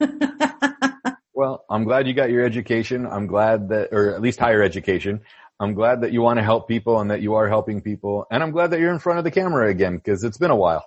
Well, 1.38 1.64
I'm 1.70 1.84
glad 1.84 2.08
you 2.08 2.14
got 2.14 2.30
your 2.30 2.44
education. 2.44 3.06
I'm 3.06 3.28
glad 3.28 3.68
that, 3.68 3.90
or 3.92 4.12
at 4.12 4.20
least 4.20 4.40
higher 4.40 4.60
education. 4.60 5.20
I'm 5.60 5.72
glad 5.72 6.00
that 6.00 6.10
you 6.10 6.20
want 6.20 6.38
to 6.38 6.42
help 6.42 6.66
people 6.66 6.98
and 6.98 7.12
that 7.12 7.22
you 7.22 7.34
are 7.34 7.46
helping 7.46 7.80
people. 7.80 8.26
And 8.28 8.42
I'm 8.42 8.50
glad 8.50 8.72
that 8.72 8.80
you're 8.80 8.92
in 8.92 8.98
front 8.98 9.20
of 9.20 9.24
the 9.24 9.30
camera 9.30 9.70
again 9.70 9.98
because 9.98 10.24
it's 10.24 10.36
been 10.36 10.50
a 10.50 10.56
while. 10.56 10.84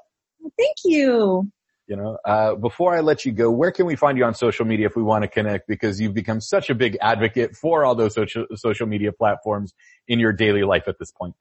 Thank 0.57 0.77
you. 0.85 1.51
You 1.87 1.97
know, 1.97 2.17
uh, 2.23 2.55
before 2.55 2.95
I 2.95 3.01
let 3.01 3.25
you 3.25 3.33
go, 3.33 3.51
where 3.51 3.71
can 3.71 3.85
we 3.85 3.95
find 3.95 4.17
you 4.17 4.23
on 4.23 4.33
social 4.33 4.65
media 4.65 4.85
if 4.85 4.95
we 4.95 5.03
want 5.03 5.23
to 5.23 5.27
connect? 5.27 5.67
Because 5.67 5.99
you've 5.99 6.13
become 6.13 6.39
such 6.39 6.69
a 6.69 6.75
big 6.75 6.97
advocate 7.01 7.55
for 7.55 7.83
all 7.83 7.95
those 7.95 8.13
social, 8.13 8.45
social 8.55 8.87
media 8.87 9.11
platforms 9.11 9.73
in 10.07 10.19
your 10.19 10.31
daily 10.31 10.63
life 10.63 10.87
at 10.87 10.99
this 10.99 11.11
point. 11.11 11.35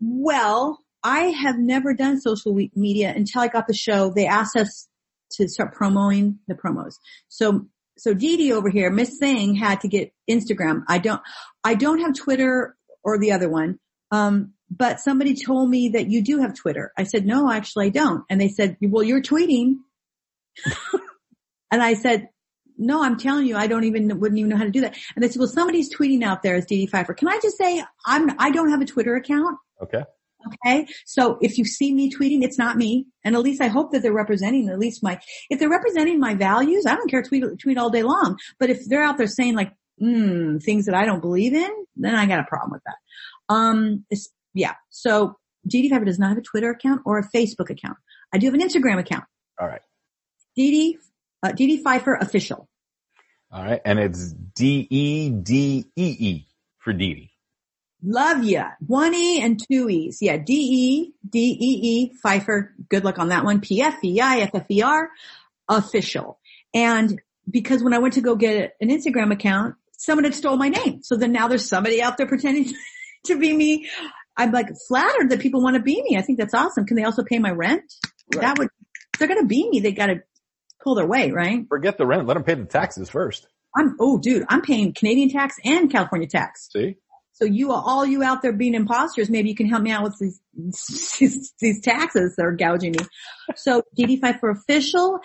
Well, 0.00 0.78
I 1.02 1.22
have 1.22 1.58
never 1.58 1.94
done 1.94 2.20
social 2.20 2.54
media 2.74 3.12
until 3.14 3.42
I 3.42 3.48
got 3.48 3.66
the 3.66 3.74
show. 3.74 4.12
They 4.14 4.26
asked 4.26 4.56
us 4.56 4.88
to 5.32 5.48
start 5.48 5.74
promoting 5.74 6.38
the 6.46 6.54
promos. 6.54 6.94
So, 7.28 7.66
so 7.98 8.14
Dedee 8.14 8.52
over 8.52 8.70
here, 8.70 8.90
Miss 8.90 9.18
Thing 9.18 9.54
had 9.54 9.80
to 9.80 9.88
get 9.88 10.12
Instagram. 10.30 10.84
I 10.88 10.98
don't, 10.98 11.20
I 11.64 11.74
don't 11.74 12.00
have 12.00 12.14
Twitter 12.14 12.76
or 13.02 13.18
the 13.18 13.32
other 13.32 13.48
one. 13.48 13.78
Um, 14.10 14.52
but 14.70 15.00
somebody 15.00 15.34
told 15.34 15.68
me 15.68 15.90
that 15.90 16.08
you 16.08 16.22
do 16.22 16.38
have 16.38 16.54
Twitter. 16.54 16.92
I 16.96 17.02
said, 17.02 17.26
no, 17.26 17.50
actually 17.50 17.86
I 17.86 17.90
don't. 17.90 18.24
And 18.30 18.40
they 18.40 18.48
said, 18.48 18.76
well, 18.80 19.02
you're 19.02 19.22
tweeting. 19.22 19.76
and 21.70 21.82
I 21.82 21.94
said, 21.94 22.28
no, 22.78 23.02
I'm 23.02 23.18
telling 23.18 23.46
you, 23.46 23.56
I 23.56 23.66
don't 23.66 23.84
even, 23.84 24.20
wouldn't 24.20 24.38
even 24.38 24.48
know 24.48 24.56
how 24.56 24.64
to 24.64 24.70
do 24.70 24.80
that. 24.82 24.96
And 25.14 25.22
they 25.22 25.28
said, 25.28 25.38
well, 25.38 25.48
somebody's 25.48 25.94
tweeting 25.94 26.22
out 26.22 26.42
there 26.42 26.54
as 26.54 26.66
Dee 26.66 26.86
Pfeiffer. 26.86 27.14
Can 27.14 27.28
I 27.28 27.38
just 27.42 27.58
say, 27.58 27.84
I'm, 28.06 28.30
I 28.38 28.50
don't 28.50 28.70
have 28.70 28.80
a 28.80 28.86
Twitter 28.86 29.16
account. 29.16 29.58
Okay. 29.82 30.04
Okay. 30.64 30.86
So 31.04 31.36
if 31.42 31.58
you 31.58 31.66
see 31.66 31.92
me 31.92 32.10
tweeting, 32.10 32.42
it's 32.42 32.58
not 32.58 32.76
me. 32.76 33.06
And 33.24 33.34
at 33.34 33.42
least 33.42 33.60
I 33.60 33.68
hope 33.68 33.92
that 33.92 34.00
they're 34.00 34.12
representing 34.12 34.70
at 34.70 34.78
least 34.78 35.02
my, 35.02 35.20
if 35.50 35.58
they're 35.58 35.68
representing 35.68 36.18
my 36.18 36.34
values, 36.34 36.86
I 36.86 36.94
don't 36.94 37.10
care 37.10 37.22
tweet, 37.22 37.44
tweet 37.58 37.76
all 37.76 37.90
day 37.90 38.02
long. 38.02 38.38
But 38.58 38.70
if 38.70 38.86
they're 38.86 39.02
out 39.02 39.18
there 39.18 39.26
saying 39.26 39.54
like, 39.54 39.72
mm, 40.00 40.62
things 40.62 40.86
that 40.86 40.94
I 40.94 41.04
don't 41.04 41.20
believe 41.20 41.52
in, 41.52 41.70
then 41.96 42.14
I 42.14 42.24
got 42.24 42.40
a 42.40 42.44
problem 42.44 42.70
with 42.70 42.82
that. 42.86 42.96
Um, 43.54 44.06
yeah. 44.54 44.74
So 44.90 45.36
Dedee 45.68 45.90
Pfeiffer 45.90 46.04
does 46.04 46.18
not 46.18 46.30
have 46.30 46.38
a 46.38 46.42
Twitter 46.42 46.70
account 46.70 47.02
or 47.04 47.18
a 47.18 47.28
Facebook 47.28 47.70
account. 47.70 47.98
I 48.32 48.38
do 48.38 48.46
have 48.46 48.54
an 48.54 48.60
Instagram 48.60 48.98
account. 48.98 49.24
All 49.58 49.66
right. 49.66 49.82
Dedee, 50.58 50.96
uh, 51.42 51.52
Dedee 51.52 51.82
Pfeiffer 51.82 52.14
official. 52.14 52.68
All 53.52 53.64
right. 53.64 53.80
And 53.84 53.98
it's 53.98 54.32
D-E-D-E-E 54.32 55.46
for 56.78 56.92
Dedee. 56.92 57.30
Love 58.02 58.44
ya. 58.44 58.70
One 58.86 59.14
E 59.14 59.42
and 59.42 59.60
two 59.70 59.90
E's. 59.90 60.18
Yeah. 60.22 60.38
D-E, 60.38 61.12
D-E-E, 61.28 62.12
Pfeiffer. 62.22 62.72
Good 62.88 63.04
luck 63.04 63.18
on 63.18 63.28
that 63.28 63.44
one. 63.44 63.60
P-F-E-I-F-F-E-R, 63.60 65.10
official. 65.68 66.38
And 66.72 67.20
because 67.50 67.82
when 67.82 67.92
I 67.92 67.98
went 67.98 68.14
to 68.14 68.20
go 68.20 68.36
get 68.36 68.76
an 68.80 68.88
Instagram 68.88 69.32
account, 69.32 69.74
someone 69.92 70.24
had 70.24 70.34
stole 70.34 70.56
my 70.56 70.68
name. 70.68 71.02
So 71.02 71.16
then 71.16 71.32
now 71.32 71.48
there's 71.48 71.68
somebody 71.68 72.00
out 72.00 72.16
there 72.16 72.26
pretending 72.26 72.72
to 73.26 73.38
be 73.38 73.52
me. 73.54 73.90
I'm 74.36 74.52
like 74.52 74.68
flattered 74.88 75.30
that 75.30 75.40
people 75.40 75.62
want 75.62 75.76
to 75.76 75.82
be 75.82 76.02
me. 76.02 76.16
I 76.16 76.22
think 76.22 76.38
that's 76.38 76.54
awesome. 76.54 76.86
Can 76.86 76.96
they 76.96 77.04
also 77.04 77.22
pay 77.22 77.38
my 77.38 77.50
rent? 77.50 77.84
Right. 78.34 78.42
That 78.42 78.58
would, 78.58 78.68
they're 79.18 79.28
going 79.28 79.40
to 79.40 79.46
be 79.46 79.68
me, 79.68 79.80
they 79.80 79.92
got 79.92 80.06
to 80.06 80.22
pull 80.82 80.94
their 80.94 81.06
weight, 81.06 81.34
right? 81.34 81.66
Forget 81.68 81.98
the 81.98 82.06
rent. 82.06 82.26
Let 82.26 82.34
them 82.34 82.44
pay 82.44 82.54
the 82.54 82.64
taxes 82.64 83.10
first. 83.10 83.46
I'm, 83.76 83.96
oh 84.00 84.18
dude, 84.18 84.44
I'm 84.48 84.62
paying 84.62 84.94
Canadian 84.94 85.30
tax 85.30 85.56
and 85.64 85.90
California 85.90 86.28
tax. 86.28 86.68
See? 86.72 86.96
So 87.32 87.44
you, 87.44 87.72
all 87.72 88.04
you 88.04 88.22
out 88.22 88.42
there 88.42 88.52
being 88.52 88.74
imposters, 88.74 89.30
maybe 89.30 89.48
you 89.48 89.54
can 89.54 89.68
help 89.68 89.82
me 89.82 89.90
out 89.90 90.02
with 90.02 90.16
these, 90.18 90.40
these, 91.18 91.54
these 91.58 91.80
taxes 91.80 92.36
that 92.36 92.44
are 92.44 92.52
gouging 92.52 92.92
me. 92.92 93.04
So 93.56 93.82
Dedee 93.98 94.20
Pfeiffer 94.20 94.50
official. 94.50 95.20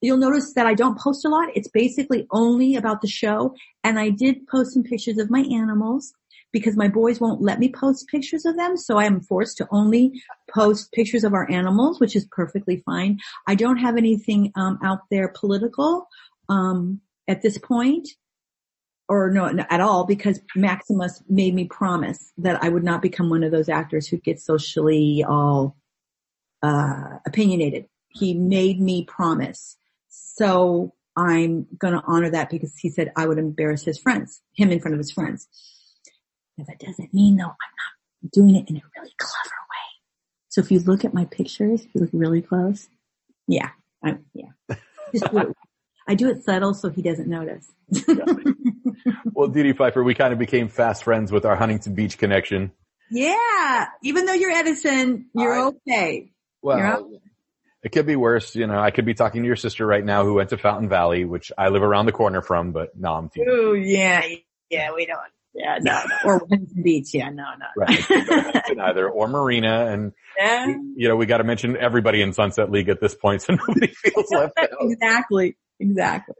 You'll 0.00 0.18
notice 0.18 0.52
that 0.54 0.66
I 0.66 0.74
don't 0.74 0.98
post 0.98 1.24
a 1.24 1.28
lot. 1.28 1.48
It's 1.54 1.68
basically 1.68 2.26
only 2.30 2.76
about 2.76 3.00
the 3.00 3.08
show. 3.08 3.54
And 3.82 3.98
I 3.98 4.10
did 4.10 4.46
post 4.46 4.74
some 4.74 4.82
pictures 4.82 5.18
of 5.18 5.30
my 5.30 5.40
animals 5.40 6.12
because 6.54 6.76
my 6.76 6.86
boys 6.86 7.20
won't 7.20 7.42
let 7.42 7.58
me 7.58 7.68
post 7.68 8.06
pictures 8.06 8.46
of 8.46 8.56
them. 8.56 8.76
So 8.76 8.96
I 8.96 9.06
am 9.06 9.20
forced 9.20 9.56
to 9.58 9.66
only 9.72 10.22
post 10.48 10.92
pictures 10.92 11.24
of 11.24 11.34
our 11.34 11.50
animals, 11.50 11.98
which 11.98 12.14
is 12.14 12.28
perfectly 12.30 12.80
fine. 12.86 13.18
I 13.48 13.56
don't 13.56 13.78
have 13.78 13.96
anything 13.96 14.52
um, 14.54 14.78
out 14.82 15.00
there 15.10 15.34
political 15.34 16.06
um, 16.48 17.00
at 17.26 17.42
this 17.42 17.58
point 17.58 18.08
or 19.08 19.30
no, 19.30 19.48
no, 19.48 19.64
at 19.68 19.80
all 19.80 20.06
because 20.06 20.40
Maximus 20.54 21.24
made 21.28 21.56
me 21.56 21.64
promise 21.64 22.32
that 22.38 22.62
I 22.62 22.68
would 22.68 22.84
not 22.84 23.02
become 23.02 23.30
one 23.30 23.42
of 23.42 23.50
those 23.50 23.68
actors 23.68 24.06
who 24.06 24.18
gets 24.18 24.46
socially 24.46 25.24
all 25.28 25.76
uh, 26.62 27.18
opinionated. 27.26 27.86
He 28.10 28.32
made 28.32 28.80
me 28.80 29.04
promise. 29.04 29.76
So 30.08 30.94
I'm 31.16 31.66
going 31.76 31.94
to 31.94 32.02
honor 32.06 32.30
that 32.30 32.48
because 32.48 32.76
he 32.78 32.90
said 32.90 33.12
I 33.16 33.26
would 33.26 33.38
embarrass 33.38 33.82
his 33.82 33.98
friends, 33.98 34.40
him 34.54 34.70
in 34.70 34.78
front 34.78 34.94
of 34.94 34.98
his 34.98 35.10
friends. 35.10 35.48
Now 36.58 36.64
that 36.68 36.78
doesn't 36.78 37.12
mean 37.14 37.36
though 37.36 37.44
I'm 37.44 37.50
not 37.50 38.32
doing 38.32 38.54
it 38.56 38.68
in 38.68 38.76
a 38.76 38.82
really 38.96 39.12
clever 39.18 39.54
way. 39.70 39.90
So 40.48 40.60
if 40.60 40.70
you 40.70 40.78
look 40.80 41.04
at 41.04 41.12
my 41.14 41.24
pictures, 41.26 41.82
if 41.84 41.94
you 41.94 42.00
look 42.02 42.10
really 42.12 42.42
close, 42.42 42.88
yeah, 43.48 43.70
I, 44.04 44.18
yeah. 44.34 44.76
Just 45.12 45.30
do 45.30 45.38
it. 45.38 45.48
I 46.06 46.14
do 46.14 46.28
it 46.28 46.44
subtle 46.44 46.74
so 46.74 46.90
he 46.90 47.02
doesn't 47.02 47.28
notice. 47.28 47.66
Well, 49.34 49.48
Dedee 49.50 49.72
Pfeiffer, 49.76 50.02
we 50.02 50.14
kind 50.14 50.32
of 50.32 50.38
became 50.38 50.68
fast 50.68 51.02
friends 51.04 51.32
with 51.32 51.44
our 51.44 51.56
Huntington 51.56 51.94
Beach 51.94 52.16
connection. 52.16 52.70
yeah, 53.10 53.86
even 54.02 54.24
though 54.26 54.32
you're 54.32 54.52
Edison, 54.52 55.26
you're 55.34 55.52
I- 55.52 55.64
okay. 55.88 56.30
Well, 56.62 56.78
Yeah. 56.78 57.18
it 57.82 57.90
could 57.92 58.06
be 58.06 58.16
worse. 58.16 58.54
You 58.54 58.66
know, 58.66 58.78
I 58.78 58.90
could 58.92 59.04
be 59.04 59.12
talking 59.14 59.42
to 59.42 59.46
your 59.46 59.56
sister 59.56 59.84
right 59.86 60.04
now 60.04 60.24
who 60.24 60.34
went 60.34 60.50
to 60.50 60.56
Fountain 60.56 60.88
Valley, 60.88 61.24
which 61.24 61.50
I 61.58 61.68
live 61.68 61.82
around 61.82 62.06
the 62.06 62.12
corner 62.12 62.40
from, 62.42 62.70
but 62.72 62.96
no, 62.96 63.12
I'm 63.14 63.28
teasing. 63.28 63.48
Oh 63.50 63.72
yeah, 63.72 64.22
yeah, 64.70 64.92
we 64.94 65.04
don't. 65.04 65.18
Yeah, 65.54 65.78
no, 65.80 65.92
no. 65.92 66.16
or 66.24 66.38
Huntington 66.40 66.82
Beach. 66.82 67.14
Yeah, 67.14 67.30
no, 67.30 67.44
no. 67.58 67.66
Right. 67.76 68.80
Either 68.80 69.08
or 69.08 69.28
Marina 69.28 69.86
and 69.86 70.12
yeah, 70.36 70.66
you 70.96 71.08
know, 71.08 71.14
we 71.14 71.26
got 71.26 71.38
to 71.38 71.44
mention 71.44 71.76
everybody 71.76 72.22
in 72.22 72.32
Sunset 72.32 72.70
League 72.70 72.88
at 72.88 73.00
this 73.00 73.14
point, 73.14 73.42
so 73.42 73.54
nobody 73.54 73.86
feels 73.94 74.26
left 74.32 74.58
out. 74.58 74.68
exactly, 74.80 75.56
exactly. 75.78 76.34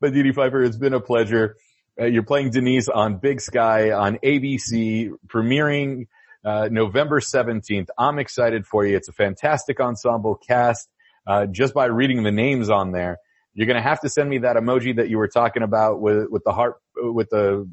But 0.00 0.12
Dee 0.12 0.32
Pfeiffer, 0.32 0.62
it's 0.62 0.76
been 0.76 0.94
a 0.94 1.00
pleasure. 1.00 1.56
Uh, 2.00 2.06
you're 2.06 2.24
playing 2.24 2.50
Denise 2.50 2.88
on 2.88 3.18
Big 3.18 3.40
Sky 3.40 3.92
on 3.92 4.18
ABC, 4.24 5.10
premiering 5.28 6.06
uh, 6.44 6.68
November 6.70 7.20
17th. 7.20 7.88
I'm 7.98 8.18
excited 8.18 8.66
for 8.66 8.84
you. 8.84 8.96
It's 8.96 9.08
a 9.08 9.12
fantastic 9.12 9.80
ensemble 9.80 10.36
cast. 10.36 10.88
Uh, 11.26 11.46
just 11.46 11.74
by 11.74 11.84
reading 11.86 12.22
the 12.22 12.32
names 12.32 12.70
on 12.70 12.92
there, 12.92 13.18
you're 13.54 13.66
going 13.66 13.76
to 13.76 13.82
have 13.82 14.00
to 14.00 14.08
send 14.08 14.28
me 14.28 14.38
that 14.38 14.56
emoji 14.56 14.96
that 14.96 15.08
you 15.10 15.18
were 15.18 15.28
talking 15.28 15.62
about 15.62 16.00
with 16.00 16.28
with 16.30 16.42
the 16.44 16.52
heart 16.52 16.76
with 16.96 17.28
the 17.30 17.68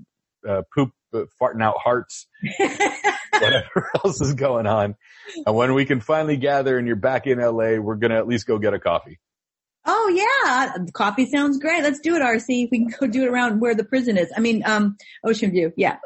uh, 0.48 0.64
poop 0.74 0.92
uh, 1.14 1.24
farting 1.42 1.64
out 1.64 1.76
hearts. 1.78 2.28
Whatever 3.32 3.92
else 4.04 4.20
is 4.20 4.34
going 4.34 4.66
on, 4.66 4.96
and 5.46 5.56
when 5.56 5.76
we 5.76 5.86
can 5.86 6.00
finally 6.00 6.38
gather 6.38 6.78
and 6.78 6.88
you're 6.88 6.96
back 6.96 7.28
in 7.28 7.40
LA, 7.40 7.76
we're 7.76 7.96
going 7.96 8.10
to 8.10 8.18
at 8.18 8.28
least 8.28 8.48
go 8.48 8.58
get 8.58 8.74
a 8.74 8.80
coffee. 8.80 9.20
Oh 9.86 10.10
yeah, 10.10 10.86
coffee 10.94 11.26
sounds 11.26 11.58
great. 11.60 11.82
Let's 11.82 12.00
do 12.00 12.16
it, 12.16 12.22
RC. 12.22 12.68
We 12.72 12.88
can 12.88 12.94
go 13.00 13.08
do 13.08 13.24
it 13.24 13.28
around 13.28 13.62
where 13.62 13.74
the 13.74 13.86
prison 13.86 14.18
is. 14.18 14.32
I 14.36 14.42
mean, 14.42 14.64
um, 14.66 14.98
Ocean 15.24 15.52
View. 15.52 15.72
Yeah. 15.78 15.98